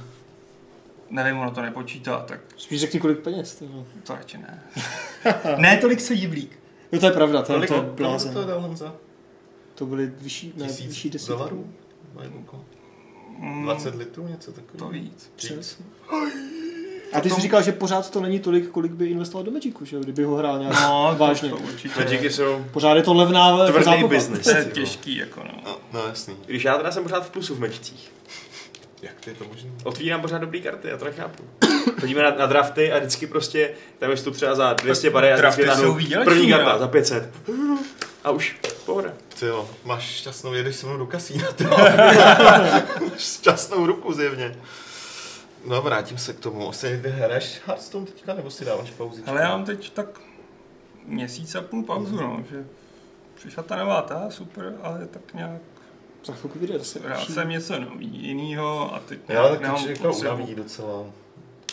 Nevím, 1.10 1.40
ono 1.40 1.52
to 1.52 1.62
nepočítá, 1.62 2.20
tak 2.20 2.40
Spíš 2.58 2.82
řekni 2.82 3.00
kolik 3.00 3.20
peněz. 3.20 3.56
ty 3.56 3.66
to 4.04 4.16
radši 4.16 4.38
ne. 4.38 4.64
ne 5.58 5.78
tolik 5.78 6.02
co 6.02 6.14
jíblík. 6.14 6.60
No 6.92 7.00
to 7.00 7.06
je 7.06 7.12
pravda, 7.12 7.42
to, 7.42 7.54
Kolik 7.54 7.70
to 7.70 7.82
blázen. 7.82 8.34
to 8.34 8.46
dal 8.46 8.62
Honza? 8.62 8.96
To 9.76 9.86
byly 9.86 10.12
vyšší, 10.22 10.54
ne, 10.56 10.68
vyšší 10.68 10.88
Tisíc 10.88 11.14
desítky. 11.14 11.34
dolarů? 11.34 11.68
Na 12.16 12.24
jednu 12.24 12.42
kolo? 12.44 12.66
Mm, 13.40 13.64
20 13.64 13.96
litrů, 13.96 14.28
něco 14.28 14.52
To 14.52 14.62
takového? 14.62 14.90
víc. 14.92 15.32
Přesně. 15.36 15.86
A 17.14 17.22
ty 17.22 17.30
jsi 17.30 17.42
říkal, 17.42 17.62
že 17.64 17.72
pořád 17.72 18.10
to 18.10 18.22
není 18.22 18.40
tolik, 18.40 18.70
kolik 18.70 18.92
by 18.92 19.06
investoval 19.06 19.44
do 19.44 19.52
Magicu, 19.52 19.86
že 19.86 19.96
jo, 19.96 20.02
kdyby 20.04 20.24
ho 20.24 20.36
hrál 20.36 20.60
nějak 20.60 20.74
No, 20.82 21.16
vážně. 21.18 21.50
To, 21.50 21.58
to 21.58 21.64
určitě. 21.64 22.00
Magicy 22.00 22.30
jsou 22.30 22.66
Pořád 22.72 22.96
je 22.96 23.04
to 23.04 23.14
levná 23.14 23.68
tvrdý 23.68 24.04
business. 24.04 24.44
To 24.44 24.58
je 24.58 24.66
těžký, 24.66 25.16
jako 25.16 25.44
no. 25.44 25.62
No, 25.66 25.78
no 25.94 26.08
jasný. 26.08 26.36
Když 26.46 26.64
já 26.64 26.78
teda 26.78 26.92
jsem 26.92 27.04
pořád 27.04 27.26
v 27.26 27.30
plusu 27.30 27.56
v 27.56 27.60
mečicích. 27.60 28.12
Jak 29.02 29.14
to 29.20 29.30
je 29.30 29.36
to 29.36 29.46
možné? 29.46 29.70
Otvírám 29.84 30.22
pořád 30.22 30.38
dobrý 30.38 30.62
karty, 30.62 30.88
já 30.88 30.98
to 30.98 31.06
nechápu. 31.06 31.44
Chodíme 32.00 32.24
na, 32.24 32.32
na 32.32 32.46
drafty 32.46 32.92
a 32.92 32.98
vždycky 33.00 33.28
prostě 33.28 33.72
tam 34.00 34.10
je 34.10 34.16
vstup 34.16 34.36
třeba 34.36 34.56
za 34.56 34.74
200 34.74 35.10
bary 35.10 35.34
a 35.34 35.38
Drafty 35.38 35.62
vždycky 35.62 35.82
jsou 35.82 35.94
výdělečný, 35.94 36.34
první 36.34 36.50
karta 36.50 36.72
jo. 36.72 36.80
za 36.80 36.88
500. 36.88 37.30
A 38.24 38.32
už 38.32 38.58
pohoda. 38.86 39.14
Ty 39.40 39.46
jo, 39.46 39.70
máš 39.86 40.04
šťastnou, 40.04 40.54
jedeš 40.54 40.76
se 40.76 40.86
mnou 40.86 40.98
do 40.98 41.06
kasína, 41.06 41.52
ty 41.52 41.64
jo. 41.64 41.78
šťastnou 43.18 43.86
ruku 43.86 44.14
zjevně. 44.14 44.56
No, 45.66 45.82
vrátím 45.82 46.18
se 46.18 46.34
k 46.34 46.40
tomu. 46.40 46.70
Asi 46.70 47.00
ty 47.02 47.10
hraješ 47.10 47.62
Hearthstone 47.66 48.06
teďka, 48.06 48.34
nebo 48.34 48.52
si 48.52 48.66
dáváš 48.66 48.90
pauzy? 48.90 49.24
Ale 49.26 49.42
já 49.42 49.50
mám 49.50 49.66
teď 49.66 49.90
tak 49.90 50.08
měsíc 51.06 51.56
a 51.56 51.62
půl 51.62 51.84
pauzu, 51.84 52.16
no, 52.16 52.44
že 52.52 52.66
přišla 53.36 53.64
ta 53.64 53.76
nová 53.76 54.02
ta, 54.02 54.30
super, 54.30 54.74
ale 54.84 55.08
tak 55.08 55.34
nějak 55.34 55.62
Za 56.28 56.34
chvilku 56.34 56.60
vyjde 56.60 56.80
zase. 56.80 57.00
rád 57.04 57.30
jsem 57.30 57.50
něco 57.50 57.80
nový, 57.80 58.10
jinýho 58.28 58.96
a 58.96 59.00
teď 59.00 59.20
ale 59.30 59.36
nějak 59.36 59.52
tak 59.52 59.62
nemám 59.62 59.84
to 59.84 59.90
jako 59.90 60.18
unaví 60.18 60.56
docela. 60.56 61.04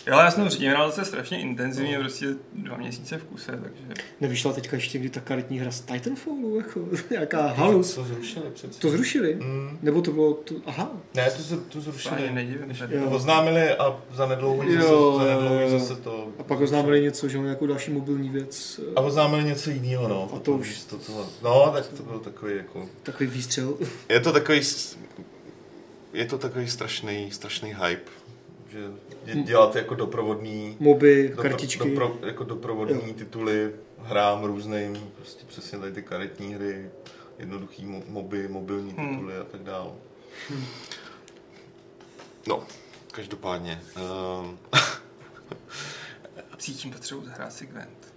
Jo, 0.06 0.18
já 0.18 0.30
jsem 0.30 0.46
předtím 0.48 0.70
hrál 0.70 0.90
zase 0.90 1.04
strašně 1.04 1.40
intenzivně, 1.40 1.98
prostě 1.98 2.26
dva 2.52 2.76
měsíce 2.76 3.18
v 3.18 3.24
kuse, 3.24 3.52
takže 3.62 3.82
Nevyšla 4.20 4.52
teďka 4.52 4.76
ještě 4.76 4.98
kdy 4.98 5.08
ta 5.10 5.20
karetní 5.20 5.58
hra 5.58 5.70
z 5.70 5.80
Titanfallu, 5.80 6.56
jako 6.56 6.80
nějaká 7.10 7.46
halus. 7.46 7.94
To 7.94 8.04
zrušili 8.04 8.44
přece. 8.54 8.80
To 8.80 8.90
zrušili? 8.90 9.34
Mm. 9.34 9.78
Nebo 9.82 10.02
to 10.02 10.12
bylo, 10.12 10.34
to, 10.34 10.54
aha. 10.66 10.90
Ne, 11.14 11.30
to, 11.30 11.42
se- 11.42 11.56
to 11.56 11.80
zrušili. 11.80 12.30
nedivím. 12.30 12.72
že- 12.72 12.88
Jo. 12.90 13.10
Oznámili 13.10 13.70
a 13.70 14.00
za 14.14 14.26
nedlouho 14.26 14.62
Jo, 14.62 14.72
zase, 14.80 14.92
jo, 14.92 15.18
za 15.18 15.24
nedlouho 15.24 15.60
jo. 15.60 15.78
zase 15.78 15.96
to... 15.96 16.28
A 16.38 16.42
pak 16.42 16.60
oznámili 16.60 17.00
něco, 17.00 17.28
že 17.28 17.36
mám 17.36 17.44
nějakou 17.44 17.66
další 17.66 17.90
mobilní 17.90 18.28
věc. 18.28 18.80
A 18.96 19.00
oznámili 19.00 19.44
něco 19.44 19.70
jiného, 19.70 20.08
no. 20.08 20.30
A 20.36 20.38
to 20.38 20.52
už- 20.52 20.80
To, 20.84 20.96
to, 20.98 21.26
no, 21.42 21.70
tak 21.74 21.86
to 21.88 22.02
byl 22.02 22.18
takový 22.18 22.56
jako... 22.56 22.88
Takový 23.02 23.30
výstřel. 23.30 23.74
Je 24.08 24.20
to 24.20 24.32
takový... 24.32 24.60
Je 26.12 26.24
to 26.24 26.38
takový 26.38 26.68
strašný, 26.68 27.30
strašný 27.30 27.74
hype. 27.84 28.10
Že 28.74 28.90
dě- 29.34 29.42
dělat 29.44 29.76
jako 29.76 29.94
doprovodný... 29.94 30.76
Moby, 30.80 31.32
dopro- 31.36 31.42
kartičky. 31.42 31.88
Dopro, 31.90 32.16
jako 32.26 32.44
doprovodní 32.44 33.14
tituly 33.14 33.72
hrám 33.98 34.44
různým, 34.44 35.10
prostě 35.16 35.44
přesně 35.48 35.78
tady 35.78 35.92
ty 35.92 36.02
karetní 36.02 36.54
hry, 36.54 36.90
jednoduchý 37.38 37.86
mo- 37.86 38.02
moby, 38.08 38.48
mobilní 38.48 38.92
Hmm. 38.92 39.08
tituly 39.14 39.36
a 39.36 39.44
tak 39.44 39.62
dál. 39.62 39.96
No, 42.46 42.64
každopádně. 43.12 43.82
Um, 44.42 44.58
Cítím 46.58 46.92
potřebu 46.92 47.24
zahrát 47.24 47.52
si 47.52 47.66
Gwent. 47.66 48.14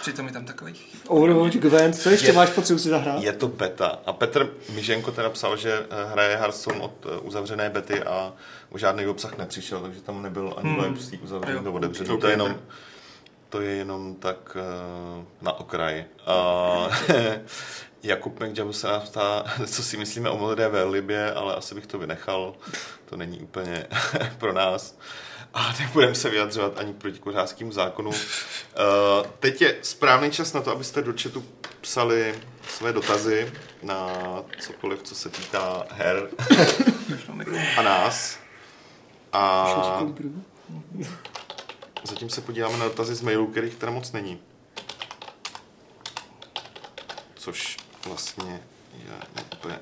Přitom 0.00 0.26
je 0.26 0.32
tam 0.32 0.44
takový 0.44 0.74
chyb. 0.74 1.00
Overwatch, 1.08 1.56
Gwent, 1.56 1.96
co 1.96 2.10
ještě 2.10 2.26
Je- 2.26 2.32
máš 2.32 2.50
potřebu 2.50 2.78
si 2.78 2.88
zahrát? 2.88 3.22
Je 3.22 3.32
to 3.32 3.48
beta. 3.48 3.98
A 4.06 4.12
Petr 4.12 4.50
Miženko 4.74 5.12
teda 5.12 5.30
psal, 5.30 5.56
že 5.56 5.72
eh, 5.90 6.10
hraje 6.12 6.36
Hearthstone 6.36 6.80
od 6.80 6.92
eh, 7.06 7.18
uzavřené 7.18 7.70
bety 7.70 8.02
a 8.02 8.32
o 8.70 8.78
žádný 8.78 9.06
obsah 9.06 9.38
nepřišel, 9.38 9.80
takže 9.80 10.00
tam 10.00 10.22
nebyl 10.22 10.54
ani 10.56 10.70
Hmm. 10.70 10.96
Jo. 11.48 11.60
do 11.62 11.72
otevřené. 11.72 12.10
Ok, 12.14 12.20
To 12.20 12.26
je 12.26 12.32
jenom, 12.32 12.56
to 13.48 13.60
je 13.60 13.70
jenom 13.74 14.14
tak 14.14 14.56
eh, 14.60 15.24
na 15.42 15.52
okraj. 15.52 16.04
A 16.26 16.88
Jakub 18.02 18.40
McJabu 18.40 18.72
se 18.72 18.86
nás 18.86 19.08
ptá, 19.08 19.44
co 19.66 19.82
si 19.82 19.96
myslíme 19.96 20.30
o 20.30 20.36
mladé 20.38 20.68
velibě, 20.68 21.32
ale 21.34 21.54
asi 21.54 21.74
bych 21.74 21.86
to 21.86 21.98
vynechal. 21.98 22.54
To 23.06 23.16
není 23.16 23.40
úplně 23.40 23.86
pro 24.38 24.52
nás. 24.52 24.98
A 25.54 25.74
nebudeme 25.80 26.14
se 26.14 26.30
vyjadřovat 26.30 26.78
ani 26.78 26.92
proti 26.92 27.18
kuřáckým 27.18 27.72
zákonu. 27.72 28.10
Uh, 28.10 28.16
teď 29.40 29.62
je 29.62 29.76
správný 29.82 30.30
čas 30.30 30.52
na 30.52 30.60
to, 30.60 30.70
abyste 30.70 31.02
do 31.02 31.12
chatu 31.22 31.44
psali 31.80 32.34
své 32.68 32.92
dotazy 32.92 33.52
na 33.82 34.08
cokoliv, 34.60 35.02
co 35.02 35.14
se 35.14 35.28
týká 35.28 35.86
her 35.90 36.28
a 37.76 37.82
nás. 37.82 38.38
A 39.32 39.66
zatím 42.04 42.30
se 42.30 42.40
podíváme 42.40 42.78
na 42.78 42.84
dotazy 42.84 43.14
z 43.14 43.20
mailů, 43.20 43.46
kterých 43.46 43.74
teda 43.74 43.92
moc 43.92 44.12
není. 44.12 44.40
Což 47.34 47.76
vlastně 48.06 48.62
je 48.92 49.42
úplně 49.52 49.78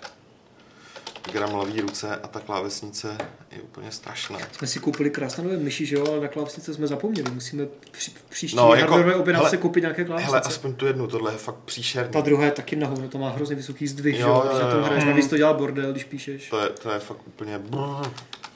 gramlavý 1.33 1.81
ruce 1.81 2.17
a 2.17 2.29
ta 2.29 2.41
klávesnice 2.41 3.19
je 3.59 3.63
úplně 3.63 3.91
strašná. 3.93 4.39
Jsme 4.53 4.67
si 4.67 4.79
koupili 4.79 5.11
krásné 5.11 5.45
nové 5.45 5.57
myši, 5.57 5.87
že 5.87 5.97
jo, 5.97 6.07
ale 6.09 6.21
na 6.21 6.29
klávesnice 6.29 6.75
jsme 6.75 6.87
zapomněli. 6.87 7.31
Musíme 7.31 7.67
při, 7.91 8.11
příští 8.29 8.57
No, 8.57 8.75
jako- 8.75 8.95
objednávce 9.19 9.57
koupit 9.57 9.81
nějaké 9.81 10.03
Hele, 10.05 10.23
klávesnice. 10.23 10.49
aspoň 10.49 10.75
tu 10.75 10.87
jednu, 10.87 11.07
tohle 11.07 11.33
je 11.33 11.39
fakt 11.39 11.57
příšerný. 11.65 12.13
Ta 12.13 12.21
druhá 12.21 12.45
je 12.45 12.51
taky 12.51 12.77
na 12.77 12.87
hovno, 12.87 13.09
to 13.09 13.19
má 13.19 13.31
hrozně 13.31 13.57
vysoký 13.57 13.87
zdvih, 13.87 14.15
Jo, 14.15 14.21
že 14.21 14.25
jo, 14.29 14.35
jo, 14.35 14.43
když 14.49 14.59
na 14.61 14.67
jo, 14.67 14.71
tom 14.71 14.81
jo. 14.81 14.85
hraješ, 14.87 15.05
navíc 15.05 15.27
to 15.29 15.37
dělá 15.37 15.53
bordel, 15.53 15.93
když 15.93 16.05
píšeš. 16.05 16.49
To 16.49 16.61
je, 16.61 16.69
to 16.69 16.91
je 16.91 16.99
fakt 16.99 17.21
úplně... 17.27 17.61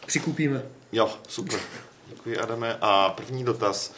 Přikupíme. 0.07 0.63
Jo, 0.93 1.11
super. 1.29 1.61
Děkuji, 2.09 2.39
Adame. 2.39 2.79
A 2.81 3.09
první 3.11 3.45
dotaz. 3.45 3.93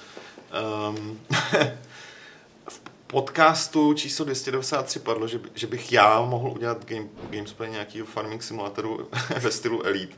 Um, 0.90 1.20
v 2.68 2.80
podcastu 3.06 3.94
číslo 3.94 4.24
293 4.24 4.98
padlo, 4.98 5.28
že, 5.28 5.40
že 5.54 5.66
bych 5.66 5.92
já 5.92 6.20
mohl 6.20 6.48
udělat 6.50 6.84
game, 6.84 7.06
gamesplay 7.30 7.70
nějakého 7.70 8.06
farming 8.06 8.42
simulatoru 8.42 9.08
ve 9.40 9.50
stylu 9.50 9.86
Elite. 9.86 10.16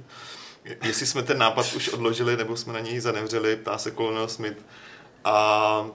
Je- 0.66 0.76
Jestli 0.82 1.06
jsme 1.06 1.22
ten 1.22 1.38
nápad 1.38 1.72
už 1.72 1.88
odložili, 1.88 2.36
nebo 2.36 2.56
jsme 2.56 2.72
na 2.72 2.80
něj 2.80 3.00
zanevřeli, 3.00 3.56
ptá 3.56 3.78
se 3.78 3.90
Colonel 3.92 4.28
Smith. 4.28 4.58
A 5.24 5.86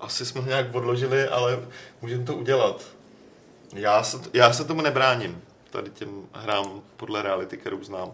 asi 0.00 0.26
jsme 0.26 0.40
ho 0.40 0.46
nějak 0.46 0.74
odložili, 0.74 1.28
ale 1.28 1.60
můžeme 2.02 2.24
to 2.24 2.34
udělat. 2.34 2.82
Já 3.74 4.02
se, 4.02 4.16
já 4.32 4.52
se 4.52 4.64
tomu 4.64 4.80
nebráním. 4.82 5.42
Tady 5.70 5.90
těm 5.90 6.26
hrám 6.32 6.82
podle 6.96 7.22
reality, 7.22 7.56
kterou 7.56 7.84
znám. 7.84 8.12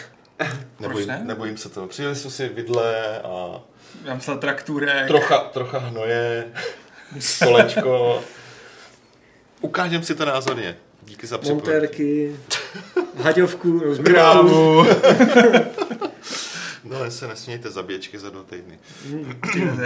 Nebojím, 0.80 1.08
ne? 1.08 1.20
nebojím 1.24 1.56
se 1.56 1.68
toho. 1.68 1.86
Přijeli 1.88 2.16
jsme 2.16 2.30
si 2.30 2.48
vidle 2.48 3.20
a 3.22 3.60
Já 4.04 4.14
myslel 4.14 4.38
trakturek. 4.38 5.06
trocha, 5.08 5.38
trocha 5.38 5.78
hnoje. 5.78 6.52
kolečko. 7.44 8.22
Ukážem 9.60 10.02
si 10.02 10.14
to 10.14 10.24
názorně. 10.24 10.76
Díky 11.04 11.26
za 11.26 11.38
připomínku. 11.38 11.70
Montérky, 11.70 12.36
haďovku. 13.16 13.80
Krávu. 14.04 14.84
no, 16.84 17.10
se 17.10 17.28
nesmějte 17.28 17.70
zabíječky 17.70 18.18
za 18.18 18.30
dva 18.30 18.42
týdny. 18.42 18.78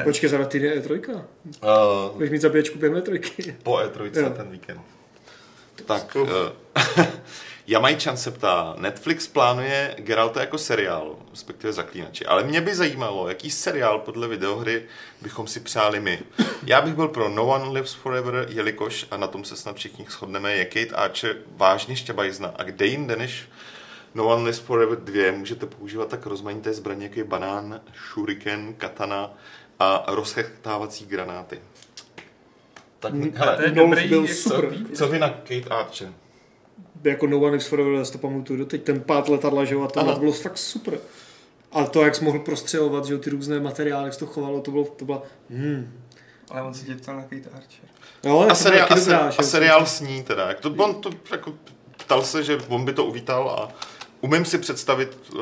Počkej, 0.05 0.29
za 0.29 0.37
dva 0.37 0.47
týdny 0.47 0.69
je 0.69 0.81
trojka. 0.81 1.13
Uh, 1.13 2.15
Budeš 2.15 2.31
mít 2.31 2.41
zabíječku 2.43 2.79
během 2.79 3.03
trojky. 3.03 3.57
po 3.63 3.73
E3 3.77 4.19
Jo. 4.21 4.31
ten 4.31 4.51
víkend. 4.51 4.81
Tak, 5.87 6.17
uh, 6.17 6.29
Jamajčan 7.69 8.17
se 8.17 8.31
ptá, 8.31 8.75
Netflix 8.79 9.27
plánuje 9.27 9.95
Geralta 9.99 10.41
jako 10.41 10.59
seriál, 10.59 11.17
respektive 11.31 11.73
Zaklínači, 11.73 12.27
ale 12.27 12.45
mě 12.45 12.61
by 12.61 12.75
zajímalo, 12.75 13.29
jaký 13.29 13.51
seriál 13.51 13.99
podle 13.99 14.29
videohry 14.29 14.83
bychom 15.23 15.47
si 15.47 15.61
přáli 15.61 16.01
my. 16.01 16.19
Já 16.67 16.81
bych 16.81 16.95
byl 16.95 17.09
pro 17.09 17.29
No 17.29 17.47
One 17.47 17.73
Lives 17.73 17.93
Forever, 17.95 18.47
jelikož, 18.49 19.07
a 19.11 19.17
na 19.17 19.27
tom 19.27 19.45
se 19.45 19.57
snad 19.57 19.77
všichni 19.77 20.07
shodneme, 20.09 20.53
je 20.53 20.65
Kate 20.65 20.97
Archer 20.97 21.37
vážně 21.57 21.97
šťabajzna 21.97 22.55
a 22.57 22.63
kde 22.63 22.87
jinde 22.87 23.17
než 23.17 23.49
No 24.15 24.27
One 24.27 24.43
Lives 24.45 24.59
Forever 24.59 24.99
2 24.99 25.33
můžete 25.33 25.67
používat 25.67 26.09
tak 26.09 26.27
rozmanité 26.27 26.73
zbraně, 26.75 27.07
jako 27.07 27.19
je 27.19 27.25
banán, 27.25 27.81
shuriken, 28.15 28.75
katana 28.75 29.31
a 29.79 30.05
rozchechtávací 30.09 31.07
granáty. 31.07 31.61
Tak, 33.01 33.15
hele, 33.15 33.57
To 33.57 33.63
je 33.63 33.71
dobrý 33.71 34.09
byl 34.09 34.23
jako 34.23 34.35
super. 34.35 34.67
výběr. 34.67 34.97
co 34.97 35.09
vy 35.09 35.19
na 35.19 35.29
Kate 35.29 35.69
Archer? 35.71 36.13
Jako 37.05 37.27
No 37.27 37.37
One 37.37 37.51
Lives 37.51 37.67
Forever, 37.67 37.93
já 37.93 38.05
si 38.05 38.13
to 38.13 38.19
pamatuju 38.19 38.59
doteď, 38.59 38.83
ten 38.83 39.01
pád 39.01 39.29
letadla, 39.29 39.65
že 39.65 39.75
jo, 39.75 39.83
a 39.83 39.89
to 39.89 40.19
bylo 40.19 40.33
fakt 40.33 40.59
super. 40.59 40.99
A 41.73 41.85
to, 41.85 42.03
jak 42.05 42.15
jsi 42.15 42.25
mohl 42.25 42.39
prostřelovat, 42.39 43.05
že 43.05 43.13
jo, 43.13 43.19
ty 43.19 43.31
různé 43.31 43.61
materiály, 43.61 44.05
jak 44.05 44.15
se 44.15 44.21
to 44.21 44.27
chovalo, 44.27 44.61
to 44.61 44.71
bylo, 44.71 44.85
to 44.85 45.05
byla, 45.05 45.23
hmm. 45.51 45.93
Ale 46.51 46.63
on 46.63 46.75
se 46.75 46.87
tě 46.87 46.95
ptal 46.95 47.17
na 47.17 47.23
Kate 47.23 47.51
Archer. 47.55 47.89
Jo, 48.25 48.47
A, 48.51 48.55
seriál, 48.55 48.89
a, 48.91 48.95
dobrá, 48.95 49.33
a 49.39 49.43
seriál 49.43 49.87
s 49.87 50.01
ní 50.01 50.23
teda. 50.23 50.49
Jak 50.49 50.61
to, 50.61 50.75
on 50.79 50.95
to 50.95 51.11
jako 51.31 51.55
ptal 51.97 52.23
se, 52.23 52.45
že 52.45 52.59
on 52.69 52.85
by 52.85 52.93
to 52.93 53.05
uvítal 53.05 53.51
a 53.51 53.69
umím 54.21 54.45
si 54.45 54.59
představit 54.59 55.17
uh, 55.35 55.41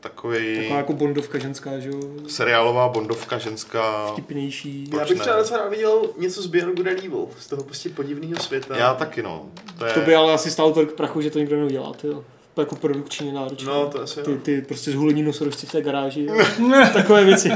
takový 0.00 0.56
Taková 0.56 0.76
jako 0.76 0.92
bondovka 0.92 1.38
ženská, 1.38 1.78
že 1.78 1.88
jo, 1.88 2.00
seriálová 2.28 2.88
bondovka 2.88 3.38
ženská. 3.38 4.06
vtipnější. 4.12 4.84
Já 4.84 4.96
Proč 4.96 5.08
bych 5.08 5.18
ne? 5.18 5.22
třeba 5.24 5.36
docela 5.36 5.60
rád 5.60 5.68
viděl 5.68 6.02
něco 6.18 6.42
z 6.42 6.46
Beyond 6.46 6.76
Good 6.76 6.86
and 6.86 6.98
Evil, 7.04 7.26
z 7.38 7.46
toho 7.46 7.62
prostě 7.62 7.88
podivného 7.88 8.42
světa. 8.42 8.76
Já 8.76 8.94
taky 8.94 9.22
no. 9.22 9.46
To 9.78 9.86
je, 9.86 9.92
To 9.92 10.00
by 10.00 10.14
ale 10.14 10.34
asi 10.34 10.50
stálo 10.50 10.72
tolik 10.72 10.92
prachu, 10.92 11.20
že 11.20 11.30
to 11.30 11.38
nikdo 11.38 11.56
neudělá, 11.56 11.92
ty 11.92 12.06
jo. 12.06 12.24
To 12.54 12.60
je 12.60 12.62
jako 12.62 12.76
produkčně 12.76 13.32
náročné. 13.32 13.68
No, 13.68 13.86
to 13.86 14.02
asi 14.02 14.20
ty, 14.22 14.30
jo. 14.30 14.38
ty 14.42 14.62
prostě 14.62 14.90
zhulení 14.90 15.22
nosorožci 15.22 15.66
v 15.66 15.72
té 15.72 15.82
garáži. 15.82 16.28
takové 16.92 17.24
věci. 17.24 17.50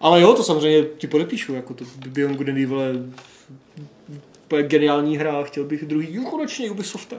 Ale 0.00 0.20
jo, 0.20 0.34
to 0.34 0.42
samozřejmě 0.44 0.82
ti 0.98 1.06
podepíšu, 1.06 1.54
jako 1.54 1.74
to 1.74 1.84
Beyond 2.06 2.36
Good 2.36 2.48
and 2.48 2.58
Evil 2.58 2.80
je 2.80 2.92
úplně 4.50 4.62
geniální 4.62 5.16
hra, 5.16 5.42
chtěl 5.42 5.64
bych 5.64 5.86
druhý, 5.86 6.14
jo, 6.14 6.22
konečně 6.30 6.70
Ubisofta. 6.70 7.16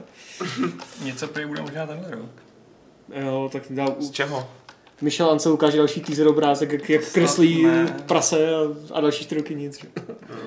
Něco 1.04 1.28
prý 1.28 1.46
bude 1.46 1.62
možná 1.62 1.86
tenhle 1.86 2.10
rok. 2.10 2.30
Jo, 3.22 3.48
tak 3.52 3.62
dá, 3.70 3.86
Z 3.98 4.10
čeho? 4.10 4.48
Michel 5.00 5.30
Ance 5.30 5.50
ukáže 5.50 5.76
další 5.76 6.00
teaser 6.00 6.28
obrázek, 6.28 6.72
jak, 6.72 6.90
jak 6.90 7.12
kreslí 7.12 7.62
ne. 7.62 7.96
prase 8.06 8.54
a, 8.54 8.58
a 8.92 9.00
další 9.00 9.24
čtyři 9.24 9.40
roky 9.40 9.54
nic. 9.54 9.80
Že? 9.80 9.88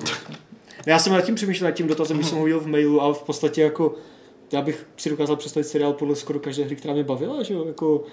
Já 0.86 0.98
jsem 0.98 1.12
nad 1.12 1.20
tím 1.20 1.34
přemýšlel, 1.34 1.70
nad 1.70 1.76
tím 1.76 1.86
dotazem, 1.86 2.16
když 2.16 2.28
jsem 2.28 2.38
ho 2.38 2.44
viděl 2.44 2.60
v 2.60 2.66
mailu 2.66 3.02
a 3.02 3.12
v 3.12 3.22
podstatě 3.22 3.62
jako 3.62 3.94
já 4.52 4.62
bych 4.62 4.86
si 4.96 5.10
dokázal 5.10 5.36
představit 5.36 5.64
seriál 5.64 5.92
podle 5.92 6.16
skoro 6.16 6.38
každé 6.38 6.64
hry, 6.64 6.76
která 6.76 6.94
mě 6.94 7.04
bavila, 7.04 7.42
že 7.42 7.54
jo, 7.54 7.64
jako 7.64 8.04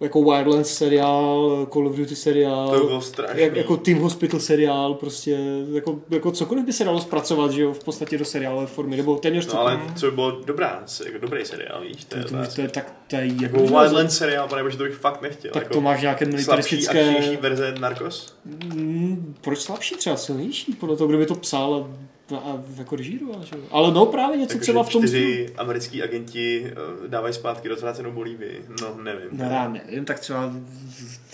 jako 0.00 0.22
Wildlands 0.22 0.74
seriál, 0.74 1.66
Call 1.72 1.86
of 1.86 1.96
Duty 1.96 2.16
seriál, 2.16 2.70
To 2.70 2.80
by 2.80 2.86
bylo 2.86 3.00
strašný. 3.00 3.42
jak, 3.42 3.56
jako 3.56 3.76
Team 3.76 3.98
Hospital 3.98 4.40
seriál, 4.40 4.94
prostě 4.94 5.38
jako, 5.72 6.00
jako 6.10 6.30
cokoliv 6.32 6.64
by 6.64 6.72
se 6.72 6.84
dalo 6.84 7.00
zpracovat, 7.00 7.50
že 7.50 7.62
jo, 7.62 7.72
v 7.72 7.84
podstatě 7.84 8.18
do 8.18 8.24
seriálové 8.24 8.66
formy, 8.66 8.96
nebo 8.96 9.16
téměř 9.16 9.46
No 9.46 9.60
ale 9.60 9.80
co 9.96 10.06
by 10.06 10.12
bylo 10.12 10.30
dobrá, 10.30 10.84
jako 11.04 11.18
dobrý 11.18 11.44
seriál, 11.44 11.80
víš? 11.80 12.04
To 12.04 12.16
je, 12.16 12.24
to, 12.24 12.30
to, 12.30 12.36
to, 12.46 12.54
to, 12.54 12.60
je 12.60 12.68
tak, 12.68 12.94
to 13.10 13.16
je 13.16 13.26
jako 13.26 13.42
jedno, 13.42 13.80
Wildlands 13.80 14.16
seriál, 14.18 14.48
pane 14.48 14.62
bože, 14.62 14.78
to 14.78 14.84
bych 14.84 14.94
fakt 14.94 15.22
nechtěl. 15.22 15.50
tak 15.52 15.62
jako 15.62 15.74
to 15.74 15.80
máš 15.80 16.00
nějaké 16.02 16.24
slabší, 16.24 16.36
militaristické... 16.36 17.08
akčnější 17.10 17.36
verze 17.36 17.74
Narcos? 17.80 18.36
Mm, 18.44 19.34
proč 19.40 19.58
slabší, 19.60 19.94
třeba 19.94 20.16
silnější, 20.16 20.72
podle 20.72 20.96
toho, 20.96 21.08
kdo 21.08 21.18
by 21.18 21.26
to 21.26 21.34
psal 21.34 21.74
a, 21.74 22.13
a 22.32 22.62
jako 22.76 22.96
režíroval, 22.96 23.44
že? 23.44 23.56
jo. 23.56 23.62
Ale 23.70 23.92
no 23.92 24.06
právě 24.06 24.36
něco 24.36 24.54
Jako, 24.54 24.62
třeba 24.62 24.82
v 24.82 24.88
tom 24.88 25.02
čtyři 25.02 25.52
americký 25.56 26.02
agenti 26.02 26.66
eh, 26.66 27.08
dávají 27.08 27.34
zpátky 27.34 27.68
do 27.68 27.76
ztracenou 27.76 28.12
Bolívii. 28.12 28.64
No, 28.80 29.02
nevím. 29.02 29.28
No 29.32 29.44
já 29.44 29.68
nevím, 29.68 30.04
tak 30.04 30.20
třeba, 30.20 30.52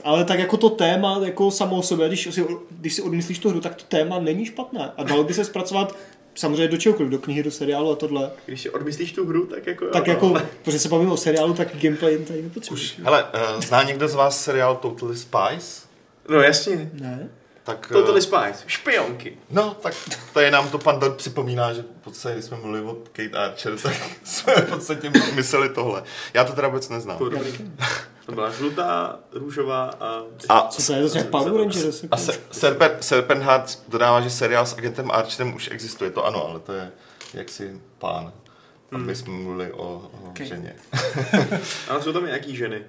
ale 0.04 0.24
tak 0.24 0.38
jako 0.38 0.56
to 0.56 0.70
téma, 0.70 1.20
jako 1.24 1.50
samo 1.50 1.76
o 1.76 1.82
sobě, 1.82 2.08
když 2.08 2.28
si, 2.34 2.46
když 2.70 2.94
si 2.94 3.02
odmyslíš 3.02 3.38
tu 3.38 3.50
hru, 3.50 3.60
tak 3.60 3.74
to 3.74 3.84
téma 3.88 4.20
není 4.20 4.46
špatné 4.46 4.92
a 4.96 5.02
dalo 5.02 5.24
by 5.24 5.34
se 5.34 5.44
zpracovat 5.44 5.96
samozřejmě 6.34 6.68
do 6.68 6.76
čehokoliv, 6.76 7.10
do 7.10 7.18
knihy, 7.18 7.42
do 7.42 7.50
seriálu 7.50 7.90
a 7.90 7.96
tohle. 7.96 8.30
Když 8.46 8.60
si 8.60 8.70
odmyslíš 8.70 9.12
tu 9.12 9.26
hru, 9.26 9.46
tak 9.46 9.66
jako... 9.66 9.86
Tak 9.86 10.06
jo, 10.06 10.12
jako, 10.12 10.28
no. 10.28 10.42
protože 10.62 10.78
se 10.78 10.88
bavíme 10.88 11.12
o 11.12 11.16
seriálu, 11.16 11.54
tak 11.54 11.76
gameplay 11.76 12.18
tady 12.18 12.42
nepotřebuješ. 12.42 12.98
Hele, 13.02 13.24
uh, 13.24 13.60
zná 13.60 13.82
někdo 13.82 14.08
z 14.08 14.14
vás 14.14 14.44
seriál 14.44 14.76
Totally 14.76 15.16
Spies? 15.16 15.86
No 16.28 16.40
jasně. 16.40 16.90
Ne? 17.00 17.28
Tak, 17.70 17.86
eh, 17.90 17.94
Totally 17.94 18.22
Spies. 18.22 18.64
Špionky. 18.66 19.38
No, 19.50 19.74
tak 19.74 19.94
tady 20.32 20.50
nám 20.50 20.68
to 20.70 20.78
pan 20.78 21.00
Dan 21.00 21.14
připomíná, 21.14 21.72
že 21.72 21.82
v 21.82 22.04
podstatě, 22.04 22.34
když 22.34 22.44
jsme 22.44 22.56
mluvili 22.56 22.84
o 22.84 22.96
Kate 23.12 23.38
Archer, 23.38 23.78
tak 23.78 23.94
jsme 24.24 24.54
v 24.56 24.70
podstatě 24.70 25.12
mysleli 25.34 25.68
tohle. 25.68 26.02
Já 26.34 26.44
to 26.44 26.52
teda 26.52 26.68
vůbec 26.68 26.88
neznám. 26.88 27.18
To 27.18 27.28
dobrý. 27.28 27.70
To 28.26 28.32
byla 28.32 28.50
žlutá, 28.50 29.18
růžová 29.32 29.90
a... 30.00 30.22
A, 30.48 30.68
Co 30.68 30.86
to 30.86 30.92
je, 30.92 31.08
to 31.08 31.16
je 31.16 31.18
jak 31.18 31.30
Power 31.30 31.54
Rangers? 31.54 32.04
a 32.10 32.16
se, 32.16 32.40
Serpent, 32.50 33.04
Serpent 33.04 33.42
Heart 33.42 33.78
dodává, 33.88 34.20
že 34.20 34.30
seriál 34.30 34.66
s 34.66 34.74
agentem 34.78 35.10
Archerem 35.10 35.54
už 35.54 35.68
existuje. 35.72 36.10
To 36.10 36.26
ano, 36.26 36.48
ale 36.48 36.60
to 36.60 36.72
je 36.72 36.92
jaksi 37.34 37.80
pán. 37.98 38.32
Aby 38.92 39.14
jsme 39.16 39.32
mluvili 39.32 39.72
o, 39.72 39.82
o 39.84 40.10
Okay. 40.30 40.46
ženě. 40.46 40.76
Ale 41.88 42.02
jsou 42.02 42.12
tam 42.12 42.26
nějaký 42.26 42.56
ženy. 42.56 42.82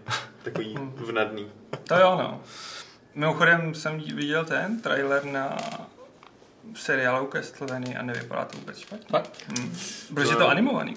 Takový 0.43 0.75
vnadný. 0.95 1.51
To 1.87 1.95
jo, 1.95 2.15
no. 2.17 2.41
Mimochodem 3.15 3.75
jsem 3.75 3.99
viděl 3.99 4.45
ten 4.45 4.81
trailer 4.81 5.25
na 5.25 5.57
seriálu 6.75 7.27
Castlevany 7.31 7.95
a 7.97 8.01
nevypadá 8.03 8.45
to 8.45 8.57
vůbec 8.57 8.77
špatně. 8.79 9.05
Fakt? 9.09 9.43
Hmm. 9.59 9.75
Protože 10.13 10.31
je 10.31 10.35
to 10.35 10.47
animovaný. 10.49 10.95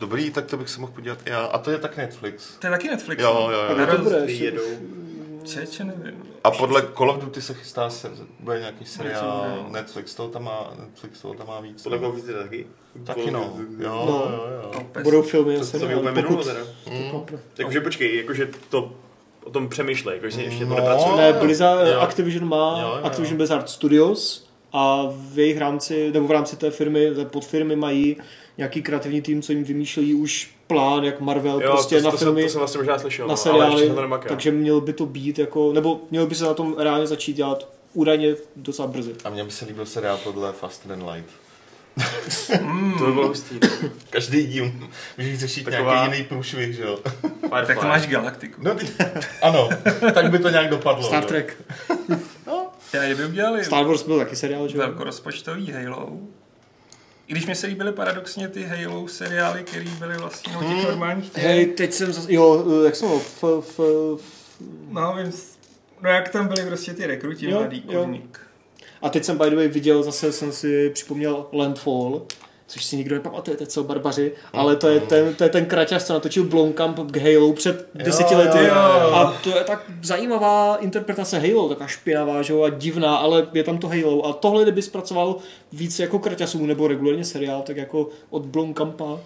Dobrý, 0.00 0.30
tak 0.30 0.46
to 0.46 0.56
bych 0.56 0.68
se 0.68 0.80
mohl 0.80 0.92
podívat 0.92 1.18
i 1.26 1.30
já. 1.30 1.40
A 1.44 1.58
to 1.58 1.70
je 1.70 1.78
tak 1.78 1.96
Netflix. 1.96 2.56
To 2.58 2.66
je 2.66 2.70
taky 2.70 2.88
Netflix. 2.88 3.22
Jo, 3.22 3.34
no. 3.34 3.52
jo, 3.52 3.62
jo. 3.70 3.76
Na 3.78 3.84
dobré, 3.86 3.96
rozdíl- 4.18 4.28
ještě- 4.28 4.44
jedou. 4.44 4.62
Čeče, 5.44 5.84
nevím. 5.84 6.24
A 6.44 6.50
podle 6.50 6.82
Call 6.96 7.10
of 7.10 7.24
Duty 7.24 7.42
se 7.42 7.54
chystá 7.54 7.90
se, 7.90 8.10
bude 8.40 8.58
nějaký 8.58 8.84
seriál, 8.84 9.44
Něco 9.48 9.62
bude. 9.62 9.72
Netflix 9.72 10.14
toho 10.14 10.28
tam 10.28 10.44
má, 10.44 10.70
Netflix 10.80 11.20
toho 11.20 11.34
tam 11.34 11.46
má 11.46 11.60
víc. 11.60 11.82
Podle 11.82 11.98
koho 11.98 12.12
víte 12.12 12.32
taky? 12.32 12.66
Taky 13.06 13.30
no. 13.30 13.56
Jo, 13.78 13.90
No. 14.06 14.32
jo, 14.36 14.46
jo. 14.62 14.70
No, 14.74 14.84
pes. 14.84 15.02
Budou 15.02 15.22
filmy 15.22 15.56
a 15.56 15.60
To, 15.60 15.78
to 15.78 15.86
mi 15.88 15.94
úplně 15.96 16.22
minulo 16.22 16.44
teda. 16.44 16.60
Mm. 16.90 17.02
to 17.02 17.10
klapne. 17.10 17.38
Jakože 17.58 17.80
počkej, 17.80 18.16
jakože 18.16 18.48
to 18.70 18.92
o 19.44 19.50
tom 19.50 19.68
přemýšlej, 19.68 20.16
jakože 20.16 20.42
ještě 20.42 20.64
to 20.64 20.70
No. 20.70 20.76
nepracuje. 20.76 21.16
Ne, 21.16 21.32
Blizzard, 21.32 21.88
Jo. 21.88 22.00
Activision 22.00 22.48
má 22.48 22.78
Jo, 22.82 22.88
jo. 22.88 23.04
Activision 23.04 23.36
Blizzard 23.36 23.68
Studios 23.68 24.46
a 24.72 25.06
v 25.32 25.38
jejich 25.38 25.58
rámci, 25.58 26.10
nebo 26.12 26.26
v 26.26 26.30
rámci 26.30 26.56
té 26.56 26.70
firmy, 26.70 27.10
té 27.14 27.24
podfirmy 27.24 27.76
mají 27.76 28.16
nějaký 28.58 28.82
kreativní 28.82 29.22
tým, 29.22 29.42
co 29.42 29.52
jim 29.52 29.64
vymýšlí 29.64 30.14
už 30.14 30.50
plán, 30.66 31.04
jak 31.04 31.20
Marvel 31.20 31.60
Jo, 31.62 31.70
prostě 31.70 31.98
to, 31.98 32.04
na 32.04 32.10
to, 32.10 32.16
filmy, 32.16 32.40
jsem, 32.40 32.46
to 32.48 32.52
jsem 32.52 32.58
vlastně 32.58 32.78
možná 32.78 32.98
slyšel, 32.98 33.26
na 33.28 33.34
no, 33.34 33.40
ale 33.52 33.58
ještě 33.58 33.60
seriály, 33.68 33.86
jsem 33.86 33.94
to 33.94 34.00
nemakal. 34.00 34.28
takže 34.28 34.50
mělo 34.50 34.80
by 34.80 34.92
to 34.92 35.06
být 35.06 35.38
jako, 35.38 35.72
nebo 35.72 36.00
mělo 36.10 36.26
by 36.26 36.34
se 36.34 36.44
na 36.44 36.54
tom 36.54 36.74
reálně 36.78 37.06
začít 37.06 37.32
dělat 37.36 37.68
údajně 37.94 38.34
docela 38.56 38.88
brzy. 38.88 39.12
A 39.24 39.30
mně 39.30 39.44
by 39.44 39.50
se 39.50 39.64
líbil 39.64 39.86
seriál 39.86 40.16
podle 40.24 40.52
Fast 40.52 40.90
and 40.90 41.02
Light. 41.14 41.30
To 42.98 43.06
by 43.06 43.12
bylo 43.12 43.28
hustý. 43.28 43.58
Každý 44.10 44.46
díl 44.46 44.72
můžeš 45.18 45.38
řešit 45.38 45.64
Taková- 45.64 45.94
nějaký 45.94 46.12
jiný 46.16 46.24
průšvih, 46.28 46.74
že 46.76 46.82
jo? 46.82 46.98
Firefly. 47.40 47.66
Tak 47.66 47.80
to 47.80 47.86
máš 47.86 48.06
Galaktiku. 48.06 48.60
No, 48.64 48.74
ty, 48.74 48.86
ano, 49.42 49.68
tak 50.14 50.30
by 50.30 50.38
to 50.38 50.48
nějak 50.48 50.68
dopadlo. 50.70 51.02
Star. 51.08 51.24
Trek. 51.24 51.56
Já 52.92 53.04
kdyby 53.04 53.24
udělali 53.24 53.64
Star 53.64 53.84
Wars 53.86 54.02
byl 54.02 54.18
taky 54.18 54.36
seriál, 54.36 54.68
že 54.68 54.76
jo? 54.76 54.82
velkorozpočtový 54.82 55.72
Halo, 55.72 56.18
i 57.26 57.32
když 57.32 57.46
mi 57.46 57.54
se 57.54 57.66
líbily 57.66 57.92
paradoxně 57.92 58.48
ty 58.48 58.64
Halo 58.64 59.08
seriály, 59.08 59.62
které 59.62 59.84
byly 59.98 60.16
vlastně 60.16 60.52
no, 60.52 60.60
těch 60.60 60.84
normálních 60.84 61.30
těch. 61.30 61.44
Hej, 61.44 61.66
teď 61.66 61.92
jsem 61.92 62.12
zase, 62.12 62.32
jo, 62.32 62.64
jak 62.84 62.96
jsem 62.96 63.08
f, 63.08 63.44
f, 63.60 63.80
f, 63.80 64.20
No, 64.90 65.14
vím, 65.16 65.32
no 66.02 66.10
jak 66.10 66.28
tam 66.28 66.48
byly 66.48 66.66
prostě 66.66 66.94
ty 66.94 67.06
rekruti 67.06 67.48
mladý 67.48 67.84
jo. 67.88 68.08
A 69.02 69.08
teď 69.08 69.24
jsem 69.24 69.38
by 69.38 69.50
the 69.50 69.56
way 69.56 69.68
viděl, 69.68 70.02
zase 70.02 70.32
jsem 70.32 70.52
si 70.52 70.90
připomněl 70.90 71.46
Landfall, 71.52 72.22
což 72.66 72.84
si 72.84 72.96
nikdo 72.96 73.14
nepamatuje, 73.14 73.56
teď 73.56 73.70
jsou 73.70 73.84
barbaři, 73.84 74.32
ale 74.52 74.76
to 74.76 74.88
je 74.88 75.00
ten, 75.00 75.34
to 75.34 75.44
je 75.44 75.50
ten 75.50 75.66
kraťař, 75.66 76.04
co 76.04 76.12
natočil 76.12 76.44
Blomkamp 76.44 76.98
k 77.10 77.16
Halo 77.16 77.52
před 77.52 77.88
deseti 77.94 78.34
lety. 78.34 78.58
jo, 78.58 78.64
jo. 78.64 79.12
A 79.14 79.34
to 79.44 79.58
je 79.58 79.64
tak 79.64 79.84
zajímavá 80.02 80.76
interpretace 80.76 81.38
Halo, 81.38 81.68
taková 81.68 81.86
špinavá 81.86 82.42
že 82.42 82.52
jo, 82.52 82.62
a 82.62 82.68
divná, 82.68 83.16
ale 83.16 83.48
je 83.52 83.64
tam 83.64 83.78
to 83.78 83.88
Halo. 83.88 84.26
A 84.26 84.32
tohle, 84.32 84.62
kdyby 84.62 84.82
zpracoval 84.82 85.36
víc 85.72 85.98
jako 85.98 86.18
kraťasů 86.18 86.66
nebo 86.66 86.88
regulárně 86.88 87.24
seriál, 87.24 87.62
tak 87.62 87.76
jako 87.76 88.08
od 88.30 88.46
Blomkampa 88.46 89.20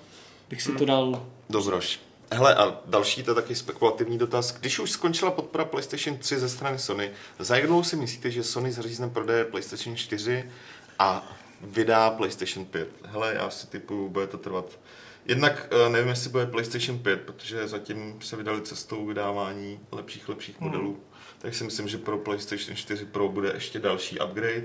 bych 0.51 0.63
si 0.63 0.73
to 0.73 0.85
dal. 0.85 1.23
Dobroš. 1.51 1.99
Hele, 2.35 2.55
a 2.55 2.81
další 2.86 3.23
to 3.23 3.31
je 3.31 3.35
taky 3.35 3.55
spekulativní 3.55 4.19
dotaz. 4.19 4.55
Když 4.55 4.78
už 4.78 4.90
skončila 4.90 5.31
podpora 5.31 5.65
PlayStation 5.65 6.19
3 6.19 6.39
ze 6.39 6.48
strany 6.48 6.78
Sony, 6.78 7.11
za 7.39 7.56
jak 7.56 7.66
dlouho 7.66 7.85
si 7.85 7.97
myslíte, 7.97 8.31
že 8.31 8.43
Sony 8.43 8.73
zařízne 8.73 9.09
prodeje 9.09 9.44
PlayStation 9.44 9.97
4 9.97 10.51
a 10.98 11.32
vydá 11.61 12.11
PlayStation 12.11 12.65
5? 12.66 12.89
Hele, 13.05 13.35
já 13.35 13.51
si 13.51 13.66
typuju, 13.66 14.09
bude 14.09 14.27
to 14.27 14.39
trvat. 14.39 14.78
Jednak 15.27 15.69
eh, 15.70 15.89
nevím, 15.89 16.09
jestli 16.09 16.31
bude 16.31 16.47
PlayStation 16.47 16.98
5, 16.98 17.20
protože 17.20 17.69
zatím 17.69 18.19
se 18.23 18.36
vydali 18.36 18.62
cestou 18.62 19.06
vydávání 19.06 19.81
lepších, 19.93 20.28
lepších 20.28 20.61
modelů. 20.61 21.01
Tak 21.39 21.55
si 21.55 21.65
myslím, 21.65 21.89
že 21.89 21.98
pro 21.98 22.19
PlayStation 22.19 22.77
4 22.77 23.05
Pro 23.05 23.28
bude 23.28 23.52
ještě 23.55 23.78
další 23.78 24.20
upgrade. 24.20 24.65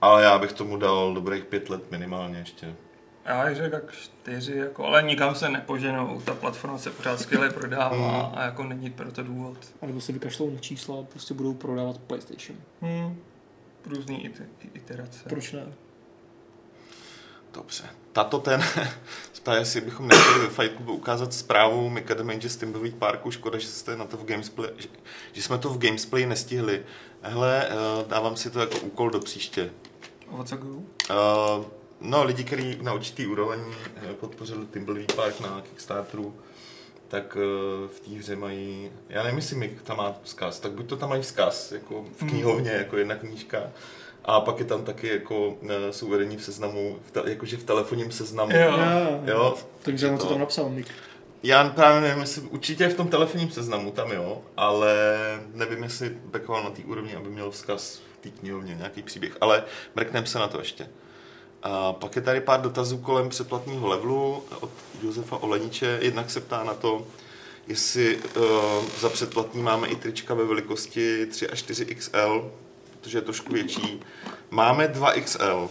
Ale 0.00 0.22
já 0.22 0.38
bych 0.38 0.52
tomu 0.52 0.76
dal 0.76 1.14
dobrých 1.14 1.44
pět 1.44 1.70
let 1.70 1.90
minimálně 1.90 2.38
ještě. 2.38 2.74
Já 3.28 3.46
bych 3.46 3.56
řekl 3.56 3.70
tak 3.70 3.92
čtyři, 3.92 4.56
jako, 4.56 4.84
ale 4.84 5.02
nikam 5.02 5.34
se 5.34 5.48
nepoženou. 5.48 6.20
Ta 6.20 6.34
platforma 6.34 6.78
se 6.78 6.90
pořád 6.90 7.20
skvěle 7.20 7.50
prodává 7.50 8.22
a 8.22 8.44
jako 8.44 8.62
není 8.62 8.90
pro 8.90 9.12
to 9.12 9.22
důvod. 9.22 9.58
A 9.82 9.86
nebo 9.86 10.00
se 10.00 10.12
vykašlou 10.12 10.50
na 10.50 10.58
čísla 10.58 11.00
a 11.00 11.02
prostě 11.02 11.34
budou 11.34 11.54
prodávat 11.54 11.98
PlayStation. 11.98 12.58
Hmm. 12.80 13.16
Různý 13.86 14.28
ite- 14.28 14.46
iterace. 14.74 15.28
Proč 15.28 15.52
ne? 15.52 15.66
Dobře. 17.54 17.84
Tato 18.12 18.38
ten 18.38 18.64
ptá, 19.32 19.54
jestli 19.54 19.80
bychom 19.80 20.08
nechtěli 20.08 20.38
ve 20.38 20.48
Fight 20.48 20.76
Clubu 20.76 20.94
ukázat 20.94 21.34
zprávu 21.34 21.90
Mika 21.90 22.14
Damage 22.14 22.48
z 22.48 22.56
Timberwolf 22.56 22.94
Parku. 22.94 23.30
Škoda, 23.30 23.58
že, 23.58 23.66
jste 23.66 23.96
na 23.96 24.04
to 24.04 24.16
v 24.16 24.24
Gamesplay, 24.24 24.70
že, 24.76 24.88
že 25.32 25.42
jsme 25.42 25.58
to 25.58 25.68
v 25.68 25.78
Gamesplay 25.78 26.26
nestihli. 26.26 26.84
Hele, 27.22 27.66
eh, 27.68 27.74
dávám 28.08 28.36
si 28.36 28.50
to 28.50 28.60
jako 28.60 28.78
úkol 28.78 29.10
do 29.10 29.20
příště. 29.20 29.70
O 30.30 30.44
co 30.44 30.56
go? 30.56 30.68
Uh, 30.68 31.64
no, 32.00 32.24
lidi, 32.24 32.44
kteří 32.44 32.78
na 32.82 32.92
určitý 32.92 33.26
úroveň 33.26 33.60
eh, 33.96 34.12
podpořili 34.14 34.66
Timberwolf 34.66 35.16
Park 35.16 35.40
na 35.40 35.60
Kickstarteru, 35.60 36.34
tak 37.08 37.36
uh, 37.36 37.88
v 37.88 38.00
té 38.00 38.10
hře 38.10 38.36
mají, 38.36 38.90
já 39.08 39.22
nevím, 39.22 39.38
jestli 39.38 39.56
Mik 39.56 39.82
tam 39.82 39.96
má 39.96 40.14
vzkaz, 40.22 40.60
tak 40.60 40.72
buď 40.72 40.86
to 40.86 40.96
tam 40.96 41.08
mají 41.08 41.22
vzkaz, 41.22 41.72
jako 41.72 42.04
v 42.16 42.26
knihovně, 42.28 42.70
jako 42.70 42.96
jedna 42.96 43.14
knížka, 43.14 43.62
a 44.24 44.40
pak 44.40 44.58
je 44.58 44.64
tam 44.64 44.84
taky 44.84 45.08
jako, 45.08 45.48
uh, 45.48 45.70
jsou 45.90 46.06
uvedení 46.06 46.36
v 46.36 46.44
seznamu, 46.44 46.98
v 47.06 47.10
te, 47.10 47.22
jakože 47.30 47.56
v 47.56 47.64
telefonním 47.64 48.10
seznamu. 48.10 48.52
Jo. 48.56 48.78
Jo, 49.24 49.56
Takže 49.82 50.10
na 50.10 50.16
co 50.18 50.24
to- 50.24 50.30
tam 50.30 50.40
napsal 50.40 50.70
Nick? 50.70 50.88
Já 51.42 51.68
právě 51.68 52.00
nevím, 52.00 52.20
jestli 52.20 52.42
určitě 52.42 52.84
je 52.84 52.90
v 52.90 52.96
tom 52.96 53.08
telefonním 53.08 53.50
seznamu, 53.50 53.90
tam 53.90 54.12
jo, 54.12 54.42
ale 54.56 54.94
nevím, 55.54 55.82
jestli 55.82 56.10
backoval 56.24 56.64
na 56.64 56.70
té 56.70 56.82
úrovni, 56.82 57.14
aby 57.14 57.28
měl 57.30 57.50
vzkaz 57.50 58.00
v 58.14 58.22
té 58.22 58.30
knihovně, 58.30 58.74
nějaký 58.74 59.02
příběh, 59.02 59.36
ale 59.40 59.64
mrknem 59.96 60.26
se 60.26 60.38
na 60.38 60.48
to 60.48 60.58
ještě. 60.58 60.88
A 61.62 61.92
pak 61.92 62.16
je 62.16 62.22
tady 62.22 62.40
pár 62.40 62.60
dotazů 62.60 62.98
kolem 62.98 63.28
předplatného 63.28 63.86
levelu 63.86 64.44
od 64.60 64.70
Josefa 65.02 65.36
Oleniče. 65.36 65.98
Jednak 66.02 66.30
se 66.30 66.40
ptá 66.40 66.64
na 66.64 66.74
to, 66.74 67.06
jestli 67.66 68.16
uh, 68.16 68.42
za 69.00 69.08
předplatný 69.08 69.62
máme 69.62 69.88
i 69.88 69.96
trička 69.96 70.34
ve 70.34 70.44
velikosti 70.44 71.26
3 71.26 71.48
až 71.48 71.58
4 71.58 71.84
XL, 71.84 72.50
protože 72.90 73.18
je 73.18 73.22
trošku 73.22 73.52
větší. 73.52 74.00
Máme 74.50 74.88
2 74.88 75.12
XL. 75.12 75.68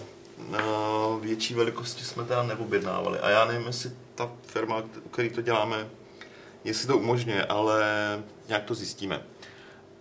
Uh, 0.50 1.22
větší 1.22 1.54
velikosti 1.54 2.06
jsme 2.06 2.24
teda 2.24 2.44
neobjednávali. 2.44 3.20
A 3.20 3.30
já 3.30 3.46
nevím, 3.46 3.68
jestli 3.68 3.92
ta 4.16 4.32
firma, 4.48 4.84
u 5.06 5.10
který 5.10 5.30
to 5.30 5.42
děláme, 5.42 5.90
jestli 6.64 6.88
to 6.88 6.98
umožňuje, 6.98 7.46
ale 7.46 7.84
nějak 8.48 8.64
to 8.64 8.76
zjistíme. 8.76 9.24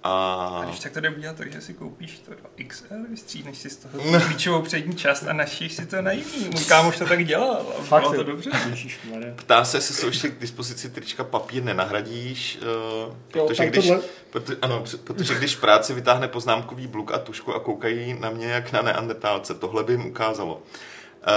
A, 0.07 0.61
A 0.63 0.65
když 0.65 0.81
tak 0.81 0.93
to 0.93 1.01
jde 1.01 1.11
udělat 1.11 1.37
tak, 1.37 1.53
že 1.53 1.61
si 1.61 1.75
koupíš 1.75 2.19
to 2.19 2.31
do 2.31 2.65
XL, 2.69 2.95
vystřídneš 3.11 3.59
si 3.59 3.71
z 3.71 3.77
toho 3.77 3.99
tu 3.99 4.27
klíčovou 4.27 4.63
přední 4.63 4.95
část 4.95 5.23
a 5.29 5.33
našíš 5.33 5.73
si 5.73 5.87
to 5.87 6.03
na 6.03 6.13
jiný. 6.13 6.51
Můj 6.53 6.65
kámoš 6.65 6.99
to 6.99 7.07
tak 7.07 7.25
dělal 7.25 7.67
a 7.79 7.83
Fakt 7.83 8.01
bylo 8.03 8.15
to 8.15 8.23
dobře. 8.23 8.51
Ptá 9.37 9.65
se, 9.65 9.77
jestli 9.77 9.95
jsou 9.95 10.07
ještě 10.07 10.29
k 10.29 10.39
dispozici 10.39 10.91
trička 10.91 11.25
papír 11.25 11.63
nenahradíš, 11.63 12.59
uh, 13.07 13.15
protože, 13.31 13.67
když, 13.67 13.87
tohle- 13.87 14.03
proto, 14.31 14.53
ano, 14.63 14.85
protože 15.05 15.35
když 15.35 15.57
práci 15.57 15.95
vytáhne 15.95 16.29
poznámkový 16.29 16.87
bluk 16.87 17.13
a 17.13 17.19
tušku 17.19 17.55
a 17.55 17.61
koukají 17.61 18.17
na 18.21 18.31
mě 18.31 18.47
jak 18.47 18.73
na 18.73 18.83
neandertálce, 18.83 19.55
tohle 19.55 19.85
by 19.85 19.93
jim 19.93 20.07
ukázalo. 20.07 20.63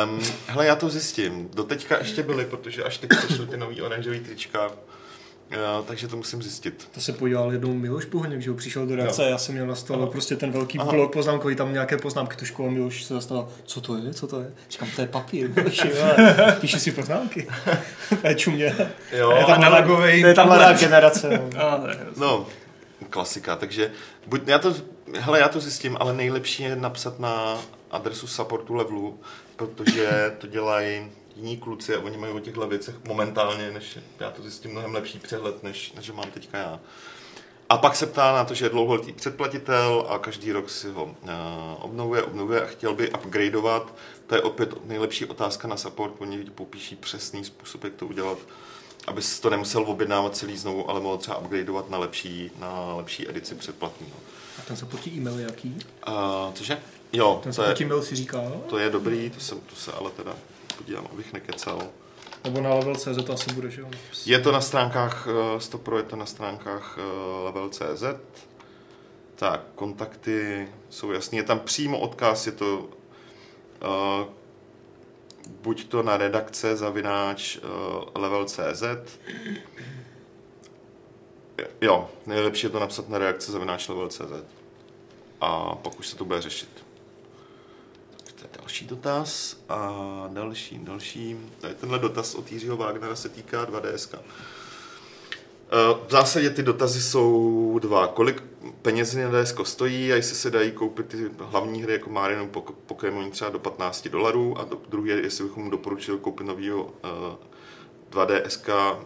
Um, 0.06 0.20
hele, 0.48 0.66
já 0.66 0.76
to 0.76 0.90
zjistím. 0.90 1.50
Doteďka 1.54 1.98
ještě 1.98 2.24
byly, 2.24 2.46
protože 2.46 2.84
až 2.84 2.98
teď 2.98 3.10
přišly 3.26 3.48
ty 3.48 3.58
nový 3.58 3.82
oranžový 3.82 4.20
trička, 4.20 4.72
uh, 5.80 5.86
takže 5.86 6.08
to 6.08 6.18
musím 6.18 6.42
zjistit. 6.42 6.88
To 6.92 7.02
se 7.02 7.14
podíval 7.14 7.52
jednou 7.52 7.74
Miloš 7.74 8.06
Pohoněk, 8.06 8.42
že 8.42 8.50
jo, 8.50 8.56
přišel 8.56 8.86
do 8.88 8.96
redakce, 8.96 9.24
Jo. 9.24 9.30
já 9.30 9.38
jsem 9.38 9.54
měl 9.56 9.68
na 9.68 9.76
stole 9.76 10.08
prostě 10.08 10.36
ten 10.36 10.52
velký 10.52 10.80
Aha. 10.80 10.92
blok 10.92 11.14
poznámkový, 11.14 11.56
tam 11.56 11.74
nějaké 11.74 11.98
poznámky 11.98 12.36
tušku 12.36 12.68
a 12.68 12.70
Miloš 12.70 13.04
se 13.04 13.14
zastavil, 13.14 13.48
co 13.64 13.82
to 13.82 13.98
je, 13.98 14.14
co 14.14 14.28
to 14.28 14.42
je? 14.42 14.52
Říkám, 14.70 14.90
to 14.96 15.02
je 15.02 15.08
papír, 15.08 15.50
Miloši, 15.56 15.92
píše 16.62 16.80
si 16.80 16.92
poznámky. 16.92 17.48
Péču 18.22 18.52
mě. 18.52 18.76
Jo, 19.12 19.32
je 19.40 19.46
ta 19.46 19.54
analogovej 19.56 20.22
to 20.22 20.28
je 20.28 20.34
ta 20.34 20.46
mladá 20.46 20.74
generace. 20.74 21.30
no. 21.30 21.50
To 21.82 21.88
je 21.88 21.96
hrozný. 21.96 22.22
No, 22.22 22.46
klasika, 23.10 23.56
takže 23.56 23.92
buď, 24.28 24.42
já 24.48 24.60
to, 24.60 24.74
hele, 25.20 25.40
já 25.40 25.48
to 25.48 25.60
zjistím, 25.60 25.98
ale 26.00 26.14
nejlepší 26.14 26.64
je 26.64 26.76
napsat 26.76 27.20
na 27.20 27.58
adresu 27.92 28.28
supportu 28.28 28.74
levelu, 28.74 29.20
protože 29.56 30.34
to 30.38 30.48
dělají 30.48 31.12
jiní 31.40 31.58
kluci 31.58 31.96
a 31.96 32.00
oni 32.00 32.18
mají 32.18 32.34
o 32.34 32.40
těchto 32.40 32.68
věcech 32.68 32.96
momentálně, 33.08 33.72
než 33.72 34.00
já 34.20 34.32
to 34.32 34.42
zjistím 34.42 34.72
mnohem 34.72 34.94
lepší 34.94 35.20
přehled, 35.20 35.64
než, 35.64 35.94
než 35.94 36.12
mám 36.12 36.32
teďka 36.32 36.58
já. 36.58 36.80
A 37.70 37.78
pak 37.78 37.96
se 37.96 38.06
ptá 38.06 38.32
na 38.34 38.46
to, 38.46 38.54
že 38.54 38.66
je 38.66 38.70
dlouholetý 38.70 39.12
předplatitel 39.14 40.06
a 40.10 40.20
každý 40.20 40.52
rok 40.52 40.70
si 40.70 40.92
ho 40.92 41.04
uh, 41.04 41.10
obnovuje, 41.80 42.24
obnovuje 42.24 42.62
a 42.62 42.66
chtěl 42.66 42.94
by 42.96 43.12
upgradeovat. 43.12 43.94
To 44.28 44.36
je 44.36 44.42
opět 44.42 44.86
nejlepší 44.86 45.26
otázka 45.26 45.68
na 45.68 45.78
support, 45.78 46.14
oni 46.20 46.38
popíší 46.38 46.96
přesný 46.96 47.46
způsob, 47.46 47.84
jak 47.84 47.94
to 47.94 48.08
udělat, 48.08 48.38
aby 49.08 49.22
si 49.22 49.42
to 49.42 49.50
nemusel 49.50 49.84
objednávat 49.88 50.38
celý 50.38 50.58
znovu, 50.58 50.90
ale 50.90 51.00
mohl 51.00 51.18
třeba 51.18 51.38
upgradeovat 51.38 51.90
na 51.90 51.98
lepší, 51.98 52.52
na 52.60 52.94
lepší 52.96 53.30
edici 53.30 53.56
předplatného. 53.56 54.18
A 54.60 54.62
ten 54.68 54.76
zaplatí 54.76 55.18
e-mail 55.18 55.40
jaký? 55.40 55.78
Uh, 56.08 56.54
cože? 56.54 56.80
Jo, 57.14 57.40
Ten 57.44 57.54
to 57.54 57.64
je, 57.64 57.76
e-mail 57.82 58.02
si 58.02 58.16
říká? 58.16 58.42
to 58.70 58.78
je 58.78 58.90
dobrý, 58.90 59.30
to 59.30 59.40
se, 59.40 59.56
to 59.56 59.76
se 59.76 59.92
ale 59.92 60.12
teda 60.12 60.36
podívám, 60.80 61.08
abych 61.12 61.34
nekecal. 61.34 61.82
Nebo 62.44 62.62
na 62.62 62.74
level.cz 62.74 63.24
to 63.26 63.34
asi 63.34 63.54
bude, 63.54 63.70
že 63.70 63.82
jo? 63.82 63.90
Je 64.26 64.40
to 64.40 64.52
na 64.52 64.62
stránkách 64.62 65.28
uh, 65.28 65.60
Stopro, 65.60 65.98
je 65.98 66.04
to 66.04 66.16
na 66.16 66.26
stránkách 66.26 66.98
uh, 66.98 67.46
level.cz. 67.46 68.04
Tak, 69.36 69.62
kontakty 69.76 70.68
jsou 70.90 71.12
jasný. 71.12 71.38
Je 71.38 71.44
tam 71.44 71.60
přímo 71.60 72.00
odkaz, 72.00 72.46
je 72.46 72.52
to 72.52 72.80
uh, 72.80 74.28
buď 75.62 75.88
to 75.88 76.04
na 76.04 76.18
redakce 76.18 76.76
zavináč 76.76 77.58
uh, 77.58 77.64
level.cz. 78.16 78.84
Jo, 81.82 82.10
nejlepší 82.26 82.66
je 82.66 82.70
to 82.70 82.80
napsat 82.80 83.10
na 83.10 83.18
redakce 83.18 83.52
zavináč 83.52 83.88
level.cz. 83.88 84.32
A 85.42 85.76
pak 85.76 86.00
už 86.00 86.08
se 86.08 86.16
to 86.16 86.26
bude 86.26 86.42
řešit. 86.42 86.89
Další 88.70 88.86
dotaz. 88.86 89.58
A 89.70 89.94
další, 90.34 90.80
další. 90.80 91.38
Tenhle 91.80 92.00
dotaz 92.00 92.36
od 92.36 92.52
Jiřího 92.52 92.78
Wagnera 92.78 93.16
se 93.16 93.30
týká 93.30 93.66
2DSK. 93.66 94.16
Eh, 94.16 94.22
V 96.08 96.12
zásadě 96.12 96.50
ty 96.50 96.64
dotazy 96.64 97.02
jsou 97.02 97.80
dva. 97.82 98.08
Kolik 98.08 98.44
peněz 98.82 99.16
na 99.16 99.44
DSK 99.44 99.66
stojí 99.66 100.14
a 100.14 100.16
jestli 100.16 100.36
se 100.36 100.52
dají 100.52 100.72
koupit 100.72 101.06
ty 101.08 101.32
hlavní 101.40 101.84
hry 101.84 101.94
jako 101.94 102.10
Mario 102.10 102.40
nebo 102.40 102.62
Pok- 102.62 102.74
Pokémon 102.86 103.32
třeba 103.32 103.50
do 103.50 103.60
15 103.60 104.08
dolarů 104.08 104.58
a 104.60 104.64
do, 104.64 104.82
druhý 104.90 105.10
je, 105.10 105.22
jestli 105.22 105.44
bychom 105.44 105.64
mu 105.64 105.70
doporučili 105.70 106.18
koupit 106.20 106.48
novýho 106.48 106.84
uh, 106.84 106.92
2DSK 108.12 108.94
uh, 108.94 109.06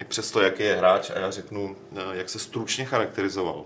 i 0.00 0.04
přesto, 0.04 0.40
jaký 0.40 0.62
je 0.62 0.76
hráč 0.76 1.10
a 1.10 1.18
já 1.18 1.30
řeknu, 1.30 1.76
uh, 1.90 1.98
jak 2.12 2.28
se 2.28 2.38
stručně 2.38 2.84
charakterizoval. 2.84 3.64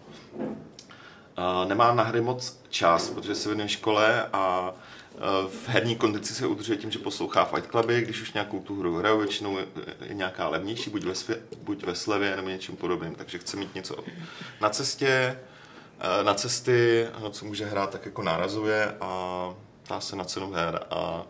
Uh, 1.39 1.69
nemá 1.69 1.95
na 1.95 2.03
hry 2.03 2.21
moc 2.21 2.61
čas, 2.69 3.11
protože 3.11 3.35
se 3.35 3.49
věnuje 3.49 3.69
škole 3.69 4.29
a 4.33 4.75
v 5.49 5.69
herní 5.69 5.97
kondici 5.97 6.35
se 6.35 6.47
udržuje 6.47 6.79
tím, 6.79 6.91
že 6.91 6.99
poslouchá 6.99 7.45
Fight 7.45 7.71
Cluby, 7.71 8.01
když 8.01 8.23
už 8.23 8.33
nějakou 8.33 8.61
tu 8.61 8.81
hru 8.81 8.97
hraju, 8.97 9.19
většinou 9.19 9.59
je, 9.59 9.67
nějaká 10.13 10.49
levnější, 10.49 10.91
buď 10.91 11.05
ve, 11.05 11.15
svě, 11.15 11.37
buď 11.63 11.85
ve 11.85 11.95
slevě 11.95 12.37
nebo 12.37 12.49
něčím 12.49 12.77
podobným, 12.77 13.15
takže 13.15 13.39
chce 13.39 13.57
mít 13.57 13.75
něco 13.75 13.97
na 14.61 14.69
cestě, 14.69 15.39
uh, 16.19 16.27
na 16.27 16.35
cesty, 16.35 17.07
co 17.31 17.45
může 17.45 17.67
hrát 17.67 17.91
tak 17.91 18.07
jako 18.07 18.23
nárazově 18.23 18.95
a 19.01 19.55
ptá 19.83 20.01
se 20.01 20.17
na 20.17 20.25
cenu 20.25 20.53
her. 20.53 20.81
A 20.91 21.23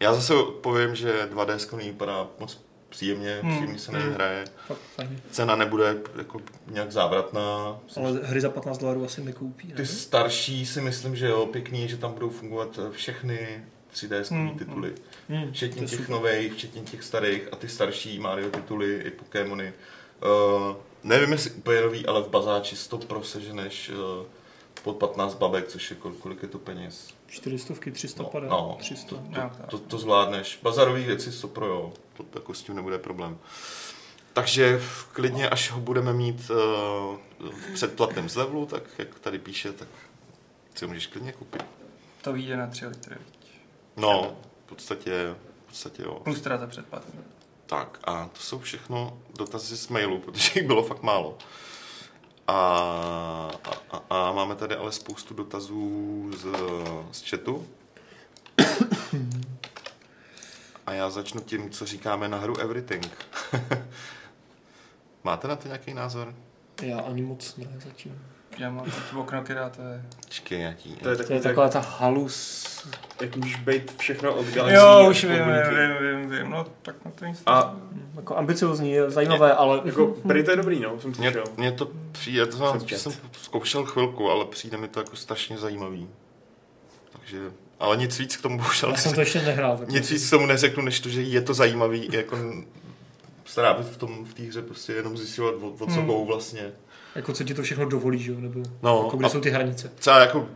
já 0.00 0.14
zase 0.14 0.34
povím, 0.60 0.94
že 0.94 1.28
2D 1.32 1.76
vypadá 1.76 2.26
moc 2.38 2.67
příjemně, 2.98 3.38
Hmm, 3.42 3.52
příjemně 3.54 3.78
se 3.78 3.92
na 3.92 3.98
něj 3.98 4.06
hmm. 4.06 4.14
hraje. 4.14 4.44
Fakt 4.66 4.78
fajn. 4.96 5.20
Cena 5.30 5.56
nebude 5.56 5.96
jako 6.18 6.40
nějak 6.66 6.92
závratná, 6.92 7.80
Ale 7.96 8.20
hry 8.22 8.40
za 8.40 8.50
15 8.50 8.78
dolarů 8.78 9.04
asi 9.04 9.24
nekoupí, 9.24 9.68
ne? 9.68 9.74
ty 9.74 9.86
starší 9.86 10.66
si 10.66 10.80
myslím, 10.80 11.16
že 11.16 11.28
jo, 11.28 11.46
pěkný, 11.46 11.88
že 11.88 11.96
tam 11.96 12.12
budou 12.12 12.30
fungovat 12.30 12.78
eh, 12.78 12.90
všechny 12.92 13.64
3D 13.94 14.24
Hmm, 14.30 14.58
tituly. 14.58 14.94
Hmm, 15.28 15.52
Včetně 15.52 15.86
těch 15.86 15.98
super. 15.98 16.10
nových, 16.10 16.52
včetně 16.52 16.82
těch 16.82 17.02
starých 17.02 17.42
a 17.52 17.56
ty 17.56 17.68
starší 17.68 18.18
Mario 18.18 18.50
tituly 18.50 19.02
i 19.06 19.10
Pokémony. 19.10 19.72
Uh, 20.22 20.76
nevím, 21.04 21.32
jestli 21.32 21.50
úplně 21.50 21.80
nový, 21.80 22.06
ale 22.06 22.22
v 22.22 22.28
bazáči 22.28 22.76
100 22.76 22.98
pro 22.98 23.22
seženeš 23.24 23.90
uh, 23.90 24.26
pod 24.82 24.96
15 24.96 25.34
babek, 25.34 25.68
což 25.68 25.90
je 25.90 25.96
kol, 25.96 26.12
kolik 26.12 26.42
je 26.42 26.48
to 26.48 26.58
peněz? 26.58 27.08
400, 27.28 27.74
300 27.92 28.22
No, 28.22 28.30
no. 28.48 28.76
300. 28.80 29.16
Nějak 29.28 29.56
tak. 29.56 29.66
To, 29.70 29.78
to 29.78 29.98
zvládneš. 29.98 30.58
Bazarový 30.62 31.04
věci 31.04 31.32
100 31.32 31.48
pro 31.48 31.66
jo, 31.66 31.92
to 32.16 32.24
jako 32.34 32.54
s 32.54 32.62
tím 32.62 32.76
nebude 32.76 32.98
problém. 32.98 33.38
takže 34.32 34.80
klidně, 35.12 35.48
až 35.48 35.70
ho 35.70 35.80
budeme 35.80 36.12
mít 36.12 36.50
uh, 36.50 36.56
v 37.50 37.72
předplatném 37.74 38.28
zlevlu, 38.28 38.66
tak 38.66 38.82
jak 38.98 39.18
tady 39.18 39.38
píše, 39.38 39.72
tak 39.72 39.88
si 40.74 40.84
ho 40.84 40.88
můžeš 40.88 41.06
klidně 41.06 41.32
koupit. 41.32 41.64
To 42.22 42.32
vyjde 42.32 42.56
na 42.56 42.66
3 42.66 42.86
litry. 42.86 43.16
viď? 43.26 43.50
No, 43.96 44.36
v 44.66 44.68
podstatě, 44.68 45.34
v 45.64 45.66
podstatě 45.68 46.02
jo. 46.02 46.20
Plus 46.24 46.40
teda 46.40 46.58
za 46.58 46.66
předplatný. 46.66 47.20
Tak 47.66 47.98
a 48.04 48.28
to 48.32 48.40
jsou 48.40 48.58
všechno 48.58 49.18
dotazy 49.38 49.76
z 49.76 49.88
mailu, 49.88 50.18
protože 50.18 50.50
jich 50.54 50.66
bylo 50.66 50.82
fakt 50.82 51.02
málo. 51.02 51.38
A, 52.48 52.54
a, 53.90 53.96
a, 54.10 54.32
máme 54.32 54.54
tady 54.54 54.74
ale 54.74 54.92
spoustu 54.92 55.34
dotazů 55.34 56.30
z, 56.36 56.46
z 57.12 57.30
chatu. 57.30 57.68
A 60.86 60.92
já 60.92 61.10
začnu 61.10 61.40
tím, 61.40 61.70
co 61.70 61.86
říkáme 61.86 62.28
na 62.28 62.38
hru 62.38 62.58
Everything. 62.60 63.10
Máte 65.24 65.48
na 65.48 65.56
to 65.56 65.68
nějaký 65.68 65.94
názor? 65.94 66.34
Já 66.82 67.00
ani 67.00 67.22
moc 67.22 67.56
ne 67.56 67.66
zatím. 67.84 68.22
Já 68.58 68.70
mám 68.70 68.84
teď 68.84 68.94
okno, 69.16 69.42
která 69.42 69.70
to 69.70 69.82
je. 69.82 70.04
Já 70.50 70.72
ti... 70.72 70.88
To 70.88 71.08
je 71.08 71.16
To 71.16 71.22
je 71.22 71.40
tak, 71.40 71.42
taková 71.42 71.68
ta 71.68 71.80
halus. 71.80 72.66
Jak 73.20 73.36
můžeš 73.36 73.56
být 73.56 73.98
všechno 74.00 74.34
od 74.34 74.46
galaxie. 74.46 74.78
Jo, 74.80 75.06
už 75.10 75.24
vím, 75.24 75.32
vím, 75.32 76.20
vím, 76.20 76.30
vím, 76.30 76.50
no 76.50 76.66
tak 76.82 77.04
na 77.04 77.10
to 77.10 77.24
nic. 77.24 77.42
A 77.46 77.76
Jako 78.16 78.36
ambiciozní, 78.36 78.92
je 78.92 79.10
zajímavé, 79.10 79.52
ale... 79.54 79.80
jako, 79.84 80.06
prý 80.06 80.44
to 80.44 80.50
je 80.50 80.56
dobrý, 80.56 80.80
no, 80.80 81.00
jsem 81.00 81.14
slyšel. 81.14 81.44
mně 81.56 81.72
to 81.72 81.88
přijde, 82.12 82.46
to 82.46 82.56
Jsem 82.56 82.80
jsem, 82.80 82.98
jsem 82.98 83.12
zkoušel 83.42 83.84
chvilku, 83.84 84.30
ale 84.30 84.44
přijde 84.44 84.76
mi 84.76 84.88
to 84.88 85.00
jako 85.00 85.16
strašně 85.16 85.58
zajímavý. 85.58 86.08
Takže, 87.12 87.38
ale 87.80 87.96
nic 87.96 88.18
víc 88.18 88.36
k 88.36 88.42
tomu 88.42 88.56
bohužel 88.58 88.90
Já 88.90 88.96
jsem 88.96 89.12
to 89.14 89.20
ještě 89.20 89.42
nehrál. 89.42 89.76
Tak 89.78 89.88
Nic 89.88 90.10
víc 90.10 90.26
k 90.26 90.30
tomu 90.30 90.46
neřeknu, 90.46 90.82
než 90.84 91.00
to, 91.00 91.08
že 91.08 91.22
je 91.22 91.40
to 91.42 91.54
zajímavý, 91.54 92.08
jako 92.12 92.36
strávit 93.44 93.86
v 93.86 93.96
tom 93.96 94.24
v 94.24 94.34
té 94.34 94.42
hře 94.42 94.62
prostě 94.62 94.92
jenom 94.92 95.16
zjistovat, 95.16 95.54
o, 95.60 95.70
o 95.70 95.86
co 95.86 95.92
Hmm. 96.00 96.26
vlastně. 96.26 96.72
Jako 97.14 97.32
co 97.32 97.44
ti 97.44 97.54
to 97.54 97.62
všechno 97.62 97.86
dovolí, 97.88 98.18
že 98.22 98.32
jo? 98.32 98.40
Nebo 98.40 98.60
No, 98.82 99.02
jako 99.04 99.16
kde 99.16 99.28
jsou 99.28 99.40
ty 99.40 99.50
hranice. 99.50 99.90
třeba 99.94 100.18
jako, 100.20 100.48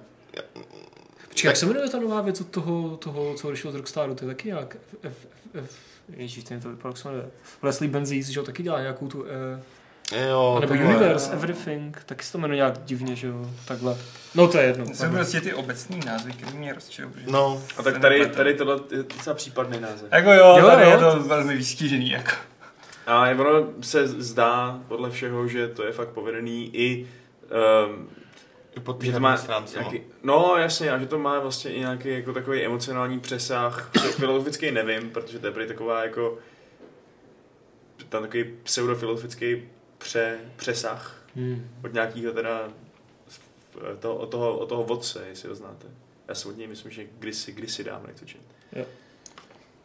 Počkej, 1.43 1.49
jak 1.51 1.57
se 1.57 1.67
jmenuje 1.67 1.89
ta 1.89 1.99
nová 1.99 2.21
věc 2.21 2.41
od 2.41 2.49
toho, 2.49 2.97
toho 2.97 3.35
co 3.35 3.49
odešlo 3.49 3.73
z 3.73 3.75
Rockstaru? 3.75 4.15
To 4.15 4.25
je 4.25 4.29
taky 4.29 4.49
nějak... 4.49 4.77
F, 4.77 4.95
F, 5.03 5.27
F, 5.55 5.65
F, 5.65 5.79
Ježíš, 6.17 6.45
ten 6.45 6.61
to 6.61 6.69
vypadá, 6.69 6.89
jak 6.91 6.97
se 6.97 7.09
jmenuje. 7.09 7.27
Leslie 7.63 7.91
Benzies, 7.91 8.27
že 8.29 8.41
jo, 8.41 8.45
taky 8.47 8.63
dělá 8.63 8.81
nějakou 8.81 9.09
tu... 9.09 9.25
Eh, 10.13 10.29
jo, 10.29 10.59
nebo 10.61 10.75
tohle. 10.75 10.89
Universe, 10.89 11.33
Everything, 11.33 12.03
taky 12.07 12.25
se 12.25 12.33
to 12.33 12.39
jmenuje 12.39 12.57
nějak 12.57 12.85
divně, 12.85 13.17
že 13.17 13.27
jo, 13.27 13.51
takhle. 13.65 13.97
No 14.35 14.49
to 14.49 14.59
je 14.59 14.65
jedno. 14.65 14.87
Jsou 14.95 15.11
prostě 15.11 15.41
ty 15.41 15.55
obecní 15.55 16.01
názvy, 16.07 16.33
které 16.33 16.53
mě 16.53 16.75
protože- 16.75 17.09
No, 17.27 17.63
A 17.77 17.83
tak 17.83 17.99
tady, 17.99 18.27
tady 18.27 18.55
tohle 18.55 18.81
je 18.91 19.03
docela 19.03 19.37
případný 19.37 19.81
název. 19.81 20.09
Jako 20.13 20.33
jo, 20.33 20.57
Jo, 20.59 20.67
tady 20.67 20.83
jo, 20.83 20.91
je 20.91 20.99
to 20.99 21.23
velmi 21.23 21.57
výstižený, 21.57 22.11
jako. 22.11 22.33
A 23.07 23.31
ono 23.31 23.67
se 23.81 24.07
zdá 24.07 24.81
podle 24.89 25.11
všeho, 25.11 25.49
že 25.49 25.69
to 25.69 25.85
je 25.85 25.93
fakt 25.93 26.09
povedený 26.09 26.71
i 26.77 27.09
um, 27.87 28.09
i 28.77 28.81
po 28.81 28.93
té 28.93 29.07
že 29.07 29.13
to 29.13 29.21
má 29.21 29.37
stránce. 29.37 29.79
nějaký, 29.79 30.01
no 30.23 30.55
jasně, 30.59 30.91
a 30.91 30.99
že 30.99 31.07
to 31.07 31.19
má 31.19 31.41
vlastně 31.41 31.71
i 31.71 31.79
nějaký 31.79 32.09
jako 32.09 32.33
takový 32.33 32.65
emocionální 32.65 33.21
přesah, 33.21 33.91
filozofický 34.17 34.71
nevím, 34.71 35.11
protože 35.11 35.39
to 35.39 35.47
je 35.47 35.53
prý 35.53 35.67
taková 35.67 36.03
jako 36.05 36.39
tam 38.09 38.23
takový 38.23 38.45
pseudofilozofický 38.63 39.63
pře, 39.99 40.39
přesah 40.57 41.19
Hmm. 41.37 41.69
od 41.85 41.93
nějakého 41.93 42.33
teda 42.33 42.69
toho, 44.01 44.17
od, 44.17 44.27
toho, 44.29 44.59
od 44.59 44.69
toho 44.69 44.85
vodce, 44.85 45.25
jestli 45.29 45.49
ho 45.49 45.55
znáte. 45.55 45.87
Já 46.29 46.35
si 46.35 46.49
od 46.49 46.57
něj 46.57 46.67
myslím, 46.67 46.91
že 46.91 47.05
kdysi, 47.19 47.53
kdysi 47.53 47.85
dávno 47.85 48.09
něco 48.09 48.25
čet. 48.25 48.41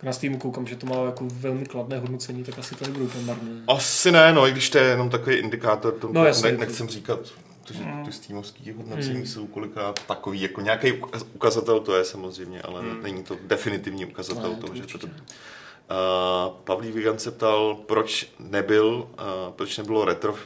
Na 0.04 0.12
Steamu 0.14 0.38
koukám, 0.38 0.68
že 0.68 0.76
to 0.76 0.86
má 0.86 0.96
jako 1.06 1.26
velmi 1.34 1.66
kladné 1.66 2.00
hodnocení, 2.00 2.44
tak 2.44 2.60
asi 2.60 2.76
to 2.76 2.86
nebude 2.86 3.06
úplně 3.06 3.26
marné. 3.26 3.52
Asi 3.68 4.12
ne, 4.12 4.34
no, 4.34 4.48
i 4.48 4.52
když 4.52 4.70
to 4.70 4.78
je 4.78 4.84
jenom 4.84 5.10
takový 5.10 5.36
indikátor, 5.36 5.94
to 5.94 6.10
No, 6.12 6.26
jasně. 6.26 6.52
ne, 6.52 6.58
nechcem 6.58 6.88
říkat, 6.88 7.20
protože 7.68 7.84
Mm. 7.84 8.06
ty 8.06 8.12
steamovský 8.12 8.72
hodnocení 8.72 9.20
Mm. 9.20 9.26
jsou 9.26 9.48
kolikrát 9.48 10.00
takový, 10.08 10.42
jako 10.42 10.62
nějaký 10.62 10.94
ukazatel 11.34 11.80
to 11.80 11.96
je 11.96 12.04
samozřejmě, 12.06 12.62
ale 12.62 12.82
Mm. 12.82 13.04
není 13.04 13.24
to 13.24 13.38
definitivní 13.42 14.06
ukazatel 14.06 14.50
Ne, 14.50 14.56
toho, 14.56 14.74
to 14.74 14.88
že 14.88 14.98
to. 14.98 15.08
Uh, 15.08 15.14
Pavlí 16.64 16.92
Vigan 16.92 17.20
se 17.20 17.32
ptal, 17.32 17.76
proč 17.86 18.32
nebyl, 18.40 18.88
uh, 18.88 19.54
proč 19.56 19.78
nebylo 19.78 20.06
retro 20.06 20.32
uh, 20.34 20.40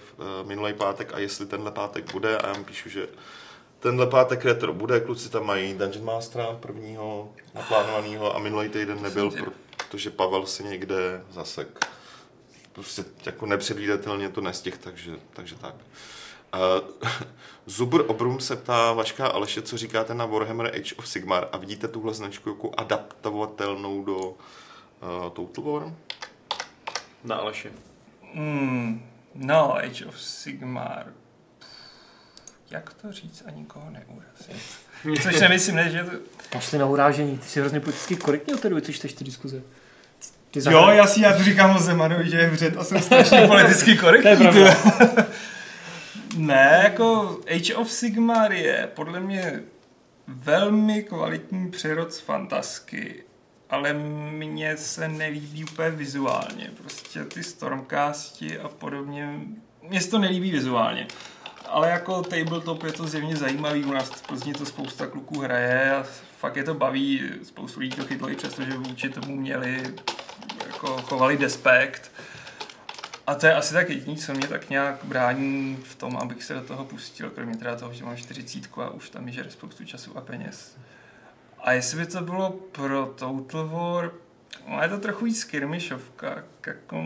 minulý 0.47 0.73
pátek 0.73 1.13
a 1.13 1.19
jestli 1.19 1.45
tenhle 1.45 1.71
pátek 1.71 2.11
bude 2.11 2.37
a 2.37 2.47
já 2.47 2.53
mu 2.57 2.63
píšu, 2.63 2.89
že 2.89 3.07
tenhle 3.79 4.07
pátek 4.07 4.45
retro 4.45 4.73
bude, 4.73 4.99
kluci 4.99 5.29
tam 5.29 5.45
mají 5.45 5.73
Dungeon 5.73 6.05
Mastera 6.05 6.45
prvního 6.59 7.33
naplánovaného 7.55 8.35
a 8.35 8.39
minulý 8.39 8.69
týden 8.69 9.01
nebyl, 9.01 9.31
protože 9.89 10.09
Pavel 10.09 10.45
se 10.45 10.63
někde 10.63 11.23
zasek. 11.31 11.85
Prostě 12.73 13.05
jako 13.25 13.45
nepředvídatelně 13.45 14.29
to 14.29 14.41
nestihl, 14.41 14.77
takže, 14.79 15.11
takže 15.33 15.55
tak. 15.55 15.75
Uh, 16.53 17.09
Zubr 17.65 18.03
Obrum 18.07 18.39
se 18.39 18.55
ptá 18.55 18.93
Vaška 18.93 19.27
Aleše, 19.27 19.61
co 19.61 19.77
říkáte 19.77 20.13
na 20.13 20.25
Warhammer 20.25 20.67
Age 20.67 20.95
of 20.95 21.07
Sigmar 21.07 21.47
a 21.51 21.57
vidíte 21.57 21.87
tuhle 21.87 22.13
značku 22.13 22.49
jako 22.49 22.71
adaptovatelnou 22.77 24.03
do 24.03 24.17
uh, 24.17 24.35
Total 25.33 25.63
War? 25.63 25.93
Na 27.23 27.35
Aleše. 27.35 27.69
Hmm, 28.33 29.09
no, 29.35 29.75
Age 29.75 30.05
of 30.05 30.21
Sigmar. 30.21 31.05
Jak 32.71 32.93
to 32.93 33.11
říct 33.11 33.43
a 33.47 33.51
nikoho 33.51 33.89
neurazit? 33.89 34.61
Což 35.23 35.39
nemyslím, 35.39 35.75
ne, 35.75 35.89
že 35.89 36.03
to... 36.03 36.11
Kašli 36.49 36.77
na 36.77 36.85
urážení, 36.85 37.37
ty 37.37 37.47
jsi 37.47 37.59
hrozně 37.59 37.79
politicky 37.79 38.15
korektní 38.15 38.53
od 38.53 38.59
té 38.59 38.69
doby, 38.69 38.81
co 38.81 38.91
čteš 38.91 39.13
ty 39.13 39.23
diskuze. 39.23 39.61
Ty 40.51 40.59
Jo, 40.71 40.89
já 40.89 41.07
si 41.07 41.21
já 41.21 41.37
to 41.37 41.43
říkám 41.43 41.75
o 41.75 41.79
Zemanovi, 41.79 42.29
že 42.29 42.37
je 42.37 42.49
vřet 42.49 42.77
a 42.77 42.83
jsem 42.83 43.01
strašně 43.01 43.47
politicky 43.47 43.97
korektní. 43.97 44.31
To 44.37 44.57
je 44.57 44.75
pravda. 44.75 45.27
Ne, 46.37 46.81
jako 46.83 47.39
Age 47.55 47.75
of 47.75 47.91
Sigmar 47.91 48.53
je 48.53 48.89
podle 48.95 49.19
mě 49.19 49.63
velmi 50.27 51.03
kvalitní 51.03 51.71
přerod 51.71 52.13
z 52.13 52.19
fantasky, 52.19 53.23
ale 53.69 53.93
mně 53.93 54.77
se 54.77 55.07
nelíbí 55.07 55.63
úplně 55.63 55.89
vizuálně. 55.89 56.71
Prostě 56.77 57.25
ty 57.25 57.43
Stormcasti 57.43 58.59
a 58.59 58.67
podobně, 58.67 59.39
mně 59.89 60.01
se 60.01 60.09
to 60.09 60.19
nelíbí 60.19 60.51
vizuálně. 60.51 61.07
Ale 61.65 61.89
jako 61.89 62.21
tabletop 62.21 62.83
je 62.83 62.91
to 62.91 63.07
zjevně 63.07 63.35
zajímavý, 63.35 63.83
u 63.83 63.93
nás 63.93 64.09
v 64.09 64.27
Plzni 64.27 64.53
to 64.53 64.65
spousta 64.65 65.07
kluků 65.07 65.39
hraje 65.39 65.95
a 65.95 66.05
fakt 66.37 66.55
je 66.55 66.63
to 66.63 66.73
baví, 66.73 67.21
spoustu 67.43 67.79
lidí 67.79 67.95
to 67.95 68.05
chytlo 68.05 68.29
i 68.29 68.35
přesto, 68.35 68.63
že 68.63 68.77
vůči 68.77 69.09
tomu 69.09 69.35
měli 69.35 69.83
jako 70.67 71.01
chovali 71.01 71.37
despekt. 71.37 72.11
A 73.31 73.35
to 73.35 73.45
je 73.45 73.55
asi 73.55 73.73
tak 73.73 73.89
jediný, 73.89 74.17
co 74.17 74.33
mě 74.33 74.47
tak 74.47 74.69
nějak 74.69 74.95
brání 75.03 75.77
v 75.83 75.95
tom, 75.95 76.17
abych 76.17 76.43
se 76.43 76.53
do 76.53 76.61
toho 76.61 76.85
pustil, 76.85 77.29
kromě 77.29 77.57
teda 77.57 77.75
toho, 77.75 77.93
že 77.93 78.05
mám 78.05 78.17
40 78.17 78.77
a 78.77 78.89
už 78.89 79.09
tam 79.09 79.25
mi 79.25 79.31
žere 79.31 79.51
spoustu 79.51 79.85
času 79.85 80.17
a 80.17 80.21
peněz. 80.21 80.77
A 81.59 81.71
jestli 81.71 81.97
by 81.97 82.05
to 82.05 82.21
bylo 82.21 82.51
pro 82.51 83.05
Total 83.05 83.67
War, 83.67 84.11
no 84.67 84.81
je 84.81 84.89
to 84.89 84.97
trochu 84.97 85.25
víc 85.25 85.39
skirmishovka, 85.39 86.43
jako... 86.67 87.03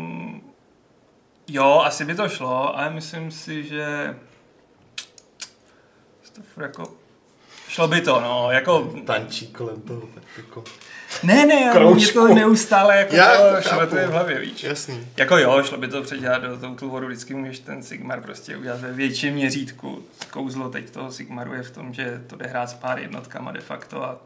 Jo, 1.47 1.81
asi 1.85 2.05
by 2.05 2.15
to 2.15 2.29
šlo, 2.29 2.77
ale 2.77 2.89
myslím 2.89 3.31
si, 3.31 3.63
že... 3.63 4.15
to 6.33 6.61
jako... 6.61 7.04
Šlo 7.75 7.87
by 7.87 8.01
to, 8.01 8.19
no, 8.21 8.51
jako... 8.51 8.93
Tančí 9.05 9.47
kolem 9.47 9.81
toho, 9.81 10.01
tak 10.13 10.23
jako... 10.37 10.63
Ne, 11.23 11.45
ne, 11.45 11.73
mě 11.93 12.07
to 12.07 12.27
neustále 12.27 12.97
jako 12.97 13.15
Já 13.15 13.37
to 13.37 13.61
šletuje 13.61 14.07
v 14.07 14.11
hlavě, 14.11 14.39
víš. 14.39 14.63
Jasný. 14.63 15.07
Jako 15.17 15.37
jo, 15.37 15.63
šlo 15.63 15.77
by 15.77 15.87
to 15.87 16.01
předělat 16.01 16.41
do 16.41 16.57
Total 16.57 16.89
Waru, 16.89 17.07
vždycky 17.07 17.33
můžeš 17.33 17.59
ten 17.59 17.83
Sigmar 17.83 18.21
prostě 18.21 18.57
udělat 18.57 18.81
ve 18.81 18.93
větším 18.93 19.33
měřítku. 19.33 20.03
Kouzlo 20.29 20.69
teď 20.69 20.89
toho 20.89 21.11
Sigmaru 21.11 21.53
je 21.53 21.63
v 21.63 21.71
tom, 21.71 21.93
že 21.93 22.21
to 22.27 22.35
jde 22.35 22.47
hrát 22.47 22.69
s 22.69 22.73
pár 22.73 22.99
jednotkama 22.99 23.51
de 23.51 23.61
facto 23.61 24.03
a 24.03 24.17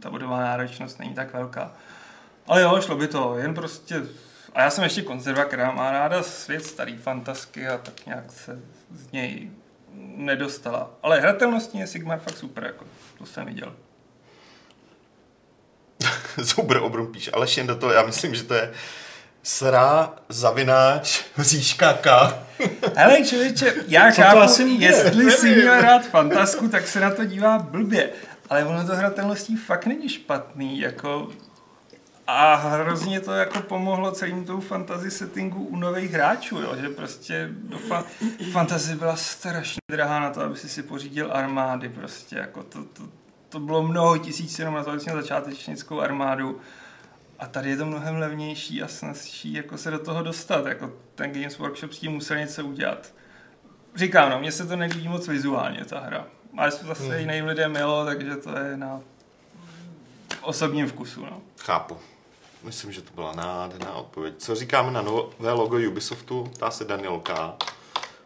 ta 0.00 0.10
bodová 0.10 0.40
náročnost 0.40 0.98
není 0.98 1.14
tak 1.14 1.32
velká. 1.32 1.72
Ale 2.46 2.62
jo, 2.62 2.80
šlo 2.80 2.96
by 2.96 3.08
to, 3.08 3.36
jen 3.38 3.54
prostě... 3.54 4.02
A 4.54 4.62
já 4.62 4.70
jsem 4.70 4.84
ještě 4.84 5.02
konzerva, 5.02 5.44
která 5.44 5.72
má 5.72 5.90
ráda 5.90 6.22
svět 6.22 6.64
starý 6.64 6.96
fantasky 6.96 7.68
a 7.68 7.78
tak 7.78 8.06
nějak 8.06 8.32
se 8.32 8.60
z 8.94 9.12
něj 9.12 9.50
nedostala. 10.16 10.90
Ale 11.02 11.20
hratelnostní 11.20 11.80
je 11.80 11.86
Sigmar 11.86 12.18
fakt 12.18 12.38
super, 12.38 12.64
jako 12.64 12.84
to 13.18 13.26
jsem 13.26 13.46
viděl. 13.46 13.74
Zubr 16.36 16.76
Obrum 16.76 17.12
píše, 17.12 17.30
ale 17.30 17.46
jen 17.56 17.66
do 17.66 17.76
toho, 17.76 17.92
já 17.92 18.02
myslím, 18.06 18.34
že 18.34 18.42
to 18.42 18.54
je 18.54 18.72
sra, 19.42 20.14
zavináč, 20.28 21.24
říška 21.38 21.92
K. 21.92 22.38
Hele 22.94 23.22
člověče, 23.26 23.74
já 23.88 24.10
Co 24.10 24.16
to 24.16 24.22
chápu, 24.22 24.38
asi 24.38 24.64
bude? 24.64 24.86
jestli 24.86 25.30
si 25.30 25.54
měl 25.54 25.80
rád 25.80 26.06
fantasku, 26.06 26.68
tak 26.68 26.86
se 26.86 27.00
na 27.00 27.10
to 27.10 27.24
dívá 27.24 27.58
blbě. 27.58 28.10
Ale 28.50 28.64
ono 28.64 28.86
to 28.86 28.96
hratelností 28.96 29.56
fakt 29.56 29.86
není 29.86 30.08
špatný, 30.08 30.80
jako... 30.80 31.28
A 32.26 32.54
hrozně 32.54 33.20
to 33.20 33.32
jako 33.32 33.60
pomohlo 33.60 34.12
celým 34.12 34.44
tou 34.44 34.60
fantasy 34.60 35.10
settingu 35.10 35.64
u 35.64 35.76
nových 35.76 36.10
hráčů, 36.12 36.56
jo? 36.62 36.76
že 36.80 36.88
prostě 36.88 37.48
do 37.52 37.76
fa- 37.78 38.04
fantasy 38.52 38.94
byla 38.94 39.16
strašně 39.16 39.80
drahá 39.90 40.20
na 40.20 40.30
to, 40.30 40.40
aby 40.40 40.56
si 40.56 40.68
si 40.68 40.82
pořídil 40.82 41.30
armády, 41.32 41.88
prostě 41.88 42.36
jako 42.36 42.62
to, 42.62 42.84
to, 42.84 43.02
to 43.48 43.60
bylo 43.60 43.82
mnoho 43.82 44.18
tisíc 44.18 44.58
jenom 44.58 44.74
na 44.74 44.84
to, 44.84 44.92
měl 44.92 45.22
začátečnickou 45.22 46.00
armádu. 46.00 46.60
A 47.38 47.46
tady 47.46 47.70
je 47.70 47.76
to 47.76 47.86
mnohem 47.86 48.16
levnější 48.16 48.82
a 48.82 48.88
snazší 48.88 49.52
jako 49.52 49.78
se 49.78 49.90
do 49.90 49.98
toho 49.98 50.22
dostat. 50.22 50.66
Jako 50.66 50.92
ten 51.14 51.32
Games 51.32 51.58
Workshop 51.58 51.92
s 51.92 51.98
tím 51.98 52.12
musel 52.12 52.36
něco 52.36 52.64
udělat. 52.64 53.12
Říkám, 53.94 54.30
no, 54.30 54.38
mně 54.38 54.52
se 54.52 54.66
to 54.66 54.76
nelíbí 54.76 55.08
moc 55.08 55.28
vizuálně, 55.28 55.84
ta 55.84 56.00
hra. 56.00 56.26
Ale 56.58 56.70
zase 56.70 57.02
Hmm. 57.02 57.10
hmm. 57.12 57.20
jiným 57.20 57.46
lidem 57.46 57.72
milo, 57.72 58.04
takže 58.04 58.36
to 58.36 58.58
je 58.58 58.76
na 58.76 59.00
osobním 60.42 60.86
vkusu. 60.86 61.24
No. 61.24 61.40
Chápu. 61.60 61.96
Myslím, 62.64 62.92
že 62.92 63.02
to 63.02 63.10
byla 63.14 63.32
nádherná 63.32 63.94
odpověď. 63.94 64.34
Co 64.38 64.54
říkáme 64.54 64.90
na 64.90 65.02
nové 65.02 65.52
logo 65.52 65.78
Ubisoftu? 65.88 66.44
Ptá 66.54 66.70
se 66.70 66.84
Daniel 66.84 67.20
K. 67.20 67.52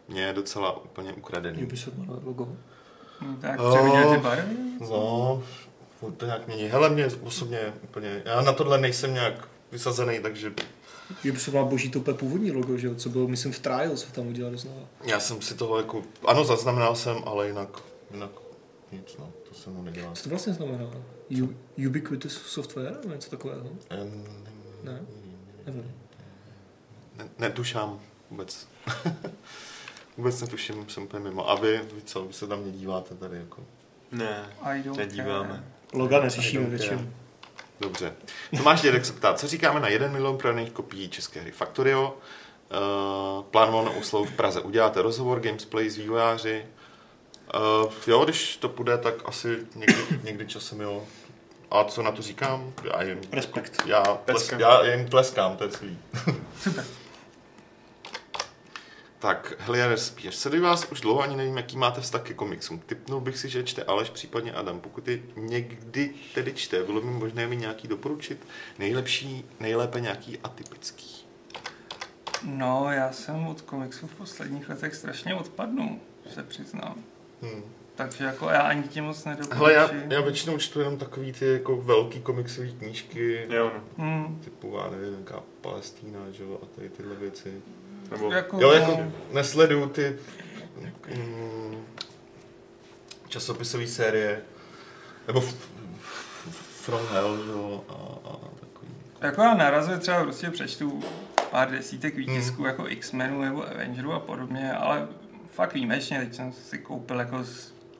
Mně 0.07 0.21
je 0.21 0.33
docela 0.33 0.77
úplně 0.83 1.13
ukradený. 1.13 1.63
Ubisoft 1.63 1.97
má 1.97 2.05
nové 2.05 2.25
logo. 2.25 2.47
No, 3.21 3.35
tak 3.41 3.59
Oh. 3.59 3.75
převiděli 3.75 4.15
ty 4.15 4.21
barvy? 4.23 4.55
No, 4.79 5.43
furt 5.99 6.11
to 6.11 6.25
nějak 6.25 6.47
mění. 6.47 6.63
Hele, 6.63 6.89
mě 6.89 7.07
osobně 7.23 7.59
úplně, 7.83 8.21
já 8.25 8.41
na 8.41 8.53
tohle 8.53 8.77
nejsem 8.77 9.13
nějak 9.13 9.47
vysazený, 9.71 10.19
takže 10.19 10.53
Ubisoft 11.29 11.55
má 11.55 11.63
boží 11.63 11.89
to 11.91 11.99
úplně 11.99 12.17
původní 12.17 12.51
logo, 12.51 12.77
že 12.77 12.87
jo, 12.87 12.95
co 12.95 13.09
bylo, 13.09 13.27
myslím, 13.27 13.51
v 13.53 13.59
Trials 13.59 14.03
tam 14.03 14.27
udělali 14.27 14.57
znova. 14.57 14.81
já 15.03 15.19
jsem 15.19 15.41
si 15.41 15.55
toho 15.55 15.77
jako, 15.77 16.01
ano, 16.25 16.43
zaznamenal 16.43 16.95
jsem, 16.95 17.17
ale 17.25 17.47
jinak, 17.47 17.69
jinak 18.11 18.29
nic, 18.91 19.15
no, 19.19 19.29
to 19.49 19.55
se 19.55 19.69
mnou 19.69 19.81
nedělá. 19.81 20.11
Co 20.13 20.23
to 20.23 20.29
vlastně 20.29 20.53
znamená? 20.53 20.85
U, 21.43 21.53
ubiquitous 21.87 22.33
software 22.33 22.97
nebo 23.01 23.13
něco 23.13 23.29
takového? 23.29 23.69
Em, 23.89 24.25
Ne? 24.83 25.01
Nevím. 25.65 25.91
Ne, 27.17 27.29
netušám 27.39 27.99
vůbec. 28.29 28.67
vůbec 30.17 30.41
netuším, 30.41 30.89
jsem 30.89 31.03
úplně 31.03 31.23
mimo. 31.23 31.49
A 31.49 31.55
vy, 31.55 31.81
vy 31.93 32.01
co, 32.01 32.25
vy 32.25 32.33
se 32.33 32.47
tam 32.47 32.59
mě 32.59 32.71
díváte 32.71 33.15
tady 33.15 33.37
jako. 33.37 33.63
Ne, 34.11 34.49
nedíváme. 34.97 35.49
care. 35.49 35.63
Loga 35.93 36.21
neřešíme 36.21 36.65
většinou. 36.65 37.09
Dobře. 37.79 38.13
Tomáš 38.57 38.81
Dědek 38.81 39.05
se 39.05 39.13
ptá, 39.13 39.33
co 39.33 39.47
říkáme 39.47 39.79
na 39.79 39.87
1 39.87 40.07
milion 40.07 40.37
prodaných 40.37 40.71
kopií 40.71 41.09
české 41.09 41.41
hry 41.41 41.51
Factorio? 41.51 42.17
Uh, 43.37 43.43
plánovanou 43.43 43.91
oslavu 43.91 44.25
v 44.25 44.31
Praze. 44.31 44.61
Uděláte 44.61 45.01
rozhovor, 45.01 45.39
gamesplay 45.39 45.89
s 45.89 45.97
vývojáři? 45.97 46.65
Uh, 47.85 47.91
jo, 48.07 48.23
když 48.25 48.57
to 48.57 48.69
půjde, 48.69 48.97
tak 48.97 49.13
asi 49.25 49.57
někdy, 49.75 50.19
někdy 50.23 50.47
časem 50.47 50.81
jo. 50.81 51.07
A 51.71 51.83
co 51.83 52.03
na 52.03 52.11
to 52.11 52.21
říkám? 52.21 52.73
Já 52.93 53.01
jim, 53.03 53.21
Respekt. 53.31 53.81
já, 53.85 54.01
ples, 54.03 54.17
Tleskám. 54.25 54.59
já 54.59 54.83
jim 54.85 55.07
tleskám, 55.07 55.57
to 55.57 55.63
je 55.63 55.69
celý. 55.69 55.97
Super. 56.63 56.85
Tak, 59.19 59.53
Helier 59.59 59.97
spíš. 59.97 60.35
Sleduji 60.35 60.61
vás 60.61 60.85
už 60.91 61.01
dlouho, 61.01 61.21
ani 61.21 61.35
nevím, 61.35 61.57
jaký 61.57 61.77
máte 61.77 62.01
vztah 62.01 62.21
ke 62.21 62.33
komiksům. 62.33 62.79
Typnul 62.79 63.21
bych 63.21 63.37
si, 63.37 63.49
že 63.49 63.63
čte 63.63 63.83
Aleš, 63.83 64.09
případně 64.09 64.53
Adam. 64.53 64.79
Pokud 64.79 65.07
je 65.07 65.19
někdy 65.35 66.13
tedy 66.33 66.53
čte, 66.53 66.83
bylo 66.83 67.01
by 67.01 67.07
možné 67.07 67.47
mi 67.47 67.55
nějaký 67.55 67.87
doporučit? 67.87 68.47
Nejlepší, 68.79 69.45
nejlépe 69.59 69.99
nějaký 69.99 70.37
atypický. 70.43 71.25
No, 72.43 72.91
já 72.91 73.11
jsem 73.11 73.47
od 73.47 73.61
komiksu 73.61 74.07
v 74.07 74.13
posledních 74.13 74.69
letech 74.69 74.95
strašně 74.95 75.35
odpadnu, 75.35 76.01
se 76.33 76.43
přiznám. 76.43 76.95
Hmm. 77.41 77.63
Takže 77.99 78.23
jako 78.23 78.49
já 78.49 78.61
ani 78.61 78.83
ti 78.83 79.01
moc 79.01 79.25
nedoporučuji. 79.25 79.57
Hele, 79.59 79.73
já, 79.73 79.89
já 80.15 80.21
většinou 80.21 80.57
čtu 80.57 80.79
jenom 80.79 80.97
takový 80.97 81.31
ty 81.31 81.45
jako 81.45 81.77
velký 81.77 82.21
komiksové 82.21 82.67
knížky, 82.67 83.47
Jo, 83.49 83.71
no. 83.75 84.05
Hmm, 84.05 84.41
typu, 84.43 84.77
já 84.77 84.89
nevím, 84.89 85.11
nějaká 85.11 85.43
Palestína, 85.61 86.19
že 86.31 86.43
jo, 86.43 86.59
a 86.63 86.65
tady 86.75 86.89
tyhle 86.89 87.15
věci. 87.15 87.61
Nebo 88.11 88.31
jako, 88.31 88.61
Jo, 88.61 88.71
jako 88.71 88.99
nesleduju 89.31 89.89
ty 89.89 90.15
mm, 91.15 91.85
časopisové 93.27 93.87
série, 93.87 94.41
nebo 95.27 95.41
From 96.81 97.01
Hell, 97.11 97.43
že 97.45 97.51
jo, 97.51 97.83
a, 97.89 97.93
a 98.29 98.33
takový. 98.59 98.91
Jako 99.21 99.41
já 99.41 99.53
narazuje 99.53 99.97
třeba 99.97 100.23
prostě 100.23 100.49
přečtu 100.49 101.03
pár 101.51 101.71
desítek 101.71 102.15
výtisků 102.15 102.65
jako 102.65 102.87
X-Menů 102.87 103.41
nebo 103.41 103.67
Avengerů 103.67 104.13
a 104.13 104.19
podobně, 104.19 104.73
ale 104.73 105.07
fakt 105.53 105.73
výjimečně, 105.73 106.19
teď 106.19 106.35
jsem 106.35 106.53
si 106.53 106.77
koupil 106.77 107.19
jako 107.19 107.43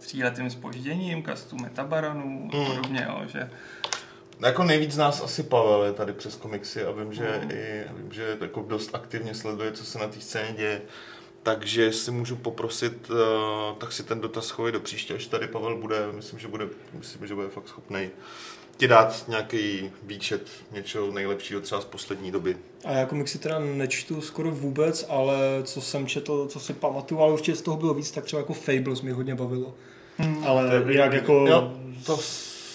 tříletým 0.09 0.49
spožděním 0.49 1.21
kastu 1.23 1.55
Metabaronů 1.57 2.49
a 2.53 2.57
Mm. 2.57 2.65
podobně, 2.65 3.05
jo, 3.09 3.21
že 3.27 3.49
Jako 4.39 4.63
nejvíc 4.63 4.91
z 4.91 4.97
nás 4.97 5.21
asi 5.21 5.43
Pavel 5.43 5.83
je 5.83 5.93
tady 5.93 6.13
přes 6.13 6.35
komiksy 6.35 6.83
a 6.85 6.91
vím, 6.91 7.13
že, 7.13 7.39
Mm. 7.43 7.51
i, 7.51 7.83
vím, 7.97 8.11
že 8.11 8.37
jako 8.41 8.61
dost 8.61 8.95
aktivně 8.95 9.35
sleduje, 9.35 9.71
co 9.71 9.85
se 9.85 9.99
na 9.99 10.07
té 10.07 10.19
scéně 10.21 10.53
děje. 10.57 10.81
Takže 11.43 11.91
si 11.93 12.11
můžu 12.11 12.35
poprosit, 12.35 13.09
uh, 13.09 13.17
tak 13.77 13.91
si 13.91 14.03
ten 14.03 14.21
dotaz 14.21 14.49
chovej 14.49 14.71
do 14.71 14.79
příště, 14.79 15.13
až 15.13 15.25
tady 15.25 15.47
Pavel 15.47 15.75
bude, 15.77 15.97
myslím, 16.11 16.39
že 16.39 16.47
bude, 16.47 16.67
myslím, 16.93 17.27
že 17.27 17.35
bude 17.35 17.47
fakt 17.49 17.67
schopný 17.67 18.09
ti 18.77 18.87
dát 18.87 19.25
nějaký 19.27 19.91
výčet 20.03 20.47
něčeho 20.71 21.11
nejlepšího 21.11 21.61
třeba 21.61 21.81
z 21.81 21.85
poslední 21.85 22.31
doby. 22.31 22.57
A 22.85 22.91
já 22.91 23.05
komiksy 23.05 23.39
teda 23.39 23.59
nečtu 23.59 24.21
skoro 24.21 24.51
vůbec, 24.51 25.05
ale 25.09 25.37
co 25.63 25.81
jsem 25.81 26.07
četl, 26.07 26.47
co 26.47 26.59
si 26.59 26.73
pamatuju, 26.73 27.21
ale 27.21 27.33
určitě 27.33 27.55
z 27.55 27.61
toho 27.61 27.77
bylo 27.77 27.93
víc, 27.93 28.11
tak 28.11 28.23
třeba 28.25 28.39
jako 28.39 28.53
Fables 28.53 29.01
mě 29.01 29.13
hodně 29.13 29.35
bavilo. 29.35 29.73
Hmm. 30.19 30.43
Ale 30.47 30.67
To 30.69 30.75
je- 30.75 30.91
jinak 30.91 31.13
jako... 31.13 31.33
Jo, 31.49 31.73
to, 32.05 32.19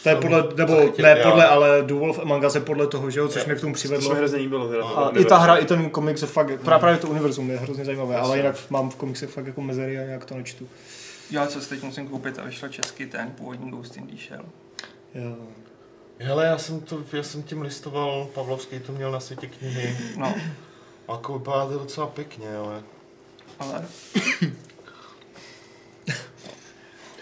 To 0.02 0.08
je 0.08 0.16
podle, 0.16 0.44
nebo 0.56 0.76
zachytil, 0.76 1.02
ne 1.04 1.10
já- 1.18 1.30
podle, 1.30 1.46
ale 1.46 1.82
The 1.82 1.94
Wolf 1.94 2.18
Among 2.18 2.44
Us 2.44 2.54
je 2.54 2.60
podle 2.60 2.86
toho, 2.86 3.10
že 3.10 3.20
jo, 3.20 3.28
což 3.28 3.42
Jo. 3.42 3.46
mě 3.46 3.54
k 3.56 3.60
tomu 3.60 3.72
to 3.72 3.76
přivedlo. 3.78 4.06
jsme 4.10 4.14
hrozně 4.18 4.38
líbilo. 4.38 4.68
Teda, 4.68 4.84
A 4.84 5.04
A 5.04 5.18
i 5.18 5.24
ta 5.24 5.38
hra, 5.38 5.56
i 5.56 5.64
ten 5.64 5.90
komiks 5.90 6.22
je 6.22 6.28
fakt, 6.28 6.46
právě, 6.60 6.80
právě 6.80 6.98
to 6.98 7.08
univerzum 7.08 7.50
je 7.50 7.56
hrozně 7.56 7.84
zajímavé, 7.84 8.16
ale 8.16 8.36
jinak 8.36 8.56
mám 8.70 8.90
v 8.90 8.96
komiksech 8.96 9.30
fakt 9.30 9.46
jako 9.46 9.60
mezery 9.60 9.98
a 9.98 10.04
nějak 10.04 10.24
to 10.24 10.34
nečtu. 10.34 10.68
já 11.30 11.46
co 11.46 11.60
si 11.60 11.68
teď 11.68 11.82
musím 11.82 12.08
koupit 12.08 12.38
a 12.38 12.44
vyšlo 12.44 12.68
česky 12.68 13.06
ten 13.06 13.30
původní 13.30 13.70
Ghost 13.70 13.96
in 13.96 14.06
the 14.06 14.16
Shell. 14.28 14.44
Jo. 15.14 15.36
Hele, 16.18 16.44
já 16.46 16.58
jsem, 16.58 16.80
to, 16.80 16.98
já 17.12 17.22
jsem 17.22 17.42
tím 17.42 17.62
listoval, 17.62 18.26
Pavlovský 18.34 18.78
to 18.80 18.92
měl 18.92 19.10
na 19.10 19.20
světě 19.20 19.46
knihy. 19.46 19.96
No, 20.18 20.34
A 21.08 21.12
jako 21.12 21.38
vypadá 21.38 21.66
to 21.66 21.78
docela 21.78 22.06
pěkně, 22.06 22.56
ale... 22.56 22.82
ale 23.58 23.84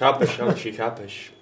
Chápeš, 0.03 0.41
Aleši, 0.41 0.73
chápeš. 0.73 1.33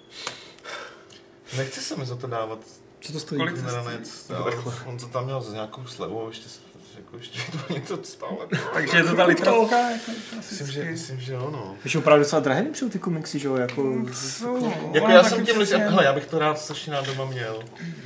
Nechci 1.57 1.81
se 1.81 1.97
mi 1.97 2.07
za 2.07 2.17
to 2.17 2.27
dávat 2.27 2.59
Co 3.01 3.13
to 3.13 3.21
stojí? 3.21 3.39
Kolik 3.39 3.55
to 3.55 3.63
Neranec, 3.63 4.31
ale 4.37 4.53
on 4.87 4.99
to 4.99 5.07
tam 5.07 5.25
měl 5.25 5.41
s 5.41 5.53
nějakou 5.53 5.87
slevou, 5.87 6.29
ještě, 6.29 6.49
jako 6.97 7.17
ještě 7.17 7.41
to 7.67 7.73
něco 7.75 7.99
stále. 8.03 8.37
takže 8.73 8.97
je 8.97 9.05
to 9.05 9.17
ta 9.17 9.25
litrovka, 9.25 9.91
jako 9.91 10.11
Myslím, 10.37 10.67
že, 10.67 10.85
myslím, 10.85 11.21
že 11.21 11.39
ono. 11.39 11.77
Když 11.81 11.93
jsou 11.93 12.01
právě 12.01 12.25
docela 12.25 12.41
drahé 12.41 12.63
nepřijou 12.63 12.91
ty 12.91 12.99
komiksy, 12.99 13.39
že 13.39 13.49
jo, 13.49 13.57
jako... 13.57 13.95
Jsou, 14.13 14.73
Jako 14.93 15.11
já 15.11 15.23
jsem 15.25 15.37
tím 15.37 15.45
přesně- 15.45 15.59
listoval, 15.61 15.89
hele, 15.91 16.05
já 16.05 16.13
bych 16.13 16.27
to 16.27 16.39
rád 16.39 16.59
strašně 16.59 16.93
rád 16.93 17.07
doma 17.07 17.25
měl. 17.25 17.63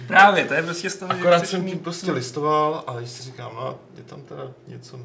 Právě, 0.07 0.45
to 0.45 0.55
je 0.55 0.63
prostě 0.63 0.91
z 0.91 0.97
toho, 0.97 1.13
že 1.15 1.21
Akorát 1.21 1.47
jsem 1.49 1.65
tím 1.67 1.79
prostě 1.79 2.13
listoval, 2.13 2.85
ale 2.87 3.01
když 3.01 3.11
si 3.11 3.23
říkám, 3.23 3.53
no, 3.55 3.79
je 3.97 4.03
tam 4.03 4.23
teda 4.23 4.51
něco, 4.69 5.01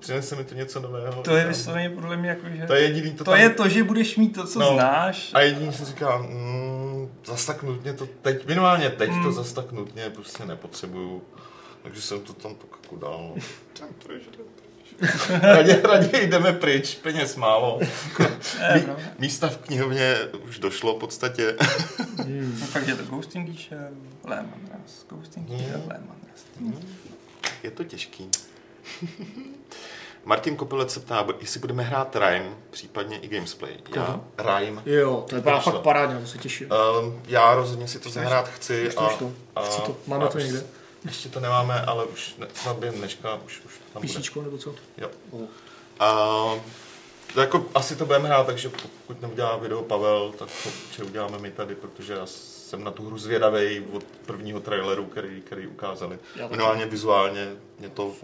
přinese 0.00 0.36
mi 0.36 0.44
to 0.44 0.54
něco 0.54 0.80
nového. 0.80 1.22
To 1.22 1.36
je 1.36 1.46
vysloveně 1.46 1.90
podle 1.90 2.16
mě 2.16 2.28
jako, 2.30 2.46
že... 2.48 2.66
To 2.66 2.74
je 2.74 2.82
jediný, 2.82 3.10
to, 3.12 3.24
To 3.24 3.30
tam, 3.30 3.40
je 3.40 3.50
to, 3.50 3.68
že 3.68 3.84
budeš 3.84 4.16
mít 4.16 4.28
to, 4.34 4.46
co 4.46 4.58
No. 4.60 4.72
znáš. 4.74 5.30
A 5.34 5.40
jediný 5.40 5.72
si 5.72 5.84
říkám, 5.84 6.26
mm, 6.26 7.08
zas 7.26 7.46
tak 7.46 7.62
nutně 7.62 7.92
to 7.92 8.06
teď, 8.22 8.46
minimálně 8.46 8.90
teď 8.90 9.10
Mm. 9.10 9.22
to 9.22 9.32
zas 9.32 9.52
tak 9.52 9.72
nutně 9.72 10.10
prostě 10.10 10.44
nepotřebuju. 10.46 11.22
Takže 11.82 12.02
jsem 12.02 12.20
to 12.20 12.32
tam 12.32 12.54
tak 12.54 12.70
jako 12.82 12.96
dal. 12.96 13.32
no. 13.80 13.86
Pryč, 14.06 14.22
raději, 15.42 15.82
raději 15.82 16.26
jdeme 16.26 16.52
pryč, 16.52 16.94
peněz 16.94 17.36
málo. 17.36 17.80
Eh, 18.60 18.84
no. 18.86 18.96
Místa 19.18 19.48
v 19.48 19.56
knihovně 19.58 20.14
už 20.48 20.58
došlo 20.58 20.94
v 20.96 20.98
podstatě. 20.98 21.56
Hmm. 22.18 22.56
No, 22.60 22.66
fakt 22.66 22.88
je 22.88 22.94
to 22.94 23.02
Ghost 23.04 23.36
in 23.36 23.46
the 23.46 23.52
Shell, 23.68 23.88
Lehman 24.24 24.60
Russ, 24.82 25.06
Ghost 25.08 25.36
in 25.36 25.44
the 25.44 25.52
Mm. 25.52 25.58
Shell, 25.58 25.80
Lehman 25.86 26.16
Russ. 26.32 26.72
Je 27.62 27.70
to 27.70 27.84
těžký. 27.84 28.28
Martin 30.24 30.56
Kopilec 30.56 30.92
se 30.92 31.00
ptá, 31.00 31.26
jestli 31.40 31.60
budeme 31.60 31.82
hrát 31.82 32.16
Rime, 32.16 32.50
případně 32.70 33.18
i 33.18 33.28
Gamesplay. 33.28 33.76
Já, 33.94 34.20
Rime. 34.38 34.82
Jo, 34.86 35.24
to 35.28 35.36
je 35.36 35.42
To 35.42 35.60
fakt 35.60 35.80
parádně, 35.80 36.20
to 36.20 36.26
se 36.26 36.38
těším. 36.38 36.68
Um, 37.02 37.22
já 37.28 37.54
rozhodně 37.54 37.88
si 37.88 37.98
to 37.98 38.10
zahrát 38.10 38.48
chci. 38.48 38.88
Už 38.88 38.94
to 38.94 39.32
a, 39.56 39.60
a, 39.60 39.64
Chci 39.64 39.80
to, 39.82 39.96
máme 40.06 40.24
a 40.24 40.28
to 40.28 40.38
někde? 40.38 40.62
Ještě 41.04 41.28
to 41.28 41.40
nemáme, 41.40 41.80
ale 41.80 42.04
už 42.04 42.34
ne, 42.38 42.46
snad 42.54 42.76
během 42.76 42.98
dneška 42.98 43.34
už, 43.46 43.60
už 43.66 43.72
tam 43.78 43.82
bude. 43.92 44.00
Písíčko 44.00 44.42
nebo 44.42 44.58
co? 44.58 44.74
Jo. 44.98 45.08
A, 46.00 46.08
to 47.34 47.40
jako, 47.40 47.66
asi 47.74 47.96
to 47.96 48.06
budeme 48.06 48.28
hrát, 48.28 48.46
takže 48.46 48.68
pokud 48.68 49.22
neudělá 49.22 49.56
video 49.56 49.82
Pavel, 49.82 50.32
tak 50.38 50.48
to 50.62 50.68
určitě 50.68 51.02
uděláme 51.04 51.38
my 51.38 51.50
tady, 51.50 51.74
protože 51.74 52.12
já 52.12 52.26
jsem 52.68 52.84
na 52.84 52.90
tu 52.90 53.06
hru 53.06 53.18
zvědavej 53.18 53.84
od 53.92 54.04
prvního 54.04 54.60
traileru, 54.60 55.06
který, 55.06 55.40
který 55.40 55.66
ukázali. 55.66 56.18
Minimálně 56.50 56.86
vizuálně 56.86 57.56
mě 57.78 57.88
to 57.88 58.14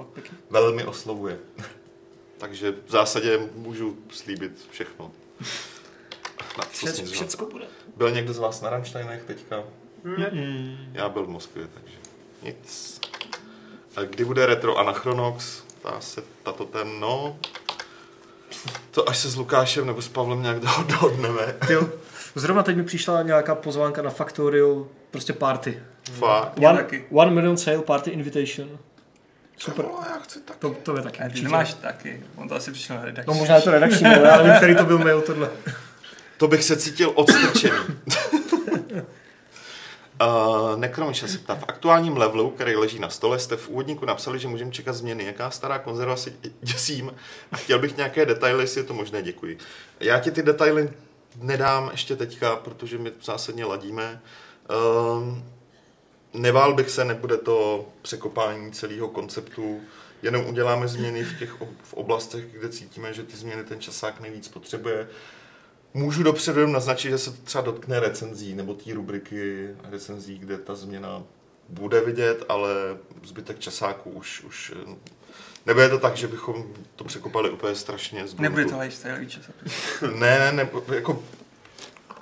velmi 0.51 0.85
oslovuje. 0.85 1.39
takže 2.39 2.75
v 2.87 2.91
zásadě 2.91 3.41
můžu 3.55 3.99
slíbit 4.11 4.53
všechno. 4.71 5.13
Na 6.59 6.65
co 6.73 6.87
směřovat. 6.87 7.13
všecko 7.13 7.47
bude. 7.47 7.65
Byl 7.97 8.11
někdo 8.11 8.33
z 8.33 8.39
vás 8.39 8.61
na 8.61 8.71
Rammsteinech 8.71 9.23
teďka? 9.25 9.65
Mm. 10.05 10.77
Já 10.93 11.09
byl 11.09 11.27
v 11.27 11.29
Moskvě, 11.29 11.69
takže 11.75 11.97
nic. 12.43 13.01
A 13.97 14.03
kdy 14.03 14.25
bude 14.25 14.47
retro 14.47 14.77
Anachronox? 14.79 15.63
Ptá 15.81 16.01
se 16.01 16.23
tato 16.43 16.65
ten, 16.65 17.01
no... 17.01 17.39
To 18.91 19.09
až 19.09 19.19
se 19.19 19.31
s 19.31 19.37
Lukášem 19.37 19.87
nebo 19.87 20.03
s 20.03 20.09
Pavlem 20.09 20.43
nějak 20.43 20.61
do- 20.61 20.69
dohodneme. 20.89 21.57
Jo. 21.71 21.89
Zrovna 22.35 22.63
teď 22.63 22.77
mi 22.77 22.85
přišla 22.85 23.23
nějaká 23.23 23.55
pozvánka 23.55 24.03
na 24.03 24.11
Factorio 24.11 24.87
Prostě 25.11 25.33
party. 25.33 25.83
Fakt. 26.13 26.59
Já 26.59 26.71
One, 26.71 26.79
taky. 26.79 27.05
one 27.13 27.31
million 27.31 27.57
sale 27.57 27.79
party 27.83 28.11
invitation. 28.11 28.79
Super. 29.57 29.85
No, 29.85 29.99
já 30.11 30.19
chci 30.19 30.41
tak. 30.41 30.57
To, 30.57 30.71
to 30.83 30.97
je 30.97 31.03
taky 31.03 31.19
A 31.19 31.23
ty 31.23 31.29
určitě. 31.31 31.49
máš 31.49 31.75
taky. 31.75 32.23
On 32.37 32.49
to 32.49 32.55
asi 32.55 32.73
přišel 32.73 32.97
na 32.97 33.05
redakci. 33.05 33.29
No 33.31 33.35
možná 33.35 33.57
je 33.57 33.63
to 33.63 33.71
redakční, 33.71 34.07
ale 34.07 34.29
já 34.29 34.37
nevím, 34.37 34.57
který 34.57 34.77
to 34.77 34.85
byl 34.85 34.99
mail 34.99 35.21
tohle. 35.21 35.51
To 36.39 36.49
bych 36.49 36.65
se 36.65 36.77
cítil 36.77 37.13
odstrčený. 37.15 37.77
Uh, 40.23 40.77
Nekromiša 40.79 41.27
se 41.29 41.39
ptá, 41.39 41.55
v 41.55 41.65
aktuálním 41.69 42.17
levelu, 42.17 42.51
který 42.51 42.77
leží 42.77 42.99
na 42.99 43.09
stole, 43.11 43.39
jste 43.39 43.57
v 43.57 43.69
úvodníku 43.69 44.05
napsali, 44.07 44.39
že 44.39 44.49
můžeme 44.49 44.71
čekat 44.71 44.93
změny. 44.93 45.25
Jaká 45.25 45.51
stará 45.51 45.79
konzerva 45.79 46.17
si 46.17 46.33
děsím 46.61 47.13
a 47.53 47.57
chtěl 47.57 47.79
bych 47.79 47.97
nějaké 47.97 48.27
detaily, 48.27 48.63
jestli 48.63 48.81
je 48.81 48.85
to 48.85 48.95
možné, 48.95 49.23
děkuji. 49.23 49.59
Já 50.01 50.19
ti 50.19 50.31
ty 50.31 50.43
detaily 50.43 50.91
nedám 51.37 51.89
ještě 51.91 52.17
teďka, 52.17 52.57
protože 52.57 52.99
my 52.99 53.13
zásadně 53.23 53.65
ladíme. 53.65 54.23
Uh, 54.71 55.39
nevál 56.35 56.75
bych 56.75 56.91
se, 56.91 57.05
nebude 57.05 57.37
to 57.37 57.89
překopání 58.03 58.73
celého 58.73 59.09
konceptu, 59.09 59.81
jenom 60.23 60.47
uděláme 60.47 60.89
změny 60.89 61.25
v 61.25 61.39
těch 61.39 61.57
v 61.83 61.95
oblastech, 61.95 62.45
kde 62.53 62.69
cítíme, 62.69 63.15
že 63.15 63.23
ty 63.23 63.37
změny 63.37 63.65
ten 63.65 63.81
časák 63.81 64.21
nejvíc 64.21 64.49
potřebuje. 64.49 65.09
Můžu 65.95 66.23
dopředu 66.23 66.61
jenom 66.61 66.73
naznačit, 66.73 67.11
že 67.11 67.19
se 67.19 67.31
to 67.31 67.43
třeba 67.45 67.65
dotkne 67.65 68.01
recenzí 68.01 68.55
nebo 68.55 68.75
té 68.75 68.95
rubriky 68.95 69.69
recenzí, 69.91 70.39
kde 70.39 70.59
ta 70.59 70.75
změna 70.75 71.23
bude 71.69 72.01
vidět, 72.01 72.45
ale 72.49 72.71
zbytek 73.25 73.59
časáku 73.59 74.11
už, 74.11 74.45
už 74.45 74.73
eh, 75.67 75.71
nebude 75.71 75.89
to 75.89 75.99
tak, 75.99 76.17
že 76.17 76.27
bychom 76.29 76.65
to 76.97 77.05
překopali 77.05 77.51
úplně 77.51 77.75
strašně 77.75 78.27
z 78.27 78.35
Nebude 78.39 78.65
to 78.65 78.79
lifestyle 78.79 79.27
časopis. 79.27 79.73
Ne, 80.19 80.39
ne, 80.39 80.53
ne, 80.53 80.69
jako 80.95 81.23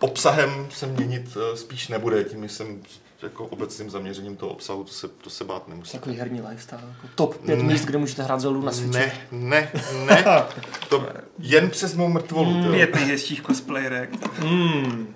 obsahem 0.01 0.69
se 0.71 0.87
měnit 0.87 1.37
eh, 1.37 1.57
spíš 1.57 1.89
nebude, 1.89 2.25
tím 2.25 2.49
jsem 2.49 2.83
jako 3.23 3.47
obecným 3.47 3.91
zaměřením 3.91 4.37
toho 4.37 4.53
obsahu, 4.53 4.85
to 4.85 4.93
se, 4.93 5.09
to 5.09 5.31
se 5.31 5.45
bát 5.45 5.69
nemusí. 5.69 5.93
Takový 5.93 6.17
herní 6.17 6.41
lifestyle. 6.41 6.81
Jako 6.89 7.09
top 7.15 7.37
5 7.37 7.57
Ne. 7.59 7.65
míst, 7.65 7.85
kde 7.85 7.99
můžete 7.99 8.23
hrát 8.23 8.41
Zeldu 8.41 8.63
na 8.63 8.73
Switchi. 8.73 8.99
Ne, 8.99 9.13
ne, 9.33 9.73
ne, 10.07 10.25
to 10.89 11.09
jen 11.39 11.71
přes 11.71 11.95
mou 11.95 12.09
mrtvolu, 12.09 12.51
mm, 12.51 12.73
Pět 12.73 12.95
nejhezčích 12.95 13.43
cosplayerek. 13.43 14.41
Mm. 14.41 15.15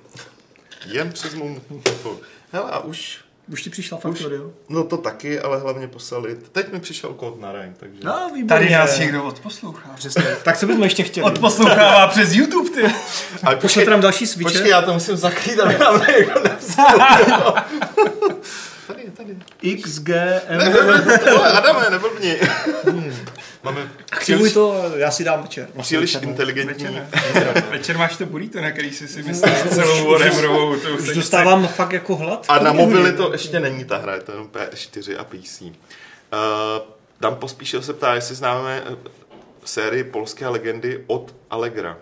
jen 0.87 1.13
přes 1.13 1.35
mou 1.35 1.61
mrtvolu. 1.71 2.21
Hele, 2.53 2.71
a 2.71 2.79
už, 2.79 3.21
Už 3.53 3.63
ti 3.63 3.71
přišla 3.71 3.99
Factory, 3.99 4.37
jo? 4.37 4.51
no 4.69 4.85
to 4.85 4.97
taky, 4.97 5.41
ale 5.41 5.61
hlavně 5.61 5.89
poslali, 5.89 6.37
teď 6.53 6.73
mi 6.73 6.81
přišel 6.81 7.11
kód 7.15 7.41
na 7.41 7.53
rank, 7.53 7.77
takže... 7.79 8.01
No, 8.05 8.31
výborně. 8.35 8.49
Tady 8.49 8.71
nás 8.71 8.99
někdo 8.99 9.25
odposlouchá. 9.25 9.91
Přesně. 9.95 10.23
Tak 10.43 10.57
co 10.59 10.67
bychom 10.67 10.83
ještě 10.83 11.03
chtěli? 11.03 11.27
Odposlouchává 11.27 12.07
přes 12.11 12.33
YouTube, 12.35 12.71
ty. 12.71 12.95
ale 13.43 13.57
Pošlete 13.57 13.91
nám 13.91 14.01
další 14.01 14.27
switche? 14.27 14.53
počkej, 14.53 14.71
já 14.71 14.83
to 14.83 14.93
musím 14.93 15.17
zakrýt, 15.17 15.61
aby 15.61 15.79
nám 15.79 16.01
někdo 16.19 16.43
nepsal. 16.45 16.87
tady, 18.87 19.03
je, 19.05 19.11
tady. 19.11 19.37
XGM. 19.83 20.75
Tohle, 21.29 21.53
Adame, 21.53 21.91
neblbni. 21.91 22.39
Máme 23.63 23.91
Aktivuj 24.13 24.19
příliš, 24.19 24.53
to, 24.53 24.93
já 24.97 25.11
si 25.11 25.25
dám 25.25 25.43
večer. 25.43 25.69
příliš 25.81 26.15
Večer, 26.15 26.29
inteligentní. 26.29 26.85
Večer, 26.85 26.93
ne? 27.55 27.65
Večer 27.71 27.99
máš 27.99 28.17
to 28.17 28.27
burrito, 28.27 28.61
na 28.61 28.71
který 28.71 28.93
jsi 28.93 29.09
si 29.09 29.23
myslel 29.23 29.55
celou 29.69 30.11
Warhammerovou. 30.11 30.77
To 30.77 30.89
Už 30.89 31.15
dostávám 31.15 31.69
fakt 31.69 31.93
jako 31.93 32.17
hlad. 32.17 32.47
A 32.49 32.59
na 32.59 32.73
mobily 32.73 33.13
to 33.13 33.33
ještě 33.33 33.61
není 33.61 33.85
ta 33.85 33.97
hra, 33.97 34.15
je 34.15 34.21
to 34.21 34.33
jenom 34.33 34.49
PS4 34.49 35.17
a 35.19 35.25
PC. 35.25 35.61
Uh, 35.63 35.69
Dan 37.21 37.37
pospíšil 37.37 37.83
se 37.83 37.93
ptá, 37.93 38.15
jestli 38.15 38.35
známe 38.35 38.83
eh, 38.87 38.97
sérii 39.65 40.05
polské 40.05 40.49
legendy 40.49 41.05
od 41.07 41.35
Allegra. 41.51 41.99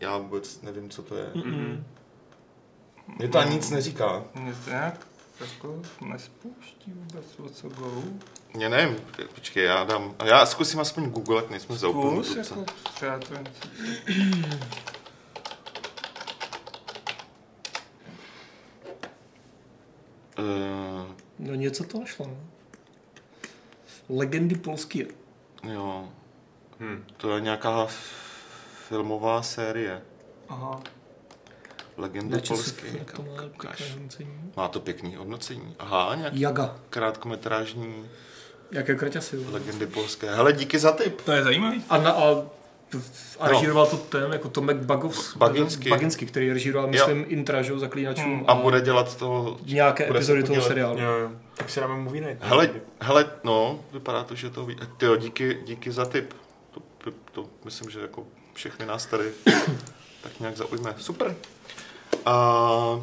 Já 0.00 0.16
vůbec 0.16 0.62
nevím, 0.62 0.90
co 0.90 1.02
to 1.02 1.16
je. 1.16 1.26
Mm-mm. 1.34 1.82
Mě 3.18 3.28
to 3.28 3.38
ani 3.38 3.54
nic 3.54 3.70
neříká. 3.70 4.24
Mě 4.34 4.54
to 4.64 4.70
nějak 4.70 5.06
jako 5.40 5.82
nespouští 6.08 6.92
vůbec, 6.92 7.24
o 7.38 7.48
co 7.48 7.68
go. 7.68 8.02
Mě 8.54 8.68
nevím, 8.68 8.96
počkej, 9.34 9.64
já 9.64 9.84
dám, 9.84 10.14
já 10.24 10.46
zkusím 10.46 10.80
aspoň 10.80 11.10
Google, 11.10 11.36
jak 11.36 11.50
nejsme 11.50 11.76
za 11.76 11.88
úplnou 11.88 12.16
Kus, 12.16 12.26
tuce. 12.34 12.38
jako 12.40 12.64
třeba 12.94 13.18
to. 13.18 13.34
Uh, 20.38 21.06
No 21.38 21.54
něco 21.54 21.84
to 21.84 22.00
našlo, 22.00 22.26
no. 22.26 22.36
Legendy 24.08 24.54
polský. 24.54 25.04
jo, 25.72 26.08
Hm. 26.80 27.04
to 27.16 27.34
je 27.34 27.40
nějaká 27.40 27.86
filmová 28.88 29.42
série. 29.42 30.02
Aha. 30.48 30.80
Legendy 31.96 32.40
to 32.40 32.54
má 32.54 32.60
Ukáž. 33.54 33.76
pěkné 33.76 33.92
hodnocení. 33.94 34.52
Má 34.56 34.68
to 34.68 34.80
pěkný 34.80 35.14
hodnocení. 35.16 35.74
Aha, 35.78 36.14
nějaký 36.14 36.40
Jaga. 36.40 36.76
krátkometrážní 36.90 38.08
Jaké 38.70 38.94
kraťasy. 38.94 39.36
jo. 39.36 39.42
legendy 39.50 39.86
polské. 39.86 40.34
Hele, 40.34 40.52
díky 40.52 40.78
za 40.78 40.92
tip. 40.92 41.20
To 41.20 41.32
je 41.32 41.44
zajímavý. 41.44 41.84
A, 41.90 41.98
na, 41.98 42.10
a, 42.10 42.30
a 43.40 43.46
No. 43.46 43.48
režíroval 43.52 43.86
to 43.86 43.96
ten, 43.96 44.32
jako 44.32 44.48
Tomek 44.48 44.76
Bagov, 44.76 45.36
Baginsky. 45.36 45.90
Baginsky, 45.90 46.26
který 46.26 46.52
režíroval, 46.52 46.90
myslím, 46.90 47.24
Intra, 47.28 47.62
že, 47.62 47.72
jo, 47.72 47.78
zaklínačům. 47.78 48.24
Hmm. 48.36 48.44
A 48.48 48.54
bude 48.54 48.80
dělat 48.80 49.16
to... 49.16 49.56
nějaké 49.64 50.10
epizody 50.10 50.42
toho 50.42 50.48
podílet. 50.54 50.68
seriálu. 50.68 50.98
Jo, 50.98 51.10
jo. 51.10 51.30
Tak 51.54 51.70
si 51.70 51.80
dáme 51.80 51.96
movie 51.96 52.26
night. 52.28 52.42
Hele, 52.44 52.70
hele, 53.00 53.26
no, 53.44 53.80
vypadá 53.92 54.24
to, 54.24 54.34
že 54.34 54.50
to 54.50 54.66
ví. 54.66 54.76
Tyjo, 54.96 55.16
díky, 55.16 55.58
díky 55.66 55.92
za 55.92 56.04
tip. 56.04 56.32
To, 56.74 56.80
to, 56.98 57.10
to, 57.32 57.46
myslím, 57.64 57.90
že 57.90 58.00
jako 58.00 58.24
všechny 58.54 58.86
nás 58.86 59.06
tady 59.06 59.24
tak 60.22 60.40
nějak 60.40 60.56
zaujme. 60.56 60.94
Super. 60.98 61.36
A... 62.26 63.00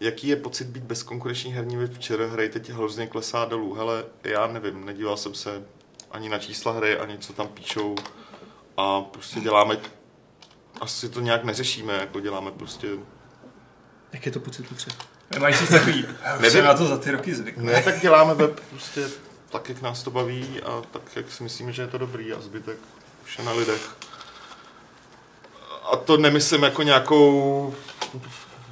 Jaký 0.00 0.28
je 0.28 0.36
pocit 0.36 0.66
být 0.66 0.82
bezkonkurenční 0.82 1.52
herní 1.52 1.76
večer? 1.76 2.20
Hry 2.20 2.48
teď 2.48 2.70
hrozně 2.70 3.06
klesá 3.06 3.44
dolů. 3.44 3.74
Hele, 3.74 4.04
já 4.24 4.46
nevím, 4.46 4.84
nedíval 4.84 5.16
jsem 5.16 5.34
se 5.34 5.62
ani 6.10 6.28
na 6.28 6.38
čísla 6.38 6.72
hry, 6.72 6.98
ani 6.98 7.18
co 7.18 7.32
tam 7.32 7.48
píšou. 7.48 7.94
A 8.76 9.00
prostě 9.00 9.40
děláme, 9.40 9.76
asi 10.80 11.08
to 11.08 11.20
nějak 11.20 11.44
neřešíme, 11.44 11.92
jako 11.92 12.20
děláme 12.20 12.50
prostě 12.50 12.88
Jak 14.12 14.26
je 14.26 14.32
to 14.32 14.40
pocit, 14.40 14.68
Petře? 14.68 14.90
Nemáš 15.30 15.56
si 15.58 15.66
takový. 15.66 16.06
Nevím. 16.40 16.64
na 16.64 16.74
to 16.74 16.86
za 16.86 16.98
ty 16.98 17.10
roky 17.10 17.34
zvykl. 17.34 17.60
Ne, 17.60 17.82
tak 17.82 18.00
děláme 18.00 18.34
web 18.34 18.60
prostě 18.70 19.08
tak, 19.50 19.68
jak 19.68 19.82
nás 19.82 20.02
to 20.02 20.10
baví 20.10 20.62
a 20.62 20.82
tak, 20.90 21.02
jak 21.16 21.32
si 21.32 21.42
myslíme, 21.42 21.72
že 21.72 21.82
je 21.82 21.88
to 21.88 21.98
dobrý 21.98 22.32
a 22.32 22.40
zbytek 22.40 22.78
už 23.24 23.38
je 23.38 23.44
na 23.44 23.52
lidech. 23.52 23.96
A 25.92 25.96
to 25.96 26.16
nemyslím 26.16 26.62
jako 26.62 26.82
nějakou 26.82 27.74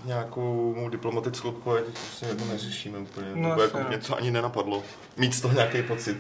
nějakou 0.05 0.75
mou 0.77 0.89
diplomatickou 0.89 1.49
odpověď, 1.49 1.85
to 1.85 1.91
prostě 1.93 2.27
jako 2.27 2.45
neřešíme 2.45 2.99
úplně, 2.99 3.27
No, 3.35 3.49
nebo 3.49 3.63
jako 3.63 3.79
mě 3.79 3.97
no. 3.97 4.03
to 4.07 4.17
ani 4.17 4.31
nenapadlo. 4.31 4.83
Mít 5.17 5.35
z 5.35 5.41
toho 5.41 5.55
nějaký 5.55 5.83
pocit. 5.83 6.17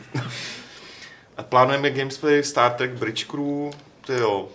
a 1.36 1.43
plánujeme 1.43 1.90
gamesplay 1.90 2.43
Star 2.43 2.73
Trek 2.73 2.90
Bridge 2.90 3.24
Crew, 3.24 3.70
ty 4.06 4.12
jo. 4.12 4.48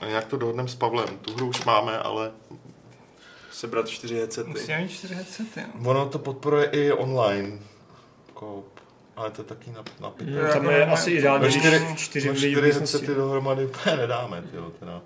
A 0.00 0.06
nějak 0.06 0.24
to 0.24 0.36
dohodneme 0.36 0.68
s 0.68 0.74
Pavlem. 0.74 1.18
Tu 1.18 1.34
hru 1.34 1.46
už 1.48 1.64
máme, 1.64 1.98
ale 1.98 2.30
Sebrat 3.52 3.88
čtyři 3.88 4.14
headsety. 4.14 4.50
Musíme 4.50 4.80
mít 4.80 4.88
čtyři 4.88 5.14
headsety, 5.14 5.60
no. 5.74 5.90
ono 5.90 6.08
to 6.08 6.18
podporuje 6.18 6.64
i 6.72 6.92
online. 6.92 7.58
Koop. 8.34 8.80
Ale 9.16 9.30
to 9.30 9.42
je 9.42 9.46
taky 9.46 9.70
na, 9.70 9.84
na 10.00 10.10
pět. 10.10 10.28
Mm, 10.28 10.48
tam 10.52 10.70
je 10.70 10.86
asi 10.86 11.10
ideální, 11.10 11.42
No 11.42 11.48
když 11.48 11.62
čtyři- 11.62 11.94
čtyři 11.96 12.28
No 12.28 12.34
čtyři 12.34 12.72
headsety 12.72 13.14
dohromady 13.14 13.66
úplně 13.66 13.96
nedáme, 13.96 14.42
tyjo, 14.42 14.70
teda. 14.80 15.00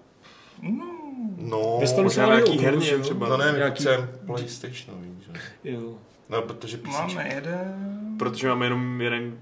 No, 0.62 0.97
No, 1.36 1.76
Ve 1.80 1.86
stolu 1.86 2.04
Možná 2.04 2.26
nějaký 2.26 2.58
herně 2.58 2.98
třeba. 2.98 3.28
no 3.28 3.36
ne, 3.36 3.52
my 3.52 3.58
nějaký- 3.58 3.84
potřebujeme 3.84 4.08
PlayStationový, 4.26 5.16
že? 5.26 5.32
Jo. 5.64 5.94
No, 6.28 6.42
protože 6.42 6.76
PC. 6.78 6.86
máme 6.86 7.28
jeden. 7.34 8.14
Protože 8.18 8.48
máme 8.48 8.66
jenom 8.66 9.00
jeden... 9.00 9.38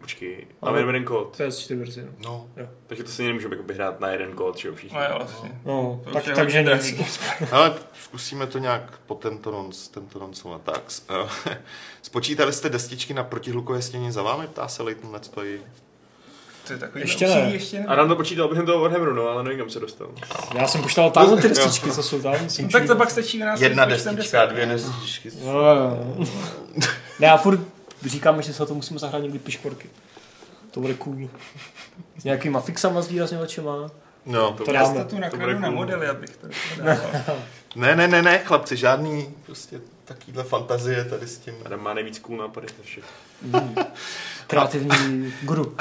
Počkej, 0.00 0.46
máme 0.62 0.78
jenom 0.78 0.88
jeden 0.88 1.04
kód. 1.04 1.36
PS4 1.38 1.78
verzi, 1.78 2.04
no. 2.24 2.46
No, 2.56 2.68
Takže 2.86 3.04
to 3.04 3.10
si 3.10 3.22
nemůžeme 3.26 3.56
jako 3.56 3.72
hrát 3.72 4.00
na 4.00 4.08
jeden 4.08 4.32
kód, 4.32 4.58
že 4.58 4.68
jo, 4.68 4.74
všichni. 4.74 4.98
No 4.98 5.04
jo, 5.04 5.14
vlastně. 5.18 5.60
No, 5.64 6.00
To 6.04 6.10
tak, 6.10 6.22
už 6.22 6.28
je 6.28 6.34
takže 6.34 6.62
nic. 6.62 7.20
ale 7.52 7.74
zkusíme 8.00 8.46
to 8.46 8.58
nějak 8.58 8.98
po 9.06 9.14
tento 9.14 9.50
nonc, 9.50 9.88
tento 9.88 10.18
noncovat. 10.18 10.62
Tak, 10.62 10.90
s- 10.90 11.06
eh, 11.50 11.56
spočítali 12.02 12.52
jste 12.52 12.68
destičky 12.68 13.14
na 13.14 13.24
protihlukové 13.24 13.82
stěně 13.82 14.12
za 14.12 14.22
vámi, 14.22 14.46
ptá 14.46 14.68
se 14.68 14.82
Leighton 14.82 15.12
Let's 15.12 15.28
Play. 15.28 15.60
To 16.70 16.74
je 16.74 16.78
takový 16.80 17.00
Ještě 17.04 17.26
ne. 17.28 17.50
ještě 17.52 17.78
ne. 17.78 17.84
A 17.86 17.96
nám 17.96 18.08
to 18.08 18.16
počítal 18.16 18.48
během 18.48 18.66
toho 18.66 18.80
Warhammeru, 18.80 19.14
no, 19.14 19.28
ale 19.28 19.44
nevím, 19.44 19.58
kam 19.58 19.70
se 19.70 19.80
dostal. 19.80 20.08
Já 20.54 20.66
jsem 20.68 20.82
poštal 20.82 21.10
tamhle 21.10 21.42
ty 21.42 21.48
destičky, 21.48 21.90
co 21.90 22.02
jsou 22.02 22.22
tam. 22.22 22.34
No, 22.62 22.68
tak 22.72 22.86
to 22.86 22.96
pak 22.96 23.10
stačí 23.10 23.38
nás. 23.38 23.60
Jedna 23.60 23.84
destička, 23.84 24.46
dvě 24.46 24.66
destičky. 24.66 25.30
No, 25.44 25.52
jo, 25.52 25.74
jo. 25.74 26.24
Ne, 27.20 27.26
já 27.26 27.36
furt 27.36 27.60
říkám, 28.06 28.42
že 28.42 28.52
se 28.54 28.66
to 28.66 28.74
musíme 28.74 28.98
zahrát 29.00 29.22
někdy 29.22 29.38
pišporky. 29.38 29.88
To 30.70 30.80
bude 30.80 30.94
cool. 30.94 31.28
S 32.18 32.24
nějakýma 32.24 32.60
fixama 32.60 33.02
zvýrazněvačema. 33.02 33.90
No, 34.26 34.52
To 34.52 34.72
Já 34.72 34.82
dáme. 34.82 35.04
to 35.04 35.10
To 35.10 35.18
nakradu 35.20 35.44
bude 35.44 35.60
na 35.60 35.68
cool. 35.68 35.76
modely, 35.76 36.06
abych 36.08 36.36
to 36.36 36.46
dával. 36.84 37.36
ne, 37.76 37.96
ne, 37.96 38.08
ne, 38.08 38.22
ne, 38.22 38.38
chlapci, 38.38 38.76
žádný 38.76 39.34
prostě 39.46 39.80
takovýhle 40.14 40.44
fantazie 40.44 41.04
tady 41.04 41.26
s 41.26 41.38
tím. 41.38 41.54
Adam 41.64 41.82
má 41.82 41.94
nejvíc 41.94 42.18
cool 42.18 42.38
nápady 42.38 42.66
ze 42.76 42.82
všech. 42.82 43.04
Kreativní 44.46 45.32
guru. 45.42 45.76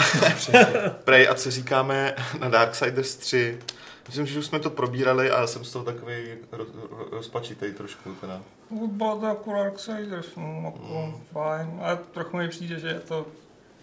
Prej, 1.03 1.27
a 1.29 1.35
co 1.35 1.51
říkáme 1.51 2.15
na 2.39 2.49
Darksiders 2.49 3.15
3? 3.15 3.59
Myslím, 4.07 4.25
že 4.25 4.39
už 4.39 4.45
jsme 4.45 4.59
to 4.59 4.69
probírali 4.69 5.31
a 5.31 5.39
já 5.41 5.47
jsem 5.47 5.63
z 5.65 5.71
toho 5.71 5.85
takový 5.85 6.13
roz, 6.51 6.67
rozpačitý 7.11 7.71
trošku. 7.73 8.13
Teda. 8.21 8.41
Bylo 8.87 9.19
to 9.19 9.25
jako 9.25 9.53
Darksiders, 9.53 10.27
no, 10.37 10.61
jako 10.65 11.05
Mm. 11.05 11.23
fajn, 11.33 11.79
ale 11.81 11.97
trochu 12.11 12.37
mi 12.37 12.47
přijde, 12.49 12.79
že 12.79 12.87
je 12.87 12.99
to 12.99 13.25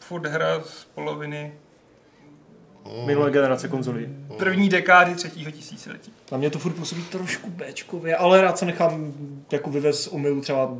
furt 0.01 0.27
hra 0.27 0.61
z 0.61 0.85
poloviny. 0.85 1.53
Minulé 3.07 3.31
generace 3.31 3.69
konzolí. 3.69 4.07
první 4.39 4.69
dekády 4.69 5.15
třetího 5.15 5.51
tisíciletí. 5.51 6.13
Na 6.33 6.39
mě 6.39 6.51
to 6.51 6.59
furt 6.59 6.73
působí 6.73 7.03
trošku 7.03 7.51
Bčkově, 7.51 8.17
ale 8.17 8.41
rád 8.41 8.59
se 8.59 8.65
nechám 8.67 9.13
jako 9.53 9.71
vyvez 9.71 10.07
omylu 10.07 10.41
třeba 10.41 10.75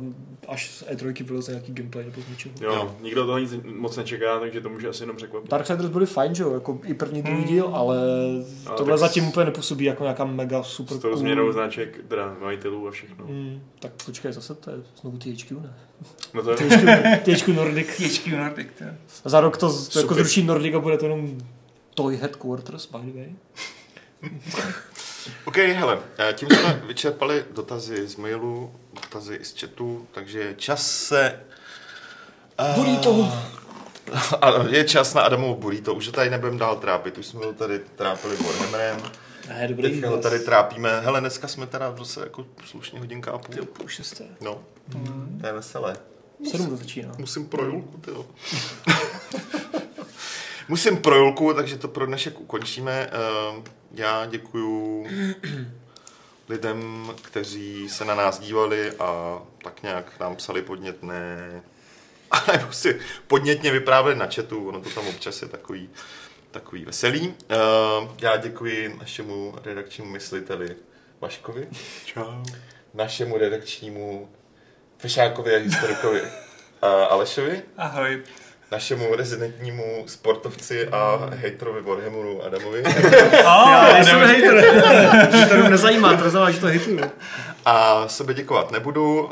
až 0.47 0.69
z 0.69 0.83
E3 0.83 1.25
vyleze 1.25 1.51
nějaký 1.51 1.73
gameplay 1.73 2.05
nebo 2.05 2.21
z 2.21 2.29
něčeho. 2.29 2.55
Jo, 2.61 2.73
Jo. 2.73 2.95
nikdo 3.01 3.25
toho 3.25 3.37
nic 3.37 3.53
moc 3.77 3.97
nečeká, 3.97 4.39
takže 4.39 4.61
to 4.61 4.69
může 4.69 4.87
asi 4.89 5.03
jenom 5.03 5.15
překvapit. 5.15 5.51
Darksiders 5.51 5.89
byly 5.89 6.05
fajn, 6.05 6.35
že 6.35 6.43
jo, 6.43 6.53
jako 6.53 6.79
i 6.85 6.93
první, 6.93 7.21
druhý 7.21 7.37
Hmm. 7.37 7.47
díl, 7.47 7.69
ale 7.73 7.97
Ale 8.67 8.77
tohle 8.77 8.97
zatím 8.97 9.27
úplně 9.27 9.45
nepůsobí 9.45 9.85
jako 9.85 10.03
nějaká 10.03 10.25
mega 10.25 10.63
super 10.63 10.97
S 10.97 10.99
tou 10.99 11.15
změnou 11.15 11.51
značek, 11.51 11.99
teda 12.07 12.35
majitelů 12.41 12.87
a 12.87 12.91
všechno. 12.91 13.25
Hmm, 13.25 13.61
tak 13.79 13.91
počkej, 14.05 14.33
zase 14.33 14.55
to 14.55 14.69
je 14.71 14.77
znovu 15.01 15.17
THQ, 15.17 15.55
ne? 15.61 15.73
No 16.33 16.43
to 16.43 16.51
je... 16.51 16.57
THQ, 16.57 17.17
THQ 17.25 17.53
Nordic. 17.53 17.87
THQ 17.87 18.37
Nordic, 18.37 18.67
to. 18.77 18.85
A 19.25 19.29
za 19.29 19.39
rok 19.41 19.57
to, 19.57 19.69
z- 19.69 19.87
to 19.87 19.99
jako 19.99 20.13
zruší 20.13 20.43
Nordic 20.43 20.75
a 20.75 20.79
bude 20.79 20.97
to 20.97 21.05
jenom 21.05 21.37
Toy 21.97 22.17
Headquarters, 22.17 22.85
by 22.85 22.97
the 23.11 23.13
way. 23.19 23.35
OK, 25.45 25.55
hele, 25.57 25.99
eh, 26.17 26.33
tím 26.33 26.49
jsme 26.49 26.81
vyčerpali 26.87 27.45
dotazy 27.51 28.07
z 28.07 28.15
mailu, 28.15 28.75
dotazy 28.93 29.35
i 29.35 29.45
z 29.45 29.59
chatu, 29.59 30.07
takže 30.11 30.39
je 30.39 30.55
čas 30.55 30.91
se... 30.91 31.39
eh, 32.59 32.73
Burrito. 32.75 33.33
Ano, 34.41 34.67
je 34.69 34.83
čas 34.83 35.13
na 35.13 35.21
Adamovu 35.21 35.55
burrito, 35.55 35.93
už 35.93 36.05
ho 36.07 36.11
tady 36.13 36.29
nebudeme 36.29 36.57
dál 36.57 36.75
trápit, 36.75 37.17
už 37.17 37.25
jsme 37.25 37.45
ho 37.45 37.53
tady 37.53 37.79
trápili 37.79 38.35
Warhammerem, 38.35 38.97
Ne, 39.49 39.67
dobrý. 39.67 39.83
teďka 39.91 40.09
ho 40.09 40.17
tady 40.17 40.39
trápíme, 40.39 40.99
hele, 41.01 41.19
dneska 41.19 41.47
jsme 41.47 41.67
teda 41.67 41.95
zase 41.97 42.19
jako 42.19 42.45
slušně 42.65 42.99
hodinka 42.99 43.31
a 43.31 43.37
půl. 43.37 43.55
Ty 43.55 43.61
půl 43.61 43.87
šesté. 43.87 44.23
No, 44.41 44.59
to 45.41 45.47
je 45.47 45.53
veselé. 45.53 45.97
Sedm 46.51 46.69
to 46.69 46.75
začíná. 46.75 47.11
Musím 47.17 47.45
pro 47.47 47.65
Julku, 47.65 47.97
tyjo. 47.97 48.25
Musím 50.67 50.97
pro 50.97 51.15
Julku, 51.15 51.53
takže 51.53 51.77
to 51.77 51.87
pro 51.87 52.05
dnešek 52.05 52.39
ukončíme. 52.39 53.09
Eh, 53.11 53.61
Já 53.91 54.25
děkuju 54.25 55.07
lidem, 56.49 57.11
kteří 57.21 57.89
se 57.89 58.05
na 58.05 58.15
nás 58.15 58.39
dívali 58.39 58.91
a 58.91 59.39
tak 59.63 59.83
nějak 59.83 60.19
nám 60.19 60.35
psali 60.35 60.61
podnětné, 60.61 61.61
a 62.31 62.51
nebo 62.57 62.73
si 62.73 62.99
podnětně 63.27 63.71
vyprávěli 63.71 64.19
na 64.19 64.27
chatu, 64.35 64.67
ono 64.67 64.81
to 64.81 64.89
tam 64.89 65.07
občas 65.07 65.41
je 65.41 65.47
takový, 65.47 65.89
takový 66.51 66.85
veselý. 66.85 67.33
Eh, 67.49 67.55
Já 68.21 68.37
děkuji 68.37 68.95
našemu 68.99 69.55
redakčnímu 69.63 70.11
mysliteli 70.11 70.75
Vaškovi, 71.21 71.67
Čau. 72.05 72.43
našemu 72.93 73.37
redakčnímu 73.37 74.29
Fešákovi 74.97 75.55
a 75.55 75.59
historikovi 75.59 76.21
a 76.81 76.87
Alešovi, 77.03 77.61
Ahoj. 77.77 78.23
Našemu 78.71 79.15
rezidentnímu 79.15 80.03
sportovci 80.07 80.87
a 80.87 81.29
hejterovi 81.33 81.81
Warhammeru 81.81 82.43
Adamovi 82.43 82.83
Já 83.43 83.93
nejsem 83.93 84.19
hater. 84.19 84.53
Mě 85.35 85.45
to 85.45 85.53
jenom 85.53 85.71
nezajímá, 85.71 86.17
to 86.17 86.29
znamená, 86.29 86.51
že 86.51 86.59
to 86.59 86.67
hejtuju. 86.67 86.99
a 87.65 88.07
sebe 88.07 88.33
děkovat 88.33 88.71
nebudu. 88.71 89.29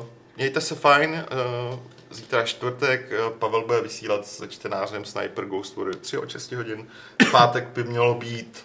Eh, 0.00 0.04
Mějte 0.36 0.60
se 0.60 0.74
fajn. 0.74 1.24
eh, 1.30 1.78
Zítra 2.10 2.42
čtvrtek, 2.42 3.12
eh, 3.12 3.30
Pavel 3.38 3.66
bude 3.66 3.80
vysílat 3.80 4.26
se 4.26 4.48
čtenářem 4.48 5.04
Sniper 5.04 5.44
Ghost 5.44 5.76
Warrior 5.76 5.96
3 5.96 6.18
od 6.18 6.30
6 6.30 6.52
hodin. 6.52 6.86
V 7.28 7.30
pátek 7.30 7.68
by 7.68 7.84
mělo 7.84 8.14
být 8.14 8.64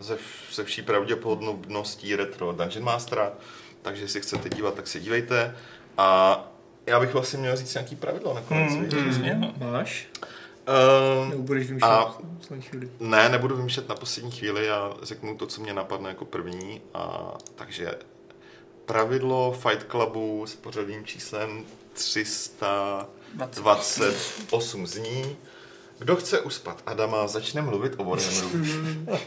ze, 0.00 0.16
ze 0.52 0.64
vší 0.64 0.82
pravděpodobností 0.82 2.16
retro 2.16 2.52
Dungeon 2.52 2.84
Mastera, 2.84 3.32
takže 3.82 4.04
jestli 4.04 4.20
chcete 4.20 4.48
dívat, 4.48 4.74
tak 4.74 4.86
se 4.86 5.00
dívejte. 5.00 5.56
A 5.98 6.40
já 6.86 7.00
bych 7.00 7.12
vlastně 7.12 7.38
měl 7.38 7.56
říct 7.56 7.74
nějaký 7.74 7.96
pravidlo 7.96 8.34
nakonec. 8.34 8.72
Hmm, 8.72 8.84
víš? 8.84 8.94
hmm. 8.94 9.14
Směl. 9.14 9.36
Máš? 9.58 10.08
Ehm, 10.66 11.30
Nebo 11.30 11.42
budeš 11.42 11.66
vymýšlet 11.68 11.88
A- 11.90 12.04
v 12.04 12.16
poslední 12.38 12.62
chvíli? 12.62 12.88
Ne, 13.00 13.28
nebudu 13.28 13.56
vymýšlet 13.56 13.88
na 13.88 13.94
poslední 13.94 14.30
chvíli, 14.30 14.66
já 14.66 14.92
řeknu 15.02 15.36
to, 15.36 15.46
co 15.46 15.60
mě 15.60 15.74
napadne 15.74 16.08
jako 16.08 16.24
první. 16.24 16.80
A, 16.94 17.32
takže 17.54 17.94
pravidlo 18.86 19.52
Fight 19.52 19.90
Clubu 19.90 20.46
s 20.46 20.54
pořadovým 20.54 21.04
číslem 21.04 21.64
328 21.92 24.86
zní. 24.86 25.36
Kdo 25.98 26.16
chce 26.16 26.40
uspat 26.40 26.82
Adama, 26.86 27.26
začne 27.28 27.62
mluvit 27.62 27.92
o 27.96 28.04
Warhammeru. 28.04 28.50